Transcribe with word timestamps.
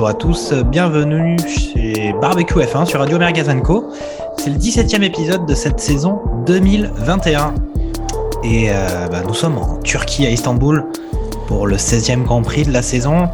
bonjour 0.00 0.08
à 0.08 0.14
tous, 0.14 0.54
bienvenue 0.54 1.36
chez 1.46 2.14
Barbecue 2.22 2.60
F1 2.60 2.86
sur 2.86 3.00
Radio 3.00 3.18
Mergazenco. 3.18 3.92
C'est 4.38 4.48
le 4.48 4.56
17e 4.56 5.02
épisode 5.02 5.44
de 5.44 5.54
cette 5.54 5.78
saison 5.78 6.22
2021. 6.46 7.54
Et 8.42 8.70
euh, 8.70 9.08
bah, 9.08 9.20
nous 9.28 9.34
sommes 9.34 9.58
en 9.58 9.76
Turquie 9.82 10.24
à 10.24 10.30
Istanbul 10.30 10.86
pour 11.46 11.66
le 11.66 11.76
16e 11.76 12.22
Grand 12.22 12.40
Prix 12.40 12.62
de 12.62 12.72
la 12.72 12.80
saison. 12.80 13.28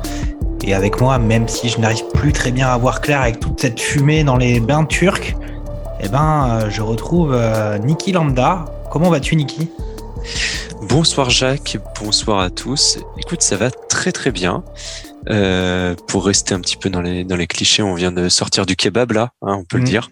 Et 0.65 0.75
avec 0.75 1.01
moi, 1.01 1.21
même 1.21 1.47
si 1.47 1.69
je 1.69 1.79
n'arrive 1.79 2.03
plus 2.13 2.33
très 2.33 2.51
bien 2.51 2.67
à 2.67 2.77
voir 2.77 3.01
clair 3.01 3.21
avec 3.21 3.39
toute 3.39 3.61
cette 3.61 3.79
fumée 3.79 4.25
dans 4.25 4.37
les 4.37 4.59
bains 4.59 4.87
turcs, 4.87 5.37
eh 6.01 6.09
ben, 6.09 6.49
euh, 6.51 6.69
je 6.69 6.83
retrouve 6.83 7.33
euh, 7.33 7.79
Niki 7.79 8.11
Lambda. 8.11 8.65
Comment 8.91 9.11
vas-tu 9.11 9.37
Niki? 9.37 9.71
Bonsoir 10.83 11.31
Jacques, 11.31 11.79
bonsoir 12.03 12.41
à 12.41 12.51
tous. 12.51 12.99
Écoute, 13.19 13.43
ça 13.43 13.57
va 13.57 13.71
très 13.71 14.11
très 14.11 14.33
bien. 14.33 14.65
Euh, 15.29 15.95
pour 16.07 16.25
rester 16.27 16.55
un 16.55 16.61
petit 16.61 16.77
peu 16.77 16.89
dans 16.89 17.01
les 17.01 17.25
dans 17.25 17.37
les 17.37 17.47
clichés, 17.47 17.83
on 17.83 17.95
vient 17.95 18.13
de 18.13 18.29
sortir 18.29 18.65
du 18.65 18.77
kebab 18.77 19.13
là, 19.13 19.31
hein, 19.43 19.57
on 19.59 19.65
peut 19.65 19.79
le 19.79 19.85
dire. 19.85 20.11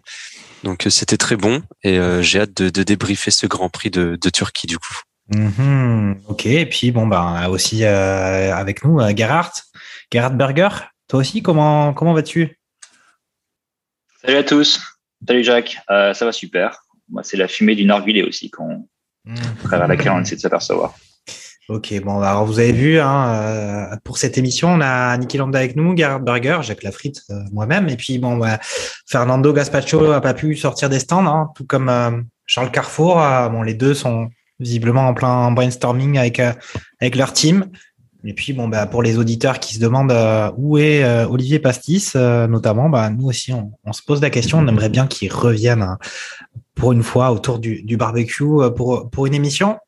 Donc 0.65 0.87
euh, 0.87 0.91
c'était 0.91 1.17
très 1.17 1.37
bon 1.37 1.63
et 1.83 1.99
euh, 1.99 2.23
j'ai 2.23 2.41
hâte 2.41 2.55
de, 2.57 2.71
de 2.71 2.83
débriefer 2.83 3.31
ce 3.31 3.47
Grand 3.47 3.69
Prix 3.69 3.91
de, 3.91 4.19
de 4.21 4.31
Turquie 4.31 4.67
du 4.67 4.79
coup. 4.79 4.95
Mhm, 5.29 6.21
Ok, 6.29 6.47
et 6.47 6.67
puis 6.67 6.91
bon, 6.91 7.07
bah, 7.07 7.49
aussi 7.49 7.85
euh, 7.85 8.55
avec 8.55 8.85
nous, 8.85 9.01
euh, 9.01 9.13
Gerhard, 9.17 9.53
Gerhard 10.13 10.37
Berger. 10.37 10.69
Toi 11.09 11.21
aussi, 11.21 11.43
comment, 11.43 11.95
comment 11.95 12.13
vas-tu? 12.13 12.59
Salut 14.23 14.37
à 14.37 14.43
tous. 14.43 14.81
Salut 15.27 15.45
Jacques. 15.45 15.79
Euh, 15.91 16.13
ça 16.15 16.25
va 16.25 16.33
super. 16.33 16.79
Moi, 17.09 17.23
c'est 17.23 17.37
la 17.37 17.49
fumée 17.49 17.75
du 17.75 17.85
narguilé 17.85 18.23
aussi 18.23 18.51
qu'on, 18.51 18.89
à 19.29 19.65
travers 19.69 19.87
laquelle 19.89 20.13
on 20.13 20.21
essaie 20.21 20.37
de 20.37 20.41
s'apercevoir. 20.41 20.95
Ok, 21.71 21.99
bon, 22.05 22.21
bah, 22.21 22.33
alors 22.33 22.45
vous 22.45 22.59
avez 22.59 22.73
vu, 22.73 23.01
hein, 23.01 23.29
euh, 23.29 23.97
pour 24.05 24.19
cette 24.19 24.37
émission, 24.37 24.69
on 24.69 24.83
a 24.83 25.17
Niki 25.17 25.39
Lambda 25.39 25.61
avec 25.61 25.77
nous, 25.77 25.97
Gerhard 25.97 26.21
Berger, 26.21 26.59
Jacques 26.61 26.83
Lafritte, 26.83 27.23
euh, 27.31 27.41
moi-même, 27.53 27.89
et 27.89 27.97
puis 27.97 28.19
bon, 28.19 28.37
bah, 28.37 28.59
Fernando 29.07 29.51
Gaspacho 29.51 30.13
a 30.13 30.21
pas 30.21 30.35
pu 30.35 30.57
sortir 30.57 30.91
des 30.91 30.99
stands, 30.99 31.25
hein, 31.27 31.49
tout 31.57 31.65
comme 31.65 31.89
euh, 31.89 32.11
Charles 32.45 32.71
Carrefour. 32.71 33.15
bon, 33.51 33.63
les 33.63 33.73
deux 33.73 33.95
sont 33.95 34.29
visiblement 34.61 35.09
en 35.09 35.15
plein 35.15 35.51
brainstorming 35.53 36.19
avec 36.19 36.39
avec 37.01 37.17
leur 37.17 37.33
team. 37.33 37.71
Et 38.25 38.35
puis 38.35 38.53
bon, 38.53 38.69
bah, 38.69 38.85
pour 38.85 39.03
les 39.03 39.17
auditeurs 39.17 39.59
qui 39.59 39.75
se 39.75 39.81
demandent 39.81 40.15
où 40.59 40.77
est 40.77 41.03
Olivier 41.25 41.61
Pastis, 41.61 42.15
notamment, 42.15 42.91
bah, 42.91 43.09
nous 43.09 43.27
aussi, 43.27 43.55
on, 43.55 43.93
se 43.95 44.03
pose 44.03 44.21
la 44.21 44.29
question. 44.29 44.59
On 44.59 44.69
aimerait 44.69 44.91
bien 44.91 45.07
qu'il 45.07 45.33
revienne 45.33 45.81
hein, 45.81 45.99
pour 46.75 46.93
une 46.93 47.03
fois 47.03 47.33
autour 47.33 47.59
du, 47.59 47.83
du 47.83 47.97
barbecue 47.97 48.45
pour 48.77 49.09
pour 49.09 49.25
une 49.25 49.35
émission. 49.35 49.79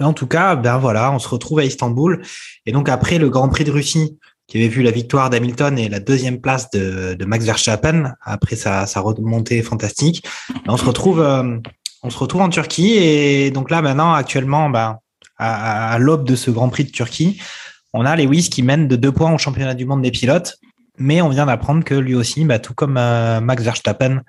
En 0.00 0.12
tout 0.12 0.26
cas, 0.26 0.54
ben 0.54 0.78
voilà, 0.78 1.12
on 1.12 1.18
se 1.18 1.28
retrouve 1.28 1.58
à 1.58 1.64
Istanbul. 1.64 2.22
Et 2.66 2.72
donc 2.72 2.88
après 2.88 3.18
le 3.18 3.30
Grand 3.30 3.48
Prix 3.48 3.64
de 3.64 3.70
Russie, 3.70 4.18
qui 4.46 4.58
avait 4.58 4.68
vu 4.68 4.82
la 4.82 4.90
victoire 4.90 5.28
d'Hamilton 5.28 5.78
et 5.78 5.88
la 5.88 6.00
deuxième 6.00 6.40
place 6.40 6.70
de, 6.70 7.22
Max 7.24 7.44
Verstappen 7.44 8.14
après 8.22 8.56
sa, 8.56 8.84
remontée 8.96 9.62
fantastique, 9.62 10.24
ben, 10.66 10.74
on 10.74 10.76
se 10.76 10.84
retrouve, 10.84 11.20
euh, 11.20 11.58
on 12.02 12.10
se 12.10 12.18
retrouve 12.18 12.42
en 12.42 12.48
Turquie. 12.48 12.94
Et 12.94 13.50
donc 13.50 13.70
là 13.70 13.82
maintenant, 13.82 14.12
actuellement, 14.12 14.70
ben, 14.70 14.98
à, 15.36 15.92
à 15.92 15.98
l'aube 15.98 16.24
de 16.24 16.36
ce 16.36 16.50
Grand 16.50 16.68
Prix 16.68 16.84
de 16.84 16.90
Turquie, 16.90 17.40
on 17.92 18.04
a 18.04 18.16
Lewis 18.16 18.48
qui 18.50 18.62
mène 18.62 18.86
de 18.88 18.96
deux 18.96 19.12
points 19.12 19.32
au 19.32 19.38
championnat 19.38 19.74
du 19.74 19.84
monde 19.84 20.02
des 20.02 20.10
pilotes. 20.10 20.58
Mais 20.98 21.22
on 21.22 21.28
vient 21.28 21.46
d'apprendre 21.46 21.84
que 21.84 21.94
lui 21.94 22.14
aussi, 22.14 22.44
ben, 22.44 22.58
tout 22.58 22.74
comme 22.74 22.96
euh, 22.96 23.40
Max 23.40 23.62
Verstappen 23.62 24.22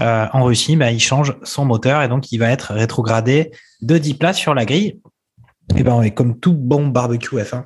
euh, 0.00 0.26
en 0.32 0.44
Russie, 0.44 0.76
ben, 0.76 0.90
il 0.90 1.00
change 1.00 1.36
son 1.42 1.64
moteur 1.64 2.02
et 2.02 2.08
donc 2.08 2.32
il 2.32 2.38
va 2.38 2.50
être 2.50 2.72
rétrogradé 2.72 3.50
de 3.80 3.98
10 3.98 4.14
places 4.14 4.38
sur 4.38 4.54
la 4.54 4.64
grille. 4.64 5.00
Et 5.76 5.82
ben, 5.82 6.08
comme 6.10 6.38
tout 6.38 6.54
bon 6.54 6.86
barbecue 6.86 7.36
F1, 7.36 7.64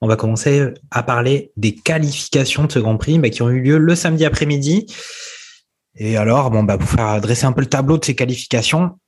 on 0.00 0.08
va 0.08 0.16
commencer 0.16 0.68
à 0.90 1.02
parler 1.02 1.52
des 1.56 1.74
qualifications 1.74 2.64
de 2.64 2.72
ce 2.72 2.78
Grand 2.78 2.96
Prix 2.96 3.18
bah, 3.18 3.30
qui 3.30 3.42
ont 3.42 3.50
eu 3.50 3.60
lieu 3.60 3.78
le 3.78 3.94
samedi 3.94 4.24
après-midi. 4.24 4.86
Et 5.96 6.16
alors, 6.16 6.50
bon, 6.50 6.64
bah, 6.64 6.78
pour 6.78 6.88
faire 6.88 7.20
dresser 7.20 7.46
un 7.46 7.52
peu 7.52 7.60
le 7.60 7.68
tableau 7.68 7.98
de 7.98 8.04
ces 8.04 8.16
qualifications, 8.16 8.98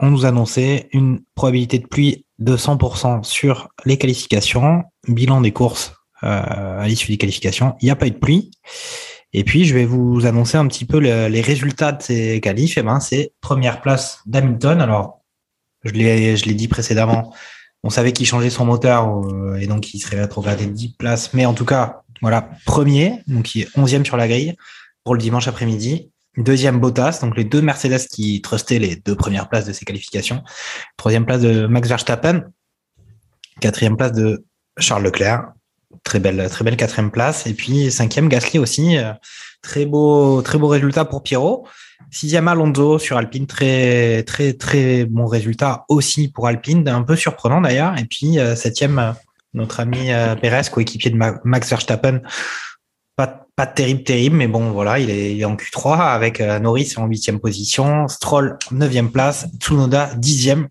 on 0.00 0.10
nous 0.10 0.26
annonçait 0.26 0.88
une 0.92 1.20
probabilité 1.36 1.78
de 1.78 1.86
pluie 1.86 2.26
de 2.40 2.56
100% 2.56 3.22
sur 3.22 3.68
les 3.84 3.98
qualifications. 3.98 4.82
Bilan 5.06 5.40
des 5.40 5.52
courses 5.52 5.94
euh, 6.24 6.80
à 6.80 6.86
l'issue 6.88 7.12
des 7.12 7.18
qualifications, 7.18 7.76
il 7.80 7.84
n'y 7.84 7.90
a 7.90 7.96
pas 7.96 8.06
eu 8.06 8.10
de 8.10 8.18
pluie. 8.18 8.50
Et 9.34 9.44
puis, 9.44 9.64
je 9.64 9.74
vais 9.74 9.84
vous 9.86 10.26
annoncer 10.26 10.56
un 10.58 10.66
petit 10.66 10.84
peu 10.84 11.00
le- 11.00 11.28
les 11.28 11.40
résultats 11.40 11.92
de 11.92 12.02
ces 12.02 12.40
qualifs. 12.40 12.76
Et 12.78 12.82
ben, 12.82 13.00
c'est 13.00 13.32
première 13.40 13.80
place 13.80 14.20
d'Hamilton. 14.26 14.80
Alors, 14.80 15.22
je 15.84 15.92
l'ai, 15.92 16.36
je 16.36 16.44
l'ai 16.44 16.54
dit 16.54 16.68
précédemment, 16.68 17.34
on 17.82 17.90
savait 17.90 18.12
qu'il 18.12 18.26
changeait 18.26 18.50
son 18.50 18.64
moteur 18.64 19.08
euh, 19.26 19.56
et 19.56 19.66
donc 19.66 19.92
il 19.94 19.98
serait 19.98 20.20
rétrogradé 20.20 20.66
de 20.66 20.70
10 20.72 20.94
places. 20.96 21.32
Mais 21.34 21.46
en 21.46 21.54
tout 21.54 21.64
cas, 21.64 22.02
voilà, 22.20 22.50
premier, 22.66 23.22
donc 23.26 23.54
il 23.54 23.62
est 23.62 23.76
11e 23.76 24.04
sur 24.04 24.16
la 24.16 24.28
grille 24.28 24.54
pour 25.02 25.14
le 25.14 25.20
dimanche 25.20 25.48
après-midi. 25.48 26.10
Deuxième 26.36 26.78
Bottas, 26.78 27.18
donc 27.20 27.36
les 27.36 27.44
deux 27.44 27.60
Mercedes 27.60 28.06
qui 28.10 28.40
trustaient 28.40 28.78
les 28.78 28.96
deux 28.96 29.16
premières 29.16 29.48
places 29.48 29.66
de 29.66 29.72
ces 29.72 29.84
qualifications. 29.84 30.42
Troisième 30.96 31.26
place 31.26 31.40
de 31.40 31.66
Max 31.66 31.88
Verstappen. 31.88 32.44
Quatrième 33.60 33.96
place 33.96 34.12
de 34.12 34.44
Charles 34.78 35.02
Leclerc. 35.02 35.52
Très 36.04 36.18
belle, 36.20 36.48
très 36.50 36.64
belle 36.64 36.76
quatrième 36.76 37.10
place. 37.10 37.46
Et 37.46 37.54
puis 37.54 37.90
cinquième 37.90 38.28
Gasly 38.28 38.58
aussi. 38.58 38.96
Euh, 38.98 39.12
Très 39.64 39.86
beau, 39.86 40.42
très 40.42 40.58
beau 40.58 40.66
résultat 40.66 41.04
pour 41.04 41.22
Pierrot. 41.22 41.68
Sixième 42.10 42.48
Alonso 42.48 42.98
sur 42.98 43.16
Alpine, 43.16 43.46
très 43.46 44.24
très 44.24 44.54
très 44.54 45.04
bon 45.04 45.26
résultat 45.26 45.84
aussi 45.88 46.26
pour 46.32 46.48
Alpine, 46.48 46.88
un 46.88 47.04
peu 47.04 47.14
surprenant 47.14 47.60
d'ailleurs. 47.60 47.96
Et 47.96 48.04
puis 48.04 48.40
euh, 48.40 48.56
septième, 48.56 49.14
notre 49.54 49.78
ami 49.78 50.10
euh, 50.10 50.34
Perez, 50.34 50.62
coéquipier 50.72 51.12
de 51.12 51.16
Ma- 51.16 51.38
Max 51.44 51.70
Verstappen, 51.70 52.22
pas 53.14 53.46
pas 53.54 53.66
terrible 53.68 54.02
terrible, 54.02 54.34
mais 54.34 54.48
bon 54.48 54.72
voilà, 54.72 54.98
il 54.98 55.10
est, 55.10 55.44
en 55.44 55.54
Q3 55.54 56.00
avec 56.12 56.40
Norris 56.40 56.94
en 56.96 57.06
huitième 57.06 57.38
position, 57.38 58.08
Stroll 58.08 58.58
neuvième 58.72 59.12
place, 59.12 59.46
Tsunoda 59.60 60.10
dixième 60.16 60.66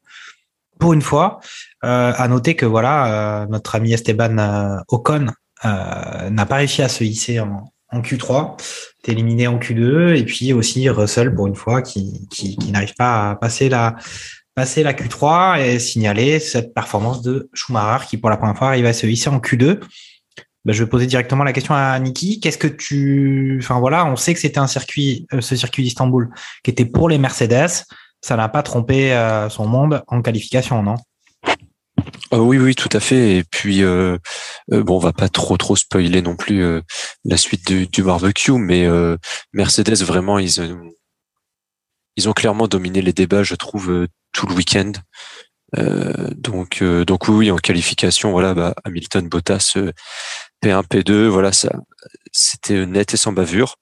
pour 0.80 0.92
une 0.92 1.02
fois. 1.02 1.40
Euh, 1.84 2.14
à 2.16 2.28
noter 2.28 2.56
que 2.56 2.66
voilà, 2.66 3.42
euh, 3.42 3.47
notre 3.47 3.74
ami 3.74 3.94
Esteban 3.94 4.38
euh, 4.38 4.78
Ocon 4.90 5.28
n'a 5.64 6.46
pas 6.46 6.56
réussi 6.56 6.81
à 6.84 6.90
se 6.90 7.03
hisser 7.03 7.40
en, 7.40 7.72
en 7.90 8.02
Q3 8.02 8.59
est 9.03 9.12
éliminé 9.12 9.47
en 9.47 9.58
Q2 9.58 10.16
et 10.16 10.24
puis 10.24 10.53
aussi 10.53 10.90
Russell 10.90 11.34
pour 11.34 11.47
une 11.47 11.55
fois 11.55 11.82
qui, 11.82 12.28
qui, 12.29 12.55
qui 12.55 12.72
n'arrive 12.72 12.94
pas 12.96 13.32
à 13.32 13.35
passer 13.35 13.70
la 13.70 13.96
passer 14.55 14.84
la 14.84 14.94
Q3 14.94 15.59
et 15.59 15.79
signaler 15.79 16.40
cette 16.40 16.73
performance 16.73 17.22
de 17.22 17.50
Schumacher 17.53 18.05
qui 18.08 18.17
pour 18.17 18.29
la 18.29 18.38
première 18.38 18.58
fois 18.58 18.70
arrive 18.70 18.85
à 18.85 18.94
se 18.94 19.05
hisser 19.08 19.29
en 19.29 19.40
Q2. 19.40 19.79
Ben, 20.66 20.73
je 20.73 20.84
vais 20.84 20.90
poser 20.90 21.08
directement 21.08 21.44
la 21.44 21.53
question 21.53 21.73
à 21.73 21.97
Niki. 22.00 22.40
Qu'est-ce 22.40 22.58
que 22.58 22.67
tu, 22.67 23.59
enfin 23.64 23.79
voilà, 23.79 24.05
on 24.05 24.16
sait 24.16 24.34
que 24.34 24.40
c'était 24.40 24.59
un 24.59 24.67
circuit, 24.67 25.26
ce 25.40 25.55
circuit 25.55 25.84
d'Istanbul 25.84 26.29
qui 26.64 26.72
était 26.72 26.85
pour 26.85 27.09
les 27.09 27.17
Mercedes. 27.17 27.85
Ça 28.22 28.35
n'a 28.35 28.50
pas 28.50 28.61
trompé 28.61 29.16
son 29.50 29.66
monde 29.67 30.03
en 30.08 30.22
qualification, 30.22 30.84
non? 30.84 30.96
Oui 32.31 32.58
oui 32.58 32.75
tout 32.75 32.90
à 32.93 32.99
fait. 32.99 33.37
Et 33.37 33.43
puis 33.43 33.84
euh, 33.84 34.17
euh, 34.72 34.84
bon 34.84 34.96
on 34.97 34.99
va 34.99 35.13
pas 35.13 35.29
trop 35.29 35.58
trop 35.58 35.75
spoiler 35.75 36.22
non 36.22 36.35
plus 36.35 36.63
euh, 36.63 36.81
la 37.25 37.37
suite 37.37 37.67
du, 37.67 37.87
du 37.87 38.03
barbecue 38.03 38.53
mais 38.53 38.85
euh, 38.85 39.17
Mercedes 39.53 40.03
vraiment 40.03 40.40
ils 40.40 40.61
ont, 40.61 40.90
ils 42.16 42.29
ont 42.29 42.34
clairement 42.34 42.67
dominé 42.67 43.02
les 43.02 43.13
débats 43.13 43.43
je 43.43 43.55
trouve 43.55 43.91
euh, 43.91 44.08
tout 44.31 44.47
le 44.47 44.53
week-end. 44.55 44.91
Donc 46.35 46.84
donc 46.84 47.28
oui, 47.29 47.49
en 47.49 47.55
qualification 47.58 48.31
voilà 48.31 48.53
bah, 48.53 48.73
Hamilton 48.84 49.29
Bottas 49.29 49.73
euh, 49.78 49.93
P1 50.64 50.85
P2 50.85 51.28
voilà 51.28 51.53
ça 51.53 51.72
c'était 52.34 52.85
net 52.85 53.14
et 53.14 53.17
sans 53.17 53.31
bavure. 53.31 53.75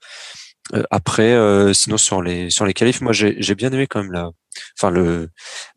Après 0.92 1.36
sinon 1.74 1.98
sur 1.98 2.22
les 2.22 2.52
sur 2.52 2.66
les 2.66 2.74
qualifs 2.76 3.02
moi 3.02 3.12
j'ai 3.14 3.36
j'ai 3.40 3.56
bien 3.56 3.72
aimé 3.72 3.88
quand 3.88 4.04
même 4.04 4.12
la 4.12 4.30
enfin 4.78 4.90
le 4.90 5.30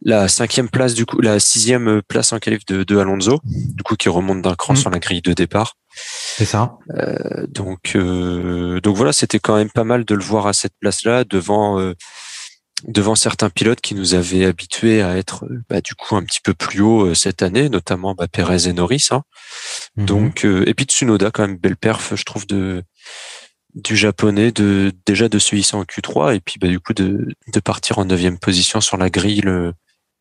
la 0.05 0.29
cinquième 0.29 0.69
place 0.69 0.95
du 0.95 1.07
coup 1.07 1.21
la 1.21 1.39
sixième 1.39 2.03
place 2.09 2.33
en 2.33 2.39
qualif 2.39 2.65
de, 2.67 2.83
de 2.83 2.99
Alonso 2.99 3.41
du 3.45 3.83
coup 3.83 3.97
qui 3.97 4.09
remonte 4.09 4.43
d'un 4.43 4.55
cran 4.55 4.73
Mm. 4.73 4.77
sur 4.77 4.91
la 4.91 4.99
grille 4.99 5.23
de 5.23 5.33
départ 5.33 5.77
C'est 5.95 6.45
ça. 6.45 6.77
Euh, 6.95 7.47
donc 7.49 7.93
euh, 7.95 8.81
donc 8.81 8.97
voilà 8.97 9.13
c'était 9.13 9.39
quand 9.39 9.57
même 9.57 9.71
pas 9.71 9.85
mal 9.85 10.05
de 10.05 10.15
le 10.15 10.23
voir 10.23 10.47
à 10.47 10.53
cette 10.53 10.75
place 10.81 11.05
là 11.05 11.25
devant 11.25 11.79
euh, 11.79 11.95
devant 12.85 13.15
certains 13.15 13.51
pilotes 13.51 13.81
qui 13.81 13.95
nous 13.95 14.15
avaient 14.15 14.45
habitués 14.45 15.03
à 15.03 15.17
être 15.17 15.45
bah, 15.69 15.81
du 15.81 15.95
coup 15.95 16.17
un 16.17 16.25
petit 16.25 16.41
peu 16.43 16.55
plus 16.55 16.81
haut 16.81 17.15
cette 17.15 17.43
année 17.43 17.69
notamment 17.69 18.15
bah, 18.15 18.27
Perez 18.27 18.67
et 18.69 18.73
Norris 18.73 19.09
hein. 19.11 19.23
Mhm. 19.97 20.07
donc 20.07 20.45
et 20.45 20.75
puis 20.75 20.87
Tsunoda 20.87 21.31
quand 21.31 21.47
même 21.47 21.59
belle 21.59 21.77
perf 21.77 22.15
je 22.17 22.25
trouve 22.25 22.47
de 22.47 22.83
du 23.75 23.97
japonais 23.97 24.53
de 24.53 24.93
déjà 25.07 25.29
de 25.29 25.39
se 25.39 25.57
hisser 25.57 25.77
en 25.77 25.85
Q3 25.85 26.37
et 26.37 26.41
puis 26.41 26.57
bah, 26.61 26.69
du 26.69 26.81
coup 26.81 26.93
de, 26.93 27.29
de 27.53 27.61
partir 27.61 27.99
en 27.99 28.05
neuvième 28.05 28.39
position 28.39 28.81
sur 28.81 28.97
la 28.97 29.11
grille 29.11 29.41
le, 29.41 29.73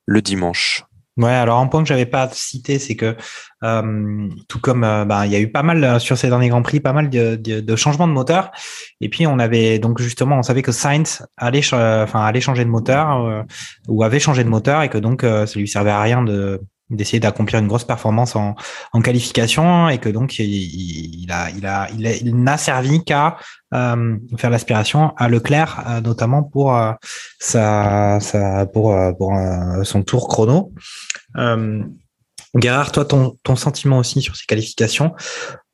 le 0.06 0.22
dimanche. 0.22 0.84
Ouais, 1.18 1.30
alors 1.32 1.60
un 1.60 1.68
point 1.68 1.84
que 1.84 1.90
j'avais 1.90 2.06
pas 2.06 2.30
cité, 2.32 2.80
c'est 2.80 2.96
que 2.96 3.18
euh, 3.64 4.30
tout 4.48 4.60
comme 4.60 4.86
euh, 4.86 5.04
bah, 5.04 5.26
il 5.26 5.32
y 5.32 5.36
a 5.36 5.40
eu 5.40 5.52
pas 5.52 5.62
mal 5.62 5.84
euh, 5.84 6.00
sur 6.00 6.18
ces 6.18 6.30
derniers 6.30 6.48
grands 6.48 6.62
prix, 6.62 6.80
pas 6.80 6.94
mal 6.94 7.10
de, 7.10 7.36
de, 7.36 7.76
changements 7.76 8.08
de 8.08 8.14
moteur. 8.14 8.52
Et 9.02 9.10
puis 9.10 9.28
on 9.28 9.38
avait 9.38 9.78
donc 9.78 10.02
justement, 10.02 10.38
on 10.38 10.44
savait 10.44 10.62
que 10.62 10.72
Sainz 10.72 11.26
allait, 11.36 11.62
enfin 11.74 12.26
allait 12.26 12.40
changer 12.40 12.64
de 12.64 12.70
moteur 12.70 13.46
ou 13.90 14.04
avait 14.04 14.20
changé 14.22 14.44
de 14.46 14.50
moteur 14.50 14.84
et 14.84 14.90
que 14.90 14.98
donc 14.98 15.24
ça 15.24 15.46
lui 15.60 15.68
servait 15.68 15.92
à 15.92 16.02
rien 16.02 16.24
de 16.24 16.62
d'essayer 16.92 17.20
d'accomplir 17.20 17.60
une 17.60 17.68
grosse 17.68 17.84
performance 17.84 18.36
en, 18.36 18.56
en, 18.94 19.02
qualification 19.02 19.90
et 19.90 19.98
que 19.98 20.10
donc 20.10 20.38
il, 20.40 21.24
il 21.24 21.32
a 21.32 21.50
il 21.50 21.66
a 21.66 21.90
il, 21.92 22.36
n'a 22.36 22.58
servi 22.58 23.04
qu'à 23.04 23.38
euh, 23.74 24.18
faire 24.38 24.50
l'aspiration 24.50 25.14
à 25.18 25.30
Leclerc 25.30 25.84
euh, 25.88 26.02
notamment 26.02 26.44
pour 26.44 26.76
euh, 26.76 26.92
sa, 27.40 28.20
sa 28.20 28.66
pour 28.66 28.96
pour 29.18 29.34
son 29.84 30.04
tour 30.04 30.28
chrono. 30.28 30.74
Euh, 31.38 31.84
Gérard, 32.60 32.92
toi 32.92 33.06
ton 33.06 33.38
ton 33.44 33.56
sentiment 33.56 34.00
aussi 34.00 34.22
sur 34.22 34.36
ces 34.36 34.46
qualifications, 34.46 35.14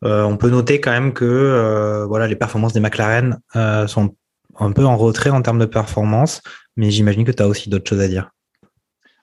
on 0.04 0.38
peut 0.38 0.52
noter 0.52 0.80
quand 0.80 0.92
même 0.92 1.12
que 1.12 2.06
voilà 2.08 2.28
les 2.28 2.36
performances 2.36 2.74
des 2.74 2.80
McLaren 2.80 3.40
sont 3.88 4.16
un 4.60 4.72
peu 4.72 4.86
en 4.86 4.96
retrait 4.96 5.32
en 5.32 5.42
termes 5.42 5.60
de 5.60 5.66
performance, 5.66 6.42
mais 6.76 6.92
j'imagine 6.92 7.26
que 7.26 7.32
tu 7.32 7.42
as 7.42 7.48
aussi 7.48 7.70
d'autres 7.70 7.90
choses 7.90 8.02
à 8.02 8.08
dire. 8.08 8.30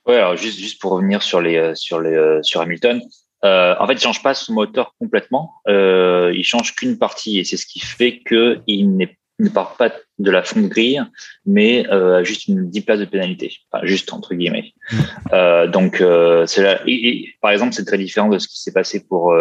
Ouais, 0.07 0.17
alors 0.17 0.37
juste, 0.37 0.59
juste 0.59 0.81
pour 0.81 0.93
revenir 0.93 1.23
sur 1.23 1.41
les 1.41 1.57
euh, 1.57 1.75
sur 1.75 2.01
les 2.01 2.15
euh, 2.15 2.43
sur 2.43 2.61
Hamilton, 2.61 3.01
euh, 3.45 3.75
en 3.79 3.87
fait, 3.87 3.95
il 3.95 4.01
change 4.01 4.23
pas 4.23 4.35
son 4.35 4.55
moteur 4.55 4.95
complètement. 4.99 5.53
Euh, 5.69 6.33
il 6.35 6.45
change 6.45 6.75
qu'une 6.75 6.99
partie 6.99 7.39
et 7.39 7.45
c'est 7.45 7.57
ce 7.57 7.67
qui 7.67 7.81
fait 7.81 8.21
que 8.25 8.61
il 8.67 8.97
ne 8.97 9.49
part 9.49 9.77
pas 9.77 9.91
de 10.19 10.31
la 10.31 10.43
fond 10.43 10.63
de 10.63 10.69
grille, 10.69 11.03
mais 11.45 11.87
euh, 11.91 12.25
juste 12.25 12.47
une 12.47 12.71
10 12.71 12.81
places 12.83 13.01
de 13.01 13.05
pénalité, 13.05 13.53
enfin 13.71 13.85
juste 13.85 14.13
entre 14.13 14.35
guillemets. 14.35 14.73
Mm. 14.91 14.97
Euh, 15.33 15.67
donc 15.67 16.03
c'est 16.47 16.63
là. 16.63 16.81
Et, 16.87 17.35
par 17.41 17.51
exemple, 17.51 17.75
c'est 17.75 17.85
très 17.85 17.99
différent 17.99 18.29
de 18.29 18.39
ce 18.39 18.49
qui 18.49 18.61
s'est 18.61 18.73
passé 18.73 19.05
pour 19.07 19.37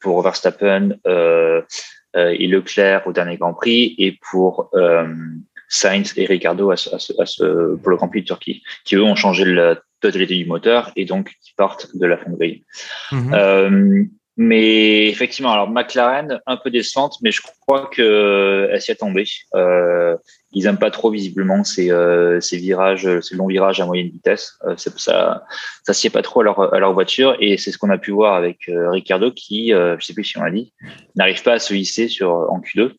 pour 0.00 0.22
Verstappen 0.22 0.90
et 2.14 2.46
Leclerc 2.46 3.06
au 3.06 3.12
dernier 3.12 3.36
Grand 3.36 3.54
Prix 3.54 3.94
et 3.98 4.18
pour 4.30 4.70
Sainz 5.68 6.12
et 6.16 6.26
Ricardo 6.26 6.70
à 6.70 6.76
ce, 6.76 6.90
à 6.94 7.26
ce, 7.26 7.76
pour 7.76 7.90
le 7.90 7.96
Grand 7.96 8.08
Prix 8.08 8.22
de 8.22 8.26
Turquie, 8.26 8.62
qui 8.84 8.96
eux 8.96 9.02
ont 9.02 9.16
changé 9.16 9.44
la 9.44 9.78
totalité 10.00 10.36
du 10.36 10.46
moteur 10.46 10.92
et 10.96 11.04
donc 11.04 11.34
qui 11.42 11.52
partent 11.56 11.96
de 11.96 12.06
la 12.06 12.16
fonderie. 12.16 12.64
Mhm. 13.12 13.34
Euh, 13.34 14.04
mais 14.38 15.06
effectivement, 15.06 15.50
alors 15.50 15.70
McLaren 15.70 16.40
un 16.46 16.58
peu 16.58 16.70
décevante, 16.70 17.16
mais 17.22 17.30
je 17.30 17.40
crois 17.40 17.88
que 17.90 18.68
elle 18.70 18.82
s'y 18.82 18.92
attendait. 18.92 19.24
Euh, 19.54 20.14
ils 20.52 20.66
aiment 20.66 20.78
pas 20.78 20.90
trop 20.90 21.10
visiblement 21.10 21.64
ces, 21.64 21.90
euh, 21.90 22.38
ces 22.40 22.58
virages, 22.58 23.20
ces 23.20 23.34
longs 23.34 23.46
virages 23.46 23.80
à 23.80 23.86
moyenne 23.86 24.08
vitesse. 24.08 24.58
Euh, 24.66 24.76
ça, 24.76 25.44
ça 25.84 25.92
s'y 25.94 26.06
est 26.06 26.10
pas 26.10 26.20
trop 26.20 26.40
à 26.40 26.44
leur, 26.44 26.74
à 26.74 26.78
leur 26.78 26.92
voiture 26.92 27.34
et 27.40 27.56
c'est 27.56 27.72
ce 27.72 27.78
qu'on 27.78 27.88
a 27.88 27.96
pu 27.96 28.10
voir 28.10 28.34
avec 28.34 28.68
euh, 28.68 28.90
Ricardo 28.90 29.30
qui, 29.30 29.72
euh, 29.72 29.96
je 29.98 30.04
sais 30.04 30.12
plus 30.12 30.24
si 30.24 30.36
on 30.36 30.42
l'a 30.42 30.50
dit, 30.50 30.74
n'arrive 31.14 31.42
pas 31.42 31.54
à 31.54 31.58
se 31.58 31.72
hisser 31.72 32.08
sur 32.08 32.30
en 32.30 32.60
Q2. 32.60 32.92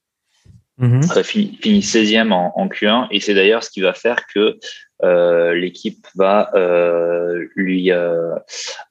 Mmh. 0.79 1.23
Finit, 1.23 1.57
finit 1.59 1.79
16e 1.79 2.31
en, 2.31 2.53
en, 2.55 2.67
Q1 2.67 3.07
et 3.09 3.19
c'est 3.19 3.33
d'ailleurs 3.33 3.63
ce 3.63 3.71
qui 3.71 3.81
va 3.81 3.93
faire 3.93 4.27
que 4.27 4.59
euh, 5.03 5.53
l'équipe 5.55 6.05
va 6.15 6.49
euh, 6.55 7.47
lui 7.55 7.91
euh, 7.91 8.35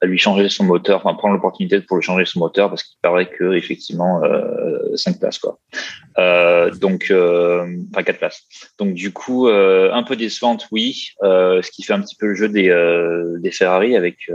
lui 0.03 0.19
changer 0.19 0.49
son 0.49 0.65
moteur, 0.65 0.99
enfin 0.99 1.15
prendre 1.15 1.35
l'opportunité 1.35 1.81
pour 1.81 1.97
lui 1.97 2.03
changer 2.03 2.25
son 2.25 2.41
moteur 2.41 2.71
parce 2.71 2.85
qu'il 2.85 2.99
paraît 3.03 3.29
que 3.29 3.55
effectivement 3.55 4.23
euh, 4.25 4.97
5 4.97 5.19
places 5.19 5.39
quoi. 5.39 5.59
Euh, 6.19 6.71
donc 6.71 7.11
euh, 7.11 7.67
enfin 7.93 8.05
4 8.05 8.19
places. 8.19 8.43
Donc 8.79 8.95
du 8.95 9.13
coup 9.13 9.49
un 9.49 10.03
peu 10.03 10.17
décevante 10.17 10.67
oui, 10.71 11.11
ce 11.23 11.71
qui 11.71 11.83
fait 11.83 11.93
un 11.93 12.01
petit 12.01 12.17
peu 12.17 12.27
le 12.27 12.35
jeu 12.35 12.49
des 12.49 12.69
des 13.41 13.51
Ferrari 13.51 13.97
avec 13.97 14.31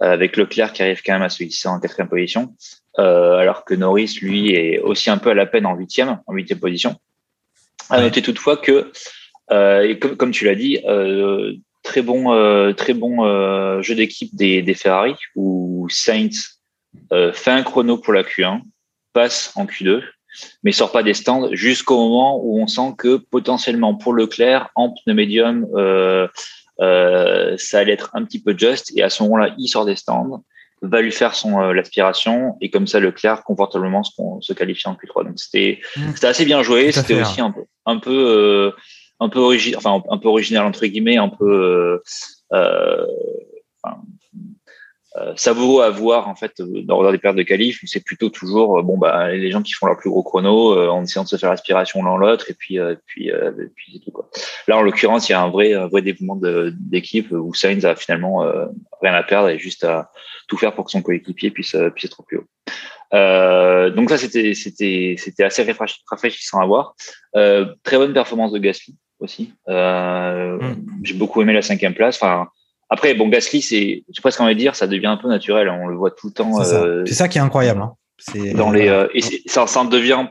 avec 0.00 0.36
Leclerc 0.36 0.72
qui 0.72 0.82
arrive 0.82 1.02
quand 1.04 1.12
même 1.12 1.22
à 1.22 1.28
se 1.28 1.42
hisser 1.42 1.68
en 1.68 1.80
quatrième 1.80 2.08
position. 2.08 2.54
Euh, 2.98 3.36
alors 3.36 3.64
que 3.64 3.74
Norris, 3.74 4.18
lui, 4.22 4.52
est 4.52 4.80
aussi 4.80 5.08
un 5.08 5.18
peu 5.18 5.30
à 5.30 5.34
la 5.34 5.46
peine 5.46 5.66
en 5.66 5.74
huitième, 5.74 6.18
en 6.26 6.32
huitième 6.32 6.58
position. 6.58 6.96
À 7.90 8.00
noter 8.00 8.22
toutefois 8.22 8.56
que, 8.56 8.90
euh, 9.52 9.82
et 9.82 9.98
comme, 9.98 10.16
comme, 10.16 10.30
tu 10.32 10.44
l'as 10.44 10.56
dit, 10.56 10.80
euh, 10.84 11.54
très 11.84 12.02
bon, 12.02 12.24
très 12.74 12.94
bon 12.94 13.82
jeu 13.82 13.94
d'équipe 13.94 14.34
des, 14.34 14.62
des, 14.62 14.74
Ferrari 14.74 15.14
où 15.36 15.86
Sainz 15.88 16.60
fait 17.10 17.50
un 17.50 17.62
chrono 17.62 17.98
pour 17.98 18.12
la 18.12 18.24
Q1, 18.24 18.62
passe 19.12 19.52
en 19.54 19.64
Q2, 19.64 20.02
mais 20.64 20.72
sort 20.72 20.90
pas 20.90 21.02
des 21.02 21.14
stands 21.14 21.48
jusqu'au 21.52 21.96
moment 21.96 22.40
où 22.42 22.60
on 22.60 22.66
sent 22.66 22.94
que 22.98 23.16
potentiellement 23.16 23.94
pour 23.94 24.12
Leclerc, 24.12 24.70
en 24.74 24.90
pneu 24.90 25.14
médium, 25.14 25.66
ça 26.78 27.78
allait 27.78 27.92
être 27.92 28.10
un 28.14 28.24
petit 28.24 28.42
peu 28.42 28.58
juste, 28.58 28.92
et 28.96 29.02
à 29.02 29.08
ce 29.08 29.22
moment-là, 29.22 29.54
il 29.56 29.68
sort 29.68 29.86
des 29.86 29.96
stands 29.96 30.42
va 30.82 31.00
lui 31.00 31.12
faire 31.12 31.34
son 31.34 31.60
euh, 31.60 31.72
l'aspiration. 31.72 32.56
Et 32.60 32.70
comme 32.70 32.86
ça 32.86 33.00
Leclerc 33.00 33.42
confortablement 33.44 34.02
se, 34.02 34.12
se 34.40 34.52
qualifie 34.52 34.88
en 34.88 34.94
Q3 34.94 35.24
donc 35.24 35.38
c'était 35.38 35.80
mmh. 35.96 36.00
c'était 36.14 36.26
assez 36.26 36.44
bien 36.44 36.62
joué. 36.62 36.92
C'était 36.92 37.20
aussi 37.20 37.40
un 37.40 37.50
peu 37.50 37.62
un 37.86 37.98
peu 37.98 38.10
euh, 38.10 38.70
un 39.20 39.28
peu 39.28 39.38
original 39.40 39.78
enfin 39.78 40.02
un 40.10 40.18
peu 40.18 40.28
original 40.28 40.64
entre 40.64 40.86
guillemets 40.86 41.16
un 41.16 41.28
peu 41.28 42.00
euh, 42.52 43.06
enfin, 43.82 43.96
euh, 43.96 44.17
savoureux 45.36 45.82
à 45.82 45.90
voir 45.90 46.28
en 46.28 46.34
fait 46.34 46.60
dans, 46.60 47.10
des 47.10 47.18
périodes 47.18 47.38
de 47.38 47.42
qualif 47.42 47.82
où 47.82 47.86
c'est 47.86 48.04
plutôt 48.04 48.28
toujours 48.28 48.82
bon 48.82 48.98
bah 48.98 49.30
les 49.30 49.50
gens 49.50 49.62
qui 49.62 49.72
font 49.72 49.86
leur 49.86 49.96
plus 49.96 50.10
gros 50.10 50.22
chrono 50.22 50.78
en 50.90 51.02
essayant 51.02 51.24
de 51.24 51.28
se 51.28 51.36
faire 51.36 51.50
l'aspiration 51.50 52.02
l'un 52.02 52.16
l'autre 52.16 52.50
et 52.50 52.54
puis 52.54 52.78
puis 53.06 53.30
puis 53.74 53.92
c'est 53.92 53.98
tout 54.04 54.10
quoi. 54.10 54.28
Là 54.66 54.76
en 54.76 54.82
l'occurrence 54.82 55.28
il 55.28 55.32
y 55.32 55.34
a 55.34 55.42
un 55.42 55.50
vrai 55.50 55.74
un 55.74 55.88
vrai 55.88 56.02
développement 56.02 56.38
d'équipe 56.72 57.30
où 57.32 57.54
Sainz 57.54 57.84
a 57.84 57.94
finalement 57.96 58.44
rien 59.00 59.14
à 59.14 59.22
perdre 59.22 59.48
et 59.48 59.58
juste 59.58 59.84
à 59.84 60.10
tout 60.48 60.56
faire 60.56 60.74
pour 60.74 60.86
que 60.86 60.90
son 60.90 61.02
coéquipier 61.02 61.50
puisse, 61.50 61.74
euh, 61.74 61.90
puisse 61.90 62.06
être 62.06 62.22
plus 62.24 62.38
haut. 62.38 62.46
Euh, 63.14 63.90
donc 63.90 64.10
ça, 64.10 64.18
c'était 64.18 64.54
c'était 64.54 65.14
c'était 65.18 65.44
assez 65.44 65.64
rafraîchissant 66.10 66.60
à 66.60 66.66
voir. 66.66 66.94
Euh, 67.36 67.66
très 67.82 67.96
bonne 67.96 68.12
performance 68.12 68.52
de 68.52 68.58
Gasly 68.58 68.96
aussi. 69.20 69.54
Euh, 69.68 70.58
mm. 70.58 70.86
J'ai 71.04 71.14
beaucoup 71.14 71.40
aimé 71.40 71.52
la 71.52 71.62
cinquième 71.62 71.94
place. 71.94 72.16
Enfin, 72.20 72.48
après, 72.90 73.14
bon, 73.14 73.28
Gasly, 73.28 73.62
c'est, 73.62 74.04
j'ai 74.08 74.20
presque 74.20 74.40
envie 74.40 74.54
de 74.54 74.58
dire, 74.58 74.74
ça 74.74 74.86
devient 74.86 75.06
un 75.06 75.16
peu 75.16 75.28
naturel. 75.28 75.68
On 75.68 75.86
le 75.86 75.96
voit 75.96 76.10
tout 76.10 76.28
le 76.28 76.32
temps. 76.32 76.62
C'est 76.62 76.70
ça, 76.70 76.82
euh, 76.82 77.06
ça, 77.06 77.28
qui 77.28 77.38
est 77.38 77.42
incroyable. 77.42 77.82
Hein. 77.82 77.94
C'est 78.18 78.52
dans 78.52 78.70
les 78.70 78.88
euh, 78.88 79.06
et 79.14 79.20
ça, 79.46 79.66
ça 79.66 79.84
devient 79.84 80.26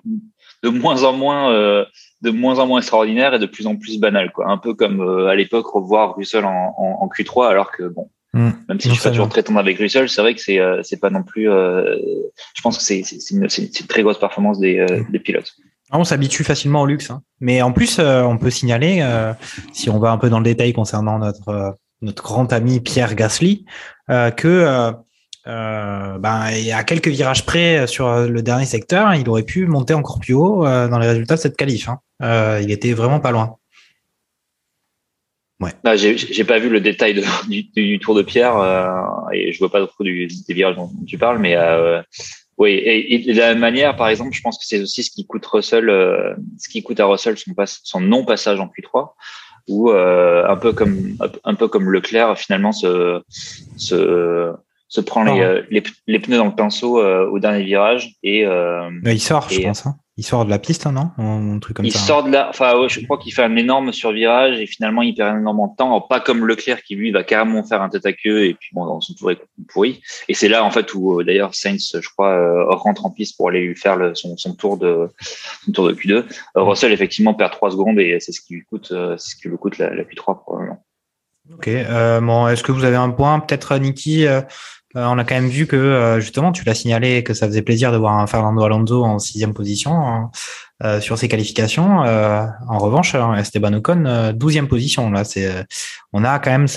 de 0.64 0.70
moins 0.70 1.04
en 1.04 1.14
moins 1.14 1.54
euh, 1.54 1.86
de 2.22 2.32
moins 2.32 2.60
en 2.60 2.68
moins 2.68 2.80
extraordinaire 2.80 3.34
et 3.34 3.40
de 3.40 3.46
plus 3.46 3.66
en 3.66 3.78
plus 3.78 3.98
banal 3.98 4.34
quoi 4.34 4.50
un 4.50 4.58
peu 4.58 4.74
comme 4.74 5.00
à 5.30 5.36
l'époque 5.36 5.68
revoir 5.68 6.16
Russell 6.18 6.44
en, 6.44 6.74
en, 6.78 6.98
en, 7.00 7.08
Q3 7.08 7.48
alors 7.48 7.72
que 7.72 7.84
bon 7.84 8.10
Mm. 8.38 8.50
Même 8.70 8.80
si 8.80 8.90
je 8.90 8.94
suis 8.94 9.10
toujours 9.10 9.30
très 9.30 9.44
tendre 9.44 9.60
avec 9.60 9.78
Russell, 9.78 10.10
c'est 10.10 10.22
vrai 10.22 10.36
que 10.36 10.42
c'est 10.42 10.60
euh, 10.60 10.82
c'est 10.84 11.00
pas 11.00 11.10
non 11.10 11.24
plus. 11.24 11.50
Euh, 11.50 11.96
je 12.54 12.62
pense 12.62 12.78
que 12.78 12.84
c'est 12.84 13.02
une, 13.32 13.48
une, 13.58 13.70
très 13.88 14.04
grosse 14.04 14.20
performance 14.20 14.60
des, 14.60 14.80
euh, 14.80 15.02
des 15.10 15.20
pilotes. 15.20 15.54
Ah, 15.90 15.98
on 15.98 16.04
s'habitue 16.04 16.44
facilement 16.44 16.82
au 16.82 16.86
luxe, 16.86 17.10
hein. 17.10 17.22
mais 17.40 17.62
en 17.62 17.72
plus, 17.72 18.00
on 18.00 18.38
peut 18.38 18.50
signaler, 18.50 19.02
si 19.72 19.90
on 19.90 20.00
va 20.00 20.12
un 20.12 20.18
peu 20.18 20.30
dans 20.30 20.40
le 20.40 20.44
détail 20.44 20.74
concernant 20.74 21.18
notre 21.18 21.78
notre 22.02 22.24
grand 22.24 22.52
ami 22.54 22.80
Pierre 22.80 23.16
Gasly, 23.16 23.66
que 24.08 24.94
euh, 25.48 26.18
ben, 26.18 26.50
à 26.74 26.84
quelques 26.84 27.08
virages 27.08 27.46
près 27.46 27.88
sur 27.88 28.28
le 28.28 28.42
dernier 28.42 28.66
secteur, 28.66 29.14
il 29.16 29.28
aurait 29.30 29.44
pu 29.44 29.66
monter 29.66 29.94
encore 29.94 30.20
plus 30.20 30.34
haut 30.34 30.64
dans 30.64 31.00
les 31.00 31.08
résultats 31.08 31.36
de 31.36 31.40
cette 31.40 31.58
qualif. 31.58 31.90
Hein. 31.90 32.60
il 32.62 32.72
était 32.72 32.94
vraiment 32.94 33.20
pas 33.20 33.32
loin. 33.32 33.58
Ouais. 35.60 35.72
j'ai 35.96 36.44
pas 36.44 36.60
vu 36.60 36.70
le 36.70 36.80
détail 36.80 37.16
du, 37.50 37.64
du, 37.64 38.00
Tour 38.00 38.14
de 38.16 38.22
Pierre 38.22 38.58
euh, 38.58 39.02
et 39.34 39.52
je 39.52 39.60
vois 39.60 39.72
pas 39.72 39.86
trop 39.88 40.04
du, 40.04 40.28
des 40.28 40.54
virages 40.54 40.76
dont, 40.76 40.92
tu 41.08 41.18
parles, 41.18 41.40
mais 41.40 41.56
euh, 41.56 42.02
oui. 42.58 42.72
Et, 42.72 43.16
et, 43.16 43.34
de 43.34 43.40
la 43.40 43.50
même 43.50 43.60
manière, 43.60 43.96
par 43.96 44.08
exemple, 44.08 44.34
je 44.34 44.42
pense 44.42 44.58
que 44.60 44.66
c'est 44.66 44.82
aussi 44.82 45.04
ce 45.04 45.10
qui 45.10 45.26
coûte 45.26 45.46
Russell, 45.48 45.90
euh, 45.90 46.36
ce 46.60 46.70
qui 46.70 46.84
coûte 46.84 47.00
à 47.00 47.06
Russell 47.06 47.38
son, 47.38 47.54
son 47.66 48.02
non 48.02 48.24
passage 48.24 48.60
en 48.60 48.68
Q3, 48.68 49.14
où 49.68 49.92
euh, 49.92 50.48
un 50.48 50.56
peu 50.56 50.74
comme 50.74 51.18
un 51.44 51.56
peu 51.56 51.68
comme 51.68 51.92
Leclerc 51.92 52.38
finalement 52.38 52.72
se 52.72 53.22
se, 53.78 54.54
se 54.88 55.02
prend 55.02 55.24
les, 55.24 55.42
euh, 55.42 55.62
les, 55.70 55.84
les, 56.08 56.20
pneus 56.20 56.38
dans 56.38 56.46
le 56.46 56.56
pinceau 56.56 57.02
au 57.02 57.40
dernier 57.40 57.64
virage 57.64 58.16
et 58.24 58.46
il 59.06 59.20
sort, 59.20 59.50
je 59.50 59.62
pense. 59.62 59.86
Hein. 59.86 59.96
Il 60.20 60.26
sort 60.26 60.46
de 60.46 60.50
la 60.50 60.58
piste, 60.58 60.88
non? 60.88 61.12
Un 61.20 61.60
truc 61.60 61.78
comme 61.78 61.86
il 61.86 61.92
ça. 61.92 62.00
Il 62.00 62.02
sort 62.02 62.24
de 62.24 62.32
la. 62.32 62.50
Enfin, 62.50 62.76
ouais, 62.80 62.90
je 62.90 63.02
crois 63.02 63.20
qu'il 63.20 63.32
fait 63.32 63.44
un 63.44 63.56
énorme 63.56 63.94
survirage 63.94 64.60
et 64.60 64.66
finalement 64.66 65.04
il 65.04 65.14
perd 65.14 65.38
énormément 65.38 65.68
de 65.68 65.76
temps. 65.76 66.02
pas 66.02 66.20
comme 66.20 66.48
Leclerc 66.48 66.82
qui 66.82 66.96
lui 66.96 67.12
va 67.12 67.24
carrément 67.24 67.64
faire 67.64 67.84
un 67.84 67.90
tête 67.90 68.08
à 68.08 68.14
queue 68.14 68.46
et 68.46 68.56
puis 68.56 68.70
bon, 68.74 68.88
dans 68.88 69.00
son 69.00 69.14
tour 69.14 69.32
pourri. 69.68 70.02
Et 70.28 70.34
c'est 70.34 70.50
là 70.50 70.64
en 70.64 70.72
fait 70.72 70.92
où 70.96 71.20
euh, 71.20 71.24
d'ailleurs 71.24 71.54
Sainz, 71.54 72.00
je 72.02 72.10
crois, 72.10 72.32
euh, 72.32 72.66
rentre 72.68 73.06
en 73.06 73.12
piste 73.12 73.38
pour 73.38 73.50
aller 73.50 73.62
lui 73.62 73.76
faire 73.76 73.96
le, 73.96 74.16
son, 74.16 74.36
son, 74.38 74.56
tour 74.56 74.78
de 74.78 75.08
son 75.66 75.72
tour 75.72 75.88
de 75.88 75.94
Q2. 75.94 76.12
Euh, 76.14 76.24
Russell 76.56 76.92
effectivement 76.92 77.36
perd 77.36 77.52
3 77.52 77.72
secondes 77.72 78.00
et 78.00 78.20
c'est 78.20 78.32
ce 78.32 78.42
qui 78.42 78.56
lui 78.56 78.66
coûte, 78.66 78.88
ce 78.88 79.36
qui 79.36 79.50
lui 79.50 79.58
coûte 79.58 79.78
la, 79.78 79.94
la 79.94 80.04
Q3 80.04 80.42
probablement. 80.42 80.84
Ok. 81.54 81.70
bon, 82.24 82.48
est-ce 82.48 82.64
que 82.64 82.72
vous 82.72 82.86
avez 82.86 82.98
un 82.98 83.12
point, 83.12 83.40
peut-être 83.40 83.78
Niki, 83.78 84.26
on 84.98 85.18
a 85.18 85.24
quand 85.24 85.36
même 85.36 85.48
vu 85.48 85.68
que 85.68 86.18
justement, 86.20 86.52
tu 86.52 86.64
l'as 86.66 86.76
signalé 86.76 87.24
que 87.24 87.34
ça 87.34 87.48
faisait 87.48 87.62
plaisir 87.62 87.92
de 87.92 87.98
voir 87.98 88.18
un 88.18 88.28
Fernando 88.28 88.64
Alonso 88.64 89.04
en 89.04 89.20
sixième 89.20 89.54
position 89.54 90.32
hein, 90.82 91.00
sur 91.00 91.18
ses 91.18 91.28
qualifications. 91.28 92.00
en 92.00 92.78
revanche, 92.78 93.16
Esteban 93.38 93.74
Ocon, 93.74 94.34
douzième 94.34 94.68
position. 94.68 95.12
Là, 95.12 95.24
c'est, 95.24 95.66
on 96.14 96.24
a 96.24 96.40
quand 96.40 96.52
même 96.52 96.68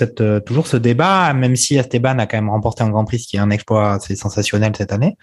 toujours 0.44 0.66
ce 0.66 0.76
débat, 0.76 1.32
même 1.32 1.56
si 1.56 1.76
Esteban 1.76 2.18
a 2.18 2.26
quand 2.26 2.36
même 2.36 2.50
remporté 2.50 2.82
un 2.82 2.90
Grand 2.90 3.04
Prix, 3.04 3.20
ce 3.20 3.28
qui 3.28 3.36
est 3.36 3.40
un 3.40 3.50
exploit 3.50 3.94
assez 3.94 4.16
sensationnel 4.16 4.72
cette 4.76 4.92
année. 4.92 5.16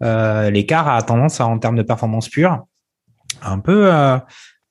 l'écart 0.00 0.88
a 0.88 1.02
tendance, 1.02 1.40
à, 1.40 1.46
en 1.46 1.58
termes 1.58 1.76
de 1.76 1.82
performance 1.82 2.28
pure, 2.28 2.64
un 3.42 3.58
peu 3.58 3.90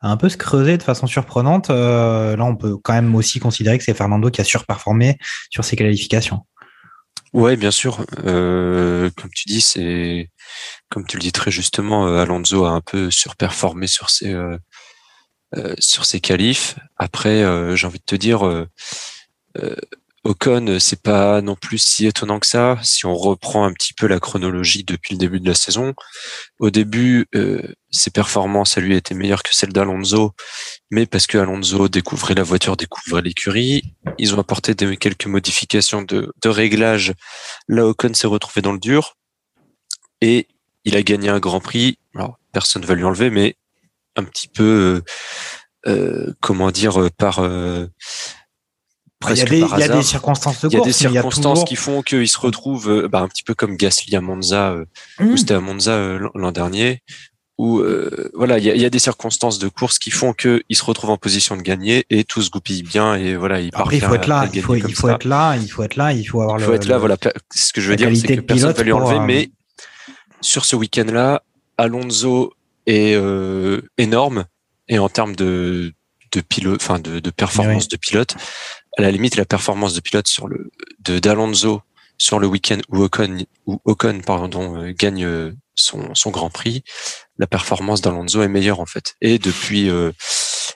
un 0.03 0.17
peu 0.17 0.29
se 0.29 0.37
creuser 0.37 0.77
de 0.77 0.83
façon 0.83 1.07
surprenante. 1.07 1.69
Euh, 1.69 2.35
là, 2.35 2.43
on 2.43 2.55
peut 2.55 2.77
quand 2.77 2.93
même 2.93 3.15
aussi 3.15 3.39
considérer 3.39 3.77
que 3.77 3.83
c'est 3.83 3.93
Fernando 3.93 4.29
qui 4.29 4.41
a 4.41 4.43
surperformé 4.43 5.17
sur 5.49 5.63
ses 5.63 5.75
qualifications. 5.77 6.41
Ouais, 7.33 7.55
bien 7.57 7.71
sûr. 7.71 8.05
Euh, 8.25 9.09
comme 9.17 9.31
tu 9.31 9.45
dis, 9.47 9.61
c'est 9.61 10.29
comme 10.89 11.05
tu 11.07 11.17
le 11.17 11.21
dis 11.21 11.31
très 11.31 11.51
justement, 11.51 12.07
euh, 12.07 12.21
Alonso 12.21 12.65
a 12.65 12.71
un 12.71 12.81
peu 12.81 13.11
surperformé 13.11 13.87
sur 13.87 14.09
ses 14.09 14.35
sur 15.79 16.05
ses 16.05 16.19
qualifs. 16.19 16.77
Après, 16.97 17.43
j'ai 17.75 17.87
envie 17.87 17.99
de 17.99 18.03
te 18.05 18.15
dire, 18.15 18.43
Ocon, 20.25 20.67
euh, 20.67 20.79
c'est 20.79 21.01
pas 21.01 21.41
non 21.41 21.55
plus 21.55 21.77
si 21.77 22.05
étonnant 22.05 22.39
que 22.39 22.47
ça. 22.47 22.79
Si 22.81 23.05
on 23.05 23.13
reprend 23.13 23.65
un 23.65 23.73
petit 23.73 23.93
peu 23.93 24.07
la 24.07 24.19
chronologie 24.19 24.85
depuis 24.85 25.15
le 25.15 25.19
début 25.19 25.41
de 25.41 25.47
la 25.47 25.55
saison, 25.55 25.93
au 26.59 26.69
début, 26.69 27.27
euh, 27.35 27.61
ses 27.91 28.09
performances 28.09 28.77
à 28.77 28.81
lui 28.81 28.95
étaient 28.95 29.15
meilleures 29.15 29.43
que 29.43 29.53
celles 29.53 29.73
d'Alonso, 29.73 30.33
mais 30.91 31.05
parce 31.05 31.27
que 31.27 31.37
Alonso 31.37 31.89
découvrait 31.89 32.35
la 32.35 32.43
voiture, 32.43 32.77
découvrait 32.77 33.21
l'écurie, 33.21 33.95
ils 34.17 34.33
ont 34.33 34.39
apporté 34.39 34.75
quelques 34.95 35.27
modifications 35.27 36.01
de, 36.03 36.31
de 36.41 36.49
réglage. 36.49 37.13
Là, 37.67 37.85
Ocon 37.85 38.13
s'est 38.13 38.27
retrouvé 38.27 38.61
dans 38.61 38.73
le 38.73 38.79
dur 38.79 39.17
et 40.21 40.47
il 40.85 40.95
a 40.95 41.03
gagné 41.03 41.29
un 41.29 41.39
Grand 41.39 41.59
Prix. 41.59 41.97
Alors, 42.15 42.39
personne 42.53 42.81
ne 42.81 42.87
va 42.87 42.95
lui 42.95 43.03
enlever, 43.03 43.29
mais 43.29 43.57
un 44.15 44.23
petit 44.23 44.47
peu, 44.47 45.01
euh 45.85 46.33
comment 46.39 46.71
dire, 46.71 47.09
par 47.17 47.41
il 49.29 49.37
y, 49.37 49.41
a 49.41 49.45
des, 49.45 49.59
il 49.59 49.79
y 49.79 49.83
a 49.83 49.87
des 49.87 50.03
circonstances 50.03 50.61
de 50.61 50.67
course. 50.67 50.73
Il 50.73 50.77
y 50.77 50.81
a 50.81 50.85
des 50.85 50.93
circonstances 50.93 51.63
qui 51.63 51.75
font 51.75 52.01
qu'il 52.01 52.27
se 52.27 52.39
retrouve 52.39 52.89
euh, 52.89 53.07
bah, 53.07 53.19
un 53.19 53.27
petit 53.27 53.43
peu 53.43 53.53
comme 53.53 53.75
Gasly 53.75 54.15
à 54.15 54.21
Monza, 54.21 54.71
euh, 54.71 54.85
ou 55.19 55.33
mmh. 55.33 55.37
c'était 55.37 55.53
à 55.53 55.59
Monza 55.59 55.91
euh, 55.91 56.29
l'an 56.35 56.51
dernier, 56.51 57.01
où 57.57 57.81
voilà, 58.33 58.57
il 58.57 58.65
y, 58.65 58.69
a, 58.69 58.75
il 58.75 58.81
y, 58.81 58.85
a, 58.85 58.89
des 58.89 58.99
circonstances 58.99 59.59
de 59.59 59.67
course 59.67 59.99
qui 59.99 60.11
font 60.11 60.33
qu'il 60.33 60.63
se 60.71 60.83
retrouve 60.83 61.11
en 61.11 61.17
position 61.17 61.55
de 61.55 61.61
gagner 61.61 62.05
et 62.09 62.23
tout 62.23 62.41
se 62.41 62.49
goupille 62.49 62.83
bien 62.83 63.15
et 63.15 63.35
voilà, 63.35 63.61
il 63.61 63.69
Après, 63.73 63.97
il 63.97 64.01
faut 64.03 64.15
être 64.15 64.27
là, 64.27 64.49
il 64.51 64.61
faut, 64.61 64.75
il 64.75 64.95
faut 64.95 65.09
être 65.09 65.25
là, 65.25 65.55
il 65.55 65.69
faut 65.69 65.83
être 65.83 65.95
là, 65.95 66.11
il 66.13 66.25
faut 66.25 66.41
avoir 66.41 66.59
il 66.59 66.63
faut 66.63 66.73
être 66.73 66.87
là, 66.87 66.97
voilà. 66.97 67.15
Ce 67.53 67.71
que 67.71 67.79
je 67.79 67.89
veux 67.89 67.95
dire, 67.95 68.09
c'est 68.15 68.35
que 68.35 68.41
personne 68.41 68.69
ne 68.69 68.75
va 68.75 68.83
lui 68.83 68.91
enlever, 68.91 69.19
mais 69.19 69.51
sur 70.41 70.65
ce 70.65 70.75
week-end-là, 70.75 71.43
Alonso 71.77 72.53
est 72.85 73.17
énorme 73.97 74.45
et 74.89 74.99
en 74.99 75.09
termes 75.09 75.35
de 75.35 75.93
de 76.33 76.41
pilote, 76.41 76.81
enfin 76.81 76.99
de, 76.99 77.19
de 77.19 77.29
performance 77.29 77.87
de 77.87 77.97
pilote, 77.97 78.35
à 78.97 79.01
la 79.01 79.11
limite 79.11 79.35
la 79.35 79.45
performance 79.45 79.93
de 79.93 79.99
pilote 79.99 80.27
sur 80.27 80.47
le 80.47 80.71
de 80.99 81.19
d'Alonso 81.19 81.81
sur 82.17 82.39
le 82.39 82.47
week-end 82.47 82.79
où 82.89 83.03
Ocon 83.03 83.45
où 83.65 83.79
Ocon 83.85 84.21
pardon 84.25 84.81
euh, 84.81 84.93
gagne 84.93 85.25
euh, 85.25 85.51
son, 85.75 86.13
son 86.13 86.29
Grand 86.29 86.49
Prix, 86.49 86.83
la 87.39 87.47
performance 87.47 88.01
d'Alonso 88.01 88.41
est 88.43 88.47
meilleure 88.47 88.79
en 88.79 88.85
fait. 88.85 89.15
Et 89.21 89.39
depuis 89.39 89.89
euh, 89.89 90.11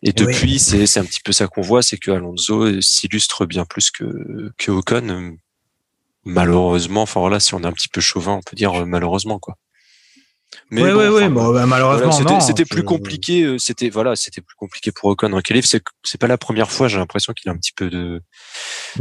et, 0.02 0.12
depuis 0.12 0.60
c'est 0.60 0.88
c'est 0.88 1.00
un 1.00 1.06
petit 1.06 1.22
peu 1.24 1.32
ça 1.32 1.48
qu'on 1.48 1.62
voit, 1.62 1.82
c'est 1.82 1.98
que 1.98 2.12
Alonso 2.12 2.82
s'illustre 2.82 3.46
bien 3.46 3.66
plus 3.66 3.92
que 3.92 4.52
que 4.58 4.72
Ocon. 4.72 5.38
Malheureusement, 6.26 7.04
enfin 7.04 7.22
voilà, 7.22 7.40
si 7.40 7.54
on 7.54 7.62
est 7.62 7.66
un 7.66 7.72
petit 7.72 7.88
peu 7.88 8.02
chauvin, 8.02 8.34
on 8.34 8.42
peut 8.42 8.58
dire 8.58 8.86
malheureusement 8.86 9.40
quoi. 9.40 9.56
Mais 10.70 10.84
oui, 10.84 10.92
oui, 10.92 11.06
oui. 11.08 11.30
Bon, 11.30 11.54
bah, 11.54 11.66
malheureusement, 11.66 12.40
c'était 12.42 12.66
plus 12.66 12.84
compliqué. 12.84 13.44
Euh, 13.44 13.58
c'était 13.58 13.90
voilà, 13.90 14.16
c'était 14.16 14.42
plus 14.42 14.56
compliqué 14.58 14.92
pour 14.92 15.10
Ocon 15.10 15.32
en 15.32 15.40
qualif. 15.40 15.66
C'est 15.66 15.82
c'est 16.04 16.20
pas 16.20 16.28
la 16.28 16.38
première 16.38 16.70
fois. 16.70 16.88
J'ai 16.88 16.98
l'impression 16.98 17.34
qu'il 17.34 17.50
a 17.50 17.54
un 17.54 17.58
petit 17.58 17.72
peu 17.74 17.90
de. 17.90 18.22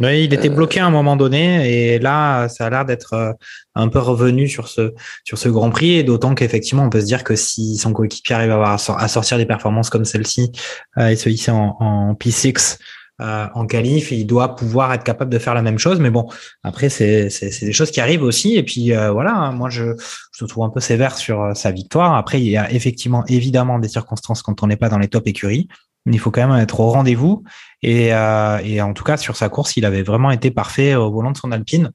Oui, 0.00 0.24
il 0.24 0.34
était 0.34 0.48
euh, 0.48 0.54
bloqué 0.54 0.78
à 0.78 0.86
un 0.86 0.90
moment 0.90 1.16
donné, 1.16 1.94
et 1.94 1.98
là, 1.98 2.48
ça 2.48 2.66
a 2.66 2.70
l'air 2.70 2.84
d'être 2.84 3.14
euh, 3.14 3.32
un 3.74 3.88
peu 3.88 3.98
revenu 3.98 4.48
sur 4.48 4.68
ce 4.68 4.94
sur 5.24 5.38
ce 5.38 5.48
Grand 5.48 5.70
Prix. 5.70 5.94
Et 5.94 6.02
d'autant 6.04 6.34
qu'effectivement, 6.34 6.84
on 6.84 6.90
peut 6.90 7.00
se 7.00 7.06
dire 7.06 7.24
que 7.24 7.34
si 7.34 7.76
son 7.76 7.92
coéquipier 7.92 8.36
arrive 8.36 8.52
à, 8.52 8.74
à 8.74 9.08
sortir 9.08 9.36
des 9.36 9.46
performances 9.46 9.90
comme 9.90 10.04
celle-ci 10.04 10.52
et 10.98 11.16
se 11.16 11.28
hisser 11.28 11.50
en, 11.50 11.76
en 11.80 12.14
P6 12.14 12.78
euh, 13.20 13.46
en 13.54 13.66
qualif 13.66 14.10
il 14.12 14.26
doit 14.26 14.56
pouvoir 14.56 14.92
être 14.92 15.04
capable 15.04 15.30
de 15.30 15.38
faire 15.38 15.54
la 15.54 15.62
même 15.62 15.78
chose. 15.78 16.00
Mais 16.00 16.10
bon, 16.10 16.28
après, 16.62 16.88
c'est 16.88 17.28
des 17.62 17.72
choses 17.72 17.90
qui 17.90 18.00
arrivent 18.00 18.22
aussi. 18.22 18.56
Et 18.56 18.62
puis 18.62 18.92
euh, 18.92 19.10
voilà, 19.10 19.34
hein, 19.34 19.52
moi, 19.52 19.70
je, 19.70 19.96
je 20.32 20.44
trouve 20.44 20.64
un 20.64 20.70
peu 20.70 20.80
sévère 20.80 21.16
sur 21.16 21.42
euh, 21.42 21.54
sa 21.54 21.70
victoire. 21.70 22.14
Après, 22.14 22.40
il 22.40 22.48
y 22.48 22.56
a 22.56 22.70
effectivement, 22.72 23.24
évidemment, 23.26 23.78
des 23.78 23.88
circonstances 23.88 24.42
quand 24.42 24.62
on 24.62 24.66
n'est 24.66 24.76
pas 24.76 24.88
dans 24.88 24.98
les 24.98 25.08
top 25.08 25.26
écuries. 25.26 25.68
Mais 26.04 26.14
il 26.14 26.18
faut 26.18 26.30
quand 26.30 26.46
même 26.46 26.58
être 26.60 26.78
au 26.78 26.90
rendez-vous. 26.90 27.42
Et, 27.82 28.10
et 28.10 28.80
en 28.80 28.92
tout 28.92 29.02
cas, 29.02 29.16
sur 29.16 29.36
sa 29.36 29.48
course, 29.48 29.76
il 29.76 29.84
avait 29.84 30.04
vraiment 30.04 30.30
été 30.30 30.52
parfait 30.52 30.94
au 30.94 31.10
volant 31.10 31.32
de 31.32 31.36
son 31.36 31.50
Alpine 31.50 31.90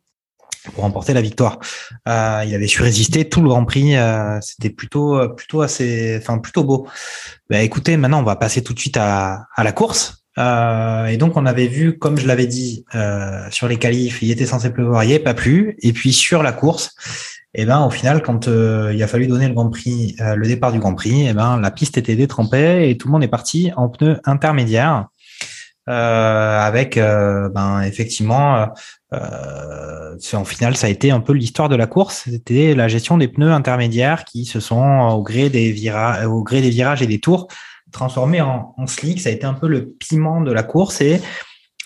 pour 0.74 0.84
remporter 0.84 1.14
la 1.14 1.22
victoire. 1.22 1.60
Euh, 2.08 2.44
il 2.46 2.54
avait 2.54 2.68
su 2.68 2.82
résister 2.82 3.30
tout 3.30 3.42
le 3.42 3.48
Grand 3.48 3.66
Prix. 3.66 3.96
Euh, 3.96 4.38
C'était 4.42 4.70
plutôt, 4.70 5.30
plutôt 5.30 5.62
assez, 5.62 6.18
enfin 6.22 6.40
plutôt 6.40 6.64
beau. 6.64 6.88
Bah, 7.50 7.62
écoutez, 7.62 7.96
maintenant 7.98 8.20
on 8.20 8.24
va 8.24 8.36
passer 8.36 8.62
tout 8.62 8.74
de 8.74 8.80
suite 8.80 8.98
à, 8.98 9.48
à 9.56 9.64
la 9.64 9.72
course. 9.72 10.21
Euh, 10.38 11.06
et 11.08 11.18
donc 11.18 11.36
on 11.36 11.46
avait 11.46 11.68
vu, 11.68 11.98
comme 11.98 12.18
je 12.18 12.28
l'avais 12.28 12.48
dit, 12.48 12.86
euh, 12.96 13.46
sur 13.52 13.68
les 13.68 13.78
qualifs, 13.78 14.22
il 14.22 14.32
était 14.32 14.46
censé 14.46 14.72
pleuvoir, 14.72 15.04
il 15.04 15.10
n'y 15.10 15.20
pas 15.20 15.34
plu. 15.34 15.76
Et 15.82 15.94
puis 15.94 16.14
sur 16.14 16.44
la 16.44 16.52
course, 16.52 16.96
eh 17.54 17.66
ben 17.66 17.86
au 17.86 17.90
final, 17.90 18.22
quand 18.22 18.48
euh, 18.48 18.92
il 18.94 19.04
a 19.04 19.08
fallu 19.08 19.28
donner 19.28 19.48
le 19.48 19.54
Grand 19.54 19.70
Prix, 19.70 20.16
euh, 20.22 20.36
le 20.36 20.48
départ 20.48 20.72
du 20.72 20.80
Grand 20.80 20.96
Prix, 20.96 21.28
eh 21.28 21.34
ben 21.34 21.60
la 21.60 21.72
piste 21.72 21.98
était 21.98 22.16
détrempée 22.16 22.90
et 22.90 22.98
tout 22.98 23.08
le 23.08 23.12
monde 23.14 23.24
est 23.24 23.28
parti 23.28 23.72
en 23.76 23.90
pneus 23.90 24.20
intermédiaires. 24.26 25.08
avec 25.88 26.96
ben 26.96 27.82
effectivement 27.82 28.68
en 29.12 30.46
final 30.46 30.78
ça 30.78 30.88
a 30.88 30.90
été 30.90 31.12
un 31.12 31.20
peu 31.20 31.34
l'histoire 31.34 31.68
de 31.68 31.76
la 31.76 31.88
course 31.88 32.30
c'était 32.30 32.76
la 32.76 32.88
gestion 32.88 33.18
des 33.18 33.28
pneus 33.28 33.52
intermédiaires 33.52 34.24
qui 34.24 34.46
se 34.46 34.60
sont 34.62 35.10
au 35.12 35.22
gré 35.24 35.50
des 35.50 35.72
virages 35.72 36.26
au 36.28 36.44
gré 36.44 36.62
des 36.62 36.70
virages 36.70 37.02
et 37.02 37.08
des 37.08 37.20
tours 37.20 37.48
transformé 37.92 38.42
en, 38.42 38.74
slick. 38.88 39.22
Ça 39.22 39.30
a 39.30 39.32
été 39.32 39.46
un 39.46 39.54
peu 39.54 39.68
le 39.68 39.90
piment 39.92 40.42
de 40.42 40.52
la 40.52 40.64
course 40.64 41.02
et 41.02 41.22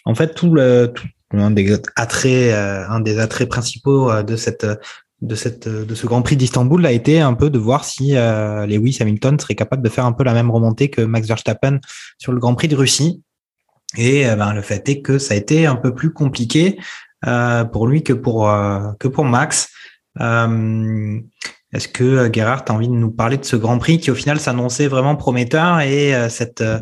en 0.06 0.16
fait 0.16 0.34
tout 0.34 0.54
le 0.54 0.94
un 1.34 1.52
des 1.52 1.74
attraits, 1.96 2.54
euh, 2.54 2.86
un 2.88 3.00
des 3.00 3.20
attraits 3.20 3.50
principaux 3.50 4.12
euh, 4.12 4.24
de 4.24 4.36
cette 4.36 4.66
de 5.22 5.36
cette 5.36 5.68
de 5.68 5.96
ce 5.96 6.06
Grand 6.06 6.22
Prix 6.22 6.36
d'Istanbul 6.36 6.86
a 6.86 6.92
été 6.92 7.20
un 7.20 7.34
peu 7.34 7.50
de 7.50 7.58
voir 7.58 7.86
si 7.86 8.16
euh, 8.16 8.66
Lewis 8.66 8.98
Hamilton 9.00 9.40
serait 9.40 9.56
capable 9.56 9.82
de 9.82 9.90
faire 9.90 10.06
un 10.06 10.12
peu 10.12 10.24
la 10.24 10.34
même 10.34 10.52
remontée 10.52 10.90
que 10.90 11.02
Max 11.02 11.28
Verstappen 11.28 11.80
sur 12.18 12.32
le 12.32 12.40
Grand 12.40 12.54
Prix 12.54 12.68
de 12.68 12.76
Russie. 12.76 13.24
Et 13.98 14.26
ben, 14.26 14.54
le 14.54 14.62
fait 14.62 14.88
est 14.90 15.02
que 15.02 15.18
ça 15.20 15.36
a 15.36 15.38
été 15.38 15.66
un 15.66 15.78
peu 15.78 15.96
plus 15.96 16.12
compliqué 16.12 16.78
pour 17.72 17.88
lui 17.88 18.04
que 18.04 18.12
pour 18.12 18.52
que 19.00 19.08
pour 19.08 19.24
Max. 19.24 19.70
Est-ce 21.74 21.88
que 21.88 22.04
euh, 22.04 22.30
Gerhard, 22.32 22.66
tu 22.66 22.72
as 22.72 22.76
envie 22.76 22.88
de 22.88 22.94
nous 22.94 23.12
parler 23.12 23.38
de 23.38 23.46
ce 23.46 23.56
Grand 23.56 23.78
Prix 23.78 24.00
qui 24.00 24.12
au 24.12 24.16
final 24.16 24.40
s'annonçait 24.40 24.88
vraiment 24.88 25.16
prometteur 25.16 25.82
et 25.82 26.16
euh, 26.16 26.30
cette, 26.30 26.62
euh, 26.62 26.80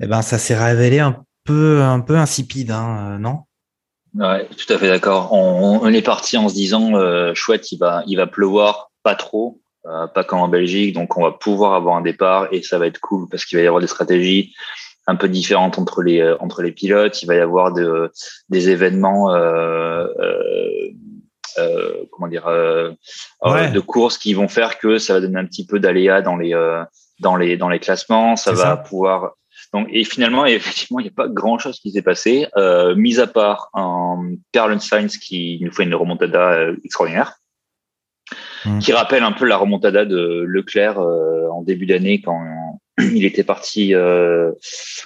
eh 0.00 0.06
ben, 0.06 0.22
ça 0.22 0.38
s'est 0.38 0.56
révélé 0.56 1.00
un 1.00 1.24
peu, 1.44 1.80
insipide, 2.10 2.70
hein, 2.70 3.18
non? 3.18 3.40
Ouais, 4.14 4.46
tout 4.46 4.72
à 4.72 4.78
fait 4.78 4.88
d'accord. 4.88 5.32
On, 5.32 5.88
est 5.88 6.02
parti 6.02 6.36
en 6.36 6.48
se 6.48 6.54
disant 6.54 6.92
chouette, 7.34 7.72
il 7.72 7.78
va, 7.78 8.04
il 8.06 8.16
va 8.16 8.26
pleuvoir 8.26 8.92
pas 9.02 9.14
trop, 9.14 9.60
pas 9.82 10.22
comme 10.22 10.40
en 10.40 10.48
Belgique, 10.48 10.94
donc 10.94 11.16
on 11.16 11.22
va 11.22 11.32
pouvoir 11.32 11.72
avoir 11.72 11.96
un 11.96 12.02
départ 12.02 12.46
et 12.52 12.62
ça 12.62 12.78
va 12.78 12.86
être 12.86 13.00
cool 13.00 13.26
parce 13.28 13.46
qu'il 13.46 13.56
va 13.58 13.64
y 13.64 13.66
avoir 13.66 13.80
des 13.80 13.88
stratégies 13.88 14.54
un 15.06 15.16
peu 15.16 15.28
différentes 15.28 15.78
entre 15.78 16.02
les 16.02 16.72
pilotes. 16.72 17.22
Il 17.22 17.26
va 17.26 17.34
y 17.34 17.40
avoir 17.40 17.72
de, 17.72 18.12
des 18.50 18.68
événements 18.68 19.32
euh, 21.58 22.04
comment 22.10 22.28
dire 22.28 22.46
euh, 22.46 22.92
euh, 23.44 23.68
de 23.68 23.80
courses 23.80 24.18
qui 24.18 24.34
vont 24.34 24.48
faire 24.48 24.78
que 24.78 24.98
ça 24.98 25.14
va 25.14 25.20
donner 25.20 25.38
un 25.38 25.46
petit 25.46 25.66
peu 25.66 25.78
d'aléa 25.80 26.22
dans 26.22 26.36
les 26.36 26.54
dans 27.20 27.36
les 27.36 27.56
dans 27.56 27.68
les 27.68 27.78
classements. 27.78 28.36
Ça 28.36 28.52
va 28.52 28.76
pouvoir 28.76 29.32
donc, 29.72 29.88
et 29.90 30.04
finalement, 30.04 30.44
effectivement, 30.44 31.00
il 31.00 31.04
n'y 31.04 31.08
a 31.08 31.14
pas 31.14 31.28
grand 31.28 31.58
chose 31.58 31.80
qui 31.80 31.92
s'est 31.92 32.02
passé, 32.02 32.46
mis 32.96 33.20
à 33.20 33.26
part 33.26 33.70
un 33.74 34.34
Carl 34.52 34.78
Sainz 34.80 35.16
qui 35.16 35.58
nous 35.62 35.72
fait 35.72 35.84
une 35.84 35.94
remontada 35.94 36.68
extraordinaire, 36.84 37.34
mmh. 38.66 38.78
qui 38.80 38.92
rappelle 38.92 39.22
un 39.22 39.32
peu 39.32 39.46
la 39.46 39.56
remontada 39.56 40.04
de 40.04 40.44
Leclerc 40.46 40.98
en 40.98 41.62
début 41.62 41.86
d'année 41.86 42.20
quand 42.20 42.38
il 42.98 43.24
était 43.24 43.44
parti, 43.44 43.94
euh, 43.94 44.52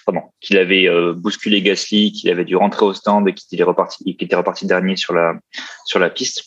pardon, 0.04 0.22
qu'il 0.40 0.58
avait 0.58 0.88
euh, 0.88 1.12
bousculé 1.12 1.62
Gasly, 1.62 2.12
qu'il 2.12 2.30
avait 2.30 2.44
dû 2.44 2.56
rentrer 2.56 2.84
au 2.84 2.92
stand 2.92 3.28
et 3.28 3.34
qu'il 3.34 3.60
est 3.60 3.64
reparti, 3.64 4.16
qu'il 4.16 4.24
était 4.24 4.36
reparti 4.36 4.66
dernier 4.66 4.96
sur 4.96 5.14
la 5.14 5.34
sur 5.84 5.98
la 5.98 6.10
piste. 6.10 6.44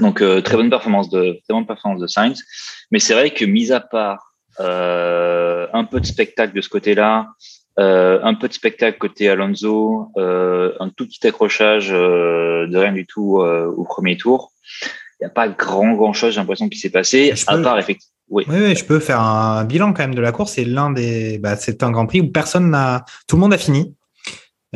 Donc 0.00 0.22
euh, 0.22 0.40
très 0.40 0.56
bonne 0.56 0.70
performance 0.70 1.10
de 1.10 1.38
très 1.44 1.52
bonne 1.54 1.66
performance 1.66 2.00
de 2.00 2.06
Sainz. 2.06 2.42
Mais 2.90 2.98
c'est 2.98 3.12
vrai 3.12 3.30
que 3.32 3.44
mis 3.44 3.70
à 3.70 3.80
part 3.80 4.34
euh, 4.60 5.66
un 5.74 5.84
peu 5.84 6.00
de 6.00 6.06
spectacle 6.06 6.54
de 6.54 6.60
ce 6.62 6.68
côté-là, 6.68 7.28
un 7.76 8.34
peu 8.34 8.46
de 8.46 8.52
spectacle 8.52 8.98
côté 8.98 9.30
Alonso, 9.30 10.12
un 10.16 10.90
tout 10.90 11.06
petit 11.06 11.26
accrochage 11.26 11.88
de 11.88 12.76
rien 12.76 12.92
du 12.92 13.06
tout 13.06 13.38
au 13.38 13.84
premier 13.84 14.18
tour. 14.18 14.52
Il 14.82 15.24
n'y 15.24 15.26
a 15.26 15.30
pas 15.30 15.48
grand 15.48 15.94
grand 15.94 16.12
chose, 16.12 16.34
j'ai 16.34 16.40
l'impression, 16.40 16.68
qui 16.68 16.78
s'est 16.78 16.90
passé, 16.90 17.32
à 17.46 17.56
part 17.58 17.78
effectivement. 17.78 18.19
Oui. 18.30 18.44
oui. 18.48 18.76
je 18.76 18.84
peux 18.84 19.00
faire 19.00 19.20
un 19.20 19.64
bilan 19.64 19.92
quand 19.92 20.04
même 20.04 20.14
de 20.14 20.20
la 20.20 20.32
course. 20.32 20.52
C'est 20.52 20.64
l'un 20.64 20.90
des, 20.90 21.38
bah, 21.38 21.56
c'est 21.56 21.82
un 21.82 21.90
Grand 21.90 22.06
Prix 22.06 22.20
où 22.20 22.30
personne 22.30 22.70
n'a, 22.70 23.04
tout 23.26 23.36
le 23.36 23.40
monde 23.40 23.52
a 23.52 23.58
fini. 23.58 23.94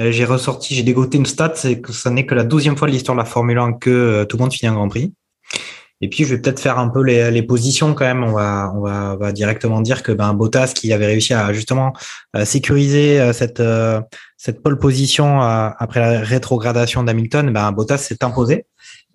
Euh, 0.00 0.10
j'ai 0.10 0.24
ressorti, 0.24 0.74
j'ai 0.74 0.82
dégoté 0.82 1.18
une 1.18 1.26
stat, 1.26 1.52
c'est 1.54 1.80
que 1.80 1.92
ça 1.92 2.10
n'est 2.10 2.26
que 2.26 2.34
la 2.34 2.42
douzième 2.42 2.76
fois 2.76 2.88
de 2.88 2.92
l'histoire 2.92 3.16
de 3.16 3.20
la 3.20 3.26
Formule 3.26 3.58
1 3.58 3.74
que 3.74 3.90
euh, 3.90 4.24
tout 4.24 4.36
le 4.36 4.42
monde 4.42 4.52
finit 4.52 4.68
un 4.68 4.74
Grand 4.74 4.88
Prix. 4.88 5.12
Et 6.00 6.08
puis, 6.08 6.24
je 6.24 6.34
vais 6.34 6.40
peut-être 6.40 6.58
faire 6.58 6.78
un 6.80 6.88
peu 6.88 7.02
les, 7.02 7.30
les, 7.30 7.42
positions 7.42 7.94
quand 7.94 8.04
même. 8.04 8.24
On 8.24 8.32
va, 8.32 8.72
on 8.74 8.80
va, 8.80 9.16
va 9.16 9.32
directement 9.32 9.80
dire 9.80 10.02
que 10.02 10.10
ben, 10.10 10.34
Bottas, 10.34 10.72
qui 10.74 10.92
avait 10.92 11.06
réussi 11.06 11.32
à 11.32 11.52
justement 11.52 11.92
euh, 12.36 12.44
sécuriser 12.44 13.32
cette, 13.32 13.62
cette 14.36 14.62
pole 14.62 14.78
position 14.78 15.40
après 15.40 16.00
la 16.00 16.20
rétrogradation 16.20 17.04
d'Hamilton, 17.04 17.50
ben, 17.52 17.70
Bottas 17.72 17.98
s'est 17.98 18.22
imposé. 18.24 18.66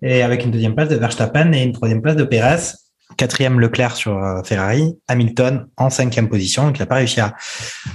Et 0.02 0.22
avec 0.22 0.44
une 0.44 0.50
deuxième 0.50 0.74
place 0.74 0.88
de 0.88 0.96
Verstappen 0.96 1.52
et 1.52 1.62
une 1.62 1.72
troisième 1.72 2.00
place 2.00 2.16
de 2.16 2.24
Perez 2.24 2.72
quatrième 3.20 3.60
Leclerc 3.60 3.96
sur 3.96 4.16
euh, 4.16 4.42
Ferrari, 4.42 4.96
Hamilton 5.06 5.66
en 5.76 5.90
cinquième 5.90 6.30
position. 6.30 6.64
Donc, 6.64 6.78
il 6.78 6.80
n'a 6.80 6.86
pas 6.86 6.94
réussi 6.94 7.20
à, 7.20 7.34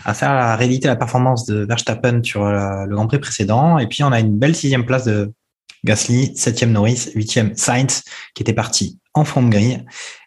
à 0.05 0.13
faire 0.13 0.35
la 0.35 0.55
réalité 0.55 0.87
la 0.87 0.95
performance 0.95 1.47
de 1.47 1.65
Verstappen 1.65 2.21
sur 2.21 2.45
euh, 2.45 2.85
le 2.85 2.95
Grand 2.95 3.07
Prix 3.07 3.17
précédent. 3.17 3.79
Et 3.79 3.87
puis, 3.87 4.03
on 4.03 4.11
a 4.11 4.19
une 4.19 4.37
belle 4.37 4.55
sixième 4.55 4.85
place 4.85 5.05
de 5.05 5.33
Gasly, 5.83 6.37
septième 6.37 6.71
Norris, 6.71 7.09
huitième 7.15 7.55
Sainz, 7.55 8.03
qui 8.35 8.43
était 8.43 8.53
parti 8.53 8.99
en 9.15 9.25
fond 9.25 9.41
de 9.41 9.49
grille, 9.49 9.83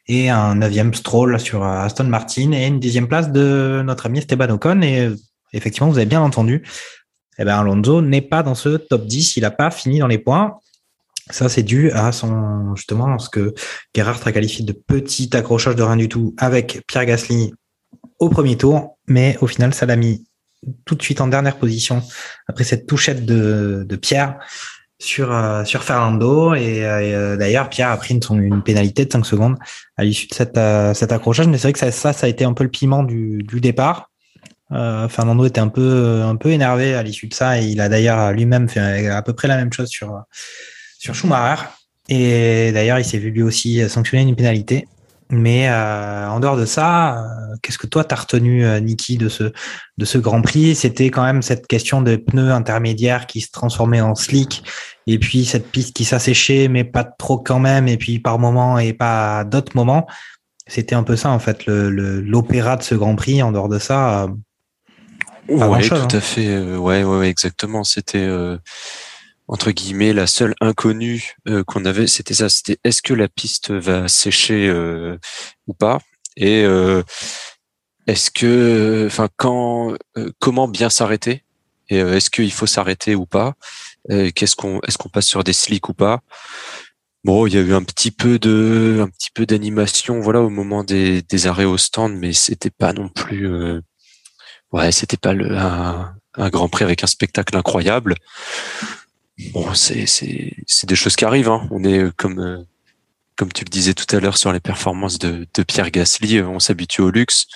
et 0.08 0.30
un 0.30 0.56
neuvième 0.56 0.92
Stroll 0.92 1.38
sur 1.38 1.62
euh, 1.62 1.84
Aston 1.84 2.04
Martin, 2.04 2.50
et 2.50 2.66
une 2.66 2.80
dixième 2.80 3.06
place 3.06 3.30
de 3.30 3.82
notre 3.84 4.06
ami 4.06 4.18
Esteban 4.18 4.50
Ocon. 4.50 4.82
Et 4.82 5.10
effectivement, 5.52 5.90
vous 5.90 5.98
avez 5.98 6.06
bien 6.06 6.22
entendu, 6.22 6.64
eh 7.38 7.44
ben, 7.44 7.56
Alonso 7.56 8.02
n'est 8.02 8.20
pas 8.20 8.42
dans 8.42 8.56
ce 8.56 8.70
top 8.70 9.06
10. 9.06 9.36
Il 9.36 9.42
n'a 9.42 9.52
pas 9.52 9.70
fini 9.70 10.00
dans 10.00 10.08
les 10.08 10.18
points. 10.18 10.58
Ça, 11.30 11.48
c'est 11.48 11.62
dû 11.62 11.90
à 11.90 12.12
son, 12.12 12.74
justement, 12.74 13.18
ce 13.18 13.28
que 13.28 13.54
Gerhardt 13.94 14.26
a 14.26 14.32
qualifié 14.32 14.64
de 14.64 14.72
petit 14.72 15.34
accrochage 15.36 15.76
de 15.76 15.82
rien 15.82 15.96
du 15.96 16.08
tout 16.08 16.34
avec 16.38 16.82
Pierre 16.86 17.06
Gasly 17.06 17.52
au 18.18 18.28
premier 18.28 18.56
tour. 18.56 18.98
Mais 19.06 19.36
au 19.40 19.46
final, 19.46 19.74
ça 19.74 19.86
l'a 19.86 19.96
mis 19.96 20.24
tout 20.84 20.94
de 20.94 21.02
suite 21.02 21.20
en 21.20 21.28
dernière 21.28 21.56
position 21.56 22.02
après 22.48 22.64
cette 22.64 22.86
touchette 22.86 23.24
de, 23.24 23.96
Pierre 24.00 24.38
sur, 24.98 25.32
euh, 25.32 25.64
sur 25.64 25.84
Fernando. 25.84 26.54
Et, 26.54 26.84
euh, 26.84 27.36
d'ailleurs, 27.36 27.68
Pierre 27.68 27.90
a 27.90 27.96
pris 27.96 28.14
une, 28.14 28.62
pénalité 28.62 29.04
de 29.04 29.12
5 29.12 29.24
secondes 29.24 29.56
à 29.96 30.04
l'issue 30.04 30.28
de 30.28 30.34
cette, 30.34 30.56
euh, 30.56 30.94
cet 30.94 31.12
accrochage. 31.12 31.46
Mais 31.46 31.58
c'est 31.58 31.68
vrai 31.68 31.72
que 31.72 31.78
ça, 31.78 32.12
ça, 32.12 32.26
a 32.26 32.28
été 32.28 32.44
un 32.44 32.54
peu 32.54 32.64
le 32.64 32.70
piment 32.70 33.02
du, 33.02 33.38
du 33.42 33.60
départ. 33.60 34.10
Fernando 34.70 35.46
était 35.46 35.62
un 35.62 35.68
peu, 35.68 36.22
un 36.22 36.36
peu 36.36 36.50
énervé 36.50 36.94
à 36.94 37.02
l'issue 37.02 37.26
de 37.26 37.32
ça 37.32 37.58
et 37.58 37.64
il 37.64 37.80
a 37.80 37.88
d'ailleurs 37.88 38.32
lui-même 38.32 38.68
fait 38.68 39.08
à 39.08 39.22
peu 39.22 39.32
près 39.32 39.48
la 39.48 39.56
même 39.56 39.72
chose 39.72 39.88
sur, 39.88 40.24
sur 40.98 41.14
Schumacher. 41.14 41.64
Et 42.08 42.72
d'ailleurs, 42.72 42.98
il 42.98 43.04
s'est 43.04 43.18
vu 43.18 43.30
lui 43.30 43.42
aussi 43.42 43.88
sanctionner 43.88 44.22
une 44.22 44.36
pénalité. 44.36 44.86
Mais 45.30 45.68
euh, 45.68 46.26
en 46.28 46.40
dehors 46.40 46.56
de 46.56 46.64
ça, 46.64 47.18
euh, 47.18 47.56
qu'est-ce 47.62 47.76
que 47.76 47.86
toi 47.86 48.02
t'as 48.02 48.16
retenu, 48.16 48.64
euh, 48.64 48.80
Niki, 48.80 49.18
de 49.18 49.28
ce 49.28 49.52
de 49.98 50.04
ce 50.06 50.16
Grand 50.16 50.40
Prix? 50.40 50.74
C'était 50.74 51.10
quand 51.10 51.22
même 51.22 51.42
cette 51.42 51.66
question 51.66 52.00
de 52.00 52.16
pneus 52.16 52.50
intermédiaires 52.50 53.26
qui 53.26 53.42
se 53.42 53.50
transformaient 53.50 54.00
en 54.00 54.14
slick, 54.14 54.64
et 55.06 55.18
puis 55.18 55.44
cette 55.44 55.70
piste 55.70 55.94
qui 55.94 56.04
s'asséchait, 56.04 56.68
mais 56.68 56.82
pas 56.82 57.04
trop 57.04 57.36
quand 57.36 57.58
même, 57.58 57.88
et 57.88 57.98
puis 57.98 58.18
par 58.18 58.38
moments 58.38 58.78
et 58.78 58.94
pas 58.94 59.44
d'autres 59.44 59.72
moments. 59.74 60.06
C'était 60.66 60.94
un 60.94 61.02
peu 61.02 61.16
ça 61.16 61.30
en 61.30 61.38
fait, 61.38 61.66
le 61.66 61.90
l'opéra 62.20 62.76
de 62.76 62.82
ce 62.82 62.94
Grand 62.94 63.14
Prix. 63.14 63.42
En 63.42 63.52
dehors 63.52 63.68
de 63.68 63.78
ça, 63.78 64.28
ouais, 65.48 65.88
tout 65.88 65.94
à 65.94 65.98
hein. 65.98 66.20
fait. 66.20 66.58
ouais, 66.58 67.04
ouais, 67.04 67.18
ouais, 67.18 67.28
exactement. 67.28 67.84
C'était 67.84 68.26
entre 69.48 69.70
guillemets 69.70 70.12
la 70.12 70.26
seule 70.26 70.54
inconnue 70.60 71.36
euh, 71.48 71.64
qu'on 71.64 71.84
avait 71.86 72.06
c'était 72.06 72.34
ça 72.34 72.48
c'était 72.48 72.78
est-ce 72.84 73.02
que 73.02 73.14
la 73.14 73.28
piste 73.28 73.70
va 73.70 74.06
sécher 74.06 74.68
euh, 74.68 75.16
ou 75.66 75.74
pas? 75.74 76.00
Et 76.36 76.62
euh, 76.64 77.02
est-ce 78.06 78.30
que 78.30 79.06
enfin 79.06 79.28
quand 79.36 79.96
comment 80.38 80.68
bien 80.68 80.90
s'arrêter? 80.90 81.44
Et 81.90 81.96
est-ce 81.96 82.28
qu'il 82.28 82.52
faut 82.52 82.66
s'arrêter 82.66 83.14
ou 83.14 83.24
pas? 83.24 83.54
Qu'est-ce 84.08 84.56
qu'on 84.56 84.80
est-ce 84.86 84.98
qu'on 84.98 85.08
passe 85.08 85.26
sur 85.26 85.42
des 85.42 85.54
slicks 85.54 85.88
ou 85.88 85.94
pas? 85.94 86.20
Bon 87.24 87.46
il 87.46 87.54
y 87.54 87.58
a 87.58 87.62
eu 87.62 87.74
un 87.74 87.82
petit 87.82 88.10
peu 88.10 88.38
de 88.38 88.98
un 89.02 89.08
petit 89.08 89.30
peu 89.34 89.46
d'animation 89.46 90.20
voilà 90.20 90.42
au 90.42 90.50
moment 90.50 90.84
des, 90.84 91.22
des 91.22 91.46
arrêts 91.46 91.64
au 91.64 91.78
stand 91.78 92.14
mais 92.14 92.32
c'était 92.32 92.70
pas 92.70 92.92
non 92.92 93.08
plus 93.08 93.50
ouais 94.72 94.92
c'était 94.92 95.16
pas 95.16 95.32
le 95.32 95.56
un, 95.56 96.14
un 96.34 96.48
Grand 96.50 96.68
Prix 96.68 96.84
avec 96.84 97.02
un 97.02 97.08
spectacle 97.08 97.56
incroyable 97.56 98.14
Bon, 99.52 99.72
c'est 99.74 100.06
des 100.84 100.96
choses 100.96 101.16
qui 101.16 101.24
arrivent. 101.24 101.48
Hein. 101.48 101.68
On 101.70 101.84
est 101.84 101.98
euh, 101.98 102.12
comme 102.16 102.40
euh, 102.40 102.58
comme 103.36 103.52
tu 103.52 103.64
le 103.64 103.70
disais 103.70 103.94
tout 103.94 104.16
à 104.16 104.18
l'heure 104.18 104.36
sur 104.36 104.52
les 104.52 104.58
performances 104.58 105.18
de, 105.18 105.46
de 105.54 105.62
Pierre 105.62 105.92
Gasly, 105.92 106.38
euh, 106.38 106.48
on 106.48 106.58
s'habitue 106.58 107.02
au 107.02 107.10
luxe. 107.10 107.46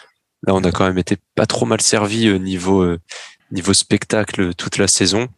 Là, 0.46 0.54
on 0.54 0.62
a 0.62 0.70
quand 0.70 0.86
même 0.86 0.98
été 0.98 1.16
pas 1.34 1.46
trop 1.46 1.66
mal 1.66 1.80
servi 1.80 2.28
niveau 2.40 2.96
niveau 3.50 3.74
spectacle 3.74 4.54
toute 4.54 4.78
la 4.78 4.88
saison. 4.88 5.28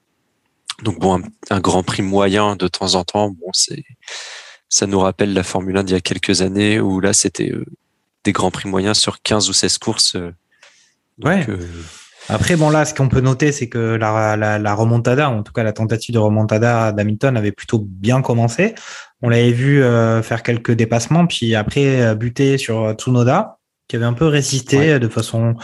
Donc 0.83 0.99
bon, 0.99 1.23
un, 1.51 1.61
Grand 1.61 1.83
Prix 1.83 2.03
moyen 2.03 2.57
de 2.57 2.69
temps 2.69 2.95
en 2.95 3.05
temps, 3.05 3.31
bon, 3.31 3.51
c'est 3.53 3.85
ça 4.69 4.87
nous 4.87 4.99
rappelle 5.01 5.33
la 5.35 5.45
Formule 5.45 5.77
1 5.77 5.85
d'il 5.85 5.93
y 5.93 5.97
a 5.97 6.01
quelques 6.01 6.41
années 6.41 6.81
où 6.81 7.01
là 7.01 7.13
c'était 7.13 7.53
des 8.25 8.33
Grands 8.33 8.51
Prix 8.51 8.69
moyens 8.69 8.99
sur 8.99 9.23
15 9.23 9.49
ou 9.51 9.53
16 9.53 9.79
courses. 9.79 10.17
ouais. 11.23 11.47
Après, 12.29 12.57
bon, 12.57 12.71
là, 12.71 12.85
ce 12.85 12.95
qu'on 12.95 13.09
peut 13.09 13.21
noter, 13.21 13.53
c'est 13.53 13.69
que 13.69 13.79
la, 13.79 14.37
la, 14.37 14.59
la, 14.59 14.75
remontada, 14.75 15.29
en 15.29 15.43
tout 15.43 15.53
cas 15.53 15.63
la 15.63 15.73
tentative 15.73 16.15
de 16.15 16.19
remontada 16.19 16.93
d'Hamilton 16.93 17.37
avait 17.37 17.53
plutôt 17.53 17.85
bien 17.87 18.23
commencé. 18.23 18.75
On 19.21 19.29
l'avait 19.29 19.53
vu 19.53 19.83
euh, 19.83 20.23
faire 20.23 20.43
quelques 20.43 20.73
dépassements, 20.73 21.27
puis 21.27 21.55
après 21.55 22.01
euh, 22.01 22.15
buter 22.15 22.57
sur 22.57 22.93
Tsunoda, 22.93 23.59
qui 23.89 23.97
avait 23.97 24.07
un 24.07 24.15
peu 24.15 24.27
résisté 24.27 24.99
de 24.99 25.09
façon 25.09 25.55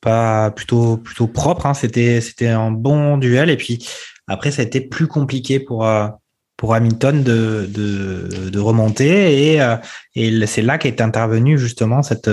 pas 0.00 0.50
plutôt 0.50 0.96
plutôt 0.96 1.28
propre. 1.28 1.66
Hein. 1.66 1.74
C'était 1.74 2.20
c'était 2.20 2.48
un 2.48 2.72
bon 2.72 3.16
duel, 3.18 3.48
et 3.48 3.56
puis 3.56 3.86
après, 4.26 4.50
ça 4.50 4.62
a 4.62 4.64
été 4.64 4.80
plus 4.80 5.06
compliqué 5.06 5.60
pour 5.60 5.86
euh, 5.86 6.08
pour 6.56 6.74
Hamilton 6.74 7.22
de 7.22 7.68
de, 7.68 8.50
de 8.50 8.58
remonter, 8.58 9.54
et 9.54 9.76
et 10.16 10.46
c'est 10.46 10.62
là 10.62 10.78
qu'est 10.78 11.00
intervenu 11.00 11.58
justement 11.58 12.02
cette 12.02 12.30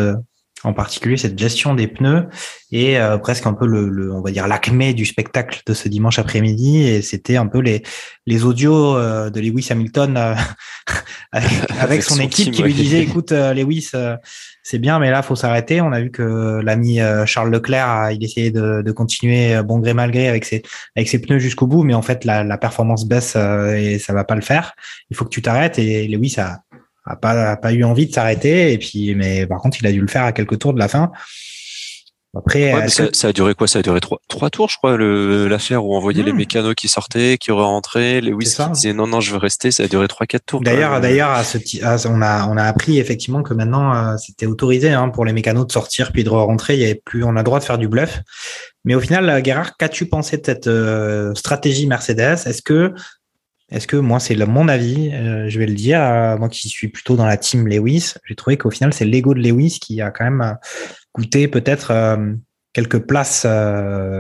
en 0.66 0.74
particulier 0.74 1.18
cette 1.18 1.38
gestion 1.38 1.76
des 1.76 1.88
pneus 1.88 2.28
est 2.72 2.98
euh, 2.98 3.18
presque 3.18 3.46
un 3.46 3.54
peu 3.54 3.66
le, 3.66 4.12
on 4.12 4.22
va 4.22 4.32
dire 4.32 4.48
l'acmé 4.48 4.94
du 4.94 5.06
spectacle 5.06 5.62
de 5.66 5.74
ce 5.74 5.88
dimanche 5.88 6.20
après-midi. 6.20 6.84
Et 6.84 7.02
c'était 7.02 7.38
un 7.38 7.48
peu 7.48 7.60
les 7.60 7.84
les 8.26 8.44
audios 8.44 8.98
euh, 8.98 9.30
de 9.30 9.40
Lewis 9.40 9.68
Hamilton 9.70 10.18
euh, 10.18 10.36
avec, 11.80 12.04
son, 12.04 12.20
équipe 12.20 12.52
qui 12.52 12.64
lui 12.64 12.74
disait 12.74 13.02
écoute 13.02 13.32
Lewis 13.32 13.92
c'est 14.64 14.80
bien 14.80 15.00
mais 15.00 15.12
là 15.12 15.22
faut 15.22 15.36
s'arrêter. 15.36 15.82
On 15.82 15.92
a 15.92 16.02
vu 16.02 16.10
que 16.10 16.62
l'ami 16.64 17.00
Charles 17.26 17.52
Leclerc 17.52 18.12
il 18.12 18.24
essayait 18.24 18.52
de, 18.52 18.82
de, 18.82 18.92
continuer 18.92 19.62
bon 19.64 19.80
gré 19.80 19.94
mal 19.94 20.12
gré 20.12 20.28
avec 20.28 20.46
ses 20.46 20.64
avec 20.96 21.10
ses 21.10 21.20
pneus 21.20 21.40
jusqu'au 21.40 21.68
bout. 21.68 21.84
Mais 21.84 21.94
en 21.94 22.02
fait 22.02 22.26
la, 22.26 22.44
la 22.44 22.58
performance 22.58 23.06
baisse 23.06 23.36
et 23.36 24.00
ça 24.00 24.14
va 24.14 24.24
pas 24.24 24.36
le 24.36 24.42
faire. 24.42 24.74
Il 25.10 25.18
faut 25.18 25.26
que 25.26 25.30
tu 25.30 25.42
t'arrêtes. 25.42 25.78
Et 25.78 26.08
Lewis 26.08 26.36
a 26.38 26.62
a 27.06 27.16
pas, 27.16 27.52
a 27.52 27.58
pas 27.58 27.74
eu 27.74 27.84
envie 27.84 28.08
de 28.08 28.14
s'arrêter. 28.14 28.74
Et 28.74 28.78
puis, 28.78 29.16
mais 29.16 29.46
par 29.46 29.60
contre, 29.60 29.78
il 29.80 29.88
a 29.88 29.92
dû 29.92 30.02
le 30.02 30.08
faire 30.08 30.24
à 30.24 30.32
quelques 30.32 30.60
tours 30.60 30.74
de 30.74 30.80
la 30.80 30.88
fin. 30.88 31.12
Après, 32.38 32.90
ça, 32.90 33.28
a 33.30 33.34
duré 33.34 33.56
quoi? 33.56 33.68
Ça 33.68 33.80
a 33.80 33.82
duré 33.82 34.02
trois, 34.02 34.20
trois 34.28 34.50
tours, 34.50 34.70
je 34.70 34.78
crois, 34.78 34.98
l'affaire 34.98 35.86
où 35.86 35.96
on 35.96 36.00
voyait 36.00 36.24
les 36.24 36.34
hmm. 36.34 36.38
mécanos 36.38 36.76
qui 36.76 36.90
sortaient, 36.90 37.38
qui 37.38 37.52
re-rentraient, 37.52 38.20
les 38.20 38.32
Lewis 38.32 38.56
qui 38.58 38.70
disaient 38.72 38.94
non, 38.94 39.08
non, 39.08 39.22
je 39.22 39.32
veux 39.32 39.38
rester. 39.38 39.72
Ça 39.72 39.84
a 39.84 39.88
duré 39.88 40.08
trois, 40.08 40.26
quatre 40.26 40.46
tours. 40.46 40.62
D'ailleurs, 40.62 41.00
d'ailleurs, 41.00 41.30
à 41.30 41.44
ce, 41.44 41.58
on 42.08 42.22
a, 42.22 42.48
on 42.48 42.58
a 42.58 42.64
appris 42.64 43.00
effectivement 43.00 43.42
que 43.42 43.54
maintenant, 43.54 43.96
euh, 43.96 44.18
c'était 44.18 44.48
autorisé 44.48 44.92
hein, 44.92 45.10
pour 45.10 45.24
les 45.24 45.32
mécanos 45.32 45.66
de 45.66 45.72
sortir 45.72 46.12
puis 46.12 46.24
de 46.24 46.30
re-rentrer. 46.30 46.74
Il 46.74 46.82
y 46.82 46.84
avait 46.84 47.02
plus, 47.06 47.24
on 47.24 47.36
a 47.38 47.40
le 47.40 47.44
droit 47.44 47.60
de 47.60 47.64
faire 47.64 47.78
du 47.78 47.88
bluff. 47.88 48.20
Mais 48.84 48.96
au 48.96 49.00
final, 49.00 49.30
euh, 49.30 49.42
Gérard, 49.44 49.78
qu'as-tu 49.78 50.08
pensé 50.08 50.38
de 50.38 50.46
cette 50.46 50.68
euh, 50.68 51.34
stratégie 51.36 51.88
Mercedes? 51.88 52.46
Est-ce 52.46 52.62
que 52.62 52.94
est-ce 53.76 53.88
que 53.88 53.98
moi, 53.98 54.22
c'est 54.22 54.38
mon 54.38 54.70
avis, 54.70 55.14
euh, 55.14 55.50
je 55.50 55.60
vais 55.60 55.66
le 55.66 55.74
dire, 55.74 56.02
euh, 56.02 56.38
moi 56.38 56.48
qui 56.48 56.70
suis 56.70 56.88
plutôt 56.88 57.18
dans 57.18 57.26
la 57.26 57.36
team 57.36 57.68
Lewis, 57.68 58.14
j'ai 58.26 58.34
trouvé 58.34 58.58
qu'au 58.58 58.72
final, 58.72 58.94
c'est 58.94 59.04
l'ego 59.04 59.34
de 59.34 59.42
Lewis 59.42 59.80
qui 59.82 60.02
a 60.02 60.12
quand 60.12 60.24
même 60.24 60.42
euh, 60.42 60.54
coûté 61.12 61.50
peut-être 61.50 62.18
quelques 62.72 63.00
places 63.00 63.46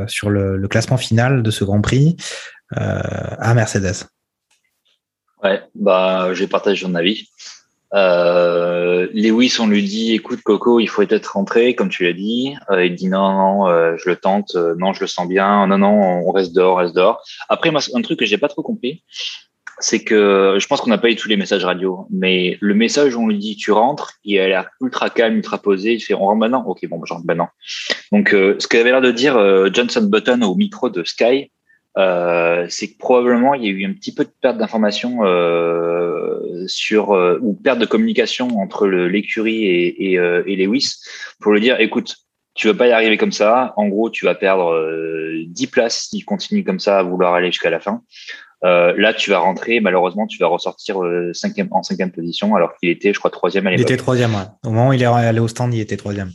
sur 0.08 0.30
le, 0.30 0.68
classement 0.68 0.98
final 0.98 1.42
de 1.42 1.52
ce 1.52 1.64
Grand 1.64 1.80
Prix 1.80 2.18
à 2.72 3.54
Mercedes. 3.54 4.08
Ouais, 5.44 5.62
bah, 5.74 6.34
j'ai 6.34 6.48
partagé 6.48 6.86
mon 6.88 6.96
avis. 6.96 7.30
Lewis, 7.96 9.58
on 9.60 9.68
lui 9.68 9.84
dit, 9.84 10.14
écoute 10.14 10.42
Coco, 10.44 10.80
il 10.80 10.88
faut 10.88 11.02
être 11.02 11.34
rentré, 11.34 11.76
comme 11.76 11.90
tu 11.90 12.04
l'as 12.04 12.14
dit. 12.14 12.56
il 12.72 12.96
dit 12.96 13.08
non, 13.08 13.32
non, 13.32 13.98
je 13.98 14.10
le 14.10 14.16
tente, 14.16 14.56
non, 14.56 14.94
je 14.94 15.02
le 15.02 15.08
sens 15.08 15.28
bien, 15.28 15.66
non, 15.68 15.78
non, 15.78 16.24
on 16.28 16.32
reste 16.32 16.54
dehors, 16.54 16.78
reste 16.78 16.96
dehors. 16.96 17.24
Après, 17.50 17.72
un 17.72 18.02
truc 18.02 18.20
que 18.20 18.26
j'ai 18.26 18.38
pas 18.38 18.50
trop 18.50 18.64
compris, 18.64 19.04
c'est 19.80 20.04
que 20.04 20.58
je 20.60 20.68
pense 20.68 20.82
qu'on 20.82 20.90
n'a 20.90 20.98
pas 20.98 21.10
eu 21.10 21.16
tous 21.16 21.28
les 21.28 21.38
messages 21.38 21.66
radio, 21.66 22.08
mais 22.10 22.58
le 22.62 22.74
message 22.74 23.16
où 23.16 23.22
on 23.22 23.28
lui 23.28 23.38
dit 23.38 23.56
tu 23.56 23.72
rentres, 23.72 24.14
il 24.24 24.40
a 24.40 24.48
l'air 24.48 24.70
ultra 24.82 25.10
calme, 25.10 25.36
ultra 25.36 25.58
posé. 25.58 25.94
Il 25.94 26.00
fait 26.00 26.14
on 26.14 26.20
rentre 26.20 26.38
maintenant? 26.38 26.64
Ok, 26.66 26.88
bon, 26.88 26.98
bah, 26.98 27.06
je 27.08 27.14
rentre 27.14 27.26
maintenant. 27.26 27.50
Donc, 28.12 28.34
euh, 28.34 28.56
ce 28.60 28.68
qu'avait 28.68 28.92
l'air 28.92 29.02
de 29.02 29.12
dire 29.12 29.36
euh, 29.38 29.70
Johnson 29.72 30.08
Button 30.10 30.42
au 30.44 30.56
micro 30.56 30.90
de 30.90 31.04
Sky, 31.04 31.52
euh, 31.98 32.66
c'est 32.70 32.92
que 32.92 32.98
probablement 32.98 33.54
il 33.54 33.64
y 33.64 33.68
a 33.68 33.70
eu 33.70 33.86
un 33.86 33.94
petit 33.94 34.14
peu 34.14 34.26
de 34.26 34.32
perte 34.42 34.58
d'information 34.58 35.26
euh, 35.26 36.66
sur 36.68 37.10
ou 37.42 37.54
perte 37.54 37.80
de 37.80 37.86
communication 37.86 38.48
entre 38.60 38.88
l'écurie 38.88 39.66
et, 39.66 40.14
et, 40.14 40.14
et, 40.14 40.56
Lewis 40.56 40.98
pour 41.40 41.54
lui 41.54 41.62
dire 41.62 41.80
écoute, 41.80 42.18
tu 42.54 42.68
vas 42.68 42.74
pas 42.74 42.88
y 42.88 42.92
arriver 42.92 43.18
comme 43.18 43.32
ça. 43.32 43.74
En 43.78 43.88
gros, 43.88 44.10
tu 44.10 44.26
vas 44.26 44.36
perdre 44.36 44.74
10 45.48 45.68
places 45.68 46.08
s'il 46.10 46.26
continue 46.26 46.64
comme 46.64 46.80
ça 46.80 47.00
à 47.00 47.04
vouloir 47.04 47.34
aller 47.34 47.48
jusqu'à 47.48 47.70
la 47.70 47.80
fin. 47.80 48.02
Euh, 48.66 48.94
là, 48.98 49.14
tu 49.14 49.30
vas 49.30 49.40
rentrer, 49.40 49.80
malheureusement, 49.80 50.26
tu 50.26 50.40
vas 50.40 50.48
ressortir 50.48 51.04
euh, 51.04 51.32
cinquième, 51.34 51.68
en 51.72 51.84
cinquième 51.84 52.12
position, 52.12 52.56
alors 52.56 52.76
qu'il 52.78 52.90
était, 52.90 53.14
je 53.14 53.20
crois, 53.20 53.30
troisième 53.30 53.68
à 53.68 53.72
l'époque. 53.72 53.86
Il 53.88 53.94
était 53.94 54.02
troisième, 54.02 54.34
ouais. 54.34 54.46
Au 54.64 54.70
moment 54.70 54.90
où 54.90 54.94
il 54.94 55.02
est 55.02 55.06
allé 55.06 55.40
au 55.40 55.48
stand, 55.48 55.74
il 55.74 55.82
était 55.82 55.98
troisième. 55.98 56.32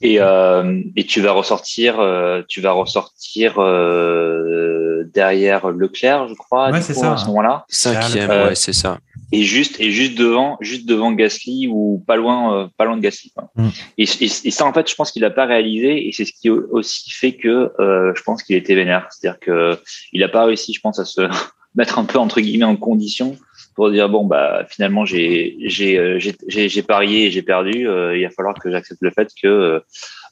Et, 0.00 0.20
euh, 0.20 0.80
et 0.94 1.04
tu 1.04 1.20
vas 1.20 1.32
ressortir, 1.32 1.98
euh, 1.98 2.42
tu 2.46 2.60
vas 2.60 2.70
ressortir 2.70 3.54
euh, 3.58 5.02
derrière 5.12 5.70
Leclerc, 5.70 6.28
je 6.28 6.34
crois, 6.34 6.70
ouais, 6.70 6.80
c'est 6.80 6.94
ça, 6.94 7.14
à 7.14 7.16
ce 7.16 7.26
moment-là. 7.26 7.64
Cinquième, 7.68 8.30
ouais, 8.30 8.54
c'est 8.54 8.72
ça. 8.72 8.98
Et 9.32 9.42
juste, 9.42 9.80
et 9.80 9.90
juste 9.90 10.16
devant, 10.16 10.56
juste 10.60 10.86
devant 10.86 11.12
Gasly 11.12 11.68
ou 11.68 12.02
pas 12.06 12.14
loin, 12.14 12.70
pas 12.76 12.84
loin 12.84 12.96
de 12.96 13.02
Gasly. 13.02 13.32
Mm. 13.56 13.68
Et, 13.98 14.04
et, 14.04 14.24
et, 14.44 14.50
ça, 14.50 14.66
en 14.66 14.72
fait, 14.72 14.88
je 14.88 14.94
pense 14.94 15.10
qu'il 15.10 15.22
n'a 15.22 15.30
pas 15.30 15.46
réalisé, 15.46 16.06
et 16.06 16.12
c'est 16.12 16.24
ce 16.24 16.32
qui 16.32 16.48
aussi 16.48 17.10
fait 17.10 17.32
que 17.32 17.72
je 17.78 18.22
pense 18.22 18.44
qu'il 18.44 18.54
était 18.54 18.76
vénère. 18.76 19.08
C'est-à-dire 19.10 19.40
que 19.40 19.78
il 20.12 20.20
n'a 20.20 20.28
pas 20.28 20.44
réussi, 20.44 20.72
je 20.72 20.80
pense, 20.80 21.00
à 21.00 21.04
se 21.04 21.22
mettre 21.74 21.98
un 21.98 22.04
peu 22.04 22.18
entre 22.18 22.40
guillemets 22.40 22.64
en 22.64 22.76
condition 22.76 23.36
pour 23.78 23.92
dire 23.92 24.08
bon 24.08 24.24
bah 24.24 24.66
finalement 24.68 25.04
j'ai 25.04 25.56
j'ai 25.60 25.96
euh, 26.00 26.18
j'ai 26.18 26.82
parié 26.82 27.26
et 27.26 27.30
j'ai 27.30 27.42
perdu 27.42 27.86
euh, 27.86 28.18
il 28.18 28.24
va 28.24 28.30
falloir 28.30 28.56
que 28.58 28.72
j'accepte 28.72 29.00
le 29.02 29.12
fait 29.12 29.28
que 29.40 29.80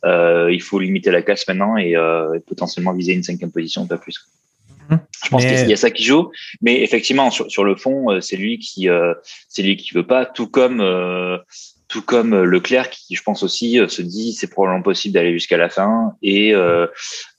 euh, 0.04 0.48
il 0.52 0.60
faut 0.60 0.80
limiter 0.80 1.12
la 1.12 1.22
casse 1.22 1.46
maintenant 1.46 1.76
et, 1.76 1.94
euh, 1.94 2.40
potentiellement 2.44 2.92
viser 2.92 3.12
une 3.12 3.22
cinquième 3.22 3.52
position 3.52 3.86
pas 3.86 3.98
plus 3.98 4.16
mmh. 4.90 4.96
je 5.24 5.28
pense 5.28 5.44
qu'il 5.44 5.70
y 5.70 5.72
a 5.72 5.76
ça 5.76 5.92
qui 5.92 6.02
joue 6.02 6.32
mais 6.60 6.82
effectivement 6.82 7.30
sur, 7.30 7.48
sur 7.48 7.62
le 7.62 7.76
fond 7.76 8.20
c'est 8.20 8.36
lui 8.36 8.58
qui 8.58 8.88
c'est 9.48 9.62
lui 9.62 9.76
qui 9.76 9.94
veut 9.94 10.08
pas 10.08 10.26
tout 10.26 10.48
comme 10.48 10.82
tout 11.96 12.02
comme 12.02 12.34
euh, 12.34 12.44
Leclerc 12.44 12.90
qui, 12.90 13.14
je 13.14 13.22
pense 13.22 13.42
aussi, 13.42 13.80
euh, 13.80 13.88
se 13.88 14.02
dit 14.02 14.34
c'est 14.34 14.48
probablement 14.48 14.82
possible 14.82 15.14
d'aller 15.14 15.32
jusqu'à 15.32 15.56
la 15.56 15.70
fin 15.70 16.12
et 16.20 16.54
euh, 16.54 16.86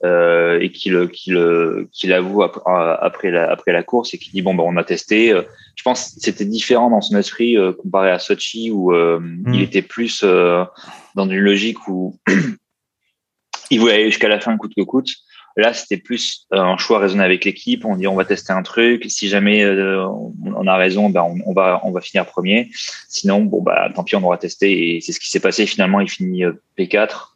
euh, 0.04 0.58
et 0.60 0.72
qu'il 0.72 1.10
qu'il 1.10 1.88
qu'il 1.92 2.12
avoue 2.12 2.42
après 2.42 3.30
la 3.30 3.52
après 3.52 3.72
la 3.72 3.84
course 3.84 4.16
et 4.16 4.18
qui 4.18 4.32
dit 4.32 4.42
bon 4.42 4.56
ben 4.56 4.64
on 4.66 4.76
a 4.78 4.84
testé. 4.84 5.30
Je 5.76 5.84
pense 5.84 6.16
que 6.16 6.22
c'était 6.22 6.46
différent 6.46 6.90
dans 6.90 7.02
son 7.02 7.18
esprit 7.18 7.56
comparé 7.78 8.10
à 8.10 8.18
Sochi 8.18 8.72
où 8.72 8.92
mm. 8.92 9.54
il 9.54 9.62
était 9.62 9.84
plus 9.84 10.24
dans 10.24 11.30
une 11.30 11.38
logique 11.38 11.88
où 11.88 12.20
il 13.70 13.80
voulait 13.80 13.94
aller 13.94 14.06
jusqu'à 14.06 14.28
la 14.28 14.40
fin 14.40 14.58
coûte 14.58 14.74
que 14.76 14.82
coûte. 14.82 15.10
Là, 15.58 15.74
c'était 15.74 15.98
plus 15.98 16.46
euh, 16.54 16.60
un 16.60 16.78
choix 16.78 17.00
raisonné 17.00 17.24
avec 17.24 17.44
l'équipe. 17.44 17.84
On 17.84 17.96
dit 17.96 18.08
on 18.08 18.14
va 18.14 18.26
tester 18.26 18.54
un 18.54 18.62
truc. 18.62 19.06
Si 19.10 19.28
jamais 19.28 19.64
euh, 19.64 20.06
on 20.06 20.68
a 20.68 20.76
raison, 20.76 21.10
ben 21.10 21.26
on, 21.46 21.54
va 21.54 21.82
on 21.84 21.92
va 21.92 22.00
finir 22.00 22.28
premier. 22.28 22.70
Sinon, 23.10 23.42
bon 23.42 23.64
bah 23.64 23.90
tant 23.94 24.04
pis, 24.04 24.16
on 24.16 24.24
aura 24.24 24.38
testé. 24.38 24.96
Et 24.96 25.02
c'est 25.02 25.14
ce 25.14 25.20
qui 25.20 25.32
s'est 25.32 25.40
passé. 25.40 25.66
Finalement, 25.66 26.00
il 26.00 26.10
finit 26.10 26.46
euh, 26.46 26.54
P4. 26.78 27.30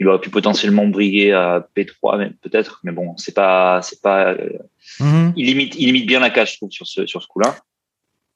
Il 0.00 0.08
aurait 0.08 0.20
pu 0.20 0.30
potentiellement 0.30 0.88
briguer 0.88 1.32
à 1.32 1.64
P3, 1.76 2.32
peut-être. 2.42 2.80
Mais 2.82 2.90
bon, 2.90 3.16
c'est 3.16 3.34
pas 3.34 3.80
c'est 3.82 4.02
pas. 4.02 4.34
Mm-hmm. 4.98 5.32
Il 5.36 5.46
limite 5.46 5.76
il 5.78 5.86
limite 5.86 6.06
bien 6.06 6.18
la 6.18 6.30
cache, 6.30 6.54
je 6.54 6.56
trouve, 6.56 6.72
sur 6.72 6.88
ce 6.88 7.06
sur 7.06 7.22
ce 7.22 7.28
coup-là. 7.28 7.54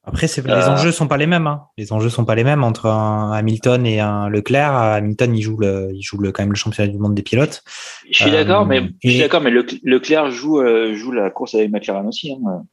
Après, 0.07 0.27
les 0.27 0.49
euh... 0.49 0.69
enjeux 0.69 0.93
sont 0.93 1.07
pas 1.07 1.17
les 1.17 1.27
mêmes. 1.27 1.47
Hein. 1.47 1.63
Les 1.77 1.91
enjeux 1.91 2.09
sont 2.09 2.23
pas 2.23 2.35
les 2.35 2.45
mêmes 2.45 2.63
entre 2.63 2.85
un 2.85 3.33
Hamilton 3.33 3.85
et 3.85 3.99
un 3.99 4.29
Leclerc. 4.29 4.73
Hamilton, 4.73 5.35
il 5.35 5.41
joue 5.41 5.57
le, 5.57 5.91
il 5.93 6.01
joue 6.01 6.17
le, 6.17 6.31
quand 6.31 6.43
même 6.43 6.53
le 6.53 6.57
championnat 6.57 6.89
du 6.89 6.97
monde 6.97 7.13
des 7.13 7.23
pilotes. 7.23 7.61
Je 8.09 8.23
suis 8.23 8.31
d'accord, 8.31 8.65
mais 8.65 8.77
et... 8.77 8.91
je 9.03 9.09
suis 9.09 9.19
d'accord, 9.19 9.41
mais 9.41 9.51
Leclerc 9.51 10.31
joue 10.31 10.61
euh, 10.61 10.95
joue 10.95 11.11
la 11.11 11.29
course 11.29 11.55
avec 11.55 11.69
McLaren 11.71 12.07
aussi. 12.07 12.31
Hein. 12.31 12.63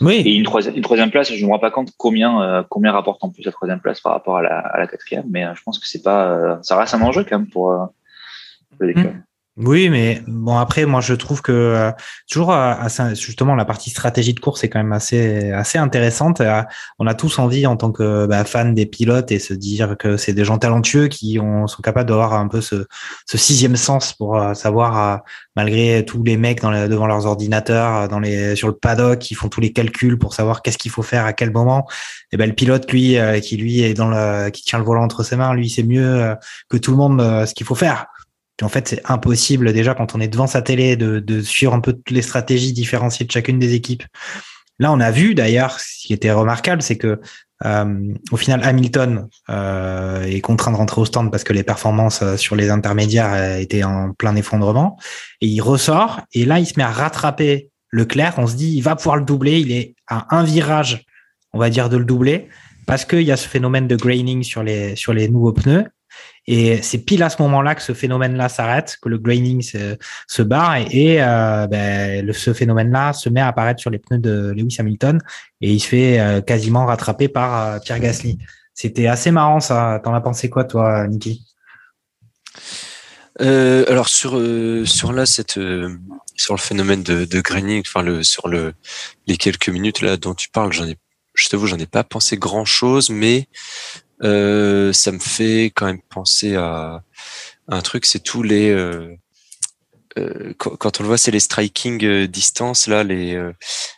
Oui. 0.00 0.22
Et 0.24 0.34
une 0.34 0.44
troisième, 0.44 0.74
une 0.74 0.82
troisième 0.82 1.10
place, 1.10 1.32
je 1.32 1.40
ne 1.40 1.46
me 1.46 1.52
rends 1.52 1.58
pas 1.58 1.70
compte 1.70 1.90
combien 1.98 2.42
euh, 2.42 2.62
combien 2.66 2.92
rapporte 2.92 3.22
en 3.22 3.28
plus 3.28 3.44
la 3.44 3.52
troisième 3.52 3.80
place 3.80 4.00
par 4.00 4.12
rapport 4.12 4.38
à 4.38 4.42
la, 4.42 4.58
à 4.58 4.78
la 4.78 4.86
quatrième, 4.86 5.26
mais 5.30 5.44
euh, 5.44 5.54
je 5.54 5.62
pense 5.62 5.78
que 5.78 5.86
c'est 5.86 6.02
pas, 6.02 6.58
ça 6.62 6.78
reste 6.78 6.94
un 6.94 7.02
enjeu 7.02 7.24
quand 7.24 7.38
même 7.38 7.48
pour. 7.48 7.76
pour 8.70 8.86
les 8.86 8.94
mmh. 8.94 9.22
Oui, 9.58 9.90
mais 9.90 10.22
bon 10.26 10.56
après, 10.56 10.86
moi 10.86 11.02
je 11.02 11.12
trouve 11.12 11.42
que 11.42 11.52
euh, 11.52 11.92
toujours 12.30 12.52
euh, 12.54 12.74
justement 13.14 13.54
la 13.54 13.66
partie 13.66 13.90
stratégie 13.90 14.32
de 14.32 14.40
course 14.40 14.64
est 14.64 14.70
quand 14.70 14.78
même 14.78 14.94
assez 14.94 15.50
assez 15.50 15.76
intéressante. 15.76 16.40
Euh, 16.40 16.62
on 16.98 17.06
a 17.06 17.12
tous 17.14 17.38
envie 17.38 17.66
en 17.66 17.76
tant 17.76 17.92
que 17.92 18.24
bah, 18.24 18.44
fan 18.46 18.72
des 18.74 18.86
pilotes 18.86 19.30
et 19.30 19.38
se 19.38 19.52
dire 19.52 19.96
que 19.98 20.16
c'est 20.16 20.32
des 20.32 20.46
gens 20.46 20.56
talentueux 20.56 21.08
qui 21.08 21.38
ont, 21.38 21.66
sont 21.66 21.82
capables 21.82 22.08
d'avoir 22.08 22.32
un 22.32 22.48
peu 22.48 22.62
ce, 22.62 22.86
ce 23.26 23.36
sixième 23.36 23.76
sens 23.76 24.14
pour 24.14 24.42
savoir 24.54 25.20
malgré 25.54 26.02
tous 26.06 26.22
les 26.22 26.38
mecs 26.38 26.62
dans 26.62 26.70
devant 26.88 27.06
leurs 27.06 27.26
ordinateurs, 27.26 28.08
dans 28.08 28.20
les 28.20 28.56
sur 28.56 28.68
le 28.68 28.74
paddock, 28.74 29.18
qui 29.18 29.34
font 29.34 29.50
tous 29.50 29.60
les 29.60 29.74
calculs 29.74 30.18
pour 30.18 30.32
savoir 30.32 30.62
qu'est-ce 30.62 30.78
qu'il 30.78 30.90
faut 30.90 31.02
faire 31.02 31.26
à 31.26 31.34
quel 31.34 31.50
moment. 31.50 31.86
Et 32.32 32.38
ben 32.38 32.48
le 32.48 32.54
pilote 32.54 32.90
lui 32.90 33.18
qui 33.42 33.58
lui 33.58 33.82
est 33.82 33.92
dans 33.92 34.08
le 34.08 34.48
qui 34.48 34.62
tient 34.62 34.78
le 34.78 34.84
volant 34.86 35.04
entre 35.04 35.22
ses 35.22 35.36
mains, 35.36 35.52
lui 35.52 35.68
c'est 35.68 35.82
mieux 35.82 36.34
que 36.70 36.78
tout 36.78 36.92
le 36.92 36.96
monde 36.96 37.20
ce 37.46 37.52
qu'il 37.52 37.66
faut 37.66 37.74
faire 37.74 38.06
en 38.62 38.68
fait, 38.68 38.88
c'est 38.88 39.02
impossible 39.10 39.72
déjà 39.72 39.94
quand 39.94 40.14
on 40.14 40.20
est 40.20 40.28
devant 40.28 40.46
sa 40.46 40.62
télé 40.62 40.96
de, 40.96 41.20
de, 41.20 41.40
suivre 41.40 41.74
un 41.74 41.80
peu 41.80 41.92
toutes 41.92 42.10
les 42.10 42.22
stratégies 42.22 42.72
différenciées 42.72 43.26
de 43.26 43.30
chacune 43.30 43.58
des 43.58 43.74
équipes. 43.74 44.04
Là, 44.78 44.92
on 44.92 45.00
a 45.00 45.10
vu 45.10 45.34
d'ailleurs, 45.34 45.78
ce 45.80 46.06
qui 46.06 46.12
était 46.12 46.32
remarquable, 46.32 46.82
c'est 46.82 46.96
que 46.96 47.20
euh, 47.64 48.14
au 48.30 48.36
final, 48.36 48.60
Hamilton 48.64 49.28
euh, 49.50 50.24
est 50.24 50.40
contraint 50.40 50.72
de 50.72 50.76
rentrer 50.76 51.00
au 51.00 51.04
stand 51.04 51.30
parce 51.30 51.44
que 51.44 51.52
les 51.52 51.62
performances 51.62 52.22
euh, 52.22 52.36
sur 52.36 52.56
les 52.56 52.70
intermédiaires 52.70 53.58
étaient 53.58 53.84
en 53.84 54.12
plein 54.12 54.34
effondrement. 54.36 54.98
Et 55.40 55.46
il 55.46 55.60
ressort 55.60 56.20
et 56.32 56.44
là, 56.44 56.58
il 56.58 56.66
se 56.66 56.74
met 56.76 56.82
à 56.82 56.90
rattraper 56.90 57.70
Leclerc. 57.90 58.34
On 58.38 58.46
se 58.46 58.56
dit, 58.56 58.74
il 58.74 58.80
va 58.80 58.96
pouvoir 58.96 59.16
le 59.16 59.24
doubler. 59.24 59.60
Il 59.60 59.70
est 59.70 59.94
à 60.08 60.34
un 60.36 60.42
virage, 60.42 61.04
on 61.52 61.58
va 61.58 61.70
dire, 61.70 61.88
de 61.88 61.96
le 61.96 62.04
doubler 62.04 62.48
parce 62.86 63.04
qu'il 63.04 63.22
y 63.22 63.30
a 63.30 63.36
ce 63.36 63.46
phénomène 63.46 63.86
de 63.86 63.96
graining 63.96 64.42
sur 64.42 64.62
les 64.62 64.96
sur 64.96 65.12
les 65.12 65.28
nouveaux 65.28 65.52
pneus 65.52 65.86
et 66.46 66.82
c'est 66.82 66.98
pile 66.98 67.22
à 67.22 67.30
ce 67.30 67.40
moment-là 67.42 67.74
que 67.74 67.82
ce 67.82 67.94
phénomène-là 67.94 68.48
s'arrête, 68.48 68.98
que 69.00 69.08
le 69.08 69.18
graining 69.18 69.62
se, 69.62 69.96
se 70.26 70.42
barre 70.42 70.76
et, 70.76 71.22
euh, 71.22 71.66
ben, 71.68 72.32
ce 72.32 72.52
phénomène-là 72.52 73.12
se 73.12 73.28
met 73.28 73.40
à 73.40 73.48
apparaître 73.48 73.80
sur 73.80 73.90
les 73.90 73.98
pneus 73.98 74.18
de 74.18 74.52
Lewis 74.56 74.76
Hamilton 74.78 75.20
et 75.60 75.72
il 75.72 75.78
se 75.78 75.86
fait 75.86 76.18
euh, 76.18 76.40
quasiment 76.40 76.86
rattraper 76.86 77.28
par 77.28 77.74
euh, 77.74 77.78
Pierre 77.78 78.00
Gasly. 78.00 78.38
C'était 78.74 79.06
assez 79.06 79.30
marrant 79.30 79.60
ça. 79.60 80.00
T'en 80.02 80.14
as 80.14 80.20
pensé 80.20 80.50
quoi 80.50 80.64
toi, 80.64 81.06
Niki? 81.06 81.46
Alors 83.38 84.08
sur 84.08 84.40
sur 84.84 85.12
là 85.12 85.26
cette 85.26 85.58
sur 86.36 86.54
le 86.54 86.60
phénomène 86.60 87.02
de, 87.02 87.40
graining, 87.40 87.82
enfin 87.84 88.22
sur 88.22 88.46
le 88.46 88.72
les 89.26 89.36
quelques 89.36 89.68
minutes 89.68 90.00
là 90.00 90.16
dont 90.16 90.34
tu 90.34 90.48
parles, 90.48 90.72
j'en 90.72 90.86
ai 90.86 90.96
je 91.34 91.48
j'en 91.64 91.78
ai 91.78 91.86
pas 91.86 92.04
pensé 92.04 92.36
grand 92.36 92.64
chose, 92.64 93.10
mais 93.10 93.48
euh, 94.24 94.92
ça 94.92 95.12
me 95.12 95.18
fait 95.18 95.66
quand 95.74 95.86
même 95.86 96.02
penser 96.08 96.54
à, 96.56 97.02
un 97.68 97.80
truc, 97.80 98.06
c'est 98.06 98.22
tous 98.22 98.42
les 98.42 98.70
euh, 98.70 99.14
euh, 100.18 100.52
quand 100.58 101.00
on 101.00 101.02
le 101.02 101.06
voit, 101.06 101.16
c'est 101.16 101.30
les 101.30 101.40
striking 101.40 102.26
distance 102.26 102.86
là, 102.86 103.02
les 103.02 103.40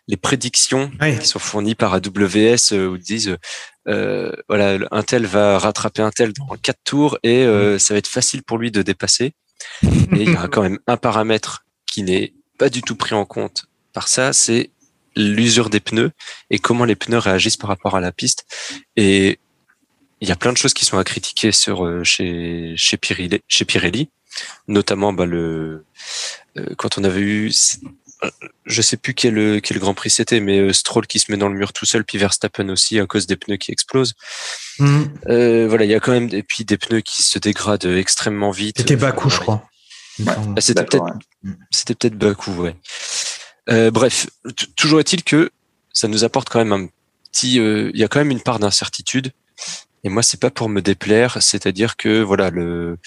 les 0.06 0.16
prédictions 0.16 0.90
qui 1.20 1.26
sont 1.26 1.38
fournies 1.38 1.74
par 1.74 1.92
AWS 1.94 2.72
où 2.72 2.96
ils 2.96 3.02
disent 3.02 3.36
voilà 3.86 4.78
un 4.90 5.02
tel 5.02 5.26
va 5.26 5.58
rattraper 5.58 6.02
un 6.02 6.10
tel 6.10 6.32
dans 6.32 6.46
quatre 6.62 6.82
tours 6.84 7.18
et 7.22 7.44
ça 7.78 7.94
va 7.94 7.98
être 7.98 8.06
facile 8.08 8.42
pour 8.42 8.58
lui 8.58 8.70
de 8.70 8.82
dépasser. 8.82 9.34
et 9.82 9.88
il 10.12 10.30
y 10.30 10.34
aura 10.34 10.48
quand 10.52 10.62
même 10.62 10.78
un 10.86 10.96
paramètre 10.96 11.64
qui 11.86 12.02
n'est 12.02 12.34
pas 12.58 12.68
du 12.68 12.82
tout 12.82 12.96
pris 12.96 13.14
en 13.14 13.24
compte 13.24 13.66
par 13.92 14.08
ça, 14.08 14.32
c'est 14.32 14.70
l'usure 15.16 15.70
des 15.70 15.80
pneus 15.80 16.10
et 16.50 16.58
comment 16.58 16.84
les 16.84 16.96
pneus 16.96 17.18
réagissent 17.18 17.56
par 17.56 17.68
rapport 17.68 17.96
à 17.96 18.00
la 18.00 18.12
piste. 18.12 18.44
Et 18.96 19.38
il 20.24 20.28
y 20.28 20.32
a 20.32 20.36
plein 20.36 20.52
de 20.52 20.56
choses 20.56 20.72
qui 20.72 20.86
sont 20.86 20.96
à 20.96 21.04
critiquer 21.04 21.52
sur 21.52 21.84
euh, 21.84 22.02
chez 22.02 22.72
chez 22.76 22.96
Pirelli, 22.96 23.40
chez 23.46 23.64
Pirelli 23.64 24.08
notamment 24.68 25.12
bah, 25.12 25.26
le 25.26 25.84
euh, 26.56 26.74
quand 26.76 26.98
on 26.98 27.04
avait 27.04 27.20
eu 27.20 27.52
euh, 28.22 28.30
je 28.64 28.82
sais 28.82 28.96
plus 28.96 29.12
quel 29.12 29.60
quel 29.60 29.78
Grand 29.78 29.92
Prix 29.92 30.10
c'était, 30.10 30.40
mais 30.40 30.72
Stroll 30.72 31.06
qui 31.06 31.18
se 31.18 31.30
met 31.30 31.36
dans 31.36 31.50
le 31.50 31.56
mur 31.56 31.74
tout 31.74 31.84
seul, 31.84 32.04
puis 32.04 32.16
Verstappen 32.16 32.70
aussi 32.70 32.98
à 32.98 33.06
cause 33.06 33.26
des 33.26 33.36
pneus 33.36 33.58
qui 33.58 33.70
explosent. 33.70 34.14
Mhm. 34.78 35.66
voilà, 35.68 35.84
il 35.84 35.90
y 35.90 35.94
a 35.94 36.00
quand 36.00 36.12
même 36.12 36.30
et 36.32 36.42
puis 36.42 36.64
des 36.64 36.78
pneus 36.78 37.02
qui 37.02 37.22
se 37.22 37.38
dégradent 37.38 37.84
extrêmement 37.84 38.50
vite. 38.50 38.78
C'était 38.78 38.96
Bakou, 38.96 39.28
je 39.28 39.38
crois. 39.38 39.68
Bah, 40.20 40.36
c'était 40.58 40.84
peut-être 40.84 41.04
c'était 41.70 41.94
peut-être 41.94 42.16
Bakou, 42.16 42.52
ouais. 42.52 43.90
bref, 43.90 44.28
toujours 44.74 45.00
est-il 45.00 45.22
que 45.22 45.50
ça 45.92 46.08
nous 46.08 46.24
apporte 46.24 46.48
quand 46.48 46.64
même 46.64 46.72
un 46.72 46.88
petit. 47.30 47.56
Il 47.56 47.96
y 47.96 48.04
a 48.04 48.08
quand 48.08 48.20
même 48.20 48.30
une 48.30 48.42
part 48.42 48.58
d'incertitude 48.58 49.32
et 50.04 50.10
moi, 50.10 50.22
c'est 50.22 50.40
pas 50.40 50.50
pour 50.50 50.68
me 50.68 50.82
déplaire, 50.82 51.42
c'est-à-dire 51.42 51.96
que 51.96 52.20
voilà, 52.20 52.50
le, 52.50 52.98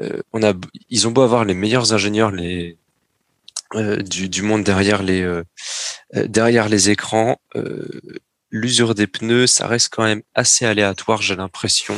euh, 0.00 0.20
on 0.32 0.42
a, 0.42 0.52
ils 0.90 1.08
ont 1.08 1.10
beau 1.10 1.22
avoir 1.22 1.44
les 1.44 1.54
meilleurs 1.54 1.92
ingénieurs, 1.94 2.30
les 2.30 2.78
euh, 3.74 3.96
du, 3.96 4.28
du, 4.28 4.42
monde 4.42 4.62
derrière 4.62 5.02
les 5.02 5.22
euh, 5.22 5.44
derrière 6.12 6.68
les 6.68 6.90
écrans, 6.90 7.40
l'usure 8.50 8.94
des 8.94 9.06
pneus, 9.06 9.46
ça 9.46 9.66
reste 9.66 9.88
quand 9.92 10.02
même 10.02 10.22
assez 10.34 10.66
aléatoire, 10.66 11.22
j'ai 11.22 11.36
l'impression. 11.36 11.96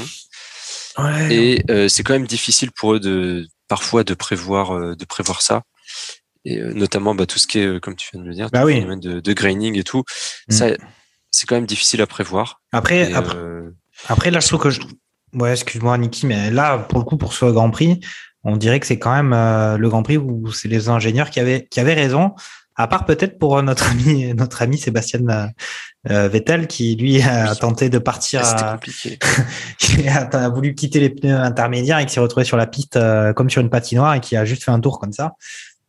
Ouais. 0.99 1.35
Et 1.35 1.89
c'est 1.89 2.03
quand 2.03 2.13
même 2.13 2.27
difficile 2.27 2.71
pour 2.71 2.95
eux 2.95 3.01
de 3.01 3.49
parfois 3.67 4.05
de 4.05 4.15
prévoir 4.15 4.97
de 4.97 5.05
prévoir 5.05 5.41
ça 5.41 5.63
et 6.45 6.61
notamment 6.61 7.15
bah, 7.15 7.25
tout 7.25 7.39
ce 7.39 7.47
qui 7.47 7.61
est 7.61 7.81
comme 7.81 7.97
tu 7.97 8.11
viens 8.13 8.21
de 8.21 8.27
le 8.27 8.35
dire 8.35 8.51
bah 8.51 8.65
oui. 8.65 8.85
de, 8.85 9.21
de 9.21 9.33
graining 9.33 9.79
et 9.79 9.85
tout 9.85 10.03
mm. 10.49 10.53
ça 10.53 10.67
c'est 11.31 11.47
quand 11.47 11.55
même 11.55 11.67
difficile 11.67 12.03
à 12.03 12.07
prévoir 12.07 12.61
après, 12.73 13.11
après 14.09 14.31
là 14.31 14.41
je 14.41 14.49
trouve 14.49 14.61
que 14.61 14.71
je 14.71 14.81
ouais 15.35 15.53
excuse-moi 15.53 15.97
Niki 15.99 16.27
mais 16.27 16.51
là 16.51 16.79
pour 16.79 16.99
le 16.99 17.05
coup 17.05 17.17
pour 17.17 17.33
ce 17.33 17.47
Grand 17.47 17.71
Prix 17.71 18.01
on 18.45 18.57
dirait 18.57 18.81
que 18.81 18.87
c'est 18.87 18.99
quand 18.99 19.15
même 19.15 19.33
euh, 19.33 19.77
le 19.77 19.89
Grand 19.89 20.03
Prix 20.03 20.17
où 20.17 20.51
c'est 20.53 20.69
les 20.69 20.89
ingénieurs 20.89 21.31
qui 21.31 21.41
avaient 21.41 21.67
qui 21.71 21.81
avaient 21.81 21.95
raison 21.95 22.35
à 22.75 22.89
part 22.89 23.05
peut-être 23.05 23.39
pour 23.39 23.63
notre 23.63 23.91
ami 23.91 24.35
notre 24.37 24.63
ami 24.63 24.79
Sébastien 24.79 25.21
euh, 26.11 26.29
Vettel 26.29 26.67
qui 26.67 26.97
lui 26.97 27.23
a 27.23 27.55
tenté 27.55 27.89
de 27.89 27.99
partir 27.99 28.45
à... 28.45 28.79
qui 29.79 30.09
a, 30.09 30.23
a, 30.23 30.49
voulu 30.49 30.75
quitter 30.75 31.01
les 31.01 31.11
pneus 31.11 31.37
intermédiaires 31.37 31.99
et 31.99 32.07
qui 32.07 32.13
s'est 32.13 32.21
retrouvé 32.21 32.45
sur 32.45 32.57
la 32.57 32.67
piste 32.67 32.97
euh, 32.97 33.33
comme 33.33 33.51
sur 33.51 33.63
une 33.63 33.71
patinoire 33.71 34.15
et 34.15 34.21
qui 34.21 34.37
a 34.37 34.45
juste 34.45 34.65
fait 34.65 34.73
un 34.73 34.81
tour 34.81 34.99
comme 34.99 35.13
ça 35.13 35.35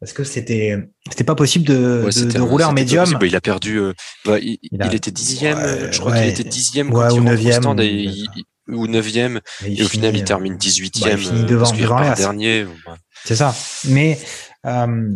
parce 0.03 0.11
que 0.11 0.25
c'était 0.25 0.77
c'était 1.07 1.23
pas 1.23 1.33
possible 1.33 1.65
de, 1.65 2.03
ouais, 2.03 2.11
de, 2.11 2.29
de 2.29 2.41
rouler 2.41 2.65
en 2.65 2.73
médium. 2.73 3.09
Bah, 3.09 3.25
il 3.25 3.37
a 3.37 3.39
perdu. 3.39 3.77
Euh, 3.77 3.93
bah, 4.25 4.37
il, 4.37 4.59
il, 4.61 4.81
a, 4.81 4.87
il, 4.87 4.95
était 4.95 5.11
dixième. 5.11 5.57
ouais, 5.57 5.93
je 5.93 5.99
crois 6.01 6.11
ouais, 6.11 6.19
qu'il 6.19 6.29
était 6.29 6.43
dixième 6.43 6.91
quand 6.91 7.09
ou 7.13 7.19
il 7.19 7.23
neuvième, 7.23 7.65
ou, 7.65 7.79
et, 7.79 8.11
ou 8.67 8.87
neuvième. 8.87 9.39
Et, 9.65 9.79
et, 9.79 9.83
au 9.83 9.87
final, 9.87 10.13
il 10.13 10.25
termine 10.25 10.57
18e. 10.57 11.03
Bah, 11.03 11.09
il 11.13 11.17
finit 11.17 11.45
devant, 11.45 11.71
devant 11.71 12.15
dernier. 12.15 12.65
C'est 13.23 13.37
ça. 13.37 13.55
Mais 13.85 14.19
euh, 14.65 15.15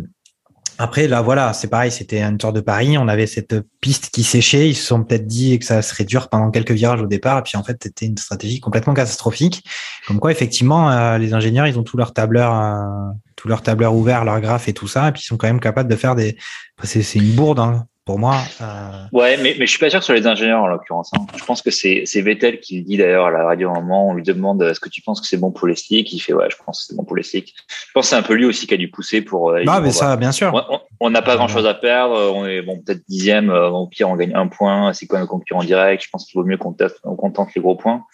après, 0.78 1.08
là, 1.08 1.22
voilà, 1.22 1.52
c'est 1.52 1.66
pareil. 1.66 1.90
C'était 1.90 2.22
une 2.22 2.38
tour 2.38 2.52
de 2.52 2.60
Paris. 2.60 2.96
On 2.98 3.08
avait 3.08 3.26
cette 3.26 3.56
piste 3.80 4.10
qui 4.10 4.22
séchait. 4.22 4.68
Ils 4.68 4.76
se 4.76 4.86
sont 4.86 5.02
peut-être 5.02 5.26
dit 5.26 5.58
que 5.58 5.64
ça 5.64 5.82
serait 5.82 6.04
dur 6.04 6.28
pendant 6.28 6.52
quelques 6.52 6.70
virages 6.70 7.02
au 7.02 7.06
départ. 7.06 7.40
Et 7.40 7.42
puis, 7.42 7.56
en 7.56 7.64
fait, 7.64 7.76
c'était 7.82 8.06
une 8.06 8.16
stratégie 8.16 8.60
complètement 8.60 8.94
catastrophique. 8.94 9.64
Comme 10.06 10.20
quoi, 10.20 10.30
effectivement, 10.30 10.90
euh, 10.90 11.18
les 11.18 11.34
ingénieurs, 11.34 11.66
ils 11.66 11.78
ont 11.80 11.82
tout 11.82 11.96
leur 11.96 12.12
tableur, 12.12 12.54
euh, 12.54 13.10
tout 13.34 13.48
leur 13.48 13.62
tableur 13.62 13.92
ouvert, 13.94 14.24
leur 14.24 14.40
graphe 14.40 14.68
et 14.68 14.72
tout 14.72 14.86
ça. 14.86 15.08
Et 15.08 15.12
puis, 15.12 15.22
ils 15.22 15.26
sont 15.26 15.36
quand 15.36 15.48
même 15.48 15.60
capables 15.60 15.90
de 15.90 15.96
faire 15.96 16.14
des. 16.14 16.36
Enfin, 16.78 17.00
c'est 17.02 17.18
une 17.18 17.34
bourde. 17.34 17.58
Hein 17.58 17.86
pour 18.08 18.18
moi. 18.18 18.36
Euh... 18.62 18.64
Ouais, 19.12 19.36
mais, 19.36 19.54
mais 19.58 19.66
je 19.66 19.70
suis 19.70 19.78
pas 19.78 19.90
sûr 19.90 20.02
sur 20.02 20.14
les 20.14 20.26
ingénieurs 20.26 20.62
en 20.62 20.66
l'occurrence. 20.66 21.10
Hein. 21.14 21.26
Je 21.36 21.44
pense 21.44 21.60
que 21.60 21.70
c'est 21.70 22.22
Vettel 22.22 22.58
qui 22.58 22.78
le 22.78 22.84
dit 22.84 22.96
d'ailleurs 22.96 23.26
à 23.26 23.30
la 23.30 23.44
radio 23.44 23.68
à 23.68 23.72
un 23.72 23.82
moment. 23.82 24.08
On 24.08 24.14
lui 24.14 24.22
demande 24.22 24.62
est-ce 24.62 24.80
que 24.80 24.88
tu 24.88 25.02
penses 25.02 25.20
que 25.20 25.26
c'est 25.26 25.36
bon 25.36 25.50
pour 25.50 25.68
les 25.68 25.76
slicks 25.76 26.10
Il 26.10 26.18
fait 26.18 26.32
ouais, 26.32 26.48
je 26.50 26.56
pense 26.64 26.80
que 26.80 26.86
c'est 26.86 26.96
bon 26.96 27.04
pour 27.04 27.16
les 27.16 27.22
slicks. 27.22 27.54
Je 27.68 27.92
pense 27.92 28.06
que 28.06 28.08
c'est 28.08 28.16
un 28.16 28.22
peu 28.22 28.32
lui 28.32 28.46
aussi 28.46 28.66
qui 28.66 28.72
a 28.72 28.78
dû 28.78 28.90
pousser 28.90 29.20
pour. 29.20 29.50
Euh, 29.50 29.62
bah, 29.66 29.80
mais 29.82 29.90
ça, 29.90 30.16
bien 30.16 30.32
sûr. 30.32 30.54
On 31.00 31.10
n'a 31.10 31.20
pas 31.20 31.36
grand 31.36 31.48
chose 31.48 31.66
à 31.66 31.74
perdre. 31.74 32.32
On 32.34 32.46
est 32.46 32.62
bon, 32.62 32.80
peut-être 32.80 33.02
dixième. 33.10 33.50
Euh, 33.50 33.68
au 33.68 33.86
pire, 33.86 34.08
on 34.08 34.16
gagne 34.16 34.34
un 34.34 34.46
point. 34.46 34.94
C'est 34.94 35.06
quoi 35.06 35.20
nos 35.20 35.26
concurrents 35.26 35.62
directs? 35.62 36.02
Je 36.02 36.08
pense 36.08 36.24
qu'il 36.24 36.40
vaut 36.40 36.46
mieux 36.46 36.56
qu'on 36.56 36.72
qu 36.72 37.32
tente 37.34 37.54
les 37.54 37.60
gros 37.60 37.76
points. 37.76 38.04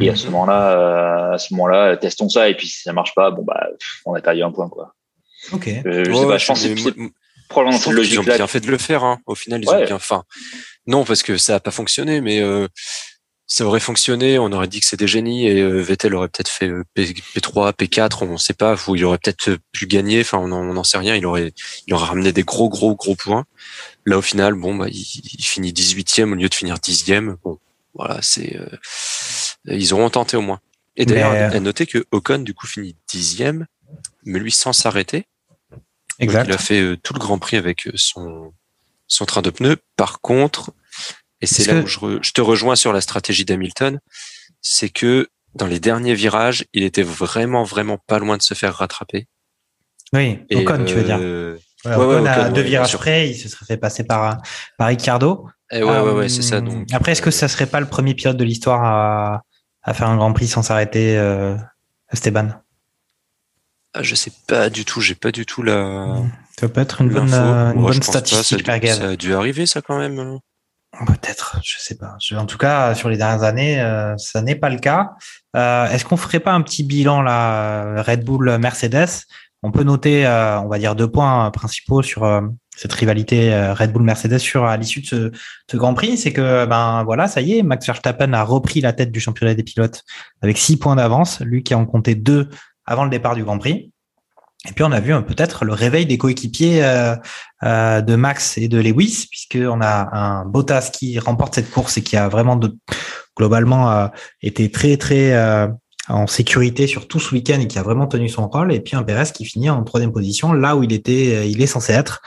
Et 0.00 0.08
à 0.08 0.16
ce 0.16 0.24
moment-là, 0.28 0.70
euh, 0.70 1.34
à 1.34 1.38
ce 1.38 1.52
moment-là, 1.52 1.98
testons 1.98 2.30
ça. 2.30 2.48
Et 2.48 2.56
puis 2.56 2.66
si 2.66 2.80
ça 2.80 2.94
marche 2.94 3.14
pas, 3.14 3.30
bon 3.30 3.42
bah, 3.42 3.66
on 4.06 4.14
a 4.14 4.22
perdu 4.22 4.42
un 4.42 4.50
point 4.50 4.70
quoi. 4.70 4.94
Ok. 5.52 5.68
Euh, 5.68 6.04
je 6.06 6.10
ouais, 6.10 6.16
sais 6.16 6.26
pas. 6.26 6.38
Je 6.38 6.46
pense 6.46 6.62
que 6.66 7.10
probablement 7.48 7.80
je 7.80 7.90
logique. 7.90 8.14
Ils 8.14 8.20
ont 8.20 8.22
bien 8.22 8.46
fait 8.46 8.60
de 8.60 8.70
le 8.70 8.78
faire. 8.78 9.04
Hein. 9.04 9.20
Au 9.26 9.34
final, 9.34 9.62
ils 9.62 9.68
ouais. 9.68 9.82
ont 9.82 9.86
bien. 9.86 9.96
Enfin, 9.96 10.24
non, 10.86 11.04
parce 11.04 11.22
que 11.22 11.36
ça 11.36 11.56
a 11.56 11.60
pas 11.60 11.70
fonctionné, 11.70 12.20
mais 12.20 12.40
euh, 12.40 12.68
ça 13.46 13.64
aurait 13.64 13.80
fonctionné. 13.80 14.38
On 14.38 14.52
aurait 14.52 14.68
dit 14.68 14.80
que 14.80 14.86
c'était 14.86 15.04
des 15.04 15.08
génies 15.08 15.46
et 15.46 15.60
euh, 15.60 15.80
Vettel 15.80 16.14
aurait 16.14 16.28
peut-être 16.28 16.48
fait 16.48 16.70
P, 16.94 17.14
3 17.40 17.72
P4, 17.72 18.18
on 18.22 18.32
ne 18.32 18.36
sait 18.36 18.54
pas. 18.54 18.76
Où 18.86 18.96
il 18.96 19.04
aurait 19.04 19.18
peut-être 19.18 19.58
pu 19.72 19.86
gagner. 19.86 20.20
Enfin, 20.20 20.38
on 20.38 20.48
n'en 20.48 20.84
sait 20.84 20.98
rien. 20.98 21.14
Il 21.14 21.26
aurait, 21.26 21.52
il 21.86 21.94
aurait 21.94 22.06
ramené 22.06 22.32
des 22.32 22.42
gros, 22.42 22.68
gros, 22.68 22.94
gros 22.94 23.16
points. 23.16 23.44
Là, 24.06 24.18
au 24.18 24.22
final, 24.22 24.54
bon, 24.54 24.74
bah, 24.74 24.88
il, 24.88 25.00
il 25.00 25.44
finit 25.44 25.72
18e 25.72 26.32
au 26.32 26.34
lieu 26.34 26.48
de 26.48 26.54
finir 26.54 26.76
10e. 26.76 27.36
Bon, 27.42 27.58
voilà, 27.94 28.20
c'est. 28.22 28.56
Euh, 28.56 28.66
ils 29.66 29.94
auront 29.94 30.10
tenté 30.10 30.36
au 30.36 30.42
moins. 30.42 30.60
Et 30.96 31.06
d'ailleurs, 31.06 31.32
mais... 31.32 31.56
à 31.56 31.60
noter 31.60 31.86
que 31.86 32.04
Ocon 32.12 32.38
du 32.38 32.54
coup 32.54 32.66
finit 32.66 32.96
dixième, 33.08 33.66
mais 34.24 34.38
lui 34.38 34.52
sans 34.52 34.72
s'arrêter. 34.72 35.26
Exact. 36.24 36.46
il 36.46 36.52
a 36.52 36.58
fait 36.58 36.80
euh, 36.80 36.96
tout 36.96 37.14
le 37.14 37.20
Grand 37.20 37.38
Prix 37.38 37.56
avec 37.56 37.88
son, 37.94 38.52
son 39.06 39.24
train 39.24 39.42
de 39.42 39.50
pneus. 39.50 39.76
Par 39.96 40.20
contre, 40.20 40.72
et 41.40 41.46
c'est 41.46 41.66
là 41.66 41.80
que... 41.80 41.84
où 41.84 41.86
je, 41.86 41.98
re, 41.98 42.22
je, 42.22 42.32
te 42.32 42.40
rejoins 42.40 42.76
sur 42.76 42.92
la 42.92 43.00
stratégie 43.00 43.44
d'Hamilton, 43.44 44.00
c'est 44.60 44.88
que 44.88 45.28
dans 45.54 45.66
les 45.66 45.80
derniers 45.80 46.14
virages, 46.14 46.64
il 46.72 46.82
était 46.82 47.02
vraiment, 47.02 47.62
vraiment 47.62 47.98
pas 47.98 48.18
loin 48.18 48.36
de 48.36 48.42
se 48.42 48.54
faire 48.54 48.74
rattraper. 48.74 49.28
Oui, 50.12 50.40
et 50.50 50.56
Ocon, 50.56 50.80
euh, 50.80 50.84
tu 50.84 50.94
veux 50.94 51.04
dire. 51.04 51.18
Ouais, 51.18 51.96
ouais, 51.96 52.04
Ocon, 52.04 52.22
ouais, 52.22 52.28
à 52.28 52.48
deux 52.50 52.62
virages 52.62 52.96
près, 52.96 53.30
il 53.30 53.34
se 53.34 53.48
serait 53.48 53.66
fait 53.66 53.76
passer 53.76 54.04
par, 54.04 54.42
par 54.78 54.88
Ricardo. 54.88 55.48
Et 55.70 55.82
ouais, 55.82 55.90
euh, 55.90 56.04
ouais, 56.04 56.12
ouais, 56.12 56.28
c'est 56.28 56.42
ça. 56.42 56.60
Donc, 56.60 56.86
après, 56.92 57.12
est-ce 57.12 57.22
que 57.22 57.30
ça 57.30 57.48
serait 57.48 57.66
pas 57.66 57.80
le 57.80 57.86
premier 57.86 58.14
pilote 58.14 58.36
de 58.36 58.44
l'histoire 58.44 58.84
à, 58.84 59.42
à 59.82 59.94
faire 59.94 60.08
un 60.08 60.16
Grand 60.16 60.32
Prix 60.32 60.48
sans 60.48 60.62
s'arrêter, 60.62 61.16
euh, 61.16 61.56
Esteban? 62.12 62.48
Ah, 63.94 64.02
je 64.02 64.16
sais 64.16 64.32
pas 64.48 64.70
du 64.70 64.84
tout, 64.84 65.00
j'ai 65.00 65.14
pas 65.14 65.30
du 65.30 65.46
tout 65.46 65.62
la. 65.62 66.16
Ça 66.58 66.68
peut 66.68 66.80
être 66.80 67.00
une 67.00 67.10
bonne, 67.10 67.32
euh, 67.32 67.72
une 67.72 67.80
Moi, 67.80 67.92
bonne 67.92 68.02
statistique, 68.02 68.66
pas, 68.66 68.72
ça, 68.72 68.76
a 68.76 68.80
dû, 68.80 68.88
ça 68.88 69.08
a 69.10 69.16
dû 69.16 69.34
arriver, 69.34 69.66
ça, 69.66 69.80
quand 69.82 69.98
même. 69.98 70.40
Peut-être, 71.06 71.58
je 71.62 71.76
sais 71.78 71.96
pas. 71.96 72.16
En 72.36 72.46
tout 72.46 72.58
cas, 72.58 72.94
sur 72.94 73.08
les 73.08 73.16
dernières 73.16 73.44
années, 73.44 73.80
euh, 73.80 74.16
ça 74.16 74.42
n'est 74.42 74.56
pas 74.56 74.68
le 74.68 74.78
cas. 74.78 75.12
Euh, 75.56 75.86
Est-ce 75.86 76.04
qu'on 76.04 76.16
ferait 76.16 76.40
pas 76.40 76.52
un 76.52 76.62
petit 76.62 76.82
bilan 76.82 77.22
là, 77.22 78.02
Red 78.02 78.24
Bull, 78.24 78.58
Mercedes? 78.58 79.24
On 79.62 79.70
peut 79.70 79.82
noter, 79.84 80.26
euh, 80.26 80.60
on 80.60 80.68
va 80.68 80.78
dire 80.78 80.94
deux 80.94 81.10
points 81.10 81.50
principaux 81.50 82.02
sur 82.02 82.24
euh, 82.24 82.42
cette 82.76 82.92
rivalité 82.92 83.72
Red 83.72 83.92
Bull 83.92 84.02
Mercedes 84.02 84.38
sur 84.38 84.64
à 84.64 84.76
l'issue 84.76 85.00
de 85.00 85.06
ce, 85.06 85.32
ce, 85.70 85.76
Grand 85.76 85.94
Prix, 85.94 86.18
c'est 86.18 86.32
que 86.32 86.66
ben 86.66 87.04
voilà, 87.04 87.28
ça 87.28 87.40
y 87.40 87.58
est, 87.58 87.62
Max 87.62 87.86
Verstappen 87.86 88.32
a 88.32 88.42
repris 88.42 88.80
la 88.80 88.92
tête 88.92 89.12
du 89.12 89.20
championnat 89.20 89.54
des 89.54 89.62
pilotes 89.62 90.02
avec 90.42 90.58
six 90.58 90.76
points 90.76 90.96
d'avance, 90.96 91.40
lui 91.40 91.62
qui 91.62 91.74
en 91.74 91.86
comptait 91.86 92.16
deux 92.16 92.48
avant 92.86 93.04
le 93.04 93.10
départ 93.10 93.34
du 93.34 93.44
Grand 93.44 93.58
Prix. 93.58 93.90
Et 94.66 94.72
puis 94.72 94.82
on 94.82 94.92
a 94.92 95.00
vu 95.00 95.12
peut-être 95.24 95.64
le 95.66 95.74
réveil 95.74 96.06
des 96.06 96.16
coéquipiers 96.16 96.82
euh, 96.82 97.14
euh, 97.64 98.00
de 98.00 98.16
Max 98.16 98.56
et 98.56 98.68
de 98.68 98.78
Lewis, 98.78 99.26
puisqu'on 99.30 99.80
a 99.82 100.16
un 100.16 100.46
Bottas 100.46 100.90
qui 100.90 101.18
remporte 101.18 101.54
cette 101.54 101.70
course 101.70 101.98
et 101.98 102.02
qui 102.02 102.16
a 102.16 102.28
vraiment 102.28 102.56
de, 102.56 102.74
globalement 103.36 103.90
euh, 103.90 104.06
été 104.42 104.70
très 104.70 104.96
très 104.96 105.34
euh, 105.34 105.68
en 106.08 106.26
sécurité 106.26 106.86
sur 106.86 107.08
tout 107.08 107.18
ce 107.18 107.34
week-end 107.34 107.58
et 107.60 107.66
qui 107.66 107.78
a 107.78 107.82
vraiment 107.82 108.06
tenu 108.06 108.28
son 108.28 108.48
rôle. 108.48 108.72
Et 108.72 108.80
puis 108.80 108.96
un 108.96 109.02
Perez 109.02 109.32
qui 109.32 109.44
finit 109.44 109.70
en 109.70 109.82
troisième 109.84 110.12
position, 110.12 110.52
là 110.52 110.76
où 110.76 110.82
il 110.82 110.92
était, 110.92 111.48
il 111.50 111.62
est 111.62 111.66
censé 111.66 111.92
être 111.92 112.20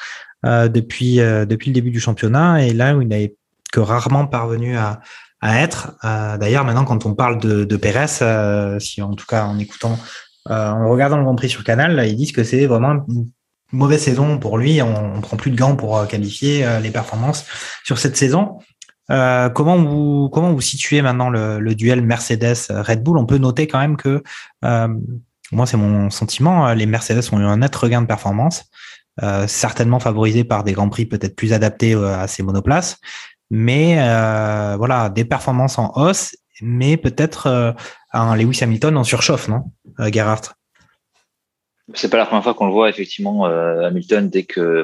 euh, 0.46 0.68
depuis 0.68 1.18
depuis 1.18 1.70
le 1.70 1.74
début 1.74 1.92
du 1.92 2.00
championnat 2.00 2.66
et 2.66 2.74
là 2.74 2.96
où 2.96 3.02
il 3.02 3.08
n'avait 3.08 3.36
que 3.72 3.80
rarement 3.80 4.26
parvenu 4.26 4.78
à, 4.78 5.02
à 5.42 5.62
être. 5.62 5.96
D'ailleurs, 6.40 6.64
maintenant, 6.66 6.86
quand 6.86 7.06
on 7.06 7.14
parle 7.14 7.40
de, 7.40 7.66
de 7.66 7.78
Perez, 7.78 8.80
si 8.80 9.02
en 9.02 9.14
tout 9.14 9.26
cas 9.28 9.46
en 9.46 9.60
écoutant 9.60 10.00
euh, 10.50 10.72
en 10.72 10.90
regardant 10.90 11.18
le 11.18 11.24
Grand 11.24 11.36
Prix 11.36 11.50
sur 11.50 11.64
Canal, 11.64 12.06
ils 12.08 12.16
disent 12.16 12.32
que 12.32 12.44
c'est 12.44 12.66
vraiment 12.66 13.06
une 13.08 13.30
mauvaise 13.72 14.02
saison 14.02 14.38
pour 14.38 14.58
lui. 14.58 14.82
On, 14.82 15.16
on 15.16 15.22
prend 15.22 15.38
plus 15.38 15.52
de 15.52 15.58
gants 15.58 15.76
pour 15.76 15.98
euh, 15.98 16.06
qualifier 16.06 16.66
euh, 16.66 16.80
les 16.80 16.92
performances 16.92 17.46
sur 17.84 17.98
cette 17.98 18.18
saison. 18.18 18.60
Comment 19.10 19.78
vous 19.78 20.28
comment 20.34 20.52
vous 20.52 20.60
situez 20.60 21.02
maintenant 21.02 21.30
le, 21.30 21.76
duel 21.76 22.02
Mercedes 22.02 22.58
Red 22.70 23.04
Bull? 23.04 23.18
On 23.18 23.26
peut 23.26 23.38
noter 23.38 23.66
quand 23.66 23.80
même 23.80 23.96
que 23.96 24.22
moi 25.54 25.66
c'est 25.66 25.78
mon 25.78 26.10
sentiment, 26.10 26.74
les 26.74 26.86
Mercedes 26.86 27.24
ont 27.32 27.40
eu 27.40 27.46
un 27.46 27.56
net 27.56 27.74
regain 27.74 28.02
de 28.02 28.06
performance, 28.06 28.66
certainement 29.48 30.02
favorisé 30.02 30.44
par 30.44 30.66
des 30.66 30.74
grands 30.74 30.90
prix 30.90 31.06
peut-être 31.06 31.38
plus 31.38 31.54
adaptés 31.54 31.94
à 31.94 32.28
ces 32.28 32.44
monoplaces, 32.44 32.98
mais 33.50 33.96
voilà 34.76 35.08
des 35.08 35.24
performances 35.24 35.78
en 35.78 35.94
hausse, 35.96 36.36
mais 36.62 36.98
peut-être 36.98 37.76
Lewis 38.36 38.60
Hamilton 38.62 38.98
en 38.98 39.04
surchauffe, 39.04 39.48
non, 39.48 39.66
euh, 40.00 40.12
Gerhardt? 40.12 40.54
C'est 41.94 42.10
pas 42.10 42.18
la 42.18 42.26
première 42.26 42.44
fois 42.44 42.54
qu'on 42.54 42.68
le 42.68 42.74
voit 42.74 42.90
effectivement, 42.90 43.48
euh, 43.48 43.88
Hamilton 43.88 44.30
dès 44.30 44.44
que, 44.44 44.84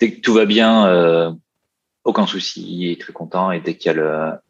dès 0.00 0.12
que 0.12 0.20
tout 0.20 0.34
va 0.34 0.46
bien, 0.46 0.86
euh, 0.86 1.30
aucun 2.04 2.26
souci, 2.26 2.66
il 2.68 2.90
est 2.90 3.00
très 3.00 3.12
content 3.12 3.52
et 3.52 3.60
dès 3.60 3.76
qu'il 3.76 3.92
y 3.92 3.98
a 3.98 4.42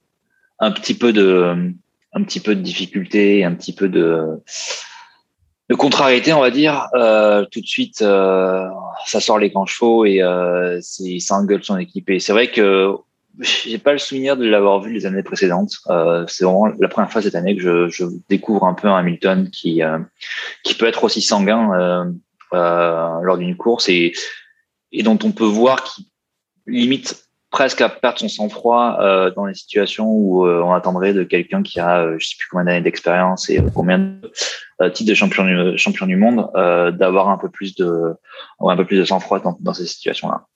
un 0.60 0.70
petit 0.70 0.94
peu 0.94 1.12
de, 1.12 1.72
un 2.14 2.22
difficulté, 2.62 3.44
un 3.44 3.54
petit 3.54 3.74
peu 3.74 3.88
de, 3.88 4.42
de 5.68 5.74
contrariété, 5.74 6.32
on 6.32 6.40
va 6.40 6.50
dire, 6.50 6.88
tout 7.52 7.60
de 7.60 7.66
suite, 7.66 8.02
ça 9.06 9.20
sort 9.20 9.38
les 9.38 9.50
grands 9.50 9.66
chevaux 9.66 10.04
et 10.04 10.22
euh, 10.22 10.80
ça 10.80 11.40
son 11.62 11.76
équipe. 11.78 12.10
C'est 12.18 12.32
vrai 12.32 12.50
que 12.50 12.94
j'ai 13.40 13.78
pas 13.78 13.92
le 13.92 13.98
souvenir 13.98 14.36
de 14.36 14.44
l'avoir 14.44 14.80
vu 14.80 14.92
les 14.92 15.06
années 15.06 15.22
précédentes. 15.22 15.72
Euh, 15.88 16.24
c'est 16.26 16.44
vraiment 16.44 16.66
la 16.66 16.88
première 16.88 17.10
fois 17.10 17.22
cette 17.22 17.34
année 17.34 17.56
que 17.56 17.62
je, 17.62 17.88
je 17.88 18.04
découvre 18.28 18.64
un 18.64 18.74
peu 18.74 18.88
un 18.88 18.96
Hamilton 18.96 19.48
qui 19.50 19.82
euh, 19.82 19.98
qui 20.64 20.74
peut 20.74 20.86
être 20.86 21.04
aussi 21.04 21.20
sanguin 21.20 21.72
euh, 21.74 22.04
euh 22.54 23.20
lors 23.22 23.38
d'une 23.38 23.56
course 23.56 23.88
et 23.88 24.12
et 24.92 25.02
dont 25.02 25.18
on 25.22 25.32
peut 25.32 25.44
voir 25.44 25.84
qu'il 25.84 26.06
limite 26.66 27.24
presque 27.50 27.80
à 27.80 27.88
perdre 27.88 28.18
son 28.18 28.28
sang-froid 28.28 28.98
euh, 29.00 29.30
dans 29.30 29.46
les 29.46 29.54
situations 29.54 30.10
où 30.10 30.46
euh, 30.46 30.60
on 30.62 30.72
attendrait 30.72 31.14
de 31.14 31.22
quelqu'un 31.22 31.62
qui 31.62 31.80
a 31.80 32.18
je 32.18 32.26
sais 32.26 32.36
plus 32.38 32.48
combien 32.50 32.64
d'années 32.64 32.82
d'expérience 32.82 33.48
et 33.50 33.60
combien 33.74 33.98
de 33.98 34.88
titres 34.88 35.10
de 35.10 35.14
champion 35.14 35.44
du, 35.44 35.78
champion 35.78 36.06
du 36.06 36.16
monde 36.16 36.50
d'avoir 36.98 37.28
un 37.28 37.38
peu 37.38 37.48
plus 37.48 37.74
de 37.76 38.14
un 38.60 38.76
peu 38.76 38.84
plus 38.84 38.98
de 38.98 39.04
sang-froid 39.04 39.40
dans, 39.60 39.74
ces 39.74 39.86
situations 39.86 40.28
là. 40.28 40.46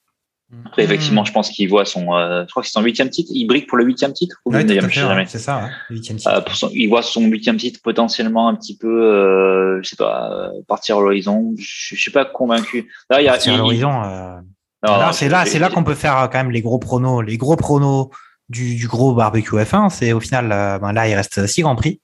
Après, 0.66 0.84
effectivement, 0.84 1.24
je 1.24 1.32
pense 1.32 1.48
qu'il 1.50 1.68
voit 1.68 1.84
son, 1.84 2.14
euh, 2.14 2.44
je 2.46 2.50
crois 2.50 2.62
que 2.62 2.68
c'est 2.68 2.72
son 2.74 2.82
huitième 2.82 3.08
titre. 3.08 3.30
Il 3.34 3.46
brique 3.46 3.66
pour 3.66 3.78
le 3.78 3.84
huitième 3.84 4.12
titre 4.12 4.36
ou 4.44 4.52
Ouais, 4.52 4.62
neuvième, 4.64 4.88
je 4.90 4.94
sais 4.94 5.00
jamais. 5.00 5.24
c'est 5.26 5.38
ça, 5.38 5.68
ouais, 5.90 6.00
titre. 6.00 6.28
Euh, 6.28 6.40
pour 6.42 6.54
son- 6.54 6.70
il 6.74 6.88
voit 6.88 7.02
son 7.02 7.22
huitième 7.26 7.56
titre 7.56 7.80
potentiellement 7.82 8.48
un 8.48 8.54
petit 8.54 8.76
peu, 8.76 8.86
euh, 8.88 9.80
je 9.82 9.88
sais 9.88 9.96
pas, 9.96 10.50
partir 10.68 10.98
à 10.98 11.00
l'horizon. 11.00 11.52
Je, 11.58 11.94
je 11.94 12.00
suis 12.00 12.10
pas 12.10 12.24
convaincu. 12.26 12.90
Là, 13.10 13.20
il 13.22 13.24
y 13.24 13.28
a, 13.28 13.32
Partir 13.32 13.52
à 13.52 13.56
il- 13.56 13.58
l'horizon. 13.58 14.02
euh, 14.04 15.12
c'est 15.12 15.28
là, 15.28 15.44
c'est 15.46 15.58
là 15.58 15.70
qu'on 15.70 15.84
peut 15.84 15.94
faire 15.94 16.28
quand 16.30 16.38
même 16.38 16.50
les 16.50 16.60
gros 16.62 16.78
pronos, 16.78 17.22
les 17.22 17.36
gros 17.38 17.56
pronos 17.56 18.08
du, 18.48 18.74
du 18.74 18.88
gros 18.88 19.14
barbecue 19.14 19.56
F1. 19.56 19.88
C'est 19.90 20.12
au 20.12 20.20
final, 20.20 20.52
euh, 20.52 20.78
ben 20.78 20.92
là, 20.92 21.08
il 21.08 21.14
reste 21.14 21.46
six 21.46 21.62
grands 21.62 21.76
prix. 21.76 22.00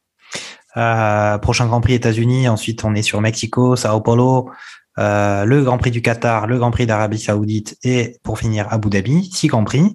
Euh, 0.76 1.38
prochain 1.38 1.66
Grand 1.66 1.80
Prix 1.80 1.94
États-Unis. 1.94 2.48
Ensuite, 2.48 2.84
on 2.84 2.94
est 2.94 3.02
sur 3.02 3.20
Mexico, 3.20 3.74
Sao 3.74 4.00
Paulo, 4.00 4.50
euh, 4.98 5.44
le 5.44 5.62
Grand 5.62 5.78
Prix 5.78 5.90
du 5.92 6.02
Qatar, 6.02 6.46
le 6.46 6.58
Grand 6.58 6.70
Prix 6.70 6.86
d'Arabie 6.86 7.18
Saoudite 7.18 7.76
et 7.84 8.18
pour 8.24 8.38
finir 8.38 8.66
Abu 8.70 8.90
Dhabi. 8.90 9.30
Six 9.32 9.46
grands 9.46 9.64
prix. 9.64 9.94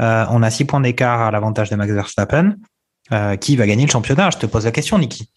Euh, 0.00 0.24
on 0.30 0.42
a 0.42 0.50
six 0.50 0.64
points 0.64 0.80
d'écart 0.80 1.22
à 1.22 1.30
l'avantage 1.30 1.70
de 1.70 1.76
Max 1.76 1.92
Verstappen. 1.92 2.56
Euh, 3.12 3.36
qui 3.36 3.54
va 3.56 3.66
gagner 3.66 3.84
le 3.84 3.90
championnat 3.90 4.30
Je 4.30 4.38
te 4.38 4.46
pose 4.46 4.64
la 4.64 4.70
question, 4.70 4.96
Niki. 4.98 5.28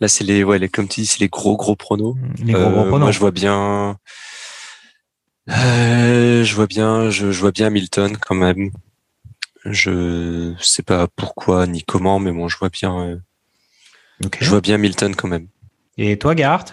Là, 0.00 0.08
c'est 0.08 0.24
les, 0.24 0.42
ouais, 0.42 0.58
les, 0.58 0.70
comme 0.70 0.88
tu 0.88 1.00
dis, 1.00 1.06
c'est 1.06 1.20
les 1.20 1.28
gros, 1.28 1.56
gros 1.58 1.76
pronos. 1.76 2.16
Les 2.42 2.54
gros, 2.54 2.70
gros 2.70 2.84
pronos. 2.84 3.00
Moi, 3.00 3.12
je 3.12 3.18
vois 3.18 3.30
bien. 3.30 3.98
Je 5.48 6.54
vois 6.54 6.66
bien, 6.66 7.10
je, 7.10 7.30
je 7.30 7.40
vois 7.40 7.52
bien 7.52 7.66
Hamilton 7.66 8.16
quand 8.16 8.34
même. 8.34 8.70
Je 9.66 10.54
sais 10.60 10.82
pas 10.82 11.08
pourquoi 11.14 11.66
ni 11.66 11.82
comment, 11.82 12.18
mais 12.18 12.32
bon, 12.32 12.48
je 12.48 12.56
vois 12.56 12.70
bien, 12.70 13.20
je 14.40 14.48
vois 14.48 14.60
bien 14.60 14.76
Hamilton 14.76 15.14
quand 15.14 15.28
même. 15.28 15.48
Et 15.98 16.18
toi, 16.18 16.34
Gerhardt? 16.36 16.72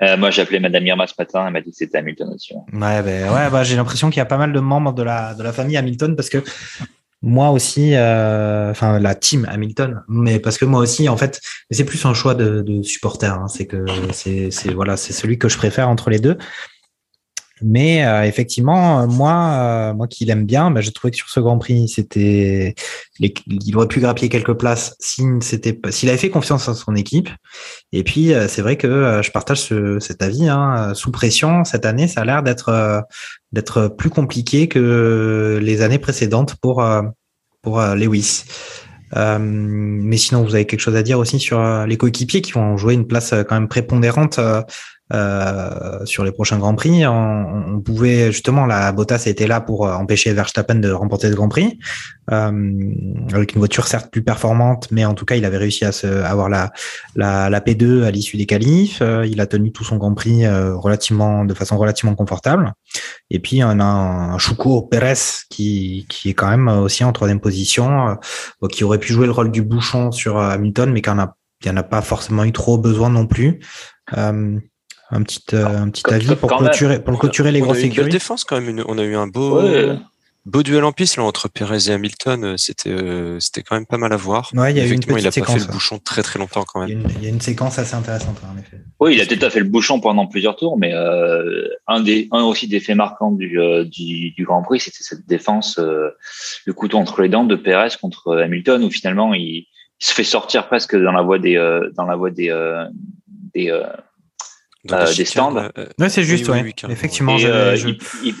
Euh, 0.00 0.16
moi, 0.16 0.30
j'ai 0.30 0.42
appelé 0.42 0.60
Madame 0.60 0.86
Irma 0.86 1.06
ce 1.06 1.14
matin. 1.18 1.44
Elle 1.46 1.52
m'a 1.52 1.60
dit 1.60 1.70
que 1.70 1.76
c'était 1.76 1.98
Hamilton 1.98 2.30
aussi. 2.34 2.54
ouais. 2.54 3.02
Ben, 3.02 3.32
ouais 3.32 3.50
bah, 3.50 3.64
j'ai 3.64 3.76
l'impression 3.76 4.10
qu'il 4.10 4.18
y 4.18 4.20
a 4.20 4.26
pas 4.26 4.38
mal 4.38 4.52
de 4.52 4.60
membres 4.60 4.92
de 4.92 5.02
la, 5.02 5.34
de 5.34 5.42
la 5.42 5.52
famille 5.52 5.76
Hamilton 5.76 6.14
parce 6.14 6.28
que 6.28 6.42
moi 7.20 7.50
aussi, 7.50 7.96
euh, 7.96 8.70
enfin 8.70 9.00
la 9.00 9.16
team 9.16 9.44
Hamilton, 9.50 10.02
mais 10.08 10.38
parce 10.38 10.56
que 10.56 10.64
moi 10.64 10.80
aussi, 10.80 11.08
en 11.08 11.16
fait, 11.16 11.40
c'est 11.70 11.84
plus 11.84 12.04
un 12.06 12.14
choix 12.14 12.36
de, 12.36 12.62
de 12.62 12.82
supporter. 12.82 13.32
hein, 13.32 13.48
c'est 13.48 13.66
que 13.66 13.84
c'est, 14.12 14.52
c'est 14.52 14.72
voilà, 14.72 14.96
c'est 14.96 15.12
celui 15.12 15.36
que 15.36 15.48
je 15.48 15.56
préfère 15.56 15.88
entre 15.88 16.10
les 16.10 16.20
deux. 16.20 16.38
Mais 17.62 18.04
euh, 18.04 18.22
effectivement, 18.24 19.00
euh, 19.00 19.06
moi, 19.06 19.32
euh, 19.32 19.94
moi 19.94 20.06
qui 20.06 20.24
l'aime 20.24 20.44
bien, 20.44 20.70
ben, 20.70 20.80
j'ai 20.80 20.92
trouvé 20.92 21.10
que 21.10 21.16
sur 21.16 21.28
ce 21.28 21.40
Grand 21.40 21.58
Prix, 21.58 21.88
c'était, 21.88 22.74
il 23.18 23.76
aurait 23.76 23.88
pu 23.88 24.00
grappiller 24.00 24.28
quelques 24.28 24.54
places 24.54 24.94
s'il 25.00 25.38
s'il 25.42 26.08
avait 26.08 26.18
fait 26.18 26.30
confiance 26.30 26.68
à 26.68 26.74
son 26.74 26.94
équipe. 26.94 27.28
Et 27.92 28.04
puis, 28.04 28.32
euh, 28.32 28.48
c'est 28.48 28.62
vrai 28.62 28.76
que 28.76 28.86
euh, 28.86 29.22
je 29.22 29.30
partage 29.30 29.60
ce- 29.60 29.98
cet 29.98 30.22
avis. 30.22 30.48
Hein, 30.48 30.92
sous 30.94 31.10
pression, 31.10 31.64
cette 31.64 31.84
année, 31.86 32.08
ça 32.08 32.20
a 32.22 32.24
l'air 32.24 32.42
d'être 32.42 32.68
euh, 32.68 33.00
d'être 33.52 33.88
plus 33.88 34.10
compliqué 34.10 34.68
que 34.68 35.58
les 35.62 35.82
années 35.82 35.98
précédentes 35.98 36.54
pour 36.56 36.84
pour 37.62 37.80
Lewis. 37.80 38.44
Euh, 39.16 39.38
mais 39.40 40.18
sinon, 40.18 40.44
vous 40.44 40.54
avez 40.54 40.66
quelque 40.66 40.80
chose 40.80 40.96
à 40.96 41.02
dire 41.02 41.18
aussi 41.18 41.40
sur 41.40 41.86
les 41.86 41.96
coéquipiers 41.96 42.42
qui 42.42 42.52
vont 42.52 42.76
jouer 42.76 42.94
une 42.94 43.06
place 43.06 43.34
quand 43.48 43.54
même 43.54 43.68
prépondérante 43.68 44.38
euh, 45.12 46.04
sur 46.04 46.24
les 46.24 46.32
prochains 46.32 46.58
Grands 46.58 46.74
Prix. 46.74 47.06
On, 47.06 47.74
on 47.74 47.80
pouvait 47.80 48.30
justement, 48.30 48.66
la 48.66 48.92
Bottas 48.92 49.22
était 49.26 49.46
là 49.46 49.60
pour 49.60 49.86
euh, 49.86 49.92
empêcher 49.92 50.32
Verstappen 50.32 50.76
de 50.76 50.90
remporter 50.90 51.30
ce 51.30 51.34
Grand 51.34 51.48
Prix 51.48 51.78
euh, 52.30 52.94
avec 53.32 53.54
une 53.54 53.58
voiture 53.58 53.86
certes 53.86 54.10
plus 54.10 54.22
performante, 54.22 54.88
mais 54.90 55.04
en 55.04 55.14
tout 55.14 55.24
cas, 55.24 55.36
il 55.36 55.44
avait 55.44 55.56
réussi 55.56 55.84
à 55.84 55.92
se, 55.92 56.06
à 56.06 56.28
avoir 56.28 56.48
la, 56.48 56.70
la, 57.16 57.48
la 57.48 57.60
P2 57.60 58.04
à 58.04 58.10
l'issue 58.10 58.36
des 58.36 58.46
qualifs. 58.46 59.00
Euh, 59.00 59.26
il 59.26 59.40
a 59.40 59.46
tenu 59.46 59.72
tout 59.72 59.84
son 59.84 59.96
Grand 59.96 60.14
Prix 60.14 60.46
relativement, 60.46 61.44
de 61.44 61.54
façon 61.54 61.78
relativement 61.78 62.14
confortable. 62.14 62.72
Et 63.30 63.38
puis 63.38 63.62
on 63.64 63.80
a 63.80 63.84
un 63.84 64.38
Chouko 64.38 64.82
Pérez 64.82 65.14
qui, 65.48 66.06
qui 66.08 66.30
est 66.30 66.34
quand 66.34 66.48
même 66.48 66.68
aussi 66.68 67.04
en 67.04 67.12
troisième 67.12 67.40
position, 67.40 68.16
qui 68.70 68.84
aurait 68.84 68.98
pu 68.98 69.12
jouer 69.12 69.26
le 69.26 69.32
rôle 69.32 69.50
du 69.50 69.62
bouchon 69.62 70.12
sur 70.12 70.38
Hamilton, 70.38 70.90
mais 70.92 71.02
qui 71.02 71.10
en 71.10 71.18
a, 71.18 71.34
qui 71.60 71.70
en 71.70 71.76
a 71.76 71.82
pas 71.82 72.02
forcément 72.02 72.44
eu 72.44 72.52
trop 72.52 72.78
besoin 72.78 73.10
non 73.10 73.26
plus. 73.26 73.60
Euh, 74.16 74.58
un 75.10 75.22
petit, 75.22 75.40
euh, 75.54 75.66
un 75.66 75.88
petit 75.90 76.02
avis 76.12 76.34
pour 76.36 76.50
clôturer, 76.56 77.00
pour 77.02 77.18
clôturer 77.18 77.52
les 77.52 77.60
on 77.60 77.64
a 77.64 77.66
grosses 77.66 77.82
eu 77.82 77.86
une 77.86 77.94
belle 77.94 78.08
défense 78.08 78.44
quand 78.44 78.60
même. 78.60 78.68
une- 78.68 78.84
on 78.86 78.98
a 78.98 79.02
eu 79.02 79.16
un 79.16 79.26
beau, 79.26 79.60
Ouais. 79.62 79.96
beau 80.44 80.62
duel 80.62 80.84
en 80.84 80.92
piste 80.92 81.16
là, 81.16 81.24
entre 81.24 81.48
Perez 81.48 81.88
et 81.88 81.92
Hamilton. 81.92 82.44
euh, 82.44 82.54
C'était, 82.58 82.90
euh, 82.90 83.40
c'était 83.40 83.62
quand 83.62 83.74
même 83.74 83.86
pas 83.86 83.96
mal 83.98 84.12
à 84.12 84.16
voir. 84.16 84.50
Ouais, 84.54 84.72
il 84.72 84.76
y 84.76 84.80
a 84.80 84.82
eu 84.82 84.86
une 84.86 84.92
Effectivement, 84.92 85.16
il 85.18 85.26
a 85.26 85.30
pas 85.30 85.32
fait 85.32 85.40
séquence. 85.40 85.66
le 85.66 85.72
bouchon 85.72 85.98
très 85.98 86.22
très 86.22 86.38
longtemps 86.38 86.64
quand 86.64 86.84
Il 86.84 86.92
y, 86.92 86.96
même. 86.96 87.06
a 87.06 87.10
une, 87.10 87.16
il 87.18 87.24
y 87.24 87.26
a 87.26 87.30
une 87.30 87.40
séquence 87.40 87.78
assez 87.78 87.94
intéressante 87.94 88.38
en 88.44 88.58
effet. 88.58 88.78
Oui, 89.00 89.14
il 89.14 89.20
a 89.20 89.26
peut-être 89.26 89.48
fait 89.50 89.60
le 89.60 89.66
bouchon 89.66 90.00
pendant 90.00 90.26
plusieurs 90.26 90.56
tours, 90.56 90.78
mais 90.78 90.92
euh, 90.92 91.68
un 91.86 92.00
des 92.00 92.28
un 92.32 92.42
aussi 92.44 92.68
des 92.68 92.80
faits 92.80 92.96
marquants 92.96 93.30
du, 93.32 93.58
euh, 93.60 93.84
du, 93.84 94.30
du 94.32 94.44
Grand 94.44 94.62
Prix, 94.62 94.80
c'était 94.80 95.02
cette 95.02 95.26
défense, 95.26 95.78
euh, 95.78 96.10
le 96.66 96.72
couteau 96.74 96.98
entre 96.98 97.22
les 97.22 97.28
dents 97.30 97.44
de 97.44 97.56
Perez 97.56 97.96
contre 98.00 98.36
Hamilton, 98.36 98.84
où 98.84 98.90
finalement 98.90 99.32
il, 99.34 99.66
il 100.00 100.04
se 100.06 100.12
fait 100.12 100.24
sortir 100.24 100.66
presque 100.68 100.94
dans 100.96 101.12
la 101.12 101.22
voie 101.22 101.38
des 101.38 101.56
euh, 101.56 101.90
dans 101.96 102.04
la 102.04 102.14
voie 102.16 102.30
des 102.30 102.50
euh, 102.50 102.84
des 103.54 103.70
euh, 104.92 105.06
euh, 105.06 105.14
des 105.14 105.24
stands. 105.24 105.50
là, 105.54 105.70
euh, 105.78 105.86
Ouais, 105.98 106.08
c'est 106.08 106.22
juste, 106.22 106.48
oui, 106.48 106.54
ouais. 106.60 106.62
oui. 106.84 106.90
Effectivement, 106.90 107.36
et, 107.38 107.46
euh, 107.46 107.76
je- 107.76 107.88
il, 107.88 107.98
il, 108.24 108.34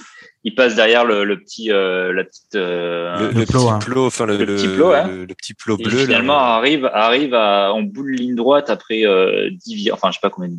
il 0.44 0.54
passe 0.54 0.74
derrière 0.76 1.04
le, 1.04 1.24
le 1.24 1.38
petit 1.38 1.70
euh, 1.72 2.12
la 2.12 2.24
petite 2.24 2.54
euh, 2.54 3.18
le, 3.18 3.26
le 3.32 3.40
le 3.40 3.46
plot, 3.46 3.60
petit 3.60 3.68
hein. 3.70 3.78
plot, 3.80 4.06
enfin 4.06 4.26
le, 4.26 4.36
Le 4.36 4.44
le, 4.44 4.54
petit 4.56 4.68
plot, 4.68 4.92
hein. 4.92 5.08
le- 5.08 5.24
le 5.24 5.34
petit 5.34 5.54
plot 5.54 5.76
et 5.78 5.82
bleu. 5.82 5.98
là. 5.98 6.04
finalement 6.04 6.38
arrive 6.38 6.84
arrive 6.92 7.34
à 7.34 7.72
en 7.72 7.82
bout 7.82 8.04
de 8.04 8.10
ligne 8.10 8.34
droite 8.36 8.70
après 8.70 9.04
euh, 9.04 9.50
10 9.66 9.74
virages, 9.74 9.98
enfin 10.00 10.10
je 10.10 10.14
sais 10.16 10.20
pas 10.22 10.30
combien 10.30 10.50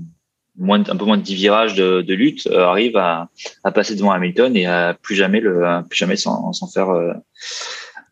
moins 0.58 0.80
un 0.89 0.95
peu 0.97 1.06
moins 1.06 1.17
de 1.17 1.21
10 1.23 1.36
virages 1.36 1.75
de, 1.75 2.02
de 2.02 2.13
lutte 2.13 2.45
euh, 2.47 2.65
arrive 2.65 2.97
à, 2.97 3.30
à 3.63 3.71
passer 3.71 3.95
devant 3.95 4.12
Hamilton 4.12 4.56
et 4.58 4.65
à 4.65 4.93
plus 5.02 5.15
jamais 5.15 5.39
le 5.39 5.63
plus 5.89 5.95
jamais 5.97 6.17
s'en 6.17 6.52
s'en 6.52 6.67
faire 6.67 6.89
euh, 6.89 7.13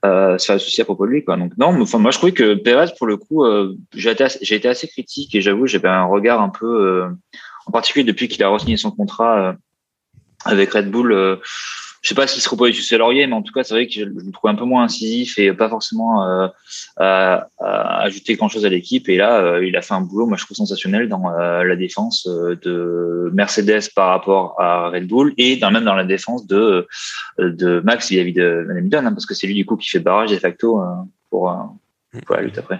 euh, 0.05 0.37
se 0.37 0.45
faire 0.45 0.61
souci 0.61 0.79
à 0.81 0.85
propos 0.85 1.05
de 1.05 1.11
lui 1.11 1.23
quoi 1.25 1.35
donc 1.37 1.51
non 1.57 1.73
mais, 1.73 1.81
enfin 1.81 1.97
moi 1.97 2.11
je 2.11 2.17
trouvais 2.17 2.31
que 2.31 2.53
Perez 2.53 2.93
pour 2.97 3.07
le 3.07 3.17
coup 3.17 3.43
euh, 3.43 3.75
j'ai 3.93 4.11
été 4.11 4.25
été 4.41 4.67
assez 4.69 4.87
critique 4.87 5.33
et 5.35 5.41
j'avoue 5.41 5.67
j'avais 5.67 5.89
un 5.89 6.05
regard 6.05 6.39
un 6.41 6.49
peu 6.49 6.65
euh, 6.65 7.07
en 7.67 7.71
particulier 7.71 8.03
depuis 8.03 8.27
qu'il 8.27 8.43
a 8.43 8.49
re-signé 8.49 8.77
son 8.77 8.91
contrat 8.91 9.39
euh, 9.39 9.53
avec 10.45 10.71
Red 10.71 10.89
Bull 10.89 11.11
euh, 11.11 11.37
je 12.01 12.09
sais 12.09 12.15
pas 12.15 12.27
s'il 12.27 12.41
se 12.41 12.47
reposait 12.47 12.73
sur 12.73 12.83
ses 12.83 12.97
lauriers 12.97 13.27
mais 13.27 13.33
en 13.33 13.41
tout 13.41 13.51
cas 13.51 13.63
c'est 13.63 13.73
vrai 13.73 13.87
que 13.87 13.93
je, 13.93 14.03
le 14.03 14.31
trouve 14.31 14.49
un 14.49 14.55
peu 14.55 14.65
moins 14.65 14.83
incisif 14.83 15.37
et 15.39 15.51
pas 15.51 15.67
forcément 15.67 16.23
euh, 16.23 16.47
à, 16.97 17.47
à 17.59 18.01
ajouter 18.03 18.35
grand 18.35 18.47
chose 18.47 18.65
à 18.65 18.69
l'équipe 18.69 19.09
et 19.09 19.17
là 19.17 19.39
euh, 19.41 19.65
il 19.65 19.75
a 19.75 19.81
fait 19.81 19.93
un 19.93 20.01
boulot 20.01 20.25
moi 20.25 20.37
je 20.37 20.45
trouve 20.45 20.55
sensationnel 20.55 21.09
dans 21.09 21.29
euh, 21.31 21.63
la 21.63 21.75
défense 21.75 22.27
euh, 22.27 22.55
de 22.63 23.29
Mercedes 23.33 23.89
par 23.95 24.09
rapport 24.09 24.59
à 24.61 24.89
Red 24.89 25.07
Bull 25.07 25.33
et 25.37 25.57
dans, 25.57 25.71
même 25.71 25.83
dans 25.83 25.95
la 25.95 26.05
défense 26.05 26.47
de 26.47 26.87
de 27.39 27.81
Max 27.81 28.09
vis-à-vis 28.09 28.33
de 28.33 28.67
Hamilton 28.69 29.07
hein, 29.07 29.11
parce 29.11 29.25
que 29.25 29.33
c'est 29.33 29.47
lui 29.47 29.55
du 29.55 29.65
coup 29.65 29.75
qui 29.75 29.89
fait 29.89 29.99
barrage 29.99 30.31
de 30.31 30.37
facto 30.37 30.81
euh, 30.81 30.85
pour, 31.29 31.51
euh, 31.51 31.55
pour 32.25 32.35
la 32.35 32.41
lutte 32.43 32.57
après 32.57 32.79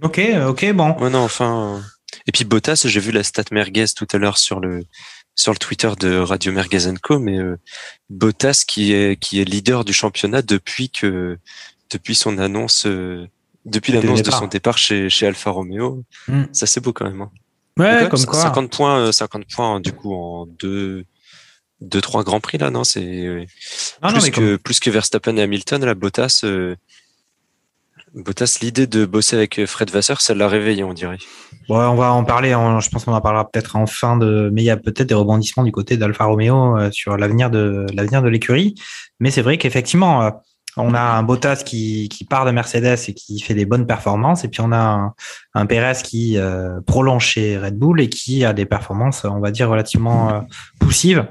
Ok, 0.00 0.20
ok, 0.46 0.72
bon. 0.74 0.96
Ouais, 1.00 1.10
non, 1.10 1.24
enfin. 1.24 1.80
Euh, 2.28 2.30
Et 2.30 2.32
puis 2.32 2.44
Bottas, 2.44 2.82
j'ai 2.84 3.00
vu 3.00 3.10
la 3.12 3.22
stat 3.22 3.44
merguez 3.50 3.86
tout 3.96 4.06
à 4.12 4.18
l'heure 4.18 4.38
sur 4.38 4.60
le 4.60 4.84
sur 5.34 5.52
le 5.52 5.58
Twitter 5.58 5.90
de 6.00 6.18
Radio 6.18 6.52
Merguez 6.52 6.92
Co, 7.02 7.18
mais 7.18 7.38
euh, 7.38 7.56
Bottas 8.10 8.64
qui 8.66 8.92
est 8.92 9.16
qui 9.20 9.40
est 9.40 9.44
leader 9.44 9.84
du 9.84 9.92
championnat 9.92 10.42
depuis 10.42 10.90
que 10.90 11.38
depuis 11.90 12.14
son 12.14 12.38
annonce 12.38 12.86
euh, 12.86 13.26
depuis 13.64 13.92
l'annonce 13.92 14.22
de 14.22 14.30
son 14.30 14.46
départ 14.46 14.78
chez 14.78 15.08
chez 15.10 15.26
Alfa 15.26 15.50
Romeo. 15.50 16.04
Hmm. 16.26 16.44
Ça 16.52 16.66
c'est 16.66 16.80
beau 16.80 16.92
quand 16.92 17.06
même. 17.06 17.22
hein. 17.22 17.30
Ouais, 17.78 18.08
quand 18.10 18.16
comme 18.16 18.26
quoi. 18.26 18.40
50 18.42 18.70
points, 18.72 18.98
euh, 18.98 19.12
50 19.12 19.44
points 19.54 19.80
du 19.80 19.92
coup 19.92 20.12
en 20.14 20.46
deux 20.46 21.04
deux 21.80 22.00
trois 22.00 22.24
grands 22.24 22.40
prix 22.40 22.58
là, 22.58 22.70
non? 22.70 22.82
C'est 22.82 23.04
euh, 23.04 23.44
Non, 24.02 24.08
non, 24.10 24.18
plus 24.18 24.22
mais 24.24 24.30
que 24.32 24.56
plus 24.56 24.80
que 24.80 24.90
Verstappen 24.90 25.36
et 25.36 25.42
Hamilton, 25.42 25.84
la 25.84 25.94
Bottas. 25.94 26.40
euh, 26.44 26.74
Bottas, 28.14 28.58
l'idée 28.62 28.86
de 28.86 29.04
bosser 29.06 29.36
avec 29.36 29.64
Fred 29.66 29.90
Vasseur, 29.90 30.20
ça 30.20 30.34
l'a 30.34 30.48
réveillé, 30.48 30.82
on 30.84 30.92
dirait. 30.92 31.18
Ouais, 31.68 31.76
on 31.84 31.94
va 31.94 32.12
en 32.12 32.24
parler. 32.24 32.54
en- 32.54 32.80
je 32.80 32.88
pense 32.90 33.04
qu'on 33.04 33.12
en 33.12 33.20
parlera 33.20 33.48
peut-être 33.48 33.76
en 33.76 33.86
fin 33.86 34.16
de. 34.16 34.50
Mais 34.52 34.62
il 34.62 34.64
y 34.64 34.70
a 34.70 34.76
peut-être 34.76 35.08
des 35.08 35.14
rebondissements 35.14 35.62
du 35.64 35.72
côté 35.72 35.96
d'Alfa 35.96 36.24
Romeo 36.24 36.76
euh, 36.78 36.90
sur 36.90 37.16
l'avenir 37.16 37.50
de 37.50 37.86
l'avenir 37.92 38.22
de 38.22 38.28
l'écurie. 38.28 38.74
Mais 39.20 39.30
c'est 39.30 39.42
vrai 39.42 39.58
qu'effectivement, 39.58 40.22
euh, 40.22 40.30
on 40.76 40.94
a 40.94 41.00
un 41.00 41.22
Bottas 41.22 41.62
qui, 41.64 42.08
qui 42.08 42.24
part 42.24 42.44
de 42.44 42.50
Mercedes 42.50 42.98
et 43.08 43.14
qui 43.14 43.40
fait 43.40 43.54
des 43.54 43.64
bonnes 43.64 43.86
performances, 43.86 44.44
et 44.44 44.48
puis 44.48 44.60
on 44.60 44.70
a 44.70 44.78
un, 44.78 45.14
un 45.54 45.66
Perez 45.66 46.00
qui 46.04 46.38
euh, 46.38 46.80
prolonge 46.86 47.24
chez 47.24 47.58
Red 47.58 47.76
Bull 47.76 48.00
et 48.00 48.08
qui 48.08 48.44
a 48.44 48.52
des 48.52 48.66
performances, 48.66 49.24
on 49.24 49.40
va 49.40 49.50
dire 49.50 49.68
relativement 49.68 50.32
euh, 50.32 50.40
poussives. 50.78 51.26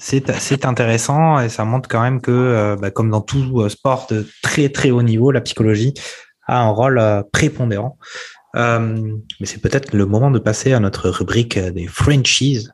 C'est 0.00 0.64
intéressant 0.64 1.40
et 1.40 1.48
ça 1.48 1.64
montre 1.64 1.88
quand 1.88 2.02
même 2.02 2.20
que, 2.20 2.30
euh, 2.30 2.76
bah, 2.76 2.90
comme 2.90 3.10
dans 3.10 3.22
tout 3.22 3.68
sport 3.68 4.06
de 4.10 4.26
très 4.42 4.68
très 4.68 4.90
haut 4.90 5.02
niveau, 5.02 5.30
la 5.30 5.40
psychologie 5.40 5.94
a 6.46 6.60
un 6.60 6.70
rôle 6.70 6.98
euh, 6.98 7.22
prépondérant. 7.32 7.98
Euh, 8.56 9.16
mais 9.38 9.46
c'est 9.46 9.60
peut-être 9.60 9.94
le 9.94 10.06
moment 10.06 10.30
de 10.30 10.40
passer 10.40 10.72
à 10.72 10.80
notre 10.80 11.08
rubrique 11.08 11.58
des 11.58 11.86
franchises. 11.86 12.72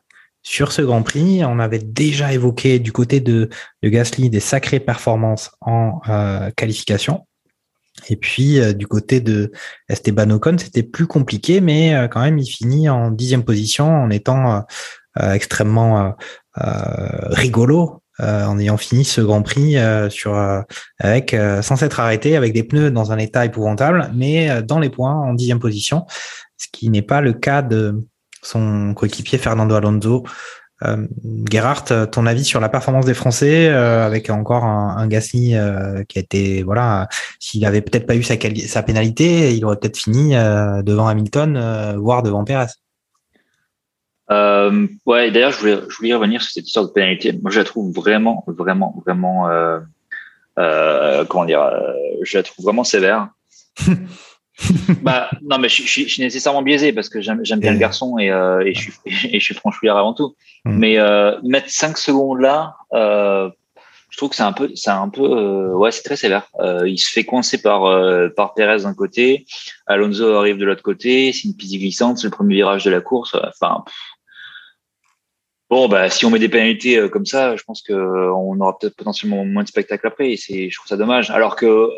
Sur 0.49 0.71
ce 0.71 0.81
Grand 0.81 1.03
Prix, 1.03 1.43
on 1.43 1.59
avait 1.59 1.77
déjà 1.77 2.31
évoqué 2.31 2.79
du 2.79 2.93
côté 2.93 3.19
de, 3.19 3.49
de 3.83 3.89
Gasly 3.89 4.29
des 4.29 4.39
sacrées 4.39 4.79
performances 4.79 5.51
en 5.59 5.99
euh, 6.07 6.51
qualification. 6.55 7.27
Et 8.07 8.15
puis 8.15 8.57
euh, 8.57 8.71
du 8.71 8.87
côté 8.87 9.19
de 9.19 9.51
Esteban 9.89 10.29
Ocon, 10.29 10.55
c'était 10.57 10.83
plus 10.83 11.05
compliqué, 11.05 11.59
mais 11.59 11.93
euh, 11.93 12.07
quand 12.07 12.21
même, 12.21 12.37
il 12.37 12.47
finit 12.47 12.87
en 12.87 13.11
dixième 13.11 13.43
position 13.43 13.93
en 13.93 14.09
étant 14.09 14.63
euh, 15.19 15.33
extrêmement 15.33 16.15
rigolo 16.55 18.01
en 18.19 18.57
ayant 18.57 18.77
fini 18.77 19.03
ce 19.03 19.19
Grand 19.19 19.41
Prix 19.41 19.75
sur 20.09 20.35
avec 20.99 21.35
sans 21.61 21.75
s'être 21.75 21.99
arrêté 21.99 22.37
avec 22.37 22.53
des 22.53 22.63
pneus 22.63 22.89
dans 22.89 23.11
un 23.11 23.17
état 23.17 23.45
épouvantable, 23.45 24.11
mais 24.15 24.61
dans 24.63 24.79
les 24.79 24.89
points 24.89 25.13
en 25.13 25.33
dixième 25.33 25.59
position, 25.59 26.05
ce 26.55 26.67
qui 26.71 26.89
n'est 26.89 27.01
pas 27.01 27.21
le 27.21 27.33
cas 27.33 27.63
de 27.63 28.05
son 28.41 28.93
coéquipier 28.93 29.37
Fernando 29.37 29.75
Alonso. 29.75 30.23
Euh, 30.83 31.07
Gerhardt, 31.49 32.07
ton 32.11 32.27
avis 32.27 32.45
sur 32.45 32.59
la 32.59 32.69
performance 32.69 33.05
des 33.05 33.15
Français 33.15 33.67
euh, 33.69 34.05
avec 34.05 34.29
encore 34.29 34.63
un, 34.63 34.97
un 34.97 35.07
Gasly 35.07 35.55
euh, 35.55 36.03
qui 36.03 36.19
a 36.19 36.21
été 36.21 36.61
voilà, 36.61 37.07
s'il 37.39 37.65
avait 37.65 37.81
peut-être 37.81 38.05
pas 38.05 38.15
eu 38.15 38.21
sa, 38.21 38.35
sa 38.67 38.83
pénalité, 38.83 39.55
il 39.55 39.65
aurait 39.65 39.77
peut-être 39.77 39.97
fini 39.97 40.35
euh, 40.35 40.83
devant 40.83 41.07
Hamilton, 41.07 41.95
voire 41.97 42.21
devant 42.21 42.43
Perez. 42.43 42.67
ouais, 44.29 45.31
d'ailleurs, 45.31 45.51
je 45.51 45.59
voulais, 45.59 45.79
je 45.89 45.97
voulais 45.97 46.13
revenir 46.13 46.41
sur 46.43 46.51
cette 46.51 46.67
histoire 46.67 46.85
de 46.85 46.91
pénalité. 46.91 47.33
Moi, 47.41 47.49
je 47.49 47.59
la 47.59 47.65
trouve 47.65 47.91
vraiment, 47.91 48.43
vraiment, 48.47 49.01
vraiment, 49.03 49.49
comment 50.55 51.45
dire, 51.45 51.71
je 52.21 52.37
la 52.37 52.43
trouve 52.43 52.65
vraiment 52.65 52.83
sévère. 52.83 53.29
bah 55.01 55.29
non 55.43 55.59
mais 55.59 55.69
je, 55.69 55.83
je, 55.83 56.01
je, 56.01 56.07
suis 56.07 56.21
nécessairement 56.21 56.63
biaisé 56.63 56.91
parce 56.91 57.09
que 57.09 57.21
j'aime 57.21 57.41
bien 57.41 57.71
le 57.71 57.77
garçon 57.77 58.17
et, 58.17 58.31
euh, 58.31 58.65
et, 58.65 58.73
je 58.73 58.81
suis 58.81 58.93
et 59.05 59.39
je 59.39 59.43
suis 59.43 59.53
franchouillard 59.53 59.97
avant 59.97 60.13
tout. 60.13 60.35
Mm. 60.65 60.77
Mais 60.77 60.97
euh, 60.97 61.39
mettre 61.43 61.69
5 61.69 61.97
secondes 61.97 62.39
là, 62.39 62.75
euh, 62.93 63.49
je 64.09 64.17
trouve 64.17 64.29
que 64.29 64.35
c'est 64.35 64.43
un 64.43 64.53
peu 64.53 64.71
c'est 64.73 64.89
un 64.89 65.09
peu 65.09 65.73
ouais 65.73 65.91
c'est 65.91 66.03
très 66.03 66.15
sévère. 66.15 66.47
Il 66.85 66.97
se 66.97 67.11
fait 67.11 67.23
coincer 67.23 67.61
par 67.61 67.83
par 68.35 68.53
Perez 68.55 68.83
d'un 68.83 68.93
côté, 68.93 69.45
Alonso 69.85 70.33
arrive 70.33 70.57
de 70.57 70.65
l'autre 70.65 70.83
côté, 70.83 71.31
c'est 71.33 71.43
une 71.43 71.55
piste 71.55 71.75
glissante, 71.75 72.17
c'est 72.17 72.27
le 72.27 72.31
premier 72.31 72.55
virage 72.55 72.83
de 72.83 72.89
la 72.89 73.01
course. 73.01 73.35
Enfin 73.35 73.83
Bon, 75.69 75.89
bah, 75.89 76.09
si 76.09 76.25
on 76.25 76.29
met 76.29 76.39
des 76.39 76.47
pénalités 76.47 77.09
comme 77.09 77.25
ça, 77.25 77.57
je 77.57 77.63
pense 77.63 77.81
que 77.81 77.91
on 77.93 78.57
aura 78.61 78.79
peut-être 78.79 78.95
potentiellement 78.95 79.43
moins 79.43 79.63
de 79.63 79.67
spectacle 79.67 80.07
après. 80.07 80.31
Et 80.31 80.37
c'est, 80.37 80.69
je 80.69 80.75
trouve 80.77 80.87
ça 80.87 80.95
dommage. 80.95 81.29
Alors 81.29 81.57
que 81.57 81.89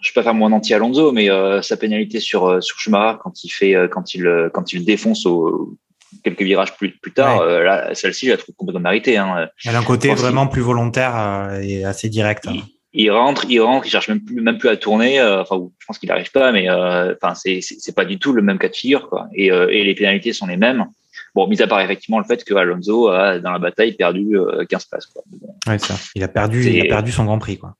je 0.00 0.12
peux 0.12 0.20
pas 0.20 0.24
faire 0.24 0.34
mon 0.34 0.52
anti 0.52 0.74
Alonso, 0.74 1.12
mais 1.12 1.30
euh, 1.30 1.62
sa 1.62 1.76
pénalité 1.76 2.20
sur 2.20 2.46
euh, 2.46 2.60
sur 2.60 2.78
Schumacher 2.78 3.18
quand 3.22 3.44
il 3.44 3.48
fait 3.48 3.74
euh, 3.74 3.88
quand 3.88 4.14
il 4.14 4.26
euh, 4.26 4.48
quand 4.52 4.72
il 4.72 4.84
défonce 4.84 5.26
au, 5.26 5.76
quelques 6.22 6.42
virages 6.42 6.76
plus 6.76 6.96
plus 6.98 7.12
tard, 7.12 7.40
ouais. 7.40 7.64
là 7.64 7.94
celle-ci 7.94 8.26
je 8.26 8.32
la 8.32 8.36
trouve 8.36 8.54
complètement 8.54 8.82
méritée. 8.82 9.16
Hein. 9.16 9.48
Elle 9.64 9.74
a 9.74 9.80
un 9.80 9.84
côté 9.84 10.14
vraiment 10.14 10.46
plus 10.46 10.62
volontaire 10.62 11.58
et 11.62 11.84
assez 11.84 12.08
direct. 12.08 12.46
Il, 12.50 12.62
il, 12.92 13.10
rentre, 13.10 13.44
il 13.48 13.60
rentre, 13.60 13.86
il 13.86 13.90
cherche 13.90 14.08
même 14.08 14.24
plus 14.24 14.40
même 14.40 14.58
plus 14.58 14.68
à 14.68 14.76
tourner. 14.76 15.20
Enfin, 15.20 15.56
je 15.78 15.86
pense 15.86 15.98
qu'il 15.98 16.08
n'arrive 16.08 16.30
pas, 16.30 16.52
mais 16.52 16.70
enfin 16.70 17.34
c'est 17.34 17.60
c'est 17.60 17.94
pas 17.94 18.04
du 18.04 18.18
tout 18.18 18.32
le 18.32 18.42
même 18.42 18.58
cas 18.58 18.68
de 18.68 18.76
figure 18.76 19.08
quoi. 19.08 19.26
Et 19.34 19.46
et 19.46 19.84
les 19.84 19.94
pénalités 19.94 20.32
sont 20.32 20.46
les 20.46 20.56
mêmes. 20.56 20.86
Bon, 21.34 21.46
mis 21.46 21.60
à 21.60 21.66
part 21.66 21.80
effectivement 21.80 22.18
le 22.18 22.24
fait 22.24 22.42
que 22.44 22.54
Alonso 22.54 23.08
a 23.08 23.38
dans 23.40 23.50
la 23.50 23.58
bataille 23.58 23.92
perdu 23.92 24.36
15 24.68 24.84
places. 24.86 25.06
Quoi. 25.06 25.22
Bon, 25.26 25.54
ouais, 25.66 25.78
ça. 25.78 25.94
Il 26.14 26.22
a 26.22 26.28
perdu, 26.28 26.64
il 26.64 26.80
a 26.80 26.84
perdu 26.84 27.10
son 27.10 27.24
Grand 27.24 27.38
Prix 27.38 27.58
quoi. 27.58 27.74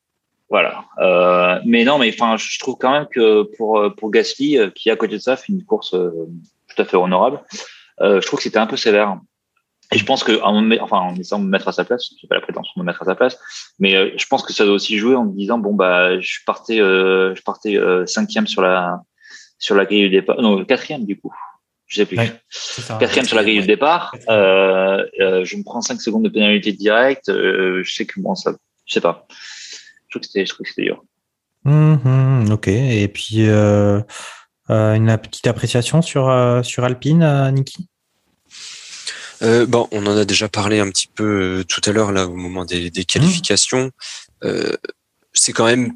Voilà. 0.51 0.85
Euh, 0.99 1.61
mais 1.67 1.85
non, 1.85 1.99
mais 1.99 2.11
enfin, 2.13 2.37
je 2.39 2.59
trouve 2.59 2.77
quand 2.81 2.93
même 2.93 3.07
que 3.07 3.43
pour 3.57 3.83
pour 3.97 4.11
Gasly, 4.11 4.59
qui 4.75 4.91
à 4.91 4.97
côté 4.97 5.15
de 5.15 5.21
ça 5.21 5.37
fait 5.37 5.53
une 5.53 5.65
course 5.65 5.95
euh, 5.95 6.11
tout 6.69 6.83
à 6.83 6.85
fait 6.85 6.97
honorable, 6.97 7.41
euh, 8.01 8.21
je 8.21 8.27
trouve 8.27 8.39
que 8.39 8.45
c'était 8.45 8.59
un 8.59 8.67
peu 8.67 8.77
sévère. 8.77 9.19
Et 9.93 9.99
je 9.99 10.05
pense 10.05 10.23
que, 10.23 10.39
enfin, 10.43 10.99
en 10.99 11.17
essayant 11.17 11.39
de 11.39 11.47
me 11.47 11.51
mettre 11.51 11.69
à 11.69 11.73
sa 11.73 11.85
place, 11.85 12.11
j'ai 12.21 12.29
pas 12.29 12.35
la 12.35 12.43
prétention 12.43 12.73
de 12.77 12.83
me 12.83 12.87
mettre 12.87 13.03
à 13.03 13.07
sa 13.07 13.15
place, 13.15 13.39
mais 13.79 13.97
euh, 13.97 14.11
je 14.19 14.27
pense 14.27 14.43
que 14.43 14.53
ça 14.53 14.65
doit 14.65 14.75
aussi 14.75 14.99
jouer 14.99 15.15
en 15.15 15.25
me 15.25 15.33
disant 15.33 15.59
bon 15.59 15.75
bah, 15.75 16.21
je 16.21 16.39
partais, 16.47 16.81
euh, 16.81 17.35
je 17.35 17.43
partais 17.43 17.77
euh, 17.77 18.05
cinquième 18.05 18.47
sur 18.47 18.61
la 18.61 19.01
sur 19.59 19.75
la 19.75 19.87
grille 19.87 20.03
du 20.03 20.11
départ, 20.11 20.41
non 20.43 20.63
quatrième 20.65 21.07
du 21.07 21.19
coup, 21.19 21.33
je 21.87 21.97
sais 21.97 22.07
plus, 22.07 22.19
ouais, 22.19 22.31
ça, 22.51 22.99
quatrième 23.01 23.25
sur 23.25 23.37
la 23.37 23.45
grille 23.45 23.61
du 23.61 23.67
départ. 23.67 24.15
je 24.29 25.57
me 25.57 25.65
prends 25.65 25.81
cinq 25.81 26.03
secondes 26.03 26.25
de 26.25 26.29
pénalité 26.29 26.73
directe. 26.73 27.29
je 27.29 27.91
sais 27.91 28.05
que 28.05 28.21
bon 28.21 28.35
ça, 28.35 28.53
je 28.85 28.93
sais 28.93 29.01
pas 29.01 29.27
je 30.09 30.19
trouve 30.19 30.21
que 30.23 30.27
c'était, 30.27 30.47
je 30.47 30.53
trouve 30.53 30.65
que 30.65 30.71
c'était 30.71 30.85
dur. 30.85 31.05
Mmh, 31.65 32.51
ok. 32.51 32.69
Et 32.69 33.09
puis 33.09 33.49
euh, 33.49 34.01
euh, 34.71 34.95
une 34.95 35.17
petite 35.19 35.47
appréciation 35.47 36.03
sur 36.03 36.29
euh, 36.29 36.63
sur 36.63 36.85
Alpine, 36.85 37.23
euh, 37.23 37.51
Niki? 37.51 37.89
Euh, 39.43 39.67
bon, 39.67 39.87
on 39.93 40.07
en 40.07 40.17
a 40.17 40.25
déjà 40.25 40.49
parlé 40.49 40.81
un 40.81 40.91
petit 40.91 41.09
peu 41.09 41.65
tout 41.69 41.81
à 41.85 41.93
l'heure 41.93 42.13
là 42.13 42.27
au 42.27 42.35
moment 42.35 42.65
des, 42.65 42.91
des 42.91 43.05
qualifications. 43.05 43.91
Mmh. 44.43 44.51
c'est 45.33 45.53
quand 45.53 45.67
même 45.67 45.95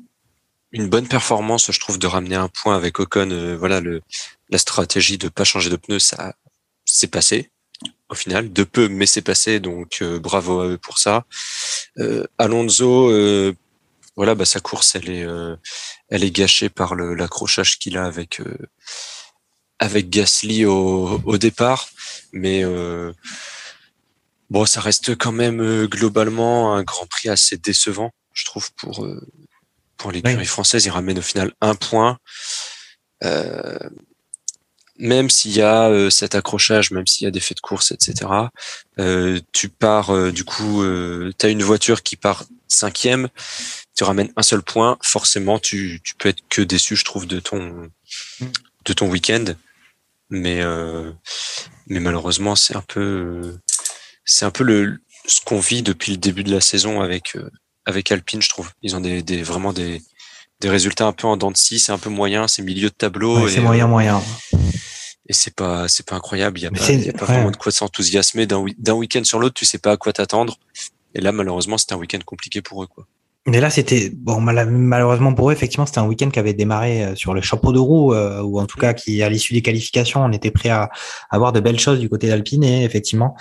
une 0.73 0.89
bonne 0.89 1.07
performance, 1.07 1.71
je 1.71 1.79
trouve, 1.79 1.99
de 1.99 2.07
ramener 2.07 2.35
un 2.35 2.49
point 2.49 2.75
avec 2.75 2.99
Ocon. 2.99 3.57
voilà, 3.59 3.81
le, 3.81 4.01
la 4.49 4.59
stratégie 4.59 5.19
de 5.19 5.29
pas 5.29 5.45
changer 5.45 5.71
de 5.71 5.77
pneus, 5.77 5.99
ça 5.99 6.35
s'est 6.85 7.09
passé 7.09 7.51
au 8.09 8.15
final, 8.15 8.53
de 8.53 8.65
peu, 8.65 8.89
mais 8.89 9.07
c'est 9.07 9.23
passé, 9.23 9.59
donc 9.59 10.03
bravo 10.03 10.61
à 10.61 10.67
eux 10.67 10.79
pour 10.79 10.99
ça. 10.99 11.25
Alonso, 12.39 13.11
voilà, 14.17 14.35
bah, 14.35 14.45
sa 14.45 14.61
course, 14.61 14.95
elle 14.95 15.11
est, 15.11 15.25
euh, 15.25 15.57
elle 16.09 16.25
est 16.25 16.31
gâchée 16.31 16.69
par 16.69 16.95
l'accrochage 16.95 17.79
qu'il 17.79 17.97
a 17.97 18.05
avec 18.05 18.41
euh, 18.41 18.59
avec 19.79 20.11
Gasly 20.11 20.65
au, 20.65 21.21
au 21.25 21.39
départ, 21.39 21.89
mais 22.33 22.65
euh, 22.65 23.13
bon, 24.51 24.65
ça 24.65 24.81
reste 24.81 25.17
quand 25.17 25.33
même 25.33 25.87
globalement 25.87 26.75
un 26.75 26.83
Grand 26.83 27.07
Prix 27.07 27.29
assez 27.31 27.57
décevant, 27.57 28.13
je 28.33 28.45
trouve 28.45 28.71
pour 28.75 29.07
pour 29.97 30.13
l'écurie 30.13 30.37
oui. 30.37 30.47
française. 30.47 30.85
Il 30.85 30.91
ramène 30.91 31.19
au 31.19 31.23
final 31.23 31.53
un 31.61 31.75
point. 31.75 32.19
Même 35.03 35.29
s'il 35.29 35.53
y 35.53 35.63
a 35.63 36.11
cet 36.11 36.35
accrochage, 36.35 36.91
même 36.91 37.07
s'il 37.07 37.25
y 37.25 37.29
a 37.29 37.31
des 37.31 37.41
faits 37.41 37.59
de 37.59 37.61
course, 37.61 37.93
etc., 37.93 38.31
tu 39.53 39.69
pars, 39.69 40.33
du 40.33 40.45
coup, 40.45 40.83
tu 41.39 41.47
as 41.47 41.49
une 41.49 41.63
voiture 41.63 42.03
qui 42.03 42.17
part 42.17 42.45
cinquième, 42.69 43.29
tu 43.95 44.05
ramènes 44.05 44.33
un 44.37 44.43
seul 44.43 44.63
point, 44.63 44.97
forcément 45.03 45.59
tu, 45.59 46.01
tu 46.03 46.15
peux 46.15 46.29
être 46.29 46.43
que 46.49 46.63
déçu, 46.63 46.97
je 46.97 47.05
trouve, 47.05 47.27
de 47.27 47.41
ton 47.41 47.91
de 48.85 48.93
ton 48.93 49.09
week-end. 49.09 49.45
Mais 50.31 50.63
euh, 50.63 51.13
mais 51.87 52.01
malheureusement, 52.01 52.57
c'est 52.57 52.75
un 52.75 52.83
peu 52.83 53.59
c'est 54.25 54.45
un 54.45 54.51
peu 54.51 54.65
le 54.65 54.99
ce 55.27 55.41
qu'on 55.43 55.61
vit 55.61 55.83
depuis 55.83 56.13
le 56.13 56.19
début 56.19 56.43
de 56.43 56.51
la 56.51 56.61
saison 56.61 57.01
avec 57.01 57.37
euh, 57.37 57.51
avec 57.85 58.11
Alpine, 58.11 58.43
je 58.43 58.49
trouve. 58.49 58.71
Ils 58.83 58.97
ont 58.97 59.01
des, 59.01 59.23
des 59.23 59.43
vraiment 59.43 59.73
des 59.73 60.01
des 60.61 60.71
résultats 60.71 61.07
un 61.07 61.13
peu 61.13 61.27
en 61.27 61.37
dents 61.37 61.51
de 61.51 61.57
scie, 61.57 61.79
c'est 61.79 61.93
un 61.93 61.99
peu 61.99 62.09
moyen, 62.09 62.49
c'est 62.49 62.63
milieu 62.63 62.89
de 62.89 62.95
tableau. 62.95 63.41
Ouais, 63.41 63.51
c'est 63.51 63.61
moyen, 63.61 63.85
euh, 63.85 63.89
moyen. 63.89 64.23
Et 65.33 65.35
c'est 65.35 65.57
pas 65.57 65.89
c'est 65.89 66.05
pas 66.05 66.15
incroyable. 66.15 66.59
Il 66.59 66.65
y 66.65 66.67
a 66.67 66.71
pas, 66.71 66.93
y 66.93 67.09
a 67.09 67.13
pas 67.15 67.21
ouais. 67.21 67.33
vraiment 67.33 67.51
de 67.51 67.57
quoi 67.57 67.73
s'enthousiasmer 67.73 68.45
d'un 68.45 68.67
d'un 68.77 68.93
week-end 68.93 69.25
sur 69.25 69.39
l'autre. 69.39 69.55
Tu 69.55 69.65
sais 69.65 69.79
pas 69.79 69.93
à 69.93 69.97
quoi 69.97 70.13
t'attendre. 70.13 70.59
Et 71.15 71.23
là, 71.23 71.33
malheureusement, 71.33 71.79
c'était 71.79 71.95
un 71.95 71.97
week-end 71.97 72.19
compliqué 72.27 72.61
pour 72.61 72.83
eux, 72.83 72.87
quoi. 72.87 73.07
Mais 73.47 73.59
là, 73.59 73.71
c'était 73.71 74.13
bon 74.15 74.43
malheureusement 74.43 75.33
pour 75.33 75.49
eux, 75.49 75.55
effectivement, 75.55 75.87
c'était 75.87 76.01
un 76.01 76.07
week-end 76.07 76.29
qui 76.29 76.39
avait 76.39 76.53
démarré 76.53 77.17
sur 77.17 77.33
le 77.33 77.41
chapeau 77.41 77.73
de 77.73 77.79
roue, 77.79 78.13
euh, 78.13 78.43
ou 78.43 78.61
en 78.61 78.67
tout 78.67 78.79
cas 78.79 78.93
qui, 78.93 79.23
à 79.23 79.31
l'issue 79.31 79.55
des 79.55 79.63
qualifications, 79.63 80.23
on 80.23 80.33
était 80.33 80.51
prêt 80.51 80.69
à, 80.69 80.91
avoir 81.31 81.55
de 81.55 81.61
belles 81.61 81.81
choses 81.81 81.99
du 81.99 82.11
côté 82.11 82.29
d'Alpine. 82.29 82.63
Et 82.63 82.85
effectivement, 82.85 83.35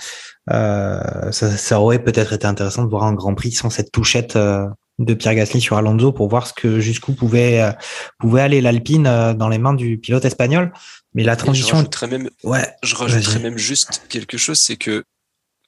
euh, 0.50 1.30
ça, 1.30 1.50
ça, 1.58 1.78
aurait 1.78 2.02
peut-être 2.02 2.32
été 2.32 2.46
intéressant 2.46 2.84
de 2.84 2.88
voir 2.88 3.04
un 3.04 3.12
Grand 3.12 3.34
Prix 3.34 3.52
sans 3.52 3.68
cette 3.68 3.92
touchette 3.92 4.34
euh, 4.36 4.66
de 4.98 5.14
Pierre 5.14 5.34
Gasly 5.34 5.60
sur 5.60 5.76
Alonso 5.76 6.12
pour 6.12 6.28
voir 6.28 6.46
ce 6.46 6.52
que 6.52 6.80
jusqu'où 6.80 7.12
pouvait 7.12 7.60
euh, 7.60 7.72
pouvait 8.18 8.42
aller 8.42 8.60
l'Alpine 8.60 9.06
euh, 9.06 9.34
dans 9.34 9.48
les 9.48 9.58
mains 9.58 9.74
du 9.74 9.98
pilote 9.98 10.24
espagnol. 10.24 10.72
Mais 11.14 11.24
la 11.24 11.36
transition, 11.36 11.68
je 11.68 11.74
rajouterais 11.74 12.06
même, 12.06 12.30
ouais, 12.42 12.74
je 12.82 12.94
rajouterais 12.94 13.38
même 13.38 13.58
juste 13.58 14.02
quelque 14.08 14.38
chose, 14.38 14.58
c'est 14.58 14.76
que 14.76 15.04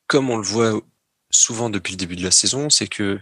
comme 0.07 0.31
on 0.31 0.37
le 0.37 0.43
voit 0.43 0.81
souvent 1.31 1.71
depuis 1.71 1.93
le 1.93 1.99
début 1.99 2.17
de 2.17 2.23
la 2.23 2.31
saison, 2.31 2.71
c'est 2.71 2.87
que 2.87 3.21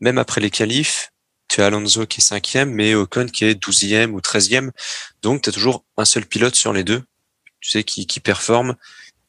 même 0.00 0.18
après 0.18 0.40
les 0.40 0.50
qualifs, 0.50 1.12
tu 1.48 1.60
as 1.60 1.66
Alonso 1.66 2.06
qui 2.06 2.20
est 2.20 2.24
cinquième, 2.24 2.70
mais 2.70 2.94
Ocon 2.94 3.26
qui 3.26 3.44
est 3.44 3.54
douzième 3.54 4.14
ou 4.14 4.20
treizième. 4.20 4.70
Donc, 5.22 5.42
tu 5.42 5.50
as 5.50 5.52
toujours 5.52 5.84
un 5.96 6.04
seul 6.04 6.24
pilote 6.24 6.54
sur 6.54 6.72
les 6.72 6.84
deux, 6.84 7.02
tu 7.60 7.70
sais, 7.70 7.84
qui, 7.84 8.06
qui 8.06 8.20
performe. 8.20 8.76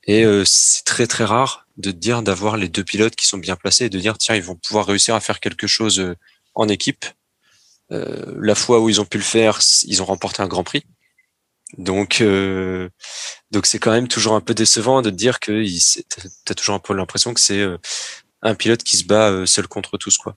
Et 0.04 0.24
euh, 0.24 0.44
c'est 0.46 0.84
très 0.84 1.08
très 1.08 1.26
rare 1.26 1.68
de 1.78 1.92
te 1.92 1.98
dire 1.98 2.22
d'avoir 2.22 2.58
les 2.58 2.70
deux 2.70 2.84
pilotes 2.84 3.16
qui 3.16 3.28
sont 3.28 3.38
bien 3.38 3.56
placés 3.56 3.86
et 3.86 3.90
de 3.90 4.00
dire 4.00 4.18
tiens 4.18 4.36
ils 4.36 4.44
vont 4.44 4.56
pouvoir 4.56 4.88
réussir 4.88 5.16
à 5.16 5.20
faire 5.20 5.40
quelque 5.40 5.68
chose 5.68 6.00
euh, 6.00 6.16
en 6.56 6.68
équipe. 6.68 7.06
Euh, 7.92 8.36
la 8.40 8.56
fois 8.56 8.80
où 8.80 8.90
ils 8.90 9.02
ont 9.02 9.06
pu 9.06 9.18
le 9.18 9.24
faire, 9.24 9.60
ils 9.84 10.02
ont 10.02 10.06
remporté 10.06 10.42
un 10.42 10.48
Grand 10.48 10.64
Prix. 10.64 10.84
Donc 11.78 12.20
euh, 12.22 12.90
donc 13.52 13.66
c'est 13.66 13.80
quand 13.80 13.92
même 13.92 14.08
toujours 14.08 14.36
un 14.36 14.42
peu 14.42 14.54
décevant 14.54 15.02
de 15.02 15.10
te 15.10 15.16
dire 15.16 15.40
que 15.40 15.64
tu 15.64 16.02
as 16.50 16.56
toujours 16.56 16.76
un 16.76 16.80
peu 16.80 16.94
l'impression 16.94 17.34
que 17.34 17.40
c'est 17.40 17.62
euh, 17.62 17.78
un 18.42 18.56
pilote 18.56 18.84
qui 18.84 18.98
se 18.98 19.06
bat 19.06 19.46
seul 19.46 19.68
contre 19.68 19.98
tous 19.98 20.18
quoi 20.18 20.36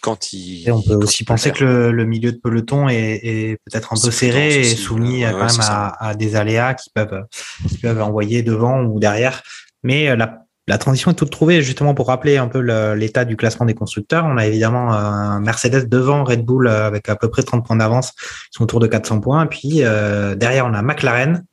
quand 0.00 0.32
il. 0.32 0.68
Et 0.68 0.70
on 0.70 0.80
peut 0.80 0.94
aussi 0.94 1.24
penser 1.24 1.50
que 1.50 1.64
le, 1.64 1.90
le, 1.90 2.04
milieu 2.04 2.30
de 2.30 2.36
peloton 2.36 2.88
est, 2.88 3.20
est 3.20 3.58
peut-être 3.64 3.92
un 3.92 4.00
peu 4.00 4.12
serré 4.12 4.60
et 4.60 4.76
soumis 4.76 5.24
ouais, 5.24 5.32
quand 5.32 5.46
même 5.46 5.60
à, 5.60 6.08
à, 6.10 6.14
des 6.14 6.36
aléas 6.36 6.74
qui 6.74 6.90
peuvent, 6.90 7.24
qui 7.68 7.78
peuvent 7.78 8.00
envoyer 8.00 8.44
devant 8.44 8.82
ou 8.82 9.00
derrière. 9.00 9.42
Mais 9.82 10.14
la, 10.14 10.46
la 10.68 10.76
transition 10.76 11.10
est 11.10 11.14
toute 11.14 11.30
trouvée 11.30 11.62
justement 11.62 11.94
pour 11.94 12.08
rappeler 12.08 12.36
un 12.36 12.46
peu 12.46 12.60
l'état 12.94 13.24
du 13.24 13.36
classement 13.36 13.64
des 13.64 13.74
constructeurs. 13.74 14.26
On 14.26 14.36
a 14.36 14.46
évidemment 14.46 14.92
un 14.92 15.40
Mercedes 15.40 15.88
devant 15.88 16.24
Red 16.24 16.44
Bull 16.44 16.68
avec 16.68 17.08
à 17.08 17.16
peu 17.16 17.28
près 17.30 17.42
30 17.42 17.66
points 17.66 17.76
d'avance. 17.76 18.12
Ils 18.52 18.58
sont 18.58 18.64
autour 18.64 18.78
de 18.78 18.86
400 18.86 19.20
points. 19.20 19.46
Puis 19.46 19.82
euh, 19.82 20.34
derrière, 20.34 20.66
on 20.66 20.74
a 20.74 20.82
McLaren 20.82 21.44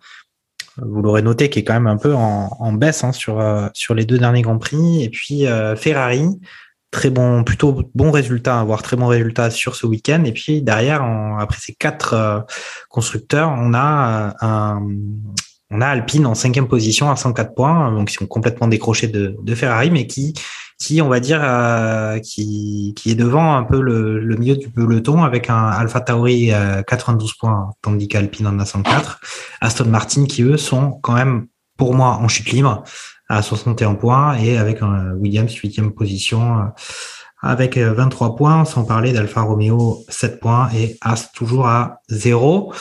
vous 0.78 1.02
l'aurez 1.02 1.22
noté, 1.22 1.50
qui 1.50 1.60
est 1.60 1.64
quand 1.64 1.74
même 1.76 1.88
un 1.88 1.96
peu 1.96 2.14
en, 2.14 2.74
baisse 2.74 3.06
hein, 3.06 3.14
sur, 3.14 3.42
sur 3.74 3.96
les 3.96 4.04
deux 4.04 4.18
derniers 4.18 4.42
Grands 4.42 4.58
Prix. 4.58 5.04
Et 5.04 5.10
puis 5.10 5.46
Ferrari, 5.78 6.28
très 6.92 7.10
bon, 7.10 7.46
plutôt 7.46 7.90
bon 7.96 8.12
résultat, 8.12 8.62
voire 8.66 8.82
très 8.84 8.98
bon 8.98 9.08
résultat 9.08 9.52
sur 9.52 9.78
ce 9.78 9.88
week-end. 9.88 10.26
Et 10.26 10.34
puis 10.34 10.62
derrière, 10.62 11.02
après 11.40 11.60
ces 11.62 11.74
quatre 11.74 12.46
constructeurs, 12.90 13.56
on 13.58 13.74
a 13.74 14.36
un, 14.42 14.82
on 15.72 15.82
a 15.82 15.88
Alpine 15.88 16.26
en 16.26 16.36
cinquième 16.36 16.68
position 16.68 17.10
à 17.10 17.16
104 17.16 17.56
points, 17.56 17.92
donc 17.92 18.12
ils 18.12 18.16
sont 18.16 18.28
complètement 18.28 18.68
décrochés 18.68 19.08
de, 19.08 19.56
Ferrari, 19.56 19.90
mais 19.90 20.06
qui, 20.06 20.34
qui 20.80 21.02
on 21.02 21.10
va 21.10 21.20
dire, 21.20 21.42
euh, 21.44 22.20
qui, 22.20 22.94
qui 22.96 23.12
est 23.12 23.16
devant 23.16 23.56
un 23.56 23.64
peu 23.64 23.82
le, 23.82 24.36
milieu 24.38 24.56
du 24.56 24.70
peloton 24.70 25.24
avec 25.24 25.50
un 25.50 25.68
Alpha 25.68 26.02
Tauri 26.02 26.52
à 26.52 26.84
92 26.84 27.34
points, 27.34 27.72
tandis 27.82 28.08
qu'Alpine 28.08 28.48
en 28.48 28.60
a 28.60 28.66
104. 28.66 29.20
Aston 29.62 29.86
Martin 29.86 30.26
qui 30.26 30.44
eux 30.44 30.58
sont 30.58 30.92
quand 31.02 31.14
même 31.14 31.48
pour 31.78 31.94
moi 31.94 32.20
en 32.22 32.28
chute 32.28 32.52
libre 32.52 32.84
à 33.30 33.42
61 33.42 33.96
points 33.96 34.38
et 34.38 34.58
avec 34.58 34.82
un 34.82 35.14
Williams 35.14 35.54
huitième 35.56 35.92
position 35.92 36.60
euh, 36.60 36.64
avec 37.42 37.78
23 37.78 38.28
euh, 38.28 38.32
points, 38.36 38.66
sans 38.66 38.86
parler 38.86 39.14
d'Alfa 39.14 39.42
Romeo 39.42 40.04
7 40.10 40.40
points 40.40 40.70
et 40.76 40.98
As 41.02 41.32
toujours 41.32 41.68
à 41.68 42.02
0. 42.10 42.74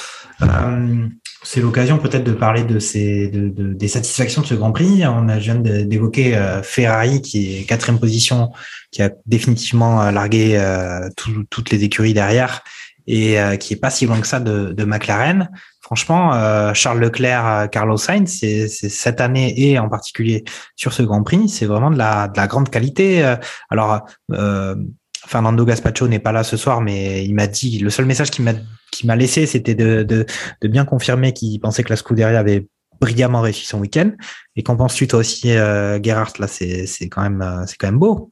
Euh, 0.42 1.08
c'est 1.44 1.60
l'occasion 1.60 1.98
peut-être 1.98 2.24
de 2.24 2.32
parler 2.32 2.64
de 2.64 2.78
ces 2.78 3.28
de, 3.28 3.72
des 3.72 3.88
satisfactions 3.88 4.42
de 4.42 4.46
ce 4.46 4.54
Grand 4.54 4.72
Prix. 4.72 5.04
On 5.06 5.28
a, 5.28 5.38
je 5.38 5.52
d'évoquer 5.52 6.36
euh, 6.36 6.62
Ferrari 6.62 7.22
qui 7.22 7.58
est 7.58 7.64
quatrième 7.64 8.00
position, 8.00 8.50
qui 8.90 9.02
a 9.02 9.10
définitivement 9.26 10.02
euh, 10.02 10.10
largué 10.10 10.56
euh, 10.56 11.08
toutes 11.16 11.70
les 11.70 11.84
écuries 11.84 12.14
derrière 12.14 12.62
et 13.06 13.36
qui 13.60 13.74
est 13.74 13.76
pas 13.76 13.90
si 13.90 14.06
loin 14.06 14.18
que 14.18 14.26
ça 14.26 14.40
de, 14.40 14.72
de 14.72 14.84
McLaren. 14.84 15.50
Franchement, 15.82 16.32
Charles 16.72 17.00
Leclerc, 17.00 17.68
Carlos 17.70 17.98
Sainz, 17.98 18.38
c'est 18.40 18.66
cette 18.66 19.20
année 19.20 19.52
et 19.60 19.78
en 19.78 19.90
particulier 19.90 20.42
sur 20.74 20.94
ce 20.94 21.02
Grand 21.02 21.22
Prix, 21.22 21.50
c'est 21.50 21.66
vraiment 21.66 21.90
de 21.90 21.98
la, 21.98 22.28
de 22.28 22.36
la 22.38 22.46
grande 22.46 22.70
qualité. 22.70 23.22
Alors, 23.68 24.06
Fernando 25.26 25.64
Gaspacho 25.64 26.08
n'est 26.08 26.18
pas 26.18 26.32
là 26.32 26.44
ce 26.44 26.56
soir, 26.56 26.80
mais 26.80 27.24
il 27.24 27.34
m'a 27.34 27.46
dit 27.46 27.78
le 27.78 27.90
seul 27.90 28.04
message 28.04 28.30
qu'il 28.30 28.44
m'a 28.44 28.52
m'a 29.02 29.16
laissé, 29.16 29.46
c'était 29.46 29.74
de, 29.74 30.02
de, 30.02 30.68
bien 30.68 30.84
confirmer 30.84 31.32
qu'il 31.32 31.58
pensait 31.60 31.82
que 31.82 31.90
la 31.90 31.96
Scuderia 31.96 32.38
avait 32.38 32.66
brillamment 33.00 33.40
réussi 33.40 33.66
son 33.66 33.80
week-end. 33.80 34.12
Et 34.56 34.62
qu'en 34.62 34.76
penses-tu 34.76 35.08
toi 35.08 35.18
aussi, 35.18 35.50
euh, 35.50 36.00
Gerhardt? 36.02 36.38
Là, 36.38 36.46
c'est 36.46 37.08
quand 37.10 37.22
même 37.22 37.42
euh, 37.42 37.64
quand 37.78 37.88
même 37.88 37.98
beau. 37.98 38.30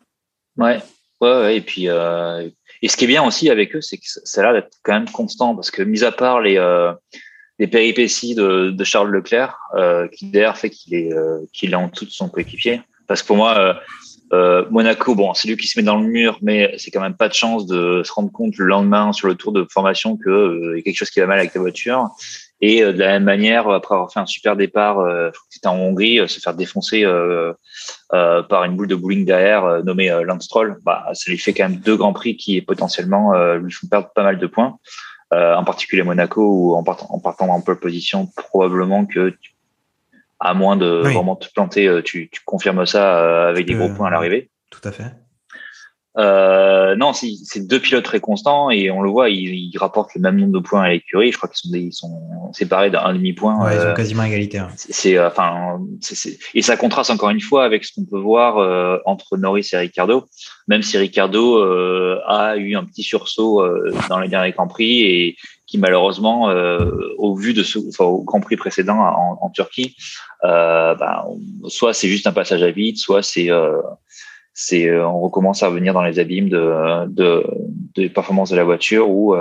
Ouais, 0.57 0.81
ouais, 1.21 1.41
ouais. 1.41 1.57
Et 1.57 1.61
puis 1.61 1.89
euh, 1.89 2.49
et 2.81 2.89
ce 2.89 2.97
qui 2.97 3.05
est 3.05 3.09
bien 3.09 3.25
aussi 3.25 3.51
avec 3.51 3.75
eux, 3.75 3.81
c'est 3.81 3.97
que 3.97 4.05
ça 4.07 4.41
a 4.41 4.45
l'air 4.45 4.53
d'être 4.55 4.77
quand 4.83 4.93
même 4.93 5.11
constant 5.11 5.55
parce 5.55 5.71
que 5.71 5.83
mis 5.83 6.05
à 6.05 6.13
part 6.13 6.41
les 6.41 6.59
euh, 6.59 6.93
les 7.59 7.67
péripéties 7.67 8.35
de, 8.35 8.85
Charles 8.85 9.11
Leclerc, 9.11 9.57
qui 10.13 10.31
d'ailleurs 10.31 10.57
fait 10.57 10.71
qu'il 10.71 10.95
est 10.95 11.11
qu'il 11.53 11.73
est 11.73 11.77
en 11.77 11.89
dessous 11.89 12.07
de 12.07 12.11
son 12.11 12.29
coéquipier. 12.29 12.83
Parce 13.07 13.23
que 13.23 13.27
pour 13.27 13.37
moi, 13.37 13.81
euh, 14.35 14.65
Monaco, 14.71 15.15
bon, 15.15 15.35
c'est 15.35 15.47
lui 15.47 15.57
qui 15.57 15.69
se 15.69 15.79
met 15.79 15.85
dans 15.85 15.99
le 15.99 16.07
mur, 16.07 16.39
mais 16.41 16.75
c'est 16.79 16.91
quand 16.91 17.03
même 17.03 17.17
pas 17.17 17.29
de 17.29 17.35
chance 17.35 17.67
de 17.67 18.03
se 18.03 18.13
rendre 18.13 18.33
compte 18.33 18.57
le 18.57 18.65
lendemain 18.65 19.13
sur 19.13 19.29
le 19.29 19.35
tour 19.35 19.53
de 19.53 19.67
formation 19.71 20.17
qu'il 20.17 20.33
euh, 20.33 20.77
y 20.77 20.81
a 20.81 20.83
quelque 20.83 20.97
chose 20.97 21.11
qui 21.11 21.21
va 21.21 21.27
mal 21.27 21.39
avec 21.39 21.55
la 21.55 21.61
voiture. 21.61 22.09
Et 22.63 22.83
euh, 22.83 22.95
de 22.95 22.99
la 22.99 23.09
même 23.09 23.25
manière, 23.25 23.69
après 23.69 23.95
avoir 23.95 24.11
fait 24.11 24.21
un 24.21 24.27
super 24.27 24.57
départ, 24.57 25.01
euh, 25.01 25.31
c'était 25.51 25.67
en 25.67 25.77
Hongrie, 25.77 26.27
se 26.29 26.41
faire 26.41 26.55
défoncer 26.55 27.05
par 28.09 28.65
une 28.65 28.77
boule 28.77 28.89
de 28.89 28.95
bowling 28.95 29.27
derrière, 29.27 29.85
nommée 29.85 30.09
Lance 30.25 30.45
Stroll, 30.45 30.79
bah, 30.83 31.05
ça 31.13 31.31
lui 31.31 31.39
fait 31.39 31.53
quand 31.53 31.69
même 31.69 31.79
deux 31.79 31.97
grands 31.97 32.13
prix 32.15 32.37
qui 32.37 32.61
potentiellement 32.63 33.35
lui 33.55 33.73
font 33.73 33.87
perdre 33.87 34.11
pas 34.15 34.23
mal 34.23 34.39
de 34.39 34.47
points. 34.47 34.79
en 35.33 35.65
particulier 35.65 36.03
Monaco, 36.03 36.43
où 36.43 36.75
en 36.75 36.83
partant 36.85 37.09
en, 37.11 37.21
partant 37.21 37.49
en 37.49 37.61
pole 37.61 37.79
position, 37.79 38.29
probablement 38.37 39.05
que 39.05 39.31
tu 39.41 39.52
à 40.43 40.55
moins 40.55 40.77
de 40.77 40.87
vraiment 40.87 41.37
te 41.37 41.47
planter, 41.53 41.87
euh, 41.87 42.03
tu, 42.03 42.29
tu 42.31 42.41
confirmes 42.45 42.85
ça 42.85 43.19
euh, 43.19 43.49
avec 43.49 43.65
des 43.65 43.75
gros 43.75 43.89
points 43.89 44.09
à 44.09 44.11
l'arrivée. 44.11 44.51
Tout 44.71 44.81
à 44.83 44.91
fait. 44.91 45.15
Euh, 46.19 46.95
non, 46.95 47.13
c'est 47.15 47.67
deux 47.67 47.81
pilotes 47.81 48.05
très 48.05 48.21
constants 48.21 48.69
et 48.71 48.91
on 48.91 49.01
le 49.01 49.11
voit, 49.11 49.31
ils, 49.31 49.55
ils 49.55 49.79
rapportent 49.79 50.15
le 50.15 50.21
même 50.21 50.37
nombre 50.37 50.53
de 50.53 50.59
points 50.59 50.83
à 50.83 50.89
l'écurie. 50.91 51.33
Je 51.33 51.39
crois 51.39 51.49
qu'ils 51.49 51.71
sont, 51.71 51.77
ils 51.77 51.93
sont 51.93 52.53
séparés 52.53 52.91
d'un 52.91 53.15
demi 53.15 53.33
point. 53.33 53.65
Ouais, 53.65 53.75
ils 53.75 53.91
ont 53.91 53.95
quasiment 53.95 54.25
égalité. 54.25 54.61
C'est 54.77 55.19
enfin, 55.19 55.81
et 56.55 56.63
ça 56.63 56.77
contraste 56.77 57.11
encore 57.11 57.31
une 57.31 57.41
fois 57.41 57.65
avec 57.65 57.85
ce 57.85 57.95
qu'on 57.95 58.05
peut 58.05 58.19
voir 58.19 59.01
entre 59.07 59.37
Norris 59.39 59.69
et 59.73 59.79
Ricardo. 59.79 60.25
Même 60.69 60.83
si 60.83 60.99
Ricardo 60.99 61.63
a 62.27 62.57
eu 62.57 62.77
un 62.77 62.85
petit 62.85 63.03
sursaut 63.03 63.65
dans 64.09 64.19
les 64.19 64.29
derniers 64.29 64.53
Grands 64.53 64.69
Prix 64.69 65.01
et 65.03 65.37
qui 65.67 65.79
malheureusement, 65.79 66.53
au 67.17 67.35
vu 67.35 67.55
de 67.55 67.63
ce, 67.63 67.79
enfin, 67.89 68.05
au 68.05 68.23
Grand 68.23 68.41
Prix 68.41 68.57
précédent 68.57 68.99
en, 68.99 69.39
en 69.41 69.51
Turquie, 69.51 69.97
euh, 70.45 70.95
ben, 70.97 71.25
soit 71.69 71.95
c'est 71.95 72.09
juste 72.09 72.27
un 72.27 72.33
passage 72.33 72.63
à 72.63 72.71
vide, 72.71 72.97
soit 72.97 73.23
c'est 73.23 73.51
euh, 73.51 73.81
c'est 74.55 74.89
euh, 74.89 75.07
on 75.07 75.21
recommence 75.21 75.63
à 75.63 75.69
revenir 75.69 75.95
dans 75.95 76.03
les 76.03 76.19
abîmes 76.19 76.49
de 76.49 77.07
de, 77.07 77.45
de 77.95 78.09
performance 78.09 78.51
de 78.51 78.57
la 78.57 78.65
voiture 78.65 79.11
ou 79.11 79.35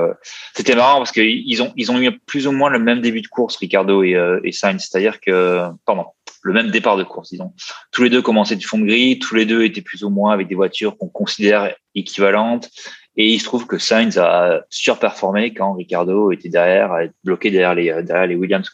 c'était 0.54 0.76
marrant 0.76 0.98
parce 0.98 1.12
qu'ils 1.12 1.62
ont 1.62 1.74
ils 1.76 1.92
ont 1.92 2.00
eu 2.00 2.12
plus 2.20 2.48
ou 2.48 2.52
moins 2.52 2.70
le 2.70 2.80
même 2.80 3.02
début 3.02 3.22
de 3.22 3.28
course 3.28 3.58
Ricardo 3.58 4.04
et, 4.04 4.18
et 4.44 4.52
Sainz 4.52 4.88
c'est-à-dire 4.90 5.20
que 5.20 5.64
pardon 5.86 6.06
le 6.44 6.54
même 6.54 6.72
départ 6.72 6.98
de 6.98 7.04
course 7.04 7.30
disons 7.30 7.54
tous 7.92 8.04
les 8.04 8.10
deux 8.10 8.22
commençaient 8.22 8.56
du 8.56 8.66
fond 8.66 8.80
de 8.80 8.86
grille 8.86 9.20
tous 9.20 9.36
les 9.36 9.46
deux 9.46 9.64
étaient 9.64 9.82
plus 9.82 10.04
ou 10.04 10.10
moins 10.10 10.34
avec 10.34 10.48
des 10.48 10.56
voitures 10.56 10.98
qu'on 10.98 11.10
considère 11.10 11.74
équivalentes 11.94 12.70
et 13.18 13.28
il 13.28 13.40
se 13.40 13.46
trouve 13.46 13.68
que 13.68 13.78
Sainz 13.78 14.18
a 14.18 14.62
surperformé 14.70 15.54
quand 15.54 15.74
Ricardo 15.74 16.32
était 16.32 16.50
derrière, 16.50 16.94
à 16.94 17.04
être 17.04 17.14
bloqué 17.24 17.52
derrière 17.52 17.76
les, 17.76 18.04
derrière 18.04 18.28
les 18.28 18.36
Williams. 18.36 18.70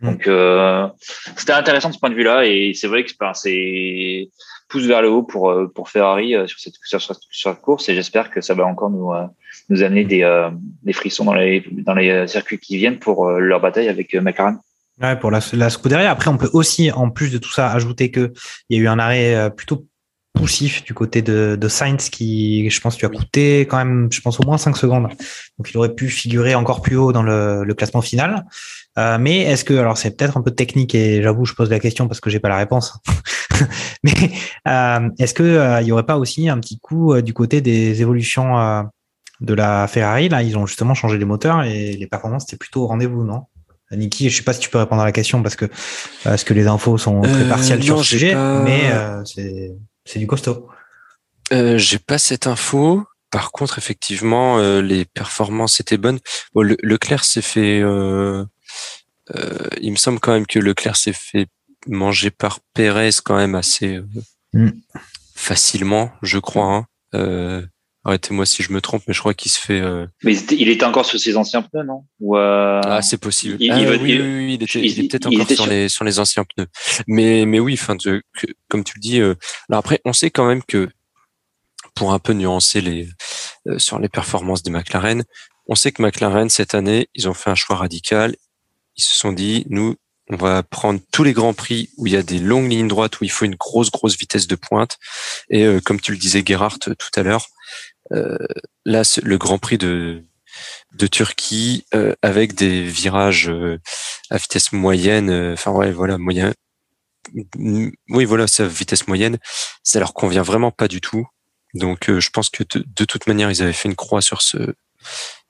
Mm. 0.00 0.10
Donc 0.10 0.28
euh, 0.28 0.88
c'était 1.36 1.52
intéressant 1.52 1.88
de 1.88 1.94
ce 1.94 1.98
point 1.98 2.10
de 2.10 2.14
vue-là 2.14 2.46
et 2.46 2.72
c'est 2.74 2.86
vrai 2.86 3.04
que 3.04 3.10
c'est 3.34 4.28
pousse 4.68 4.86
vers 4.86 5.02
le 5.02 5.10
haut 5.10 5.22
pour 5.22 5.50
euh, 5.50 5.66
pour 5.66 5.90
Ferrari 5.90 6.34
euh, 6.34 6.46
sur 6.46 6.58
cette 6.58 6.74
sur, 6.82 7.00
sur, 7.30 7.60
course 7.60 7.88
et 7.88 7.94
j'espère 7.94 8.30
que 8.30 8.40
ça 8.40 8.54
va 8.54 8.64
encore 8.64 8.90
nous 8.90 9.12
nous 9.68 9.82
amener 9.82 10.04
des 10.04 10.50
des 10.82 10.92
frissons 10.92 11.24
dans 11.24 11.34
les 11.34 11.64
dans 11.70 11.94
les 11.94 12.26
circuits 12.26 12.58
qui 12.58 12.76
viennent 12.76 12.98
pour 12.98 13.30
leur 13.30 13.60
bataille 13.60 13.88
avec 13.88 14.14
McLaren. 14.14 14.58
Ouais, 15.00 15.16
pour 15.16 15.32
la, 15.32 15.40
la 15.54 15.70
Scuderia. 15.70 16.08
Après, 16.08 16.30
on 16.30 16.36
peut 16.36 16.50
aussi, 16.52 16.92
en 16.92 17.10
plus 17.10 17.32
de 17.32 17.38
tout 17.38 17.50
ça, 17.50 17.72
ajouter 17.72 18.12
que 18.12 18.32
il 18.68 18.76
y 18.76 18.80
a 18.80 18.84
eu 18.84 18.86
un 18.86 19.00
arrêt 19.00 19.50
plutôt 19.56 19.86
poussif 20.34 20.84
du 20.84 20.92
côté 20.94 21.22
de, 21.22 21.56
de 21.58 21.68
Sainz 21.68 22.10
qui, 22.10 22.68
je 22.68 22.80
pense, 22.80 22.98
lui 22.98 23.06
a 23.06 23.08
coûté 23.08 23.60
quand 23.60 23.78
même, 23.78 24.08
je 24.12 24.20
pense, 24.20 24.38
au 24.40 24.42
moins 24.42 24.58
5 24.58 24.76
secondes. 24.76 25.08
Donc, 25.58 25.70
il 25.70 25.76
aurait 25.78 25.94
pu 25.94 26.08
figurer 26.08 26.54
encore 26.54 26.82
plus 26.82 26.96
haut 26.96 27.12
dans 27.12 27.22
le, 27.22 27.64
le 27.64 27.74
classement 27.74 28.02
final. 28.02 28.44
Euh, 28.98 29.18
mais 29.18 29.40
est-ce 29.40 29.64
que, 29.64 29.74
alors 29.74 29.96
c'est 29.96 30.16
peut-être 30.16 30.36
un 30.36 30.42
peu 30.42 30.52
technique 30.52 30.94
et 30.94 31.22
j'avoue, 31.22 31.44
je 31.44 31.54
pose 31.54 31.70
la 31.70 31.80
question 31.80 32.06
parce 32.06 32.20
que 32.20 32.30
j'ai 32.30 32.40
pas 32.40 32.48
la 32.48 32.56
réponse. 32.56 32.98
mais 34.04 34.12
euh, 34.68 35.08
est-ce 35.18 35.34
que 35.34 35.42
euh, 35.42 35.80
il 35.80 35.88
y 35.88 35.92
aurait 35.92 36.06
pas 36.06 36.16
aussi 36.16 36.48
un 36.48 36.58
petit 36.58 36.78
coup 36.78 37.20
du 37.20 37.32
côté 37.32 37.60
des 37.60 38.02
évolutions 38.02 38.84
de 39.40 39.54
la 39.54 39.86
Ferrari? 39.88 40.28
Là, 40.28 40.42
ils 40.42 40.56
ont 40.56 40.66
justement 40.66 40.94
changé 40.94 41.18
les 41.18 41.24
moteurs 41.24 41.62
et 41.62 41.92
les 41.92 42.06
performances 42.06 42.44
étaient 42.44 42.56
plutôt 42.56 42.82
au 42.82 42.86
rendez-vous, 42.86 43.24
non? 43.24 43.44
Niki, 43.90 44.30
je 44.30 44.36
sais 44.36 44.42
pas 44.42 44.52
si 44.52 44.60
tu 44.60 44.70
peux 44.70 44.78
répondre 44.78 45.02
à 45.02 45.04
la 45.04 45.12
question 45.12 45.42
parce 45.42 45.54
que 45.54 45.66
parce 46.24 46.42
que 46.42 46.54
les 46.54 46.66
infos 46.66 46.98
sont 46.98 47.20
très 47.20 47.48
partielles 47.48 47.82
sur 47.82 47.98
ce 47.98 48.04
sujet, 48.04 48.34
mais 48.34 48.90
c'est 49.24 49.72
c'est 50.04 50.18
du 50.18 50.26
costaud. 50.26 50.68
j'ai 51.50 51.98
pas 51.98 52.18
cette 52.18 52.46
info. 52.46 53.04
Par 53.30 53.50
contre, 53.50 53.78
effectivement, 53.78 54.58
les 54.80 55.04
performances 55.04 55.80
étaient 55.80 55.96
bonnes. 55.98 56.20
Bon, 56.54 56.62
le, 56.62 56.76
Leclerc 56.82 57.24
s'est 57.24 57.42
fait 57.42 57.82
euh, 59.34 59.68
il 59.80 59.90
me 59.90 59.96
semble 59.96 60.20
quand 60.20 60.32
même 60.32 60.46
que 60.46 60.58
Leclerc 60.58 60.96
s'est 60.96 61.14
fait 61.14 61.46
manger 61.86 62.30
par 62.30 62.60
Pérez 62.74 63.10
quand 63.24 63.36
même 63.36 63.54
assez 63.54 63.96
euh, 63.96 64.06
mm. 64.52 64.70
facilement, 65.34 66.12
je 66.22 66.38
crois. 66.38 66.86
Hein. 67.12 67.64
Euh, 68.06 68.10
arrêtez-moi 68.10 68.46
si 68.46 68.62
je 68.62 68.72
me 68.72 68.80
trompe, 68.80 69.02
mais 69.06 69.14
je 69.14 69.20
crois 69.20 69.34
qu'il 69.34 69.50
se 69.50 69.60
fait. 69.60 69.82
Mais 70.22 70.36
il 70.36 70.68
était 70.68 70.84
encore 70.84 71.06
sur 71.06 71.18
ses 71.18 71.36
anciens 71.36 71.62
pneus, 71.62 71.84
non? 71.84 72.04
Ah, 72.34 73.00
c'est 73.02 73.18
possible. 73.18 73.56
Il, 73.60 73.70
ah, 73.72 73.78
oui, 73.78 74.20
oui, 74.20 74.54
il 74.54 74.62
était, 74.62 74.80
il, 74.80 75.04
était 75.04 75.26
encore 75.26 75.50
sur, 75.50 75.66
les 75.66 75.88
sur 75.88 76.04
les 76.04 76.18
anciens 76.18 76.44
pneus. 76.44 76.66
Mais 77.06 77.46
mais 77.46 77.60
oui, 77.60 77.74
enfin, 77.74 77.96
comme 78.68 78.84
tu 78.84 78.94
le 78.96 79.00
dis. 79.00 79.20
alors 79.20 79.78
après, 79.78 80.00
on 80.04 80.12
sait 80.12 80.30
quand 80.30 80.46
même 80.46 80.62
que 80.62 80.88
pour 81.94 82.12
un 82.12 82.18
peu 82.18 82.32
nuancer 82.32 82.80
les 82.80 83.08
sur 83.78 83.98
les 83.98 84.08
performances 84.08 84.62
des 84.62 84.70
McLaren, 84.70 85.24
on 85.66 85.74
sait 85.74 85.92
que 85.92 86.02
McLaren 86.02 86.50
cette 86.50 86.74
année, 86.74 87.08
ils 87.14 87.28
ont 87.28 87.34
fait 87.34 87.50
un 87.50 87.54
choix 87.54 87.76
radical 87.76 88.34
ils 88.96 89.02
se 89.02 89.14
sont 89.14 89.32
dit, 89.32 89.66
nous, 89.68 89.96
on 90.30 90.36
va 90.36 90.62
prendre 90.62 91.00
tous 91.12 91.24
les 91.24 91.32
grands 91.32 91.52
prix 91.52 91.90
où 91.96 92.06
il 92.06 92.12
y 92.12 92.16
a 92.16 92.22
des 92.22 92.38
longues 92.38 92.70
lignes 92.70 92.88
droites, 92.88 93.20
où 93.20 93.24
il 93.24 93.30
faut 93.30 93.44
une 93.44 93.56
grosse, 93.56 93.90
grosse 93.90 94.16
vitesse 94.16 94.46
de 94.46 94.54
pointe. 94.54 94.98
Et 95.50 95.64
euh, 95.64 95.80
comme 95.80 96.00
tu 96.00 96.12
le 96.12 96.18
disais, 96.18 96.42
Gerhardt, 96.44 96.78
tout 96.78 97.20
à 97.20 97.22
l'heure, 97.22 97.46
euh, 97.46 97.53
là, 98.10 99.02
le 99.22 99.38
Grand 99.38 99.58
Prix 99.58 99.78
de, 99.78 100.24
de 100.94 101.06
Turquie, 101.06 101.84
euh, 101.94 102.14
avec 102.22 102.54
des 102.54 102.82
virages 102.82 103.52
à 104.30 104.36
vitesse 104.36 104.72
moyenne, 104.72 105.52
enfin 105.52 105.70
ouais, 105.72 105.92
voilà, 105.92 106.18
moyen. 106.18 106.52
Oui, 107.56 108.24
voilà, 108.24 108.46
c'est 108.46 108.66
vitesse 108.66 109.08
moyenne. 109.08 109.38
Ça 109.82 109.98
leur 109.98 110.14
convient 110.14 110.42
vraiment 110.42 110.70
pas 110.70 110.88
du 110.88 111.00
tout. 111.00 111.26
Donc, 111.72 112.10
je 112.10 112.30
pense 112.30 112.50
que 112.50 112.62
de, 112.62 112.84
de 112.86 113.04
toute 113.04 113.26
manière, 113.26 113.50
ils 113.50 113.62
avaient 113.62 113.72
fait 113.72 113.88
une 113.88 113.96
croix 113.96 114.20
sur 114.20 114.42
ce 114.42 114.74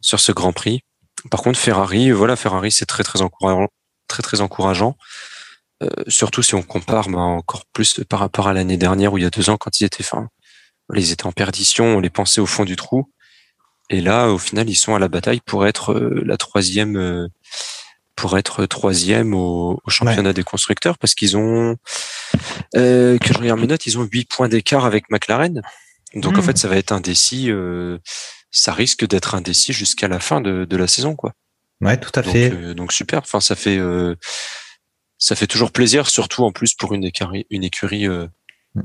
sur 0.00 0.20
ce 0.20 0.32
Grand 0.32 0.52
Prix. 0.52 0.82
Par 1.30 1.42
contre, 1.42 1.58
Ferrari, 1.58 2.10
voilà, 2.10 2.36
Ferrari, 2.36 2.70
c'est 2.70 2.86
très 2.86 3.02
très 3.02 3.22
encourageant, 3.22 3.68
très 4.08 4.22
très 4.22 4.40
encourageant. 4.40 4.96
Euh, 5.82 5.88
surtout 6.08 6.42
si 6.42 6.54
on 6.54 6.62
compare 6.62 7.08
bah, 7.08 7.18
encore 7.18 7.64
plus 7.72 8.00
par 8.08 8.20
rapport 8.20 8.46
à 8.46 8.52
l'année 8.52 8.76
dernière 8.76 9.12
ou 9.12 9.18
il 9.18 9.24
y 9.24 9.26
a 9.26 9.30
deux 9.30 9.50
ans 9.50 9.56
quand 9.56 9.80
ils 9.80 9.84
étaient, 9.84 10.04
enfin, 10.04 10.28
ils 10.94 11.12
étaient 11.12 11.26
en 11.26 11.32
perdition, 11.32 11.96
on 11.96 12.00
les 12.00 12.10
pensait 12.10 12.40
au 12.40 12.46
fond 12.46 12.64
du 12.64 12.76
trou. 12.76 13.10
Et 13.90 14.00
là, 14.00 14.28
au 14.28 14.38
final, 14.38 14.68
ils 14.70 14.74
sont 14.76 14.94
à 14.94 14.98
la 14.98 15.08
bataille 15.08 15.40
pour 15.40 15.66
être 15.66 15.92
euh, 15.92 16.22
la 16.24 16.36
troisième, 16.36 16.96
euh, 16.96 17.28
pour 18.16 18.38
être 18.38 18.64
troisième 18.66 19.34
au, 19.34 19.80
au 19.84 19.90
championnat 19.90 20.32
des 20.32 20.42
constructeurs, 20.44 20.96
parce 20.98 21.14
qu'ils 21.14 21.36
ont, 21.36 21.76
euh, 22.76 23.18
que 23.18 23.32
je 23.32 23.38
regarde 23.38 23.60
mes 23.60 23.66
notes, 23.66 23.86
ils 23.86 23.98
ont 23.98 24.08
huit 24.10 24.28
points 24.28 24.48
d'écart 24.48 24.84
avec 24.84 25.10
McLaren. 25.10 25.60
Donc 26.14 26.38
en 26.38 26.40
Hmm. 26.40 26.44
fait, 26.44 26.58
ça 26.58 26.68
va 26.68 26.76
être 26.76 26.92
indécis. 26.92 27.50
Euh, 27.50 27.98
ça 28.50 28.72
risque 28.72 29.06
d'être 29.06 29.34
indécis 29.34 29.72
jusqu'à 29.72 30.06
la 30.08 30.20
fin 30.20 30.40
de, 30.40 30.64
de 30.64 30.76
la 30.76 30.86
saison, 30.86 31.16
quoi. 31.16 31.32
Ouais, 31.80 31.98
tout 31.98 32.12
à 32.14 32.22
Donc, 32.22 32.32
fait. 32.32 32.52
euh, 32.52 32.72
donc 32.74 32.92
super. 32.92 33.18
Enfin, 33.18 33.40
ça 33.40 33.56
fait, 33.56 33.76
euh, 33.78 34.14
ça 35.18 35.34
fait 35.34 35.48
toujours 35.48 35.72
plaisir, 35.72 36.08
surtout 36.08 36.44
en 36.44 36.52
plus 36.52 36.74
pour 36.74 36.94
une 36.94 37.04
écurie, 37.04 37.46
une 37.50 37.64
écurie 37.64 38.06
euh, 38.06 38.28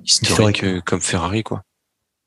historique, 0.03 0.57
Historique. 0.63 0.83
comme 0.85 1.01
Ferrari, 1.01 1.43
quoi. 1.43 1.63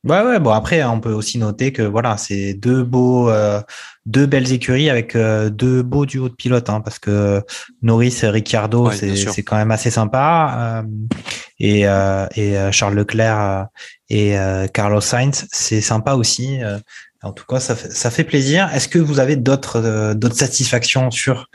Ouais, 0.04 0.20
ouais, 0.22 0.40
bon 0.40 0.50
après, 0.50 0.82
on 0.82 0.98
peut 0.98 1.12
aussi 1.12 1.38
noter 1.38 1.72
que 1.72 1.82
voilà, 1.82 2.16
c'est 2.16 2.54
deux 2.54 2.82
beaux, 2.82 3.30
euh, 3.30 3.60
deux 4.04 4.26
belles 4.26 4.52
écuries 4.52 4.90
avec 4.90 5.14
euh, 5.14 5.48
deux 5.48 5.82
beaux 5.84 6.06
duos 6.06 6.28
de 6.28 6.34
pilotes, 6.34 6.68
hein, 6.70 6.80
parce 6.80 6.98
que 6.98 7.40
Norris 7.82 8.18
et 8.24 8.28
Ricciardo, 8.28 8.88
Ouais, 8.88 8.96
c'est 8.96 9.42
quand 9.44 9.56
même 9.56 9.70
assez 9.70 9.90
sympa, 9.92 10.82
euh, 10.84 10.88
et 11.60 11.86
euh, 11.86 12.26
et 12.34 12.58
euh, 12.58 12.72
Charles 12.72 12.94
Leclerc 12.94 13.40
euh, 13.40 13.62
et 14.08 14.36
euh, 14.36 14.66
Carlos 14.66 15.00
Sainz, 15.00 15.46
c'est 15.52 15.80
sympa 15.80 16.14
aussi. 16.14 16.60
euh, 16.62 16.78
en 17.22 17.32
tout 17.32 17.44
cas, 17.48 17.60
ça 17.60 17.76
fait, 17.76 17.92
ça 17.92 18.10
fait 18.10 18.24
plaisir. 18.24 18.68
Est-ce 18.74 18.88
que 18.88 18.98
vous 18.98 19.20
avez 19.20 19.36
d'autres 19.36 19.76
euh, 19.84 20.14
d'autres 20.14 20.34
satisfactions 20.36 21.12
sur 21.12 21.46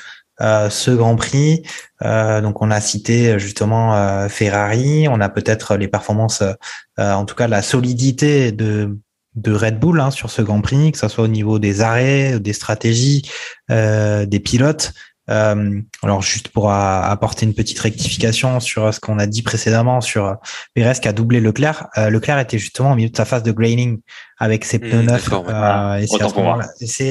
euh, 0.41 0.69
ce 0.69 0.91
Grand 0.91 1.15
Prix 1.15 1.63
Euh, 2.03 2.41
Donc, 2.41 2.61
on 2.61 2.69
a 2.69 2.79
cité 2.79 3.39
justement 3.39 3.95
euh, 3.95 4.29
Ferrari, 4.29 5.07
on 5.09 5.19
a 5.19 5.29
peut-être 5.29 5.75
les 5.77 5.87
performances 5.87 6.41
euh, 6.43 7.11
en 7.13 7.25
tout 7.25 7.35
cas 7.35 7.47
la 7.47 7.61
solidité 7.61 8.51
de 8.51 8.97
de 9.35 9.53
Red 9.53 9.79
Bull 9.79 9.99
hein, 9.99 10.09
sur 10.09 10.31
ce 10.31 10.41
Grand 10.41 10.61
Prix, 10.61 10.91
que 10.91 10.97
ce 10.97 11.07
soit 11.07 11.23
au 11.23 11.27
niveau 11.27 11.59
des 11.59 11.81
arrêts, 11.81 12.39
des 12.39 12.53
stratégies, 12.53 13.21
euh, 13.69 14.25
des 14.25 14.39
pilotes. 14.39 14.93
Euh, 15.29 15.79
alors 16.03 16.21
juste 16.23 16.47
pour 16.49 16.71
a- 16.71 17.05
apporter 17.11 17.45
une 17.45 17.53
petite 17.53 17.77
rectification 17.79 18.59
sur 18.59 18.91
ce 18.93 18.99
qu'on 18.99 19.19
a 19.19 19.27
dit 19.27 19.41
précédemment 19.43 19.99
sur 20.01 20.37
Pérez 20.73 20.93
qui 21.01 21.07
a 21.07 21.13
doublé 21.13 21.39
Leclerc. 21.41 21.87
Euh, 21.97 22.09
Leclerc 22.09 22.39
était 22.39 22.57
justement 22.57 22.93
au 22.93 22.95
milieu 22.95 23.09
de 23.09 23.17
sa 23.17 23.25
phase 23.25 23.43
de 23.43 23.51
graining 23.51 23.99
avec 24.39 24.65
ses 24.65 24.79
pneus 24.79 25.01
Mmh, 25.03 25.05
neufs. 25.05 25.23
d'accord, 25.29 25.45
ouais. 25.45 25.53
euh, 25.53 25.97
et 25.97 26.07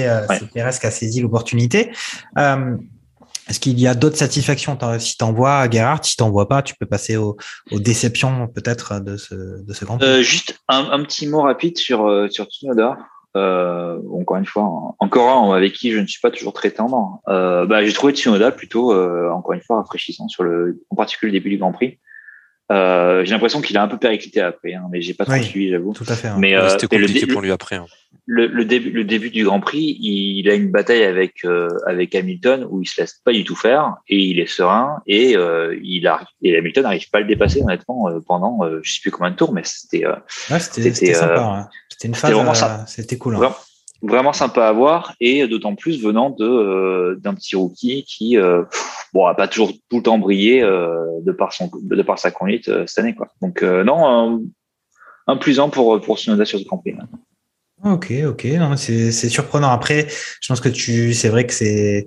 euh, 0.09 0.27
c'est 0.29 0.51
Pérez 0.53 0.71
qui 0.81 0.87
a 0.87 0.91
saisi 0.91 1.21
l'opportunité. 1.21 1.91
Euh, 2.39 2.77
est-ce 3.49 3.61
qu'il 3.61 3.79
y 3.79 3.87
a 3.87 3.95
d'autres 3.95 4.17
satisfactions 4.17 4.79
Si 4.99 5.17
t'en 5.17 5.33
vois, 5.33 5.69
Gerhard, 5.71 6.05
si 6.05 6.17
t'en 6.17 6.31
vois 6.31 6.49
pas, 6.49 6.63
tu 6.63 6.75
peux 6.75 6.87
passer 6.87 7.17
aux, 7.17 7.37
aux 7.73 7.79
déceptions 7.79 8.49
peut-être 8.49 9.01
de 9.01 9.17
ce, 9.17 9.35
de 9.63 9.73
ce 9.73 9.85
Grand 9.85 9.99
Prix. 9.99 10.07
Euh, 10.09 10.23
juste 10.23 10.59
un, 10.69 10.91
un 10.91 11.03
petit 11.05 11.27
mot 11.27 11.43
rapide 11.43 11.79
sur 11.79 12.07
euh, 12.07 12.29
sur 12.29 12.47
Tsunoda. 12.47 12.99
Euh, 13.37 13.99
encore 14.19 14.39
une 14.39 14.47
fois, 14.47 14.63
en- 14.63 14.97
encore 14.99 15.29
un 15.29 15.55
avec 15.55 15.75
qui 15.75 15.93
je 15.93 15.99
ne 15.99 16.07
suis 16.07 16.21
pas 16.21 16.31
toujours 16.31 16.55
très 16.55 16.71
tendre. 16.71 17.21
Euh, 17.29 17.67
bah, 17.67 17.85
j'ai 17.85 17.93
trouvé 17.93 18.15
Tsunoda 18.15 18.51
plutôt, 18.51 18.93
euh, 18.95 19.31
encore 19.31 19.53
une 19.53 19.61
fois, 19.61 19.77
rafraîchissant 19.77 20.27
sur 20.29 20.43
le, 20.43 20.83
en 20.91 20.97
particulier 20.97 21.33
le 21.33 21.39
début 21.39 21.51
du 21.51 21.59
Grand 21.59 21.73
Prix. 21.73 21.99
Euh, 22.73 23.25
j'ai 23.25 23.31
l'impression 23.33 23.61
qu'il 23.61 23.77
a 23.79 23.83
un 23.83 23.89
peu 23.89 23.97
périclité 23.99 24.41
après, 24.41 24.75
hein, 24.75 24.85
mais 24.91 25.01
j'ai 25.01 25.15
pas 25.15 25.25
trop 25.25 25.35
Oui. 25.35 25.45
suivi, 25.45 25.71
j'avoue. 25.71 25.93
Tout 25.95 26.05
à 26.09 26.17
fait. 26.17 26.29
hein. 26.29 26.37
Mais 26.39 26.57
Ouais, 26.57 26.63
euh, 26.63 26.69
C'était 26.71 26.97
le, 26.99 27.07
compliqué 27.07 27.27
dé- 27.27 27.33
pour 27.33 27.41
lui 27.43 27.53
après. 27.53 27.77
hein. 27.77 27.87
le, 28.25 28.49
le 28.49 28.65
début, 28.65 28.91
le 28.91 29.05
début 29.05 29.31
du 29.31 29.45
Grand 29.45 29.61
Prix, 29.61 29.97
il, 30.01 30.51
a 30.51 30.55
une 30.55 30.71
bataille 30.73 31.05
avec 31.05 31.45
euh, 31.45 31.69
avec 31.87 32.13
Hamilton 32.17 32.67
où 32.69 32.83
il 32.83 32.87
se 32.87 33.01
laisse 33.01 33.21
pas 33.25 33.33
du 33.33 33.45
tout 33.45 33.55
faire 33.55 33.95
et 34.09 34.19
il 34.19 34.41
est 34.41 34.47
serein 34.47 35.01
et 35.07 35.37
euh, 35.37 35.79
il 35.83 36.09
a 36.09 36.23
et 36.43 36.57
Hamilton 36.59 36.83
n'arrive 36.85 37.09
pas 37.11 37.19
à 37.19 37.21
le 37.21 37.29
dépasser 37.29 37.63
honnêtement 37.63 38.09
euh, 38.09 38.19
pendant 38.27 38.59
euh, 38.65 38.81
je 38.83 38.95
sais 38.95 39.01
plus 39.01 39.13
combien 39.13 39.31
de 39.31 39.37
tours, 39.37 39.53
mais 39.53 39.63
c'était 39.65 40.05
euh, 40.05 40.15
Ouais, 40.51 40.59
c'était 40.59 41.11
euh, 41.11 41.15
sympa. 41.15 41.41
ouais. 41.53 41.63
C'était 41.89 42.09
une 42.09 42.15
phase. 42.17 42.33
vraiment 42.33 42.51
euh, 42.51 42.55
ça. 42.55 42.85
C'était 42.89 43.17
cool. 43.17 43.37
hein. 43.37 43.39
Vraiment, 43.39 43.57
vraiment 44.09 44.33
sympa 44.33 44.67
à 44.67 44.73
voir 44.73 45.15
et 45.21 45.47
d'autant 45.47 45.75
plus 45.75 46.03
venant 46.03 46.31
de 46.31 46.45
euh, 46.45 47.17
d'un 47.17 47.35
petit 47.35 47.57
rookie 47.57 48.05
qui 48.05 48.37
euh, 48.37 48.63
bon 49.13 49.33
pas 49.35 49.49
toujours 49.49 49.73
tout 49.91 49.99
le 49.99 50.03
temps 50.03 50.19
brillé 50.19 50.63
euh, 50.63 51.21
de 51.23 51.33
par 51.33 51.53
son 51.53 51.71
de 51.81 52.03
par 52.03 52.19
sa 52.19 52.31
conduite 52.31 52.69
euh, 52.69 52.87
cette 52.87 52.99
année 52.99 53.15
quoi. 53.15 53.29
Donc 53.43 53.63
non 53.63 54.43
un, 55.27 55.37
plus 55.37 55.61
un 55.61 55.69
pour 55.69 56.01
pour 56.01 56.19
sur 56.19 56.37
ce 56.37 56.65
Grand 56.65 56.79
Prix. 56.79 56.95
Ok, 57.85 58.13
ok. 58.27 58.47
C'est 58.77 59.29
surprenant. 59.29 59.71
Après, 59.71 60.07
je 60.41 60.49
pense 60.49 60.61
que 60.61 60.69
tu, 60.71 61.13
c'est 61.13 61.29
vrai 61.29 61.47
que 61.47 61.53
c'est. 61.53 62.07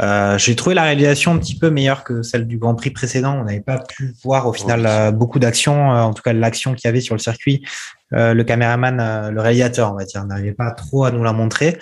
Euh, 0.00 0.38
J'ai 0.38 0.56
trouvé 0.56 0.74
la 0.74 0.84
réalisation 0.84 1.32
un 1.34 1.38
petit 1.38 1.58
peu 1.58 1.68
meilleure 1.70 2.02
que 2.04 2.22
celle 2.22 2.46
du 2.46 2.56
Grand 2.58 2.74
Prix 2.74 2.90
précédent. 2.90 3.36
On 3.40 3.44
n'avait 3.44 3.60
pas 3.60 3.78
pu 3.78 4.14
voir 4.24 4.46
au 4.46 4.52
final 4.52 4.80
Oui. 4.80 4.86
euh, 4.88 5.10
beaucoup 5.10 5.38
d'actions, 5.38 5.92
euh, 5.94 6.00
en 6.00 6.14
tout 6.14 6.22
cas 6.22 6.32
l'action 6.32 6.74
qu'il 6.74 6.86
y 6.86 6.88
avait 6.88 7.00
sur 7.02 7.14
le 7.14 7.20
circuit. 7.20 7.66
Euh, 8.14 8.34
le 8.34 8.44
caméraman, 8.44 9.00
euh, 9.00 9.30
le 9.30 9.40
réalisateur, 9.40 9.92
on 9.92 9.96
va 9.96 10.04
dire, 10.04 10.24
n'arrivait 10.24 10.52
pas 10.52 10.70
trop 10.70 11.04
à 11.04 11.10
nous 11.10 11.22
la 11.22 11.32
montrer. 11.32 11.78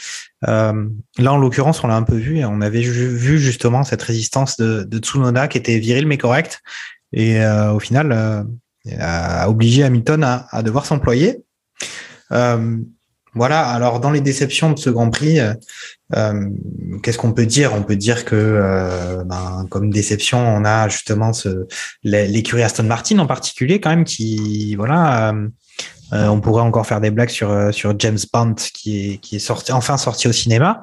Euh, 0.49 0.89
là, 1.19 1.33
en 1.33 1.37
l'occurrence, 1.39 1.83
on 1.85 1.89
l'a 1.89 1.97
un 1.97 2.03
peu 2.03 2.17
vu. 2.17 2.39
et 2.39 2.45
On 2.45 2.61
avait 2.61 2.83
vu 2.83 3.39
justement 3.39 3.85
cette 3.85 4.03
résistance 4.03 4.57
de, 4.57 4.83
de 4.85 4.99
Tsunoda 4.99 5.49
qui 5.49 5.59
était 5.59 5.79
virile 5.79 6.07
mais 6.07 6.19
correcte. 6.19 6.61
Et 7.13 7.41
euh, 7.43 7.73
au 7.73 7.81
final, 7.81 8.13
euh, 8.13 8.43
a 8.99 9.49
obligé 9.49 9.83
Hamilton 9.85 10.23
à, 10.25 10.47
à 10.51 10.63
devoir 10.63 10.87
s'employer. 10.87 11.43
Euh, 12.33 12.77
voilà, 13.35 13.69
alors 13.69 14.01
dans 14.01 14.11
les 14.11 14.21
déceptions 14.21 14.73
de 14.73 14.79
ce 14.79 14.91
Grand 14.91 15.11
Prix, 15.11 15.39
euh, 15.39 15.55
euh, 16.17 16.49
qu'est-ce 17.03 17.19
qu'on 17.19 17.33
peut 17.33 17.47
dire? 17.47 17.73
On 17.75 17.83
peut 17.83 17.97
dire 17.97 18.25
que, 18.25 18.35
euh, 18.35 19.23
ben, 19.25 19.67
comme 19.71 19.91
déception, 19.91 20.39
on 20.39 20.65
a 20.65 20.89
justement 20.89 21.31
l'écurie 22.03 22.63
Aston 22.63 22.85
Martin 22.85 23.19
en 23.21 23.27
particulier, 23.27 23.81
quand 23.81 23.91
même, 23.91 24.05
qui, 24.05 24.75
voilà, 24.75 25.33
on 26.13 26.41
pourrait 26.41 26.63
encore 26.63 26.87
faire 26.87 27.01
des 27.01 27.13
blagues 27.13 27.31
sur 27.31 27.95
James 27.99 28.19
Bond 28.33 28.55
qui 28.75 29.21
est 29.33 29.51
enfin 29.71 29.97
sorti 29.97 30.27
au 30.27 30.33
cinéma, 30.33 30.83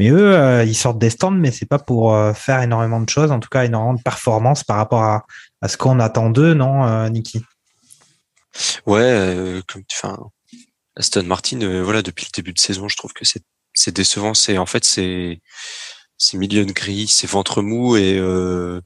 mais 0.00 0.10
eux, 0.10 0.64
ils 0.66 0.74
sortent 0.74 0.98
des 0.98 1.10
stands, 1.10 1.30
mais 1.30 1.52
c'est 1.52 1.68
pas 1.68 1.78
pour 1.78 2.12
faire 2.34 2.60
énormément 2.60 3.00
de 3.00 3.08
choses, 3.08 3.30
en 3.30 3.38
tout 3.38 3.48
cas 3.48 3.64
énormément 3.64 3.94
de 3.94 4.02
performances 4.02 4.64
par 4.64 4.78
rapport 4.78 5.04
à, 5.04 5.24
ce 5.68 5.76
qu'on 5.76 6.00
attend 6.00 6.28
d'eux, 6.28 6.54
non, 6.54 7.08
Niki? 7.08 7.44
Ouais, 8.84 9.60
comme 9.68 9.82
enfin 9.92 10.18
Aston 10.96 11.24
Martin, 11.24 11.60
euh, 11.62 11.82
voilà, 11.82 12.02
depuis 12.02 12.26
le 12.26 12.30
début 12.36 12.52
de 12.52 12.58
saison, 12.58 12.88
je 12.88 12.96
trouve 12.96 13.12
que 13.12 13.24
c'est 13.24 13.42
c'est 13.74 13.94
décevant. 13.94 14.34
C'est 14.34 14.58
en 14.58 14.66
fait 14.66 14.84
c'est 14.84 15.40
c'est 16.18 16.36
milieu 16.38 16.64
de 16.64 16.72
gris, 16.72 17.08
c'est 17.08 17.26
ventre 17.28 17.62
mou 17.62 17.96
et 17.96 18.16
euh, 18.18 18.80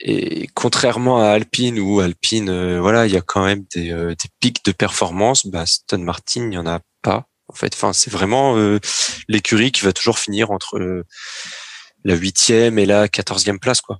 et 0.00 0.48
contrairement 0.54 1.20
à 1.22 1.28
Alpine 1.28 1.78
où 1.78 2.00
Alpine, 2.00 2.48
euh, 2.48 2.80
voilà, 2.80 3.06
il 3.06 3.12
y 3.12 3.16
a 3.16 3.20
quand 3.22 3.44
même 3.44 3.64
des, 3.74 3.90
euh, 3.92 4.10
des 4.10 4.28
pics 4.40 4.64
de 4.64 4.72
performance. 4.72 5.46
Bah, 5.46 5.60
Aston 5.62 5.98
Martin, 5.98 6.48
il 6.50 6.54
y 6.54 6.58
en 6.58 6.66
a 6.66 6.80
pas. 7.02 7.26
En 7.48 7.54
fait, 7.54 7.74
enfin, 7.74 7.92
c'est 7.92 8.10
vraiment 8.10 8.56
euh, 8.56 8.78
l'écurie 9.28 9.72
qui 9.72 9.82
va 9.82 9.92
toujours 9.92 10.18
finir 10.18 10.50
entre 10.52 11.04
la 12.04 12.14
huitième 12.14 12.78
et 12.78 12.86
la 12.86 13.08
quatorzième 13.08 13.58
place, 13.58 13.80
quoi. 13.82 13.98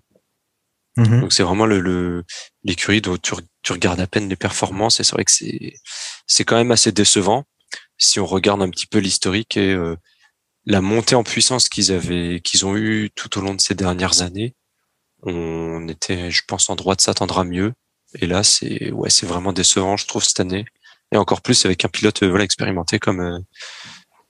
Mhm. 0.96 1.20
Donc 1.20 1.32
c'est 1.32 1.42
vraiment 1.42 1.66
le 1.66 1.80
le- 1.80 2.24
l'écurie 2.64 3.00
dont 3.00 3.16
tu, 3.16 3.34
re- 3.34 3.44
tu 3.62 3.72
regardes 3.72 4.00
à 4.00 4.06
peine 4.06 4.28
les 4.28 4.36
performances 4.36 5.00
et 5.00 5.04
c'est 5.04 5.12
vrai 5.12 5.24
que 5.24 5.32
c'est 5.32 5.74
c'est 6.26 6.44
quand 6.44 6.56
même 6.56 6.70
assez 6.72 6.92
décevant 6.92 7.44
si 7.98 8.20
on 8.20 8.26
regarde 8.26 8.62
un 8.62 8.70
petit 8.70 8.86
peu 8.86 8.98
l'historique 8.98 9.56
et 9.56 9.72
euh, 9.74 9.96
la 10.66 10.80
montée 10.80 11.14
en 11.14 11.24
puissance 11.24 11.68
qu'ils 11.68 11.92
avaient 11.92 12.40
qu'ils 12.42 12.66
ont 12.66 12.76
eu 12.76 13.10
tout 13.14 13.38
au 13.38 13.42
long 13.42 13.54
de 13.54 13.60
ces 13.60 13.74
dernières 13.74 14.22
années. 14.22 14.54
On 15.22 15.88
était, 15.88 16.30
je 16.30 16.42
pense, 16.46 16.70
en 16.70 16.76
droit 16.76 16.96
de 16.96 17.00
s'attendre 17.02 17.38
à 17.38 17.44
mieux. 17.44 17.74
Et 18.20 18.26
là, 18.26 18.42
c'est 18.42 18.90
ouais, 18.92 19.10
c'est 19.10 19.26
vraiment 19.26 19.52
décevant, 19.52 19.96
je 19.96 20.06
trouve 20.06 20.24
cette 20.24 20.40
année. 20.40 20.64
Et 21.12 21.16
encore 21.16 21.42
plus 21.42 21.64
avec 21.66 21.84
un 21.84 21.88
pilote 21.88 22.22
euh, 22.22 22.28
voilà 22.30 22.44
expérimenté 22.44 22.98
comme 22.98 23.20
euh, 23.20 23.38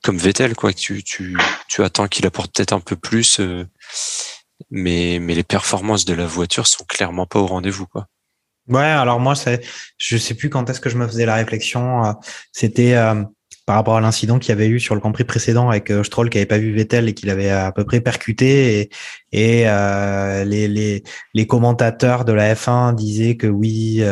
comme 0.03 0.17
Vettel, 0.17 0.55
quoi. 0.55 0.73
Tu 0.73 1.03
tu 1.03 1.37
tu 1.69 1.83
attends 1.83 2.07
qu'il 2.07 2.25
apporte 2.25 2.53
peut-être 2.55 2.73
un 2.73 2.79
peu 2.81 2.95
plus. 2.95 3.39
euh, 3.39 3.65
mais 4.71 5.19
mais 5.19 5.35
les 5.35 5.43
performances 5.43 6.05
de 6.05 6.13
la 6.13 6.25
voiture 6.27 6.67
sont 6.67 6.85
clairement 6.85 7.25
pas 7.27 7.39
au 7.39 7.47
rendez-vous 7.47 7.87
quoi. 7.87 8.07
Ouais, 8.67 8.81
alors 8.81 9.19
moi, 9.19 9.35
c'est, 9.35 9.61
je 9.97 10.17
sais 10.17 10.33
plus 10.33 10.49
quand 10.49 10.69
est-ce 10.69 10.79
que 10.79 10.89
je 10.89 10.97
me 10.97 11.07
faisais 11.07 11.25
la 11.25 11.35
réflexion. 11.35 12.05
euh, 12.05 12.13
C'était 12.51 12.93
euh, 12.95 13.23
par 13.65 13.75
rapport 13.75 13.97
à 13.97 14.01
l'incident 14.01 14.39
qu'il 14.39 14.49
y 14.49 14.51
avait 14.53 14.67
eu 14.67 14.79
sur 14.79 14.95
le 14.95 15.01
Grand 15.01 15.11
Prix 15.11 15.23
précédent 15.23 15.69
avec 15.69 15.91
euh, 15.91 16.03
Stroll 16.03 16.29
qui 16.29 16.37
avait 16.37 16.45
pas 16.45 16.57
vu 16.57 16.71
Vettel 16.73 17.09
et 17.09 17.13
qu'il 17.13 17.29
avait 17.29 17.49
à 17.49 17.71
peu 17.71 17.83
près 17.85 18.01
percuté 18.01 18.89
et, 19.31 19.65
les, 20.45 21.47
commentateurs 21.47 22.23
de 22.25 22.33
la 22.33 22.53
F1 22.55 22.95
disaient 22.95 23.35
que 23.35 23.47
oui, 23.47 24.03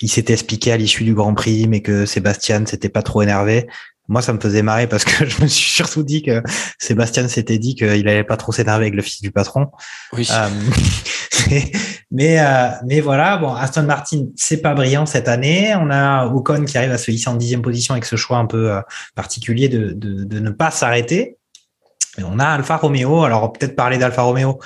il 0.00 0.10
s'était 0.10 0.32
expliqué 0.32 0.72
à 0.72 0.76
l'issue 0.76 1.04
du 1.04 1.14
Grand 1.14 1.34
Prix, 1.34 1.66
mais 1.68 1.80
que 1.80 2.06
Sébastien 2.06 2.66
s'était 2.66 2.88
pas 2.88 3.02
trop 3.02 3.22
énervé. 3.22 3.66
Moi, 4.10 4.22
ça 4.22 4.32
me 4.32 4.40
faisait 4.40 4.62
marrer 4.62 4.88
parce 4.88 5.04
que 5.04 5.24
je 5.28 5.40
me 5.40 5.46
suis 5.46 5.70
surtout 5.70 6.02
dit 6.02 6.22
que 6.22 6.42
Sébastien 6.78 7.28
s'était 7.28 7.58
dit 7.58 7.76
qu'il 7.76 7.88
allait 7.88 8.24
pas 8.24 8.36
trop 8.36 8.50
s'énerver 8.50 8.86
avec 8.86 8.94
le 8.96 9.02
fils 9.02 9.22
du 9.22 9.30
patron. 9.30 9.68
Oui. 10.12 10.28
Euh, 10.30 10.48
mais 11.48 11.72
mais, 12.10 12.40
euh, 12.40 12.70
mais 12.84 13.00
voilà, 13.00 13.36
bon, 13.36 13.54
Aston 13.54 13.84
Martin, 13.84 14.26
c'est 14.34 14.60
pas 14.60 14.74
brillant 14.74 15.06
cette 15.06 15.28
année. 15.28 15.74
On 15.76 15.90
a 15.90 16.26
Ocon 16.26 16.64
qui 16.64 16.76
arrive 16.76 16.90
à 16.90 16.98
se 16.98 17.12
hisser 17.12 17.30
en 17.30 17.36
dixième 17.36 17.62
position 17.62 17.94
avec 17.94 18.04
ce 18.04 18.16
choix 18.16 18.38
un 18.38 18.46
peu 18.46 18.72
euh, 18.72 18.80
particulier 19.14 19.68
de, 19.68 19.92
de, 19.92 20.24
de 20.24 20.38
ne 20.40 20.50
pas 20.50 20.72
s'arrêter. 20.72 21.36
on 22.18 22.40
a 22.40 22.46
Alfa 22.46 22.78
Romeo. 22.78 23.22
Alors 23.22 23.52
peut-être 23.52 23.76
parler 23.76 23.96
d'Alfa 23.96 24.22
Romeo. 24.22 24.58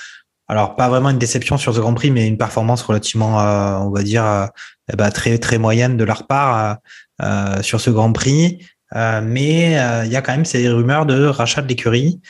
Alors 0.48 0.74
pas 0.74 0.88
vraiment 0.88 1.10
une 1.10 1.18
déception 1.18 1.58
sur 1.58 1.74
ce 1.74 1.80
Grand 1.80 1.92
Prix, 1.92 2.10
mais 2.10 2.26
une 2.26 2.38
performance 2.38 2.82
relativement, 2.82 3.40
euh, 3.40 3.76
on 3.76 3.90
va 3.90 4.02
dire, 4.02 4.48
ben, 4.96 5.10
très 5.10 5.36
très 5.36 5.58
moyenne 5.58 5.98
de 5.98 6.04
leur 6.04 6.26
part 6.26 6.78
euh, 7.22 7.62
sur 7.62 7.80
ce 7.80 7.90
Grand 7.90 8.12
Prix. 8.12 8.58
Mais 8.94 9.72
il 10.04 10.12
y 10.12 10.16
a 10.16 10.22
quand 10.22 10.32
même 10.32 10.44
ces 10.44 10.68
rumeurs 10.68 11.06
de 11.06 11.24
rachat 11.24 11.62
de 11.62 11.68
l'écurie. 11.68 12.20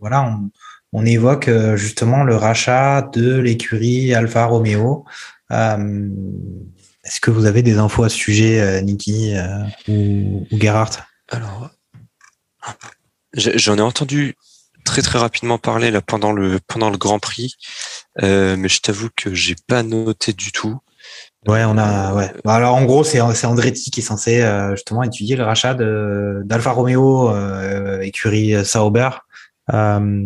voilà, 0.00 0.38
on, 0.92 1.06
évoque 1.06 1.50
justement 1.74 2.24
le 2.24 2.36
rachat 2.36 3.02
de 3.12 3.38
l'écurie 3.38 4.14
Alfa 4.14 4.44
Romeo. 4.46 5.04
Est-ce 5.50 7.20
que 7.20 7.30
vous 7.30 7.46
avez 7.46 7.62
des 7.62 7.78
infos 7.78 8.04
à 8.04 8.08
ce 8.08 8.16
sujet, 8.16 8.82
Niki 8.82 9.34
ou, 9.88 10.46
Gerhardt? 10.52 10.98
Alors, 11.30 11.70
J'en 13.34 13.78
ai 13.78 13.80
entendu 13.80 14.36
très 14.84 15.00
très 15.02 15.18
rapidement 15.18 15.58
parler 15.58 15.92
pendant 16.06 16.32
le 16.32 16.60
Grand 16.98 17.18
Prix, 17.18 17.56
euh, 18.22 18.56
mais 18.56 18.68
je 18.68 18.80
t'avoue 18.80 19.08
que 19.16 19.32
j'ai 19.32 19.56
pas 19.66 19.82
noté 19.82 20.32
du 20.32 20.52
tout. 20.52 20.78
Ouais, 21.48 21.64
on 21.64 21.76
a 21.76 22.14
ouais. 22.14 22.32
Bah, 22.44 22.54
alors 22.54 22.76
en 22.76 22.84
gros, 22.84 23.02
c'est 23.02 23.20
Andretti 23.20 23.90
qui 23.90 24.00
est 24.00 24.04
censé 24.04 24.42
euh, 24.42 24.76
justement 24.76 25.02
étudier 25.02 25.34
le 25.34 25.42
rachat 25.42 25.74
d'Alfa 25.74 26.70
Romeo 26.70 27.30
euh, 27.30 28.00
écurie 28.00 28.64
Sauber. 28.64 29.10
Euh, 29.72 30.24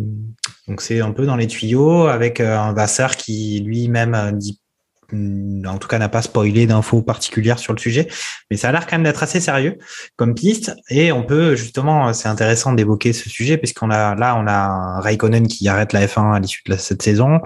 donc 0.69 0.81
c'est 0.81 1.01
un 1.01 1.13
peu 1.13 1.25
dans 1.25 1.37
les 1.37 1.47
tuyaux 1.47 2.07
avec 2.07 2.41
un 2.41 2.73
Vasseur 2.73 3.17
qui 3.17 3.61
lui-même 3.65 4.33
dit 4.35 4.61
Mm, 4.61 4.66
en 5.13 5.79
tout 5.79 5.89
cas 5.89 5.99
n'a 5.99 6.09
pas 6.09 6.23
spoilé 6.23 6.67
d'infos 6.67 7.03
particulières 7.03 7.59
sur 7.59 7.73
le 7.73 7.79
sujet, 7.79 8.09
mais 8.51 8.57
ça 8.57 8.69
a 8.69 8.73
l'air 8.73 8.87
quand 8.87 8.97
même 8.97 9.05
d'être 9.05 9.23
assez 9.23 9.41
sérieux 9.41 9.79
comme 10.17 10.35
piste 10.35 10.75
et 10.91 11.13
on 11.13 11.23
peut 11.23 11.57
justement, 11.57 12.13
c'est 12.13 12.29
intéressant 12.29 12.73
d'évoquer 12.73 13.13
ce 13.13 13.29
sujet 13.29 13.57
puisqu'on 13.57 13.91
a 13.91 14.15
là 14.15 14.37
on 14.37 14.47
a 14.47 15.01
Raikkonen 15.01 15.47
qui 15.47 15.69
arrête 15.69 15.93
la 15.93 16.07
F1 16.07 16.35
à 16.35 16.41
l'issue 16.41 16.63
de 16.67 16.77
cette 16.77 17.03
saison. 17.03 17.41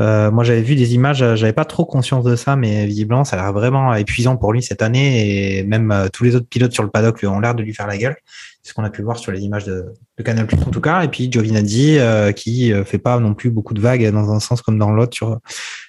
Euh, 0.00 0.30
moi 0.30 0.44
j'avais 0.44 0.62
vu 0.62 0.74
des 0.74 0.94
images, 0.94 1.24
j'avais 1.36 1.52
pas 1.52 1.64
trop 1.64 1.84
conscience 1.84 2.24
de 2.24 2.36
ça, 2.36 2.56
mais 2.56 2.86
visiblement 2.86 3.24
ça 3.24 3.36
a 3.36 3.42
l'air 3.42 3.52
vraiment 3.52 3.94
épuisant 3.94 4.36
pour 4.36 4.52
lui 4.52 4.62
cette 4.62 4.82
année 4.82 5.58
et 5.58 5.62
même 5.64 5.90
euh, 5.90 6.08
tous 6.12 6.24
les 6.24 6.36
autres 6.36 6.48
pilotes 6.48 6.72
sur 6.72 6.82
le 6.82 6.90
paddock 6.90 7.22
ont 7.24 7.40
l'air 7.40 7.54
de 7.54 7.62
lui 7.62 7.74
faire 7.74 7.86
la 7.86 7.98
gueule. 7.98 8.16
Ce 8.64 8.72
qu'on 8.72 8.82
a 8.82 8.90
pu 8.90 9.02
voir 9.02 9.18
sur 9.18 9.30
les 9.30 9.42
images 9.42 9.64
de, 9.64 9.92
Canal 10.24 10.46
Plus 10.46 10.56
en 10.56 10.70
tout 10.70 10.80
cas. 10.80 11.04
Et 11.04 11.08
puis 11.08 11.30
Giovinazzi 11.30 11.98
euh, 11.98 12.32
qui 12.32 12.72
euh, 12.72 12.84
fait 12.84 12.98
pas 12.98 13.18
non 13.18 13.34
plus 13.34 13.50
beaucoup 13.50 13.74
de 13.74 13.80
vagues 13.80 14.10
dans 14.10 14.32
un 14.32 14.40
sens 14.40 14.62
comme 14.62 14.78
dans 14.78 14.90
l'autre 14.90 15.14
sur 15.14 15.38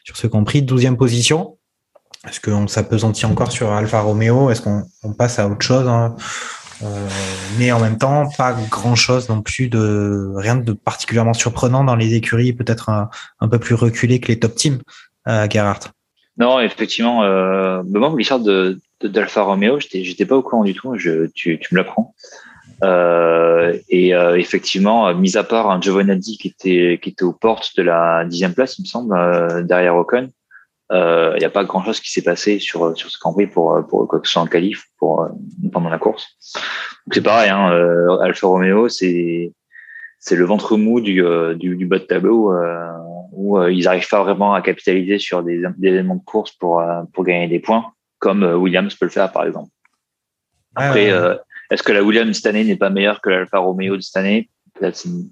sur 0.03 0.17
ce 0.17 0.27
compris. 0.27 0.61
Douzième 0.61 0.97
position. 0.97 1.57
Est-ce 2.27 2.41
qu'on 2.41 2.67
s'apesantit 2.67 3.25
encore 3.25 3.51
sur 3.51 3.71
Alfa 3.71 4.01
Romeo? 4.01 4.49
Est-ce 4.49 4.61
qu'on 4.61 4.83
on 5.03 5.13
passe 5.13 5.39
à 5.39 5.47
autre 5.47 5.61
chose 5.61 5.87
hein? 5.87 6.15
Euh, 6.83 7.07
mais 7.57 7.71
en 7.71 7.79
même 7.79 7.97
temps, 7.97 8.29
pas 8.37 8.53
grand 8.69 8.95
chose 8.95 9.29
non 9.29 9.41
plus 9.41 9.69
de 9.69 10.33
rien 10.35 10.55
de 10.55 10.73
particulièrement 10.73 11.33
surprenant 11.33 11.83
dans 11.83 11.95
les 11.95 12.15
écuries, 12.15 12.53
peut-être 12.53 12.89
un, 12.89 13.09
un, 13.39 13.47
peu 13.47 13.59
plus 13.59 13.75
reculé 13.75 14.19
que 14.19 14.27
les 14.27 14.39
top 14.39 14.55
teams, 14.55 14.79
euh, 15.27 15.47
Gerhardt. 15.49 15.91
Non, 16.37 16.59
effectivement, 16.59 17.23
euh, 17.23 17.81
moi, 17.85 18.13
l'histoire 18.17 18.41
de 18.41 18.79
d'Alfa 19.01 19.43
Romeo, 19.43 19.79
j'étais 19.79 20.03
j'étais 20.03 20.25
pas 20.25 20.35
au 20.35 20.41
courant 20.41 20.63
du 20.63 20.73
tout. 20.73 20.95
Tu 20.97 21.59
me 21.71 21.77
l'apprends. 21.77 22.13
Euh, 22.83 23.77
et 23.89 24.13
euh, 24.13 24.37
effectivement, 24.37 25.13
mis 25.13 25.37
à 25.37 25.43
part 25.43 25.69
un 25.69 25.79
Giovanazzi 25.79 26.37
qui 26.37 26.49
était 26.49 26.99
qui 27.01 27.09
était 27.09 27.23
aux 27.23 27.33
portes 27.33 27.75
de 27.77 27.83
la 27.83 28.25
dixième 28.25 28.53
place, 28.53 28.77
il 28.77 28.83
me 28.83 28.87
semble, 28.87 29.15
euh, 29.15 29.63
derrière 29.63 29.95
Ocon, 29.95 30.29
il 30.91 31.37
n'y 31.39 31.45
a 31.45 31.49
pas 31.49 31.63
grand 31.63 31.83
chose 31.83 31.99
qui 31.99 32.11
s'est 32.11 32.21
passé 32.21 32.59
sur 32.59 32.95
sur 32.97 33.09
ce 33.09 33.17
Grand 33.19 33.33
Prix 33.33 33.47
pour 33.47 33.85
pour 33.87 34.07
quoi 34.07 34.19
que 34.19 34.27
ce 34.27 34.33
soit 34.33 34.41
en 34.41 34.47
qualif 34.47 34.83
pour 34.97 35.27
pendant 35.71 35.89
la 35.89 35.97
course. 35.97 36.27
Donc 37.05 37.13
c'est 37.13 37.23
pareil, 37.23 37.49
hein, 37.49 37.69
Alfa 38.21 38.47
Romeo, 38.47 38.89
c'est 38.89 39.53
c'est 40.19 40.35
le 40.35 40.45
ventre 40.45 40.75
mou 40.75 41.01
du, 41.01 41.23
du, 41.55 41.75
du 41.75 41.85
bas 41.85 41.99
de 41.99 42.03
tableau 42.03 42.53
où 43.31 43.61
ils 43.63 43.83
n'arrivent 43.83 44.09
pas 44.09 44.23
vraiment 44.23 44.53
à 44.53 44.61
capitaliser 44.61 45.19
sur 45.19 45.43
des, 45.43 45.63
des 45.77 45.87
éléments 45.87 46.15
de 46.15 46.23
course 46.23 46.51
pour 46.51 46.83
pour 47.13 47.23
gagner 47.23 47.47
des 47.47 47.59
points, 47.59 47.93
comme 48.19 48.43
Williams 48.43 48.93
peut 48.95 49.05
le 49.05 49.11
faire 49.11 49.31
par 49.31 49.45
exemple. 49.45 49.69
Après, 50.75 51.11
est-ce 51.71 51.83
que 51.83 51.91
la 51.91 52.03
Williams 52.03 52.35
cette 52.35 52.47
année 52.47 52.63
n'est 52.63 52.75
pas 52.75 52.89
meilleure 52.89 53.21
que 53.21 53.29
l'Alfa 53.29 53.59
Romeo 53.59 53.95
de 53.95 54.01
cette 54.01 54.17
année? 54.17 54.49
Peut-être 54.73 54.95
c'est 54.95 55.09
une, 55.09 55.29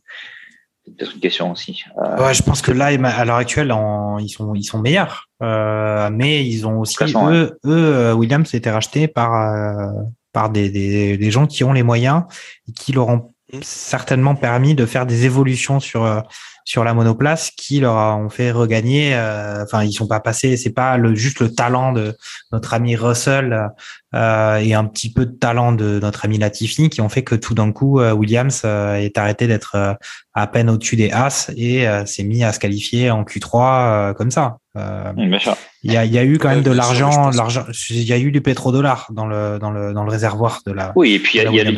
une, 0.88 1.20
question 1.20 1.52
aussi. 1.52 1.84
Euh, 1.98 2.26
ouais, 2.26 2.34
je 2.34 2.44
pense 2.44 2.62
que 2.62 2.72
là, 2.72 2.86
à 2.88 3.26
l'heure 3.26 3.36
actuelle, 3.36 3.72
en, 3.72 4.18
ils 4.20 4.30
sont 4.30 4.54
ils 4.56 4.64
sont 4.64 4.80
meilleurs, 4.80 5.30
euh, 5.42 6.10
mais 6.12 6.46
ils 6.46 6.66
ont 6.66 6.80
aussi 6.80 6.96
façon, 6.96 7.30
eux, 7.32 7.58
ouais. 7.64 7.72
eux, 7.72 7.96
euh, 7.96 8.14
Williams 8.14 8.54
a 8.54 8.58
été 8.58 8.70
racheté 8.70 9.08
par 9.08 9.36
euh, 9.36 9.92
par 10.32 10.50
des, 10.50 10.70
des, 10.70 11.18
des 11.18 11.32
gens 11.32 11.46
qui 11.46 11.64
ont 11.64 11.74
les 11.74 11.84
moyens 11.84 12.24
et 12.68 12.72
qui 12.72 12.92
leur 12.92 13.08
ont 13.10 13.34
certainement 13.62 14.36
permis 14.36 14.76
de 14.76 14.86
faire 14.86 15.06
des 15.06 15.26
évolutions 15.26 15.80
sur 15.80 16.04
euh, 16.04 16.22
sur 16.66 16.84
la 16.84 16.94
monoplace 16.94 17.52
qui 17.52 17.80
leur 17.80 17.96
ont 18.18 18.30
fait 18.30 18.52
regagner. 18.52 19.16
Euh, 19.16 19.64
enfin, 19.64 19.84
ils 19.84 19.94
sont 19.94 20.08
pas 20.08 20.20
passés. 20.20 20.58
C'est 20.58 20.74
pas 20.74 20.98
le, 20.98 21.16
juste 21.16 21.40
le 21.40 21.54
talent 21.54 21.94
de 21.94 22.16
notre 22.52 22.74
ami 22.74 22.96
Russell 22.96 23.70
euh, 24.16 24.58
et 24.58 24.74
un 24.74 24.86
petit 24.86 25.12
peu 25.12 25.26
de 25.26 25.32
talent 25.32 25.72
de 25.72 26.00
notre 26.00 26.26
ami 26.26 26.38
Latifi 26.38 26.90
qui 26.90 27.02
ont 27.02 27.10
fait 27.10 27.24
que 27.24 27.36
tout 27.36 27.56
d'un 27.56 27.72
coup 27.72 28.00
euh, 28.00 28.12
Williams 28.12 28.62
euh, 28.64 28.96
est 28.96 29.18
arrêté 29.18 29.48
d'être 29.48 29.76
euh, 29.76 29.94
à 30.34 30.46
peine 30.46 30.70
au-dessus 30.70 30.96
des 30.96 31.12
As 31.12 31.52
et 31.58 31.86
s'est 32.06 32.24
mis 32.24 32.44
à 32.44 32.52
se 32.54 32.60
qualifier 32.60 33.12
en 33.12 33.24
Q3 33.24 34.16
comme 34.16 34.32
ça. 34.32 34.58
Il 34.76 35.92
y, 35.92 35.96
a, 35.96 36.06
y 36.06 36.18
a 36.18 36.24
eu 36.24 36.40
quand 36.40 36.50
même 36.50 36.64
de 36.64 36.72
l'argent, 36.72 37.30
l'argent. 37.30 37.66
Il 37.92 38.02
y 38.02 38.14
a 38.14 38.18
eu 38.18 38.32
du 38.32 38.42
pétrodollar 38.42 39.08
dans 39.12 39.28
le 39.28 39.60
dans 39.60 39.70
le 39.70 39.94
dans 39.94 40.04
le 40.04 40.10
réservoir 40.10 40.62
de 40.66 40.72
la. 40.72 40.92
Oui, 40.96 41.14
et 41.14 41.20
puis 41.20 41.38
il 41.38 41.52
y, 41.52 41.56
y, 41.58 41.62
a 41.62 41.64
le 41.64 41.72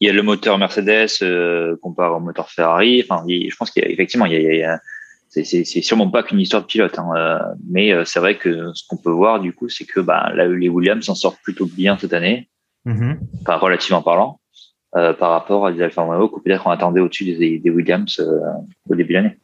il 0.00 0.06
y 0.06 0.10
a 0.10 0.14
le 0.14 0.22
moteur 0.22 0.56
Mercedes 0.56 1.08
euh, 1.20 1.76
comparé 1.82 2.14
au 2.14 2.20
moteur 2.20 2.50
Ferrari. 2.50 3.04
Enfin, 3.06 3.22
je 3.28 3.54
pense 3.54 3.70
qu'il 3.70 3.82
y 3.82 3.86
a 3.86 3.90
effectivement, 3.90 4.19
il 4.26 4.32
y 4.32 4.36
a, 4.36 4.40
il 4.40 4.58
y 4.58 4.62
a 4.62 4.80
c'est, 5.30 5.64
sûrement 5.64 6.10
pas 6.10 6.22
qu'une 6.24 6.40
histoire 6.40 6.62
de 6.62 6.66
pilote, 6.66 6.98
hein, 6.98 7.08
euh, 7.16 7.38
mais 7.68 7.92
euh, 7.92 8.04
c'est 8.04 8.18
vrai 8.18 8.36
que 8.36 8.72
ce 8.74 8.82
qu'on 8.88 8.96
peut 8.96 9.12
voir 9.12 9.40
du 9.40 9.52
coup, 9.52 9.68
c'est 9.68 9.84
que 9.84 10.00
bah, 10.00 10.32
là, 10.34 10.48
les 10.48 10.68
Williams 10.68 11.04
s'en 11.04 11.14
sortent 11.14 11.40
plutôt 11.42 11.66
bien 11.66 11.96
cette 11.98 12.12
année, 12.12 12.48
mm-hmm. 12.86 13.18
enfin 13.42 13.56
relativement 13.56 14.02
parlant, 14.02 14.40
euh, 14.96 15.12
par 15.12 15.30
rapport 15.30 15.66
à 15.66 15.72
des 15.72 15.82
Alfa 15.82 16.02
Romeo 16.02 16.28
que 16.28 16.40
peut-être 16.40 16.66
on 16.66 16.70
attendait 16.70 17.00
au-dessus 17.00 17.24
des, 17.24 17.60
des 17.60 17.70
Williams 17.70 18.18
euh, 18.18 18.40
au 18.88 18.96
début 18.96 19.12
de 19.12 19.18
l'année. 19.18 19.38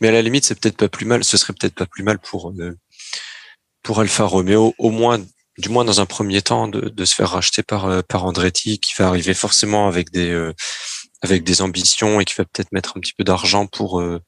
Mais 0.00 0.08
à 0.08 0.12
la 0.12 0.22
limite, 0.22 0.44
c'est 0.44 0.58
peut-être 0.58 0.76
pas 0.76 0.88
plus 0.88 1.06
mal. 1.06 1.22
Ce 1.22 1.36
serait 1.36 1.52
peut-être 1.52 1.74
pas 1.74 1.86
plus 1.86 2.02
mal 2.02 2.18
pour 2.18 2.52
pour 3.82 4.00
Alfa 4.00 4.24
Romeo, 4.24 4.74
au 4.78 4.90
moins 4.90 5.18
du 5.58 5.68
moins 5.68 5.84
dans 5.84 6.00
un 6.00 6.06
premier 6.06 6.40
temps, 6.40 6.68
de, 6.68 6.88
de 6.88 7.04
se 7.04 7.14
faire 7.14 7.30
racheter 7.30 7.62
par 7.62 7.86
euh, 7.86 8.00
par 8.08 8.24
Andretti, 8.24 8.78
qui 8.78 8.94
va 8.96 9.08
arriver 9.08 9.34
forcément 9.34 9.88
avec 9.88 10.10
des 10.10 10.30
euh, 10.30 10.54
avec 11.22 11.44
des 11.44 11.62
ambitions 11.62 12.20
et 12.20 12.24
qui 12.24 12.34
va 12.36 12.44
peut-être 12.44 12.72
mettre 12.72 12.96
un 12.96 13.00
petit 13.00 13.12
peu 13.12 13.24
d'argent 13.24 13.66
pour 13.66 14.00
euh, 14.00 14.20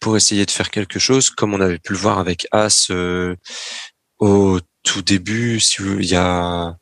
pour 0.00 0.16
essayer 0.16 0.44
de 0.46 0.50
faire 0.50 0.70
quelque 0.70 0.98
chose, 0.98 1.30
comme 1.30 1.54
on 1.54 1.60
avait 1.60 1.78
pu 1.78 1.92
le 1.92 1.98
voir 1.98 2.18
avec 2.18 2.46
As 2.52 2.90
au 4.18 4.60
tout 4.82 5.02
début. 5.02 5.60
Si 5.60 5.82
il 5.82 6.06
y 6.06 6.16
a 6.16 6.76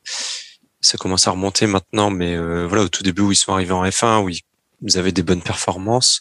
ça 0.80 0.98
commence 0.98 1.26
à 1.26 1.30
remonter 1.30 1.66
maintenant, 1.66 2.10
mais 2.10 2.36
voilà 2.66 2.82
au 2.84 2.88
tout 2.88 3.02
début 3.02 3.22
où 3.22 3.32
ils 3.32 3.36
sont 3.36 3.52
arrivés 3.52 3.72
en 3.72 3.84
F1, 3.84 4.22
où 4.22 4.28
ils 4.28 4.98
avaient 4.98 5.12
des 5.12 5.22
bonnes 5.22 5.42
performances. 5.42 6.20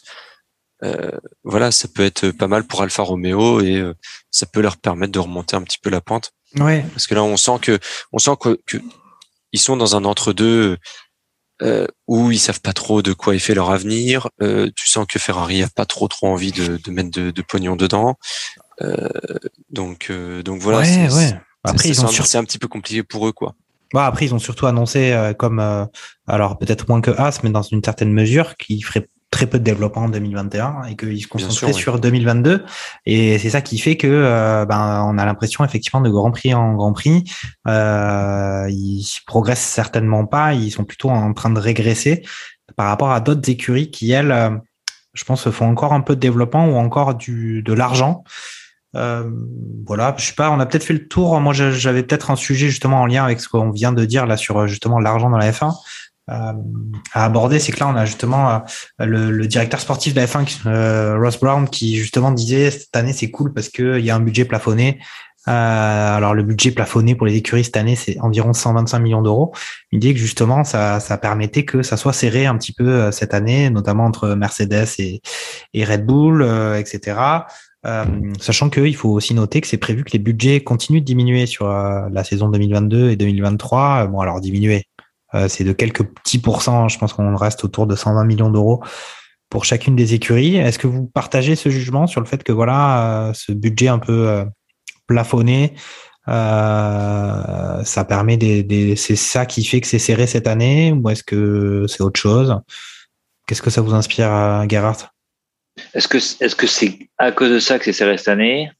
Euh, 0.82 1.10
voilà, 1.44 1.70
ça 1.70 1.88
peut 1.88 2.04
être 2.04 2.30
pas 2.30 2.48
mal 2.48 2.64
pour 2.64 2.82
Alfa 2.82 3.02
Romeo 3.02 3.60
et 3.60 3.76
euh, 3.76 3.94
ça 4.30 4.46
peut 4.46 4.60
leur 4.60 4.76
permettre 4.76 5.12
de 5.12 5.18
remonter 5.18 5.56
un 5.56 5.62
petit 5.62 5.78
peu 5.78 5.88
la 5.88 6.00
pente. 6.00 6.32
Ouais. 6.56 6.84
Parce 6.92 7.06
que 7.06 7.14
là, 7.14 7.22
on 7.22 7.36
sent 7.36 7.58
que, 7.62 7.78
on 8.12 8.18
sent 8.18 8.36
que, 8.40 8.60
que 8.66 8.78
ils 9.52 9.60
sont 9.60 9.76
dans 9.76 9.96
un 9.96 10.04
entre-deux 10.04 10.78
euh, 11.62 11.86
où 12.08 12.30
ils 12.30 12.38
savent 12.38 12.60
pas 12.60 12.72
trop 12.72 13.02
de 13.02 13.12
quoi 13.12 13.34
est 13.34 13.38
fait 13.38 13.54
leur 13.54 13.70
avenir. 13.70 14.28
Euh, 14.42 14.70
tu 14.74 14.88
sens 14.88 15.06
que 15.06 15.18
Ferrari 15.18 15.62
a 15.62 15.68
pas 15.68 15.86
trop 15.86 16.08
trop 16.08 16.28
envie 16.28 16.52
de, 16.52 16.78
de 16.78 16.90
mettre 16.90 17.10
de, 17.10 17.30
de, 17.30 17.42
pognon 17.42 17.76
dedans. 17.76 18.16
Euh, 18.82 19.08
donc, 19.70 20.08
euh, 20.10 20.42
donc 20.42 20.60
voilà. 20.60 20.80
Ouais, 20.80 21.12
ouais. 21.12 21.40
Après, 21.64 21.88
ils 21.88 22.04
ont 22.04 22.08
c'est 22.08 22.22
sur... 22.22 22.38
un 22.40 22.44
petit 22.44 22.58
peu 22.58 22.68
compliqué 22.68 23.02
pour 23.02 23.26
eux, 23.26 23.32
quoi. 23.32 23.54
Bah 23.92 24.06
après, 24.06 24.24
ils 24.26 24.34
ont 24.34 24.40
surtout 24.40 24.66
annoncé 24.66 25.12
euh, 25.12 25.34
comme, 25.34 25.60
euh, 25.60 25.84
alors 26.26 26.58
peut-être 26.58 26.88
moins 26.88 27.00
que 27.00 27.12
As, 27.12 27.44
mais 27.44 27.50
dans 27.50 27.62
une 27.62 27.82
certaine 27.82 28.12
mesure, 28.12 28.56
qu'ils 28.56 28.84
feraient 28.84 29.06
très 29.30 29.46
peu 29.46 29.58
de 29.58 29.64
développement 29.64 30.02
en 30.02 30.08
2021 30.08 30.84
et 30.84 30.96
qu'ils 30.96 31.22
se 31.22 31.26
concentraient 31.26 31.72
sûr, 31.72 31.74
sur 31.74 31.94
oui. 31.94 32.00
2022. 32.00 32.64
Et 33.06 33.38
c'est 33.38 33.50
ça 33.50 33.62
qui 33.62 33.78
fait 33.78 33.96
que 33.96 34.06
euh, 34.06 34.64
ben, 34.64 35.04
on 35.08 35.18
a 35.18 35.24
l'impression 35.24 35.64
effectivement 35.64 36.00
de 36.00 36.08
Grand 36.10 36.30
Prix 36.30 36.54
en 36.54 36.74
Grand 36.74 36.92
Prix. 36.92 37.24
Euh, 37.66 38.66
ils 38.70 39.04
progressent 39.26 39.60
certainement 39.60 40.24
pas, 40.26 40.54
ils 40.54 40.70
sont 40.70 40.84
plutôt 40.84 41.10
en 41.10 41.32
train 41.32 41.50
de 41.50 41.58
régresser 41.58 42.22
par 42.76 42.86
rapport 42.86 43.10
à 43.10 43.20
d'autres 43.20 43.48
écuries 43.50 43.90
qui, 43.90 44.12
elles, 44.12 44.32
euh, 44.32 44.50
je 45.14 45.24
pense, 45.24 45.48
font 45.50 45.68
encore 45.68 45.92
un 45.92 46.00
peu 46.00 46.14
de 46.14 46.20
développement 46.20 46.66
ou 46.68 46.76
encore 46.76 47.14
du, 47.14 47.62
de 47.62 47.72
l'argent. 47.72 48.24
Euh, 48.96 49.28
voilà, 49.86 50.14
je 50.16 50.26
sais 50.26 50.34
pas, 50.34 50.50
on 50.50 50.60
a 50.60 50.66
peut-être 50.66 50.84
fait 50.84 50.94
le 50.94 51.08
tour. 51.08 51.40
Moi, 51.40 51.52
j'avais 51.52 52.02
peut-être 52.02 52.30
un 52.30 52.36
sujet 52.36 52.68
justement 52.68 53.00
en 53.00 53.06
lien 53.06 53.24
avec 53.24 53.40
ce 53.40 53.48
qu'on 53.48 53.70
vient 53.70 53.92
de 53.92 54.04
dire 54.04 54.26
là 54.26 54.36
sur 54.36 54.66
justement 54.66 55.00
l'argent 55.00 55.30
dans 55.30 55.38
la 55.38 55.50
F1 55.50 55.66
euh, 55.68 55.70
à 56.26 56.54
aborder, 57.12 57.58
c'est 57.58 57.72
que 57.72 57.80
là, 57.80 57.88
on 57.88 57.96
a 57.96 58.04
justement 58.04 58.50
euh, 58.50 58.58
le, 59.00 59.30
le, 59.30 59.46
directeur 59.46 59.80
sportif 59.80 60.14
de 60.14 60.20
la 60.20 60.26
F1, 60.26 60.66
euh, 60.66 61.18
Ross 61.18 61.38
Brown, 61.38 61.68
qui 61.68 61.96
justement 61.96 62.30
disait 62.30 62.70
cette 62.70 62.96
année 62.96 63.12
c'est 63.12 63.30
cool 63.30 63.52
parce 63.52 63.68
que 63.68 63.98
il 63.98 64.04
y 64.04 64.10
a 64.10 64.16
un 64.16 64.20
budget 64.20 64.44
plafonné 64.44 65.00
alors 65.46 66.32
le 66.32 66.42
budget 66.42 66.70
plafonné 66.70 67.14
pour 67.14 67.26
les 67.26 67.36
écuries 67.36 67.64
cette 67.64 67.76
année, 67.76 67.96
c'est 67.96 68.18
environ 68.20 68.54
125 68.54 68.98
millions 68.98 69.20
d'euros. 69.20 69.52
Il 69.92 69.98
dit 69.98 70.14
que 70.14 70.18
justement, 70.18 70.64
ça, 70.64 71.00
ça 71.00 71.18
permettait 71.18 71.66
que 71.66 71.82
ça 71.82 71.98
soit 71.98 72.14
serré 72.14 72.46
un 72.46 72.56
petit 72.56 72.72
peu 72.72 73.12
cette 73.12 73.34
année, 73.34 73.68
notamment 73.68 74.06
entre 74.06 74.28
Mercedes 74.36 74.86
et, 74.98 75.20
et 75.74 75.84
Red 75.84 76.06
Bull, 76.06 76.42
etc. 76.78 77.18
Euh, 77.84 78.04
sachant 78.40 78.70
qu'il 78.70 78.96
faut 78.96 79.10
aussi 79.10 79.34
noter 79.34 79.60
que 79.60 79.66
c'est 79.66 79.76
prévu 79.76 80.04
que 80.04 80.12
les 80.12 80.18
budgets 80.18 80.62
continuent 80.62 81.00
de 81.00 81.04
diminuer 81.04 81.44
sur 81.44 81.68
la 81.68 82.24
saison 82.24 82.48
2022 82.48 83.10
et 83.10 83.16
2023. 83.16 84.06
Bon, 84.06 84.20
alors 84.20 84.40
diminuer, 84.40 84.86
c'est 85.48 85.64
de 85.64 85.72
quelques 85.72 86.04
petits 86.04 86.38
pourcents. 86.38 86.88
Je 86.88 86.98
pense 86.98 87.12
qu'on 87.12 87.36
reste 87.36 87.64
autour 87.64 87.86
de 87.86 87.96
120 87.96 88.24
millions 88.24 88.50
d'euros 88.50 88.82
pour 89.50 89.64
chacune 89.64 89.96
des 89.96 90.14
écuries. 90.14 90.56
Est-ce 90.56 90.78
que 90.78 90.86
vous 90.86 91.06
partagez 91.06 91.56
ce 91.56 91.68
jugement 91.68 92.06
sur 92.06 92.20
le 92.20 92.26
fait 92.26 92.42
que 92.42 92.52
voilà, 92.52 93.32
ce 93.34 93.52
budget 93.52 93.88
un 93.88 93.98
peu 93.98 94.44
plafonné, 95.06 95.74
euh, 96.28 97.84
ça 97.84 98.04
permet 98.04 98.36
des, 98.36 98.96
c'est 98.96 99.16
ça 99.16 99.46
qui 99.46 99.64
fait 99.64 99.80
que 99.80 99.86
c'est 99.86 99.98
serré 99.98 100.26
cette 100.26 100.46
année 100.46 100.92
ou 100.92 101.08
est-ce 101.10 101.22
que 101.22 101.86
c'est 101.88 102.02
autre 102.02 102.20
chose? 102.20 102.58
Qu'est-ce 103.46 103.62
que 103.62 103.70
ça 103.70 103.82
vous 103.82 103.94
inspire, 103.94 104.64
Gerhard? 104.68 105.10
Est-ce 105.92 106.08
que 106.08 106.66
c'est 106.66 106.98
à 107.18 107.32
cause 107.32 107.50
de 107.50 107.58
ça 107.58 107.78
que 107.78 107.84
c'est 107.84 107.92
serré 107.92 108.16
cette 108.16 108.28
année? 108.28 108.70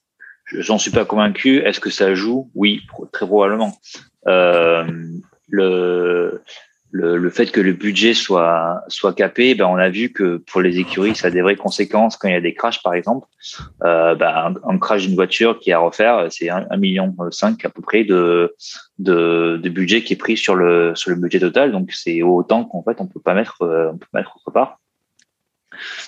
J'en 0.53 0.79
suis 0.79 0.91
pas 0.91 1.05
convaincu. 1.05 1.59
Est-ce 1.59 1.81
que 1.81 1.91
ça 1.91 2.15
joue? 2.15 2.51
Oui, 2.55 2.83
très 3.13 3.27
probablement. 3.27 3.79
Euh, 4.27 4.85
le 5.49 6.43
le, 6.97 7.17
le, 7.17 7.29
fait 7.29 7.47
que 7.51 7.61
le 7.61 7.73
budget 7.73 8.15
soit 8.15 8.81
soit 8.87 9.15
capé, 9.15 9.57
ben 9.57 9.67
on 9.67 9.75
a 9.75 9.89
vu 9.89 10.13
que 10.13 10.37
pour 10.37 10.61
les 10.61 10.79
écuries, 10.79 11.17
ça 11.17 11.27
a 11.27 11.31
des 11.31 11.43
vraies 11.43 11.57
conséquences 11.57 12.17
quand 12.17 12.29
il 12.29 12.35
y 12.35 12.37
a 12.37 12.41
des 12.41 12.55
crashs, 12.55 12.85
par 12.85 12.95
exemple. 12.95 13.27
Euh, 13.83 14.15
ben 14.15 14.55
un, 14.65 14.79
crash 14.79 15.05
d'une 15.05 15.17
voiture 15.17 15.59
qui 15.59 15.71
est 15.71 15.73
à 15.73 15.81
refaire, 15.81 16.29
c'est 16.31 16.51
un, 16.51 16.77
million 16.77 17.13
cinq 17.33 17.65
à 17.65 17.69
peu 17.69 17.83
près 17.83 18.05
de, 18.05 18.55
de, 19.01 19.59
de 19.61 19.69
budget 19.71 20.05
qui 20.05 20.13
est 20.13 20.17
pris 20.17 20.37
sur 20.37 20.55
le 20.55 20.95
sur 20.95 21.11
le 21.11 21.17
budget 21.17 21.41
total. 21.41 21.73
Donc 21.73 21.91
c'est 21.91 22.23
autant 22.23 22.65
qu'en 22.65 22.85
fait 22.85 23.01
on 23.01 23.09
peut 23.09 23.21
pas 23.21 23.35
mettre 23.35 23.63
euh, 23.63 23.91
on 23.93 23.99
peut 23.99 24.07
mettre 24.15 24.37
autre 24.37 24.53
part. 24.53 24.79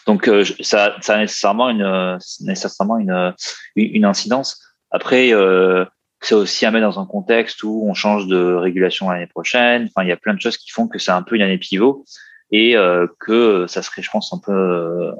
Donc 0.06 0.28
euh, 0.28 0.44
ça, 0.60 0.94
ça 1.00 1.14
a 1.14 1.18
nécessairement 1.18 1.68
une 1.68 2.16
nécessairement 2.42 2.98
une 2.98 3.34
une 3.74 4.04
incidence. 4.04 4.62
Après. 4.92 5.32
Euh, 5.32 5.84
c'est 6.26 6.34
aussi 6.34 6.66
à 6.66 6.72
mettre 6.72 6.86
dans 6.86 7.00
un 7.00 7.06
contexte 7.06 7.62
où 7.62 7.86
on 7.88 7.94
change 7.94 8.26
de 8.26 8.54
régulation 8.54 9.08
l'année 9.08 9.28
prochaine. 9.28 9.84
Enfin, 9.84 10.04
il 10.04 10.08
y 10.08 10.12
a 10.12 10.16
plein 10.16 10.34
de 10.34 10.40
choses 10.40 10.58
qui 10.58 10.70
font 10.70 10.88
que 10.88 10.98
c'est 10.98 11.12
un 11.12 11.22
peu 11.22 11.36
une 11.36 11.42
année 11.42 11.58
pivot 11.58 12.04
et 12.50 12.76
euh, 12.76 13.06
que 13.20 13.66
ça 13.68 13.80
serait, 13.80 14.02
je 14.02 14.10
pense, 14.10 14.32
un 14.32 14.38
peu 14.38 14.52
euh, 14.52 15.12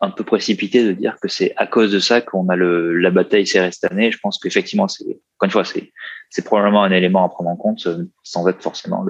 un 0.00 0.10
peu 0.10 0.24
précipité 0.24 0.84
de 0.84 0.92
dire 0.92 1.18
que 1.22 1.28
c'est 1.28 1.54
à 1.56 1.66
cause 1.68 1.92
de 1.92 2.00
ça 2.00 2.20
qu'on 2.20 2.48
a 2.48 2.56
le 2.56 2.98
la 2.98 3.10
bataille 3.10 3.46
serrée 3.46 3.70
cette 3.70 3.92
année. 3.92 4.10
Je 4.10 4.18
pense 4.20 4.38
qu'effectivement, 4.38 4.88
c'est 4.88 5.04
encore 5.04 5.44
une 5.44 5.50
fois, 5.50 5.64
c'est 5.64 5.92
c'est 6.30 6.44
probablement 6.44 6.82
un 6.82 6.90
élément 6.90 7.24
à 7.24 7.28
prendre 7.28 7.50
en 7.50 7.56
compte 7.56 7.86
sans 8.24 8.48
être 8.48 8.60
forcément 8.60 9.04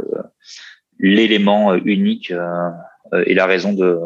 l'élément 0.99 1.75
unique 1.75 2.33
euh, 2.33 3.25
et 3.25 3.33
la 3.33 3.47
raison 3.47 3.73
de, 3.73 3.99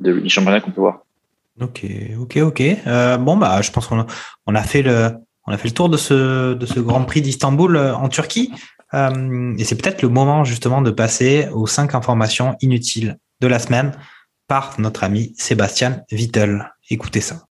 de 0.00 0.28
championnat 0.28 0.60
qu'on 0.60 0.72
peut 0.72 0.82
voir. 0.82 1.06
Ok, 1.60 1.84
ok, 2.18 2.36
ok. 2.36 2.60
Euh, 2.86 3.16
bon 3.18 3.36
bah, 3.36 3.60
je 3.62 3.70
pense 3.70 3.86
qu'on 3.86 4.06
on 4.46 4.54
a 4.54 4.62
fait 4.62 4.82
le 4.82 5.10
on 5.46 5.52
a 5.52 5.58
fait 5.58 5.68
le 5.68 5.74
tour 5.74 5.88
de 5.88 5.96
ce, 5.96 6.54
de 6.54 6.66
ce 6.66 6.80
Grand 6.80 7.04
Prix 7.04 7.22
d'Istanbul 7.22 7.76
euh, 7.76 7.94
en 7.94 8.08
Turquie. 8.08 8.52
Euh, 8.94 9.54
et 9.58 9.64
c'est 9.64 9.74
peut-être 9.74 10.02
le 10.02 10.08
moment 10.08 10.44
justement 10.44 10.82
de 10.82 10.90
passer 10.90 11.48
aux 11.52 11.66
cinq 11.66 11.94
informations 11.94 12.56
inutiles 12.60 13.18
de 13.40 13.46
la 13.46 13.58
semaine 13.58 13.92
par 14.46 14.78
notre 14.78 15.02
ami 15.02 15.34
Sébastien 15.36 16.02
Vittel. 16.10 16.72
Écoutez 16.90 17.20
ça. 17.20 17.46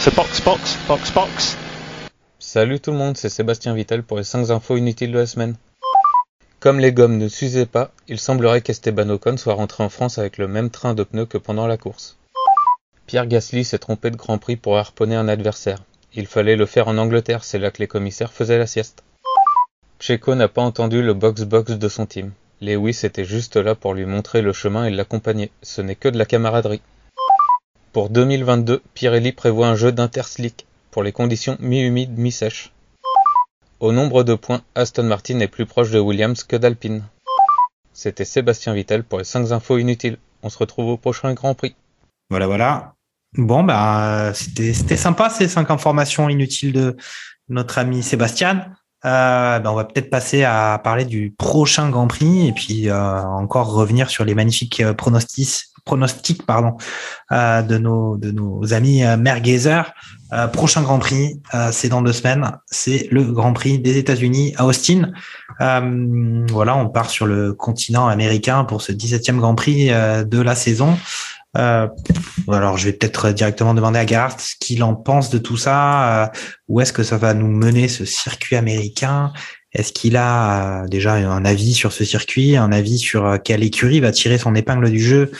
C'est 0.00 0.14
box, 0.14 0.42
box, 0.42 0.78
box, 0.88 1.12
box. 1.12 1.56
Salut 2.38 2.80
tout 2.80 2.92
le 2.92 2.96
monde, 2.96 3.16
c'est 3.16 3.28
Sébastien 3.28 3.74
Vittel 3.74 4.02
pour 4.02 4.16
les 4.16 4.24
5 4.24 4.50
infos 4.50 4.76
inutiles 4.76 5.12
de 5.12 5.18
la 5.18 5.26
semaine. 5.26 5.56
Comme 6.60 6.80
les 6.80 6.92
gommes 6.92 7.18
ne 7.18 7.28
s'usaient 7.28 7.66
pas, 7.66 7.92
il 8.08 8.18
semblerait 8.18 8.62
qu'Esteban 8.62 9.08
Ocon 9.10 9.36
soit 9.36 9.54
rentré 9.54 9.84
en 9.84 9.88
France 9.88 10.18
avec 10.18 10.38
le 10.38 10.48
même 10.48 10.70
train 10.70 10.94
de 10.94 11.04
pneus 11.04 11.26
que 11.26 11.38
pendant 11.38 11.66
la 11.66 11.76
course. 11.76 12.16
Pierre 13.06 13.26
Gasly 13.26 13.64
s'est 13.64 13.78
trompé 13.78 14.10
de 14.10 14.16
Grand 14.16 14.38
Prix 14.38 14.56
pour 14.56 14.78
harponner 14.78 15.14
un 15.14 15.28
adversaire. 15.28 15.82
Il 16.18 16.26
fallait 16.26 16.56
le 16.56 16.66
faire 16.66 16.88
en 16.88 16.98
Angleterre, 16.98 17.44
c'est 17.44 17.60
là 17.60 17.70
que 17.70 17.78
les 17.78 17.86
commissaires 17.86 18.32
faisaient 18.32 18.58
la 18.58 18.66
sieste. 18.66 19.04
Checo 20.00 20.34
n'a 20.34 20.48
pas 20.48 20.62
entendu 20.62 21.00
le 21.00 21.14
box-box 21.14 21.78
de 21.78 21.88
son 21.88 22.06
team. 22.06 22.32
Lewis 22.60 23.02
était 23.04 23.24
juste 23.24 23.54
là 23.54 23.76
pour 23.76 23.94
lui 23.94 24.04
montrer 24.04 24.42
le 24.42 24.52
chemin 24.52 24.86
et 24.86 24.90
l'accompagner. 24.90 25.52
Ce 25.62 25.80
n'est 25.80 25.94
que 25.94 26.08
de 26.08 26.18
la 26.18 26.24
camaraderie. 26.24 26.82
Pour 27.92 28.10
2022, 28.10 28.82
Pirelli 28.94 29.30
prévoit 29.30 29.68
un 29.68 29.76
jeu 29.76 29.92
d'interslick 29.92 30.66
pour 30.90 31.04
les 31.04 31.12
conditions 31.12 31.56
mi-humides, 31.60 32.18
mi-sèches. 32.18 32.72
Au 33.78 33.92
nombre 33.92 34.24
de 34.24 34.34
points, 34.34 34.62
Aston 34.74 35.04
Martin 35.04 35.38
est 35.38 35.46
plus 35.46 35.66
proche 35.66 35.92
de 35.92 36.00
Williams 36.00 36.42
que 36.42 36.56
d'Alpine. 36.56 37.04
C'était 37.92 38.24
Sébastien 38.24 38.74
Vittel 38.74 39.04
pour 39.04 39.18
les 39.18 39.24
5 39.24 39.52
infos 39.52 39.78
inutiles. 39.78 40.18
On 40.42 40.48
se 40.48 40.58
retrouve 40.58 40.88
au 40.88 40.96
prochain 40.96 41.32
Grand 41.34 41.54
Prix. 41.54 41.76
Voilà, 42.28 42.48
voilà. 42.48 42.94
Bon, 43.36 43.62
bah, 43.62 44.32
c'était 44.34 44.96
sympa 44.96 45.28
ces 45.30 45.48
cinq 45.48 45.70
informations 45.70 46.28
inutiles 46.28 46.72
de 46.72 46.96
notre 47.48 47.78
ami 47.78 48.02
Sébastien. 48.02 48.72
Euh, 49.04 49.60
ben 49.60 49.70
on 49.70 49.74
va 49.76 49.84
peut-être 49.84 50.10
passer 50.10 50.42
à 50.42 50.80
parler 50.82 51.04
du 51.04 51.32
prochain 51.38 51.88
Grand 51.88 52.08
Prix 52.08 52.48
et 52.48 52.52
puis 52.52 52.88
euh, 52.88 53.22
encore 53.22 53.72
revenir 53.72 54.10
sur 54.10 54.24
les 54.24 54.34
magnifiques 54.34 54.80
euh, 54.80 54.92
pronostics, 54.92 55.66
pronostics 55.84 56.44
pardon, 56.44 56.76
euh, 57.30 57.62
de 57.62 57.78
nos 57.78 58.16
de 58.16 58.32
nos 58.32 58.74
amis 58.74 59.04
euh, 59.04 59.16
Merguezer. 59.16 59.92
prochain 60.52 60.82
Grand 60.82 60.98
Prix, 60.98 61.40
c'est 61.70 61.88
dans 61.88 62.02
deux 62.02 62.12
semaines. 62.12 62.50
C'est 62.66 63.06
le 63.10 63.22
Grand 63.22 63.52
Prix 63.52 63.78
des 63.78 63.96
États-Unis 63.98 64.52
à 64.58 64.66
Austin. 64.66 65.12
voilà, 65.58 66.76
on 66.76 66.88
part 66.88 67.08
sur 67.08 67.26
le 67.26 67.54
continent 67.54 68.08
américain 68.08 68.64
pour 68.64 68.82
ce 68.82 68.92
17e 68.92 69.38
Grand 69.38 69.54
Prix 69.54 69.88
de 69.88 70.40
la 70.40 70.54
saison. 70.54 70.98
Euh, 71.56 71.88
alors, 72.48 72.76
je 72.76 72.84
vais 72.86 72.92
peut-être 72.92 73.30
directement 73.30 73.74
demander 73.74 73.98
à 73.98 74.06
Gerhardt 74.06 74.38
ce 74.38 74.54
qu'il 74.60 74.82
en 74.82 74.94
pense 74.94 75.30
de 75.30 75.38
tout 75.38 75.56
ça. 75.56 76.24
Euh, 76.24 76.26
où 76.68 76.80
est-ce 76.80 76.92
que 76.92 77.02
ça 77.02 77.16
va 77.16 77.34
nous 77.34 77.48
mener 77.48 77.88
ce 77.88 78.04
circuit 78.04 78.56
américain? 78.56 79.32
Est-ce 79.72 79.92
qu'il 79.92 80.16
a 80.16 80.82
euh, 80.82 80.88
déjà 80.88 81.14
un 81.14 81.44
avis 81.44 81.74
sur 81.74 81.92
ce 81.92 82.04
circuit, 82.04 82.56
un 82.56 82.72
avis 82.72 82.98
sur 82.98 83.38
quelle 83.42 83.62
écurie 83.62 84.00
va 84.00 84.12
tirer 84.12 84.38
son 84.38 84.54
épingle 84.54 84.90
du 84.90 85.00
jeu 85.00 85.30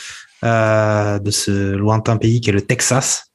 de 0.41 1.31
ce 1.31 1.75
lointain 1.75 2.17
pays 2.17 2.41
qui 2.41 2.49
est 2.49 2.53
le 2.53 2.61
Texas? 2.61 3.25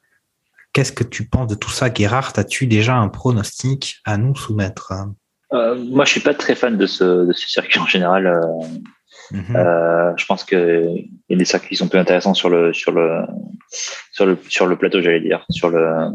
Qu'est-ce 0.72 0.93
que 0.93 1.05
tu 1.05 1.29
penses 1.29 1.47
de 1.47 1.55
tout 1.55 1.70
ça, 1.70 1.93
Gerhardt 1.93 2.33
As-tu 2.37 2.66
déjà 2.66 2.97
un 2.97 3.09
pronostic 3.09 4.01
à 4.05 4.16
nous 4.16 4.35
soumettre? 4.35 4.93
Moi, 5.53 6.05
je 6.05 6.11
suis 6.11 6.20
pas 6.20 6.35
très 6.35 6.57
fan 6.57 6.77
de 6.77 6.87
ce, 6.87 7.27
de 7.27 7.33
ce 7.33 7.49
circuit 7.49 7.79
en 7.79 7.87
général. 7.87 8.41
Mhm. 9.31 9.57
Euh, 9.57 10.12
je 10.16 10.27
pense 10.27 10.45
qu'il 10.45 11.09
y 11.29 11.35
a 11.35 11.37
des 11.37 11.45
circuits 11.45 11.70
qui 11.70 11.77
sont 11.77 11.89
plus 11.89 11.99
intéressants 11.99 12.35
sur 12.35 12.51
le 12.51 12.72
sur 12.72 12.93
le 12.93 13.22
sur 14.12 14.27
le 14.27 14.39
sur 14.49 14.66
le 14.66 14.77
plateau, 14.77 15.01
j'allais 15.01 15.20
dire, 15.20 15.45
sur 15.51 15.70
le 15.70 16.11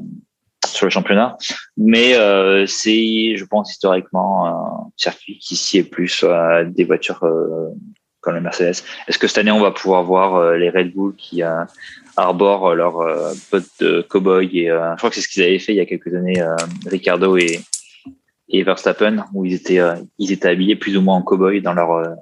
sur 0.65 0.85
le 0.85 0.91
championnat. 0.91 1.37
Mais 1.77 2.15
euh, 2.15 2.65
c'est, 2.65 3.35
je 3.35 3.45
pense, 3.45 3.71
historiquement 3.71 4.47
un 4.47 4.91
circuit 4.97 5.37
qui 5.39 5.55
s'y 5.55 5.79
est 5.79 5.83
plus 5.83 6.23
à 6.23 6.63
des 6.63 6.83
voitures 6.83 7.23
euh, 7.23 7.69
comme 8.21 8.35
la 8.35 8.41
Mercedes. 8.41 8.83
Est-ce 9.07 9.17
que 9.17 9.27
cette 9.27 9.37
année 9.37 9.51
on 9.51 9.61
va 9.61 9.71
pouvoir 9.71 10.03
voir 10.03 10.35
euh, 10.35 10.57
les 10.57 10.69
Red 10.69 10.93
Bull 10.93 11.15
qui 11.15 11.43
euh, 11.43 11.63
arborent 12.17 12.75
leur 12.75 12.99
euh, 12.99 13.33
pote 13.49 13.65
de 13.79 14.01
cowboy 14.01 14.45
et 14.59 14.67
je 14.67 14.97
crois 14.97 15.09
que 15.09 15.15
c'est 15.15 15.21
ce 15.21 15.29
qu'ils 15.29 15.43
avaient 15.43 15.59
fait 15.59 15.73
il 15.73 15.77
y 15.77 15.81
a 15.81 15.85
quelques 15.85 16.13
années, 16.13 16.43
Ricardo 16.85 17.37
et 17.37 17.61
et 18.51 18.63
Verstappen, 18.63 19.25
où 19.33 19.45
ils 19.45 19.53
étaient 19.53 19.79
ils 20.17 20.31
étaient 20.31 20.49
habillés 20.49 20.75
plus 20.75 20.97
ou 20.97 21.01
moins 21.01 21.15
en 21.17 21.21
cowboy 21.21 21.61
dans 21.61 21.73
leur 21.73 22.15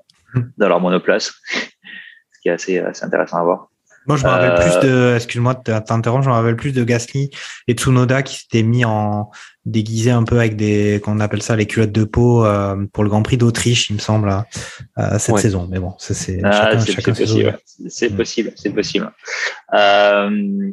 dans 0.57 0.69
leur 0.69 0.79
monoplace, 0.79 1.33
ce 1.51 2.39
qui 2.41 2.49
est 2.49 2.51
assez, 2.51 2.79
assez 2.79 3.05
intéressant 3.05 3.37
à 3.37 3.43
voir. 3.43 3.69
Moi, 4.07 4.15
je 4.15 4.23
me 4.23 4.29
rappelle 4.29 4.55
plus 4.55 4.87
de, 4.87 5.15
excuse-moi 5.15 5.53
de 5.53 5.79
t'interrompre, 5.79 6.23
je 6.23 6.29
me 6.29 6.33
rappelle 6.33 6.55
plus 6.55 6.71
de 6.71 6.85
Gasly 6.85 7.29
et 7.67 7.73
Tsunoda 7.73 8.23
qui 8.23 8.37
s'étaient 8.37 8.63
mis 8.63 8.85
en 8.85 9.29
déguisé 9.65 10.11
un 10.11 10.23
peu 10.23 10.39
avec 10.39 10.55
des, 10.55 11.01
qu'on 11.03 11.19
appelle 11.19 11.41
ça 11.41 11.57
les 11.57 11.65
culottes 11.65 11.91
de 11.91 12.05
peau 12.05 12.45
euh, 12.45 12.85
pour 12.93 13.03
le 13.03 13.09
Grand 13.09 13.21
Prix 13.21 13.35
d'Autriche, 13.35 13.89
il 13.89 13.95
me 13.95 13.99
semble, 13.99 14.29
euh, 14.97 15.19
cette 15.19 15.39
saison. 15.39 15.67
Mais 15.69 15.79
bon, 15.79 15.93
ça 15.97 16.13
c'est 16.13 16.39
ah, 16.45 16.67
possible. 16.67 17.59
C'est 17.89 18.15
possible, 18.15 18.53
c'est 18.55 18.69
possible. 18.69 19.11
Euh, 19.73 20.71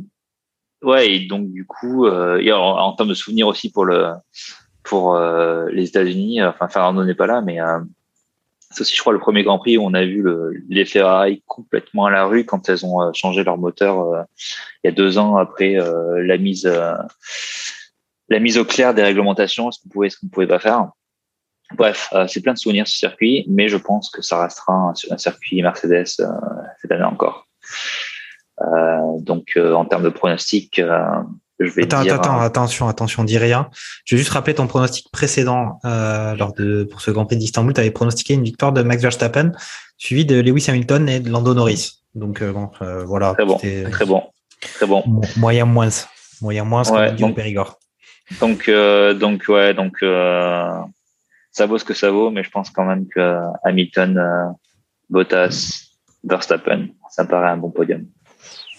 ouais, 0.83 1.13
et 1.13 1.27
donc 1.27 1.51
du 1.51 1.67
coup, 1.67 2.07
euh, 2.07 2.41
en, 2.53 2.79
en, 2.79 2.93
termes 2.93 3.09
de 3.09 3.15
souvenirs 3.15 3.49
aussi 3.49 3.73
pour 3.73 3.85
le 3.85 4.13
pour 4.85 5.17
euh, 5.17 5.69
les 5.73 5.89
États-Unis, 5.89 6.41
enfin 6.45 6.69
Fernando 6.69 7.05
n'est 7.05 7.17
pas 7.17 7.27
là, 7.27 7.41
mais 7.41 7.59
c'est 8.75 8.81
aussi, 8.81 8.97
je 8.97 9.01
crois, 9.01 9.13
le 9.13 9.21
premier 9.21 9.45
Grand 9.45 9.59
Prix 9.59 9.79
où 9.79 9.85
on 9.85 9.95
a 9.95 10.05
vu 10.05 10.21
le, 10.21 10.53
les 10.69 10.85
Ferrari 10.85 11.43
complètement 11.47 12.07
à 12.07 12.11
la 12.11 12.25
rue 12.25 12.45
quand 12.45 12.69
elles 12.69 12.85
ont 12.85 13.01
euh, 13.01 13.11
changé 13.15 13.45
leur 13.45 13.57
moteur 13.57 14.01
euh, 14.01 14.23
il 14.83 14.89
y 14.89 14.91
a 14.91 14.93
deux 14.93 15.17
ans 15.17 15.37
après 15.37 15.77
euh, 15.77 16.25
la 16.25 16.39
mise 16.39 16.71
la 18.29 18.39
mise 18.41 18.59
au 18.59 18.65
clair 18.65 18.95
des 18.95 19.03
réglementations, 19.03 19.71
ce 19.71 19.81
qu'on 19.81 19.89
pouvait, 19.91 20.11
ce 20.11 20.19
qu'on 20.19 20.29
pouvait 20.29 20.47
pas 20.47 20.59
faire. 20.59 20.89
Bref, 21.77 22.13
c'est 22.27 22.41
plein 22.41 22.55
de 22.55 22.59
souvenirs 22.59 22.89
ce 22.89 22.97
circuit, 22.97 23.45
mais 23.49 23.69
je 23.69 23.77
pense 23.77 24.11
que 24.11 24.23
ça 24.23 24.43
restera 24.43 24.93
un, 25.11 25.19
circuit 25.19 25.63
Mercedes 25.63 26.07
cette 26.07 26.91
année 26.91 27.05
encore. 27.05 27.47
donc, 29.19 29.59
en 29.59 29.85
termes 29.85 30.05
de 30.05 30.09
pronostic, 30.09 30.81
je 31.61 31.71
vais 31.71 31.85
Attends, 31.85 32.03
dire. 32.03 32.15
attends, 32.15 32.23
attends, 32.33 32.41
hein. 32.41 32.45
attention, 32.45 32.89
attention, 32.89 33.25
dis 33.25 33.39
rien. 33.39 33.69
Je 34.05 34.15
vais 34.15 34.19
juste 34.19 34.33
rappeler 34.33 34.55
ton 34.55 34.67
pronostic 34.67 35.11
précédent 35.13 35.79
euh, 35.85 36.35
lors 36.37 36.53
de 36.53 36.85
pour 36.85 37.01
ce 37.01 37.11
Grand 37.11 37.27
Prix 37.27 37.37
d'Istanbul. 37.37 37.73
Tu 37.75 37.81
avais 37.81 37.91
pronostiqué 37.91 38.35
une 38.35 38.45
victoire 38.45 38.73
de 38.73 38.83
Max 38.83 39.03
Verstappen, 39.03 39.53
suivi 39.97 40.25
de 40.25 40.41
Lewis 40.41 40.67
Hamilton 40.69 41.09
et 41.09 41.21
de 41.21 41.31
Lando 41.31 41.55
Norris. 41.55 42.01
Donc 42.15 42.43
euh, 42.43 42.53
bon, 42.53 42.71
euh, 42.83 43.05
voilà. 43.05 43.35
Très 43.35 43.45
bon, 43.45 43.57
très 43.59 44.05
bon, 44.07 44.23
très 44.61 44.87
bon. 44.87 45.03
mo- 45.07 45.23
Moyen 45.37 45.65
moins, 45.67 45.89
moyen 46.41 46.65
moins, 46.65 46.89
Ouais, 46.91 47.13
donc- 47.13 47.35
Périgord. 47.37 47.79
Donc, 48.41 48.69
euh, 48.69 49.13
donc 49.15 49.45
ouais, 49.49 49.75
donc 49.75 49.97
euh, 50.03 50.71
ça 51.53 51.67
vaut 51.67 51.77
ce 51.79 51.85
que 51.85 51.93
ça 51.95 52.11
vaut, 52.11 52.31
mais 52.31 52.43
je 52.43 52.51
pense 52.51 52.71
quand 52.71 52.85
même 52.85 53.07
que 53.07 53.39
Hamilton, 53.65 54.17
euh, 54.19 54.53
Bottas, 55.11 55.83
Verstappen, 56.25 56.89
ça 57.11 57.25
me 57.25 57.29
paraît 57.29 57.51
un 57.51 57.57
bon 57.59 57.71
podium. 57.71 58.07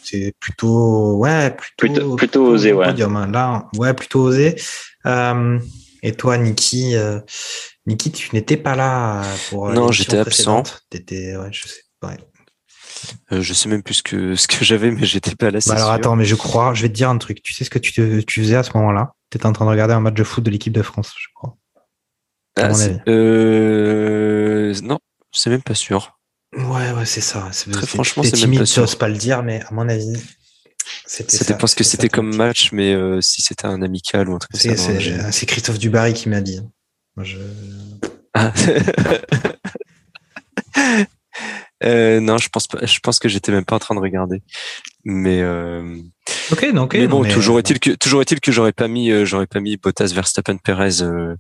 C'est 0.06 0.34
plutôt, 0.40 1.16
ouais, 1.18 1.50
plutôt, 1.52 1.76
Plutôt- 1.94 2.16
plutôt 2.16 2.46
osé, 2.48 2.74
ouais. 2.74 2.86
podium, 2.88 3.16
hein. 3.16 3.28
Là, 3.32 3.68
ouais, 3.78 3.94
plutôt 3.96 4.22
osé. 4.22 4.56
Euh, 5.08 5.60
et 6.04 6.12
toi, 6.14 6.38
Niki, 6.38 6.96
euh, 6.96 7.20
Niki, 7.88 8.12
tu 8.12 8.36
n'étais 8.36 8.58
pas 8.58 8.76
là 8.76 9.24
pour. 9.50 9.70
euh, 9.70 9.74
Non, 9.74 9.92
j'étais 9.92 10.18
absent. 10.18 10.64
T'étais, 10.90 11.36
ouais, 11.36 11.50
je 11.52 11.68
sais. 11.68 11.82
Ouais. 12.04 12.18
Euh, 13.32 13.42
je 13.42 13.54
sais 13.54 13.68
même 13.68 13.82
plus 13.84 13.96
ce 13.96 14.04
que 14.04 14.36
ce 14.36 14.48
que 14.48 14.64
j'avais, 14.64 14.92
mais 14.92 15.06
j'étais 15.06 15.36
pas 15.36 15.50
là. 15.52 15.60
Bah 15.66 15.74
alors 15.74 15.86
sûr. 15.88 15.94
attends, 15.96 16.16
mais 16.16 16.26
je 16.26 16.36
crois, 16.36 16.74
je 16.76 16.84
vais 16.84 16.90
te 16.90 16.94
dire 16.94 17.10
un 17.10 17.18
truc. 17.18 17.42
Tu 17.42 17.54
sais 17.54 17.64
ce 17.64 17.70
que 17.72 17.80
tu, 17.80 17.92
te- 17.94 18.22
tu 18.22 18.42
faisais 18.42 18.56
à 18.56 18.64
ce 18.64 18.72
moment-là? 18.76 19.14
Tu 19.32 19.38
étais 19.38 19.48
en 19.48 19.54
train 19.54 19.66
de 19.66 19.72
regarder 19.72 19.94
un 19.96 20.00
match 20.00 20.14
de 20.14 20.24
foot 20.24 20.44
de 20.44 20.52
l'équipe 20.52 20.74
de 20.74 20.82
France, 20.84 21.14
je 21.20 21.28
crois. 21.34 21.58
Ah, 22.58 22.70
euh, 23.10 24.74
non, 24.84 25.00
c'est 25.32 25.50
même 25.50 25.62
pas 25.64 25.74
sûr. 25.76 26.15
Ouais, 26.56 26.92
ouais, 26.92 27.06
c'est 27.06 27.22
ça. 27.22 27.50
C'est, 27.52 27.70
Très 27.72 27.82
c'est- 27.82 27.88
franchement, 27.88 28.24
c'est 28.24 28.32
même 28.34 28.40
timide, 28.42 28.60
pas 28.60 28.66
sûr. 28.66 28.84
t'oses 28.84 28.96
pas 28.96 29.08
le 29.10 29.18
dire, 29.18 29.44
mais 29.44 29.62
à 29.68 29.72
mon 29.74 29.88
avis, 29.90 30.14
c'était 31.06 31.36
Ça 31.38 31.44
ça. 31.46 31.54
dépend 31.54 31.68
ce 31.68 31.76
que 31.76 31.84
c'était 31.84 32.10
comme 32.10 32.34
match, 32.36 32.72
mais 32.72 32.94
euh, 32.94 33.20
si 33.22 33.42
c'était 33.42 33.66
un 33.66 33.82
amical 33.82 34.30
ou 34.30 34.36
un 34.36 34.40
truc 34.40 34.52
comme 34.52 34.60
C'est, 34.62 34.78
ça. 34.78 35.32
c'est, 35.32 35.46
Christophe 35.46 35.80
Dubarry 35.80 36.14
qui 36.14 36.30
m'a 36.30 36.42
dit. 36.42 36.62
Moi, 37.18 37.26
je... 37.26 37.38
Ah. 38.34 38.54
Euh, 41.84 42.22
non, 42.22 42.38
je 42.38 42.48
pense 42.48 42.68
pas. 42.68 42.80
Je 42.86 43.00
pense 43.00 43.20
que 43.20 43.28
j'étais 43.28 43.52
même 43.52 43.66
pas 43.66 43.76
en 43.76 43.80
train 43.80 43.94
de 43.96 44.00
regarder. 44.00 44.42
Mais 45.04 45.42
euh, 45.42 45.98
Ok, 46.52 46.72
donc. 46.74 46.94
mais 46.94 47.02
non, 47.08 47.22
bon, 47.22 47.30
toujours 47.30 47.60
est-il 47.60 47.80
que 47.82 47.92
toujours 47.92 48.22
est-il 48.22 48.40
que 48.40 48.52
j'aurais 48.54 48.72
pas 48.72 48.88
mis 48.88 49.12
euh, 49.12 49.26
j'aurais 49.26 49.46
pas 49.46 49.60
mis 49.60 49.76
Bottas, 49.76 50.08
Verstappen, 50.14 50.56
Perez. 50.58 51.02
euh, 51.02 51.36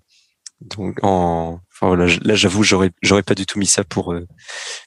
donc 0.59 0.97
en 1.03 1.61
enfin 1.79 1.95
là 1.95 2.35
j'avoue 2.35 2.63
j'aurais 2.63 2.91
j'aurais 3.01 3.23
pas 3.23 3.35
du 3.35 3.45
tout 3.45 3.59
mis 3.59 3.65
ça 3.67 3.83
pour 3.83 4.13
euh, 4.13 4.25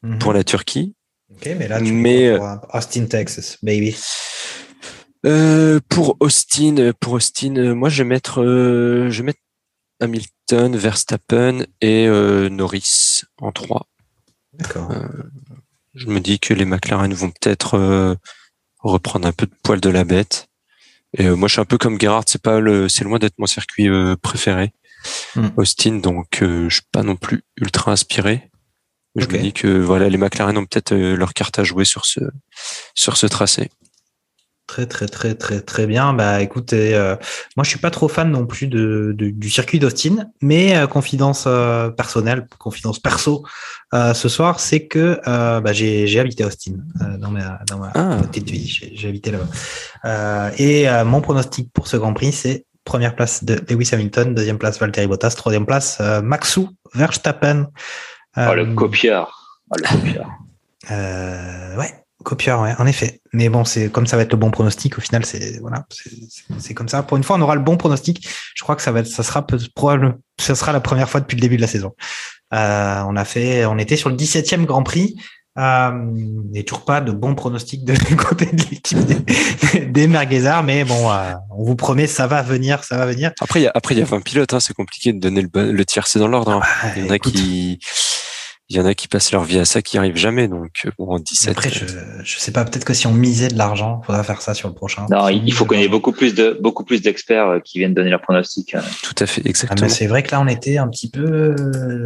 Mhm. 0.03 0.19
pour 0.19 0.33
la 0.33 0.45
Turquie. 0.45 0.95
Ok, 1.31 1.47
mais 1.59 1.69
là, 1.69 1.79
tu 1.81 1.93
Mais, 1.93 2.35
pour 2.37 2.47
un 2.47 2.61
Austin, 2.73 3.05
Texas, 3.05 3.59
baby. 3.63 3.95
Euh, 5.27 5.81
pour 5.89 6.17
Austin, 6.21 6.77
euh, 6.79 6.93
pour 6.99 7.15
Austin, 7.15 7.57
euh, 7.57 7.75
moi 7.75 7.89
je 7.89 8.03
vais 8.03 8.09
mettre 8.09 8.43
euh, 8.43 9.11
je 9.11 9.19
vais 9.23 9.27
mettre 9.27 9.41
Hamilton, 10.01 10.77
Verstappen 10.77 11.65
et 11.81 12.07
euh, 12.07 12.49
Norris 12.49 13.23
en 13.41 13.51
3. 13.53 13.87
D'accord. 14.55 14.93
Je 15.95 16.07
me 16.07 16.21
dis 16.21 16.39
que 16.39 16.55
les 16.55 16.65
McLaren 16.65 17.13
vont 17.13 17.31
peut-être 17.31 17.75
euh, 17.75 18.15
reprendre 18.79 19.27
un 19.27 19.33
peu 19.33 19.47
de 19.47 19.55
poil 19.63 19.81
de 19.81 19.91
la 19.91 20.05
bête. 20.05 20.47
Et 21.17 21.27
euh, 21.27 21.35
moi, 21.37 21.49
je 21.49 21.55
suis 21.55 21.61
un 21.61 21.65
peu 21.65 21.79
comme 21.79 21.99
Gerhard, 22.01 22.25
c'est 22.27 22.41
pas 22.41 22.61
le, 22.61 22.89
c'est 22.89 23.03
loin 23.03 23.19
d'être 23.19 23.39
mon 23.39 23.47
circuit 23.47 23.89
euh, 23.89 24.15
préféré, 24.15 24.73
Hmm. 25.37 25.49
Austin, 25.57 25.97
donc 25.99 26.43
euh, 26.43 26.69
je 26.69 26.75
suis 26.77 26.87
pas 26.93 27.03
non 27.03 27.17
plus 27.17 27.43
ultra 27.61 27.93
inspiré. 27.93 28.51
Je 29.17 29.27
me 29.27 29.39
dis 29.39 29.53
que 29.53 29.67
voilà, 29.81 30.09
les 30.09 30.17
McLaren 30.19 30.57
ont 30.59 30.65
peut-être 30.67 30.93
euh, 30.93 31.17
leur 31.17 31.33
carte 31.35 31.59
à 31.59 31.65
jouer 31.65 31.85
sur 31.85 32.05
ce 32.07 32.21
sur 32.95 33.17
ce 33.17 33.27
tracé. 33.27 33.71
Très 34.69 34.85
très 34.87 35.07
très 35.07 35.35
très 35.35 35.61
très 35.63 35.87
bien. 35.87 36.13
Bah 36.13 36.43
écoutez, 36.43 36.95
euh, 36.95 37.17
moi 37.57 37.65
je 37.65 37.71
suis 37.71 37.79
pas 37.79 37.91
trop 37.91 38.07
fan 38.07 38.31
non 38.31 38.45
plus 38.47 38.67
de, 38.67 39.15
de- 39.17 39.31
du 39.31 39.49
circuit 39.49 39.79
d'Austin, 39.79 40.27
mais 40.43 40.77
euh, 40.77 40.87
confidence 40.87 41.45
euh, 41.47 41.89
personnelle, 41.89 42.47
confidence 42.59 42.99
perso, 43.01 43.45
ce 43.95 44.29
soir, 44.29 44.61
c'est 44.61 44.87
que 44.87 45.19
bah, 45.25 45.73
j'ai 45.73 46.07
j'ai 46.07 46.21
habité 46.21 46.45
Austin 46.45 46.75
dans 47.19 47.31
ma 47.31 47.59
dans 47.67 47.79
ma 47.79 47.91
Ah. 47.95 48.21
petite 48.23 48.51
vie. 48.51 48.69
J'ai 48.93 49.09
habité 49.09 49.31
là-bas. 49.33 50.53
Et 50.59 50.87
mon 51.05 51.23
pronostic 51.23 51.73
pour 51.73 51.89
ce 51.89 51.97
Grand 51.97 52.13
Prix, 52.13 52.33
c'est 52.33 52.67
première 52.89 53.15
place 53.15 53.45
de 53.45 53.61
Lewis 53.69 53.91
Hamilton, 53.93 54.35
deuxième 54.35 54.59
place 54.59 54.81
Valtteri 54.81 55.07
Bottas, 55.07 55.31
troisième 55.37 55.67
place 55.67 55.99
euh, 56.01 56.23
Maxou 56.23 56.71
Verstappen. 56.95 57.69
Oh, 58.37 58.55
le 58.55 58.75
copieur. 58.75 59.31
Oh, 59.71 59.75
le 59.79 59.89
copieur. 59.89 60.27
euh, 60.91 61.77
ouais, 61.77 61.93
copieur, 62.25 62.61
ouais, 62.63 62.75
en 62.79 62.87
effet. 62.87 63.21
Mais 63.33 63.49
bon, 63.51 63.65
c'est 63.65 63.91
comme 63.91 64.07
ça 64.07 64.17
va 64.17 64.23
être 64.23 64.33
le 64.33 64.39
bon 64.39 64.51
pronostic. 64.51 64.97
Au 64.97 65.01
final, 65.01 65.25
c'est 65.27 65.59
voilà, 65.61 65.85
c'est- 66.59 66.75
comme 66.75 66.89
ça. 66.89 67.03
Pour 67.03 67.17
une 67.19 67.25
fois, 67.25 67.37
on 67.37 67.41
aura 67.43 67.55
le 67.55 67.61
bon 67.61 67.77
pronostic. 67.77 68.27
Je 68.55 68.63
crois 68.63 68.75
que 68.75 68.83
ça 68.83 68.91
va 68.91 69.01
être, 69.01 69.07
ça 69.07 69.23
sera 69.23 69.47
probablement, 69.75 70.15
ça 70.41 70.55
sera 70.55 70.73
la 70.73 70.81
première 70.81 71.09
fois 71.11 71.21
depuis 71.21 71.37
le 71.37 71.41
début 71.43 71.57
de 71.57 71.61
la 71.63 71.67
saison. 71.69 71.95
Euh, 72.55 73.03
on 73.07 73.17
a 73.17 73.25
fait, 73.27 73.67
on 73.67 73.77
était 73.79 73.97
sur 73.97 74.09
le 74.09 74.17
17e 74.17 74.65
Grand 74.65 74.83
Prix. 74.83 75.17
Euh, 75.59 75.61
a 75.61 76.63
toujours 76.65 76.85
pas 76.85 77.01
de 77.01 77.11
bon 77.11 77.35
pronostic 77.35 77.85
de 77.85 77.93
côté 78.17 78.47
de 78.47 78.63
l'équipe 78.71 78.99
des, 79.05 79.87
des 79.87 80.07
Merguezards, 80.07 80.63
mais 80.63 80.85
bon, 80.85 81.11
euh, 81.11 81.33
on 81.51 81.65
vous 81.65 81.75
promet, 81.75 82.07
ça 82.07 82.27
va 82.29 82.43
venir, 82.43 82.85
ça 82.85 82.97
va 82.97 83.07
venir. 83.07 83.33
Après, 83.41 83.61
il 83.61 83.65
y 83.65 83.67
a 83.67 83.73
après 83.75 83.95
il 83.97 83.99
y 83.99 84.03
a 84.03 84.05
20 84.05 84.21
pilotes, 84.21 84.55
hein, 84.55 84.61
c'est 84.61 84.75
compliqué 84.75 85.13
de 85.13 85.19
donner 85.19 85.43
le, 85.43 85.49
bon- 85.49 85.73
le 85.73 85.85
tiercé 85.85 86.19
dans 86.21 86.29
l'ordre. 86.29 86.53
hein. 86.53 86.61
Ah, 86.83 86.87
il 86.97 87.05
y 87.05 87.09
en 87.09 87.11
a 87.11 87.17
écoute, 87.17 87.33
qui 87.33 87.81
il 88.71 88.77
y 88.77 88.81
en 88.81 88.85
a 88.85 88.95
qui 88.95 89.09
passent 89.09 89.33
leur 89.33 89.45
vie 89.45 89.59
à 89.59 89.65
ça, 89.65 89.81
qui 89.81 89.97
arrivent 89.97 90.17
jamais. 90.17 90.47
Donc 90.47 90.71
euh, 90.85 90.91
bon, 90.99 91.15
en 91.15 91.19
17. 91.19 91.51
Après, 91.51 91.71
je, 91.71 91.87
je 92.23 92.39
sais 92.39 92.53
pas, 92.53 92.65
peut-être 92.65 92.85
que 92.85 92.93
si 92.93 93.07
on 93.07 93.13
misait 93.15 93.49
de 93.49 93.57
l'argent, 93.57 94.03
faudra 94.05 94.23
faire 94.23 94.43
ça 94.43 94.53
sur 94.53 94.69
le 94.69 94.75
prochain. 94.75 95.07
Non, 95.11 95.29
il 95.29 95.43
il 95.47 95.53
faut 95.55 95.65
qu'on 95.65 95.77
ait 95.77 95.89
beaucoup 95.89 96.13
plus 96.13 96.35
de 96.35 96.59
beaucoup 96.61 96.85
plus 96.85 97.01
d'experts 97.01 97.49
euh, 97.49 97.61
qui 97.61 97.79
viennent 97.79 97.95
donner 97.95 98.11
leur 98.11 98.21
pronostic. 98.21 98.75
euh. 98.75 98.81
Tout 99.03 99.15
à 99.19 99.27
fait, 99.27 99.41
Ah, 99.45 99.49
exactement. 99.49 99.81
mais 99.83 99.89
c'est 99.89 100.07
vrai 100.07 100.23
que 100.23 100.33
là, 100.33 100.41
on 100.41 100.47
était 100.49 100.77
un 100.79 100.89
petit 100.89 101.11
peu, 101.11 101.55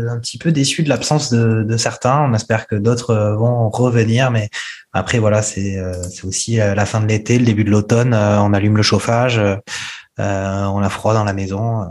un 0.09 0.19
petit 0.21 0.39
peu 0.39 0.53
déçus 0.53 0.83
de 0.85 0.89
l'absence 0.89 1.31
de, 1.33 1.65
de 1.65 1.77
certains. 1.77 2.21
On 2.31 2.35
espère 2.35 2.67
que 2.69 2.77
d'autres 2.77 3.11
euh, 3.11 3.35
vont 3.37 3.69
revenir, 3.71 4.31
mais 4.31 4.49
après, 4.93 5.19
voilà, 5.19 5.43
c'est, 5.43 5.79
euh, 5.79 5.95
c'est 6.05 6.25
aussi 6.25 6.61
euh, 6.61 6.75
la 6.77 6.87
fin 6.87 7.01
de 7.01 7.07
l'été, 7.07 7.39
le 7.39 7.45
début 7.45 7.65
de 7.65 7.71
l'automne. 7.71 8.15
euh, 8.15 8.39
On 8.41 8.53
allume 8.53 8.77
le 8.77 8.83
chauffage, 8.83 9.39
euh, 9.39 9.57
euh, 10.21 10.65
on 10.67 10.83
a 10.83 10.89
froid 10.91 11.15
dans 11.15 11.25
la 11.25 11.33
maison. 11.33 11.89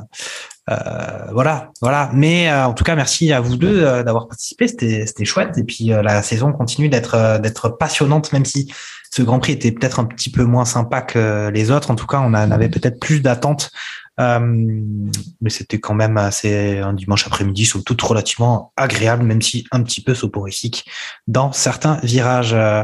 Euh, 0.71 1.31
voilà, 1.31 1.71
voilà. 1.81 2.09
Mais 2.13 2.49
euh, 2.49 2.65
en 2.65 2.73
tout 2.73 2.83
cas, 2.83 2.95
merci 2.95 3.31
à 3.33 3.41
vous 3.41 3.57
deux 3.57 3.83
euh, 3.83 4.03
d'avoir 4.03 4.27
participé. 4.27 4.67
C'était, 4.67 5.25
chouette. 5.25 5.57
Et 5.57 5.63
puis 5.63 5.91
euh, 5.91 6.01
la 6.01 6.21
saison 6.21 6.51
continue 6.53 6.89
d'être, 6.89 7.15
euh, 7.15 7.39
d'être 7.39 7.69
passionnante, 7.69 8.31
même 8.31 8.45
si 8.45 8.71
ce 9.11 9.21
Grand 9.21 9.39
Prix 9.39 9.53
était 9.53 9.71
peut-être 9.71 9.99
un 9.99 10.05
petit 10.05 10.31
peu 10.31 10.43
moins 10.43 10.65
sympa 10.65 11.01
que 11.01 11.49
les 11.49 11.71
autres. 11.71 11.91
En 11.91 11.95
tout 11.95 12.07
cas, 12.07 12.19
on 12.19 12.33
en 12.33 12.51
avait 12.51 12.69
peut-être 12.69 12.99
plus 12.99 13.21
d'attentes. 13.21 13.71
Euh, 14.19 14.39
mais 14.39 15.49
c'était 15.49 15.79
quand 15.79 15.93
même 15.93 16.17
assez 16.17 16.77
un 16.79 16.93
dimanche 16.93 17.25
après-midi, 17.25 17.65
somme 17.65 17.83
toute 17.83 18.01
relativement 18.01 18.71
agréable, 18.77 19.23
même 19.23 19.41
si 19.41 19.65
un 19.71 19.81
petit 19.83 20.01
peu 20.01 20.13
soporifique 20.13 20.85
dans 21.27 21.51
certains 21.51 21.97
virages. 22.03 22.53
Euh, 22.53 22.83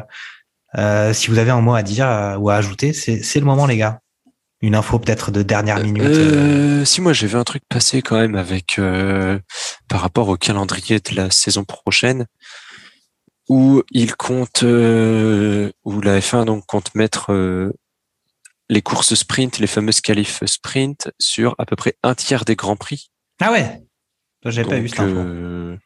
euh, 0.77 1.13
si 1.13 1.29
vous 1.29 1.37
avez 1.37 1.51
un 1.51 1.61
mot 1.61 1.75
à 1.75 1.83
dire 1.83 2.35
ou 2.39 2.49
à 2.49 2.55
ajouter, 2.55 2.91
c'est, 2.91 3.23
c'est 3.23 3.39
le 3.39 3.45
moment, 3.45 3.65
les 3.65 3.77
gars. 3.77 4.01
Une 4.61 4.75
info 4.75 4.97
peut-être 4.99 5.31
de 5.31 5.43
dernière 5.43 5.79
minute. 5.83 6.03
euh, 6.03 6.81
Euh, 6.81 6.85
si 6.85 7.01
moi 7.01 7.13
j'ai 7.13 7.27
vu 7.27 7.35
un 7.35 7.43
truc 7.43 7.61
passer 7.69 8.01
quand 8.01 8.17
même 8.17 8.35
avec 8.35 8.79
euh, 8.79 9.39
par 9.87 10.01
rapport 10.01 10.29
au 10.29 10.37
calendrier 10.37 10.99
de 10.99 11.15
la 11.15 11.29
saison 11.29 11.63
prochaine 11.63 12.25
où 13.49 13.83
il 13.91 14.15
compte 14.15 14.63
euh, 14.63 15.71
où 15.85 16.01
la 16.01 16.19
F1 16.19 16.45
donc 16.45 16.65
compte 16.65 16.93
mettre 16.95 17.31
euh, 17.31 17.71
les 18.69 18.81
courses 18.81 19.13
sprint, 19.13 19.59
les 19.59 19.67
fameuses 19.67 20.01
qualifs 20.01 20.43
sprint 20.45 21.09
sur 21.19 21.55
à 21.57 21.65
peu 21.65 21.75
près 21.75 21.95
un 22.03 22.15
tiers 22.15 22.43
des 22.43 22.55
grands 22.55 22.75
prix. 22.75 23.11
Ah 23.39 23.51
ouais 23.51 23.83
J'avais 24.43 24.67
pas 24.67 24.79
vu 24.79 24.89
euh, 24.99 25.77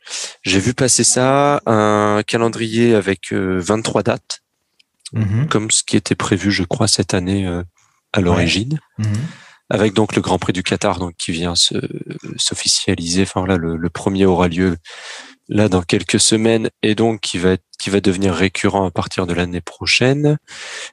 j'ai 0.44 0.60
vu 0.60 0.74
passer 0.74 1.04
ça, 1.04 1.62
un 1.66 2.24
calendrier 2.26 2.96
avec 2.96 3.34
euh, 3.34 3.60
23 3.60 4.04
dates, 4.04 4.40
Mhm, 5.14 5.48
comme 5.50 5.72
ce 5.72 5.84
qui 5.84 5.98
était 5.98 6.16
prévu, 6.16 6.52
je 6.52 6.64
crois, 6.64 6.88
cette 6.88 7.14
année 7.14 7.46
euh, 7.46 7.64
à 8.14 8.22
l'origine 8.22 8.80
mhm. 8.98 9.14
avec 9.70 9.94
donc 9.94 10.16
le 10.16 10.22
Grand 10.22 10.40
Prix 10.40 10.54
du 10.54 10.64
Qatar 10.64 11.00
donc 11.00 11.16
qui 11.18 11.32
vient 11.32 11.56
se 11.56 11.76
s'officialiser. 12.38 13.24
Enfin 13.24 13.46
là, 13.46 13.58
le, 13.58 13.78
le 13.78 13.90
premier 13.90 14.26
aura 14.26 14.48
lieu 14.48 14.78
là 15.50 15.68
dans 15.70 15.82
quelques 15.82 16.20
semaines 16.20 16.70
et 16.82 16.96
donc 16.96 17.20
qui 17.22 17.38
va 17.38 17.52
être, 17.52 17.64
qui 17.80 17.90
va 17.90 18.00
devenir 18.00 18.34
récurrent 18.34 18.86
à 18.86 18.92
partir 18.92 19.28
de 19.28 19.34
l'année 19.34 19.62
prochaine. 19.62 20.38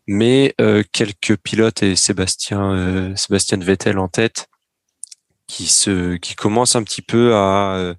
Mais 0.07 0.55
euh, 0.61 0.83
quelques 0.93 1.37
pilotes 1.37 1.83
et 1.83 1.97
Sébastien 1.97 2.73
euh, 2.73 3.17
Sébastien 3.17 3.59
Vettel 3.59 3.99
en 3.99 4.09
tête 4.09 4.49
qui 5.47 5.67
se 5.67 6.17
qui 6.17 6.35
commencent 6.35 6.77
un 6.77 6.83
petit 6.83 7.03
peu 7.03 7.35
à 7.35 7.95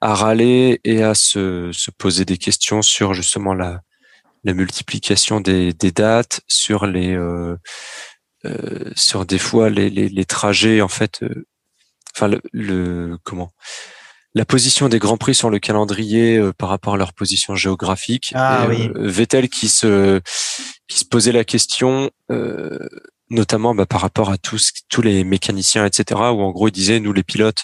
à 0.00 0.14
râler 0.14 0.80
et 0.84 1.02
à 1.02 1.14
se, 1.14 1.70
se 1.72 1.90
poser 1.90 2.26
des 2.26 2.36
questions 2.36 2.82
sur 2.82 3.14
justement 3.14 3.54
la 3.54 3.80
la 4.44 4.52
multiplication 4.52 5.40
des, 5.40 5.72
des 5.72 5.90
dates, 5.90 6.42
sur 6.46 6.86
les 6.86 7.14
euh, 7.16 7.56
sur 8.96 9.24
des 9.26 9.38
fois 9.38 9.70
les, 9.70 9.90
les, 9.90 10.08
les 10.08 10.24
trajets 10.24 10.80
en 10.80 10.88
fait 10.88 11.22
euh, 11.22 11.46
enfin 12.14 12.28
le, 12.28 12.40
le- 12.52 13.18
comment 13.24 13.50
la 14.36 14.44
position 14.44 14.88
des 14.88 14.98
grands 14.98 15.16
prix 15.16 15.34
sur 15.34 15.48
le 15.48 15.60
calendrier 15.60 16.36
euh, 16.38 16.52
par 16.52 16.68
rapport 16.68 16.94
à 16.94 16.96
leur 16.96 17.12
position 17.12 17.54
géographique 17.54 18.32
Ah 18.34 18.64
Et, 18.64 18.68
oui. 18.68 18.90
euh, 18.96 19.08
Vettel 19.08 19.48
qui 19.48 19.68
se 19.68 20.20
qui 20.88 20.98
se 20.98 21.04
posait 21.04 21.32
la 21.32 21.44
question 21.44 22.10
euh, 22.32 22.78
notamment 23.30 23.74
bah, 23.74 23.86
par 23.86 24.00
rapport 24.00 24.30
à 24.30 24.36
tous 24.36 24.72
tous 24.90 25.02
les 25.02 25.24
mécaniciens, 25.24 25.86
etc. 25.86 26.20
Où 26.20 26.42
en 26.42 26.50
gros, 26.50 26.68
il 26.68 26.72
disait 26.72 27.00
nous 27.00 27.12
les 27.12 27.22
pilotes, 27.22 27.62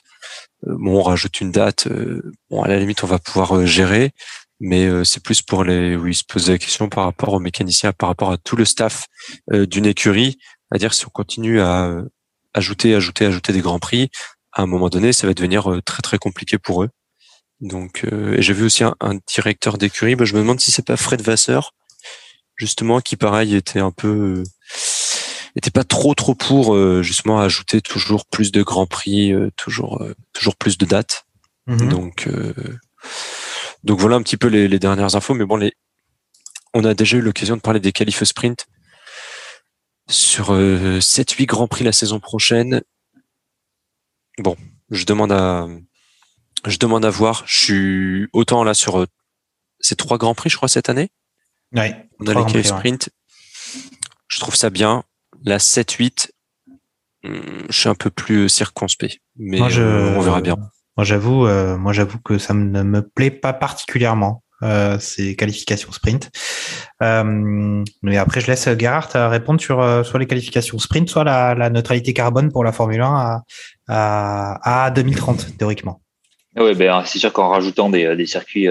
euh, 0.66 0.74
bon, 0.78 0.99
on 0.99 1.03
rajoute 1.03 1.41
une 1.41 1.51
date, 1.53 1.87
euh, 1.89 2.22
bon 2.51 2.62
à 2.62 2.68
la 2.68 2.78
limite 2.78 3.03
on 3.05 3.09
va 3.09 3.18
pouvoir 3.18 3.57
euh, 3.59 3.66
gérer, 3.66 4.12
mais 4.61 4.89
c'est 5.05 5.22
plus 5.22 5.43
pour 5.43 5.64
les, 5.64 5.97
oui, 5.97 6.14
se 6.14 6.22
poser 6.24 6.53
la 6.53 6.59
question 6.59 6.89
par 6.89 7.05
rapport 7.05 7.33
aux 7.35 7.41
mécaniciens, 7.41 7.93
par 7.93 8.11
rapport 8.11 8.31
à 8.31 8.37
tout 8.39 8.57
le 8.57 8.64
staff 8.64 9.07
d'une 9.51 9.87
écurie, 9.87 10.37
à 10.71 10.79
dire 10.79 10.95
si 10.95 11.07
on 11.07 11.11
continue 11.11 11.61
à 11.61 12.03
ajouter, 12.55 12.95
ajouter, 12.95 13.27
ajouter 13.27 13.53
des 13.53 13.61
grands 13.61 13.79
prix, 13.79 14.11
à 14.53 14.62
un 14.62 14.66
moment 14.66 14.89
donné, 14.89 15.12
ça 15.12 15.27
va 15.27 15.35
devenir 15.35 15.81
très 15.85 16.03
très 16.03 16.18
compliqué 16.18 16.59
pour 16.59 16.83
eux. 16.83 16.91
Donc, 17.61 18.05
et 18.05 18.43
j'ai 18.43 18.55
vu 18.55 18.64
aussi 18.64 18.85
un, 18.85 18.95
directeur 19.29 19.79
d'écurie. 19.79 20.16
Bah, 20.16 20.25
je 20.25 20.35
me 20.35 20.41
demande 20.41 20.61
si 20.61 20.71
c'est 20.71 20.85
pas 20.85 20.97
Fred 20.97 21.23
Vasseur, 21.23 21.75
justement, 22.57 23.01
qui 23.01 23.16
pareil 23.16 23.55
était 23.55 23.81
un 23.81 23.91
peu 23.91 24.43
n'était 25.57 25.71
pas 25.71 25.85
trop 25.85 26.14
trop 26.14 26.35
pour 26.35 26.75
euh, 26.75 27.03
justement 27.03 27.41
ajouter 27.41 27.81
toujours 27.81 28.27
plus 28.27 28.53
de 28.53 28.62
grands 28.62 28.87
prix, 28.87 29.33
euh, 29.33 29.51
toujours 29.57 30.03
euh, 30.03 30.14
toujours 30.33 30.57
plus 30.57 30.79
de 30.79 30.87
dates. 30.87 31.25
Mhm. 31.66 31.89
Donc 31.89 32.29
donc 33.85 34.01
voilà 34.01 34.16
un 34.16 34.23
petit 34.23 34.37
peu 34.37 34.49
les, 34.49 34.79
dernières 34.79 35.14
infos. 35.16 35.35
Mais 35.35 35.45
bon, 35.45 35.57
les 35.57 35.73
on 36.75 36.85
a 36.85 36.95
déjà 36.95 37.16
eu 37.16 37.21
l'occasion 37.21 37.57
de 37.57 37.61
parler 37.61 37.81
des 37.81 37.93
qualifs 37.93 38.23
sprint 38.25 38.66
sur 40.11 40.53
7-8 40.53 41.47
grands 41.47 41.69
prix 41.69 41.85
la 41.85 41.93
saison 41.93 42.21
prochaine. 42.21 42.83
Bon, 44.39 44.57
je 44.91 45.05
demande 45.05 45.33
à 45.33 45.67
je 46.67 46.77
demande 46.79 47.05
à 47.05 47.11
voir. 47.11 47.45
Je 47.47 47.59
suis 47.59 48.29
autant 48.33 48.65
là 48.65 48.75
sur 48.75 49.07
ces 49.81 49.97
trois 49.97 50.19
grands 50.19 50.35
prix, 50.35 50.51
je 50.51 50.57
crois, 50.57 50.69
cette 50.69 50.89
année. 50.89 51.11
Ouais, 51.73 52.09
on 52.19 52.27
a 52.27 52.53
les 52.53 52.63
sprint. 52.63 53.11
Je 54.29 54.41
trouve 54.41 54.55
ça 54.55 54.71
bien. 54.71 55.05
La 55.45 55.59
7-8, 55.59 56.31
hmm, 57.25 57.31
je 57.69 57.81
suis 57.81 57.89
un 57.89 57.95
peu 57.95 58.11
plus 58.11 58.49
circonspect, 58.49 59.21
mais 59.37 59.61
euh, 59.61 60.17
on 60.17 60.21
verra 60.21 60.41
bien. 60.41 60.57
Moi, 60.97 61.05
j'avoue, 61.05 61.47
euh, 61.47 61.79
moi, 61.79 61.93
j'avoue 61.93 62.19
que 62.19 62.39
ça 62.39 62.53
ne 62.53 62.83
me 62.83 63.01
plaît 63.01 63.31
pas 63.31 63.53
particulièrement. 63.53 64.45
Euh, 64.63 64.99
ces 64.99 65.37
qualifications 65.37 65.91
sprint. 65.91 66.31
mais 67.01 68.19
après, 68.19 68.41
je 68.41 68.47
laisse 68.47 68.69
Gerhard 68.79 69.11
répondre 69.15 69.61
sur 69.61 70.05
soit 70.05 70.21
les 70.21 70.27
qualifications 70.27 70.79
sprint, 70.79 71.09
soit 71.09 71.25
la, 71.25 71.71
neutralité 71.71 72.13
carbone 72.13 72.53
pour 72.53 72.63
la 72.63 72.73
Formule 72.73 73.01
1 73.01 73.43
à, 73.89 74.85
à, 74.85 74.91
2030, 74.91 75.57
théoriquement. 75.57 76.03
Oui, 76.57 76.75
ben, 76.75 77.03
c'est 77.07 77.19
sûr 77.19 77.33
qu'en 77.33 77.49
rajoutant 77.49 77.89
des, 77.89 78.15
des 78.17 78.27
circuits, 78.27 78.69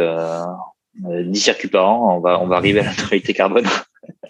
10 1.03 1.39
circuits 1.39 1.69
par 1.69 1.89
an, 1.89 2.17
on 2.17 2.19
va, 2.19 2.39
on 2.39 2.47
va 2.47 2.57
arriver 2.57 2.81
à 2.81 2.83
la 2.83 2.89
neutralité 2.91 3.33
carbone. 3.33 3.65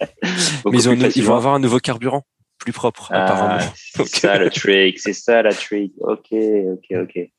Mais 0.64 0.82
ils, 0.82 1.24
vont 1.24 1.36
avoir 1.36 1.54
un 1.54 1.58
nouveau 1.58 1.78
carburant 1.78 2.24
plus 2.58 2.72
propre, 2.72 3.08
ah, 3.10 3.24
apparemment. 3.24 3.72
C'est 3.74 4.06
ça 4.06 4.38
le 4.38 4.50
trick, 4.50 4.98
c'est 4.98 5.14
ça 5.14 5.42
la 5.42 5.52
trick. 5.52 5.92
Ok, 6.00 6.32
ok, 6.32 6.98
ok. 7.02 7.30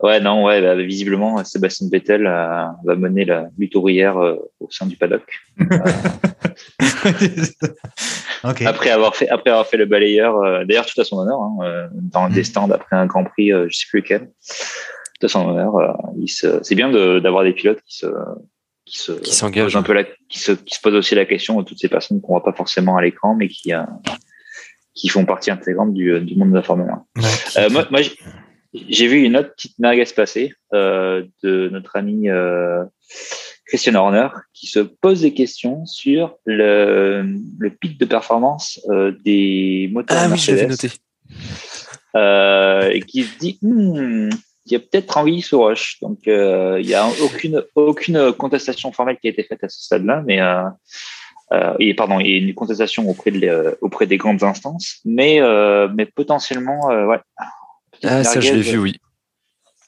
Ouais, 0.00 0.20
non, 0.20 0.44
ouais, 0.44 0.60
bah, 0.62 0.76
visiblement, 0.76 1.42
Sébastien 1.44 1.88
Vettel 1.90 2.26
euh, 2.26 2.64
va 2.84 2.96
mener 2.96 3.24
la 3.24 3.48
lutte 3.58 3.74
ouvrière 3.74 4.16
euh, 4.18 4.36
au 4.60 4.70
sein 4.70 4.86
du 4.86 4.96
paddock. 4.96 5.24
Après 8.44 8.90
avoir 8.90 9.16
fait, 9.16 9.28
après 9.28 9.50
avoir 9.50 9.66
fait 9.66 9.76
le 9.76 9.86
balayeur, 9.86 10.36
euh, 10.36 10.64
d'ailleurs, 10.64 10.86
tout 10.86 11.00
à 11.00 11.04
son 11.04 11.18
honneur, 11.18 11.40
hein, 11.40 11.88
dans 11.92 12.28
des 12.28 12.42
mm. 12.42 12.44
stands 12.44 12.70
après 12.70 12.94
un 12.94 13.06
Grand 13.06 13.24
Prix, 13.24 13.50
je 13.50 13.76
sais 13.76 13.86
plus 13.90 14.00
lequel. 14.00 14.30
Tout 15.18 15.26
à 15.26 15.28
son 15.28 15.48
honneur, 15.48 15.98
c'est 16.28 16.74
bien 16.76 16.88
d'avoir 17.20 17.42
des 17.42 17.52
pilotes 17.52 17.80
qui 17.84 17.96
se, 17.96 18.06
qui 18.88 18.98
se 18.98 19.12
qui 19.12 19.34
s'engage 19.34 19.76
un 19.76 19.82
peu 19.82 19.92
la, 19.92 20.04
qui 20.28 20.38
se 20.38 20.52
qui 20.52 20.74
se 20.74 20.80
pose 20.80 20.94
aussi 20.94 21.14
la 21.14 21.26
question 21.26 21.60
de 21.60 21.64
toutes 21.64 21.78
ces 21.78 21.88
personnes 21.88 22.20
qu'on 22.20 22.32
voit 22.32 22.42
pas 22.42 22.52
forcément 22.52 22.96
à 22.96 23.02
l'écran 23.02 23.34
mais 23.36 23.48
qui 23.48 23.72
euh, 23.74 23.82
qui 24.94 25.08
font 25.08 25.24
partie 25.24 25.50
intégrante 25.50 25.92
du, 25.92 26.20
du 26.20 26.36
monde 26.36 26.50
de 26.50 26.56
la 26.56 26.62
Formule 26.62 26.90
1. 26.90 27.22
euh, 27.56 27.70
moi, 27.70 27.86
moi 27.90 28.00
j'ai 28.88 29.06
vu 29.06 29.22
une 29.22 29.36
autre 29.36 29.52
petite 29.54 29.78
merguez 29.78 30.04
passer 30.14 30.52
euh, 30.72 31.24
de 31.42 31.68
notre 31.70 31.96
ami 31.96 32.28
euh, 32.28 32.84
Christian 33.66 33.94
Horner 33.94 34.28
qui 34.54 34.66
se 34.66 34.80
pose 34.80 35.22
des 35.22 35.34
questions 35.34 35.84
sur 35.86 36.36
le, 36.44 37.26
le 37.58 37.70
pic 37.70 37.98
de 37.98 38.04
performance 38.04 38.80
euh, 38.90 39.12
des 39.24 39.88
moteurs 39.92 40.18
ah, 40.20 40.28
Mercedes. 40.28 40.60
Oui, 40.62 40.66
noté. 40.68 40.88
Euh, 42.16 42.90
et 42.90 43.00
qui 43.02 43.24
se 43.24 43.38
dit 43.38 43.58
hmm, 43.60 44.30
il 44.70 44.72
y 44.72 44.76
a 44.76 44.80
peut-être 44.80 45.16
envie 45.16 45.42
sous 45.42 45.58
roche. 45.58 45.98
Donc, 46.00 46.28
euh, 46.28 46.78
il 46.80 46.86
n'y 46.86 46.94
a 46.94 47.08
aucune, 47.22 47.62
aucune 47.74 48.32
contestation 48.32 48.92
formelle 48.92 49.18
qui 49.18 49.28
a 49.28 49.30
été 49.30 49.42
faite 49.42 49.64
à 49.64 49.68
ce 49.68 49.82
stade-là, 49.82 50.22
mais 50.26 50.40
euh, 50.40 50.64
euh, 51.52 51.74
et 51.78 51.94
pardon, 51.94 52.20
il 52.20 52.30
y 52.30 52.34
a 52.34 52.36
une 52.36 52.54
contestation 52.54 53.08
auprès, 53.08 53.30
de, 53.30 53.78
auprès 53.80 54.06
des 54.06 54.18
grandes 54.18 54.42
instances, 54.42 55.00
mais, 55.04 55.40
mais 55.94 56.06
potentiellement, 56.06 56.88
ouais. 56.88 57.18
Ah, 58.04 58.24
ça, 58.24 58.40
je 58.40 58.52
l'ai 58.52 58.62
vu, 58.62 58.78
oui. 58.78 59.00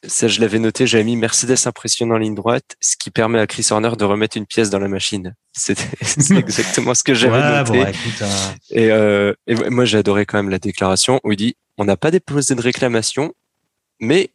Ça, 0.07 0.29
je 0.29 0.41
l'avais 0.41 0.59
noté, 0.59 0.87
j'avais 0.87 1.05
mis 1.05 1.17
Mercedes 1.17 1.67
impressionnant 1.67 2.15
en 2.15 2.19
ligne 2.19 2.35
droite, 2.35 2.77
ce 2.81 2.97
qui 2.97 3.11
permet 3.11 3.39
à 3.39 3.47
Chris 3.47 3.67
Horner 3.71 3.91
de 3.99 4.05
remettre 4.05 4.39
une 4.39 4.47
pièce 4.47 4.71
dans 4.71 4.79
la 4.79 4.89
machine. 4.89 5.35
C'est 5.53 5.77
exactement 6.31 6.95
ce 6.95 7.05
que 7.05 7.13
j'avais 7.13 7.39
noté. 7.39 7.83
Hein. 8.23 8.55
et, 8.71 8.87
et, 9.47 9.71
moi, 9.71 9.85
j'ai 9.85 9.99
adoré 9.99 10.25
quand 10.25 10.39
même 10.39 10.49
la 10.49 10.59
déclaration 10.59 11.21
où 11.23 11.33
il 11.33 11.37
dit, 11.37 11.57
on 11.77 11.85
n'a 11.85 11.97
pas 11.97 12.11
déposé 12.11 12.55
de 12.55 12.63
réclamation, 12.63 13.35
mais 14.01 14.31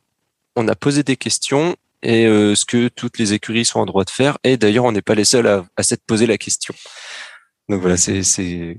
on 0.55 0.67
a 0.67 0.75
posé 0.75 1.03
des 1.03 1.17
questions 1.17 1.75
et 2.03 2.25
euh, 2.27 2.55
ce 2.55 2.65
que 2.65 2.87
toutes 2.87 3.17
les 3.17 3.33
écuries 3.33 3.65
sont 3.65 3.79
en 3.79 3.85
droit 3.85 4.03
de 4.03 4.09
faire. 4.09 4.37
Et 4.43 4.57
d'ailleurs, 4.57 4.85
on 4.85 4.91
n'est 4.91 5.01
pas 5.01 5.15
les 5.15 5.25
seuls 5.25 5.47
à, 5.47 5.65
à 5.75 5.83
s'être 5.83 6.03
posé 6.05 6.27
la 6.27 6.37
question. 6.37 6.73
Donc 7.67 7.81
voilà, 7.81 7.97
c'est 7.97 8.23
c'est 8.23 8.77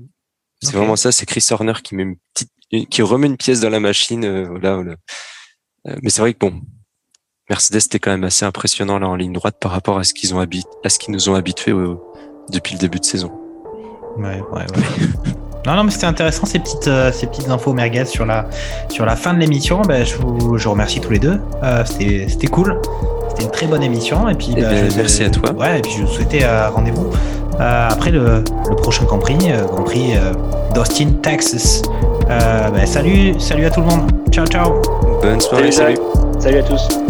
c'est 0.61 0.73
vraiment 0.73 0.95
ça. 0.95 1.11
C'est 1.11 1.25
Chris 1.25 1.45
Horner 1.51 1.73
qui 1.83 1.95
met 1.95 2.03
une 2.03 2.15
petite, 2.33 2.51
qui 2.69 3.01
remet 3.01 3.27
une 3.27 3.37
pièce 3.37 3.59
dans 3.59 3.69
la 3.69 3.79
machine. 3.79 4.25
Euh, 4.25 4.47
voilà, 4.49 4.77
euh, 4.77 5.95
mais 6.01 6.09
c'est 6.09 6.21
vrai 6.21 6.33
que 6.33 6.39
bon, 6.39 6.61
Mercedes 7.49 7.77
était 7.77 7.99
quand 7.99 8.11
même 8.11 8.23
assez 8.23 8.45
impressionnant 8.45 8.99
là 8.99 9.07
en 9.07 9.15
ligne 9.15 9.33
droite 9.33 9.57
par 9.59 9.71
rapport 9.71 9.97
à 9.97 10.03
ce 10.03 10.13
qu'ils 10.13 10.35
ont 10.35 10.39
à 10.39 10.89
ce 10.89 10.99
qu'ils 10.99 11.13
nous 11.13 11.29
ont 11.29 11.35
habitués 11.35 11.73
depuis 12.49 12.73
le 12.73 12.79
début 12.79 12.99
de 12.99 13.05
saison. 13.05 13.31
Ouais, 14.17 14.41
ouais, 14.51 14.61
ouais. 14.61 15.07
Non, 15.67 15.75
non, 15.75 15.83
mais 15.83 15.91
c'était 15.91 16.05
intéressant 16.05 16.45
ces 16.45 16.59
petites, 16.59 16.87
euh, 16.87 17.11
ces 17.11 17.27
petites 17.27 17.49
infos 17.49 17.73
merguez 17.73 18.05
sur 18.05 18.25
la, 18.25 18.45
sur 18.87 19.05
la 19.05 19.17
fin 19.17 19.33
de 19.33 19.39
l'émission. 19.39 19.81
Ben, 19.81 20.05
je, 20.05 20.15
vous, 20.15 20.57
je 20.57 20.69
remercie 20.69 21.01
tous 21.01 21.11
les 21.11 21.19
deux. 21.19 21.41
Euh, 21.61 21.83
c'était 21.85 22.47
cool. 22.47 22.79
C'était 23.27 23.43
une 23.43 23.51
très 23.51 23.67
bonne 23.67 23.83
émission. 23.83 24.29
Et 24.29 24.35
puis, 24.35 24.53
eh 24.55 24.61
ben, 24.61 24.89
merci 24.95 25.25
à 25.25 25.29
toi. 25.29 25.51
Ouais, 25.51 25.79
et 25.79 25.81
puis 25.81 25.91
je 25.91 26.03
vous 26.03 26.07
souhaitais 26.07 26.45
euh, 26.45 26.69
rendez-vous 26.69 27.11
après 27.59 28.11
le, 28.11 28.45
le, 28.69 28.75
prochain 28.75 29.03
Grand 29.03 29.17
Prix, 29.17 29.37
Grand 29.67 29.83
Prix 29.83 30.13
d'Austin, 30.73 31.09
Texas. 31.21 31.81
Ben, 32.27 32.85
salut, 32.85 33.39
salut 33.39 33.65
à 33.65 33.69
tout 33.69 33.81
le 33.81 33.87
monde. 33.87 34.11
Ciao, 34.31 34.45
ciao. 34.45 34.81
Bonne 35.21 35.39
soirée, 35.39 35.71
salut. 35.71 35.95
Salut, 35.95 36.41
salut 36.41 36.57
à 36.59 36.63
tous. 36.63 37.06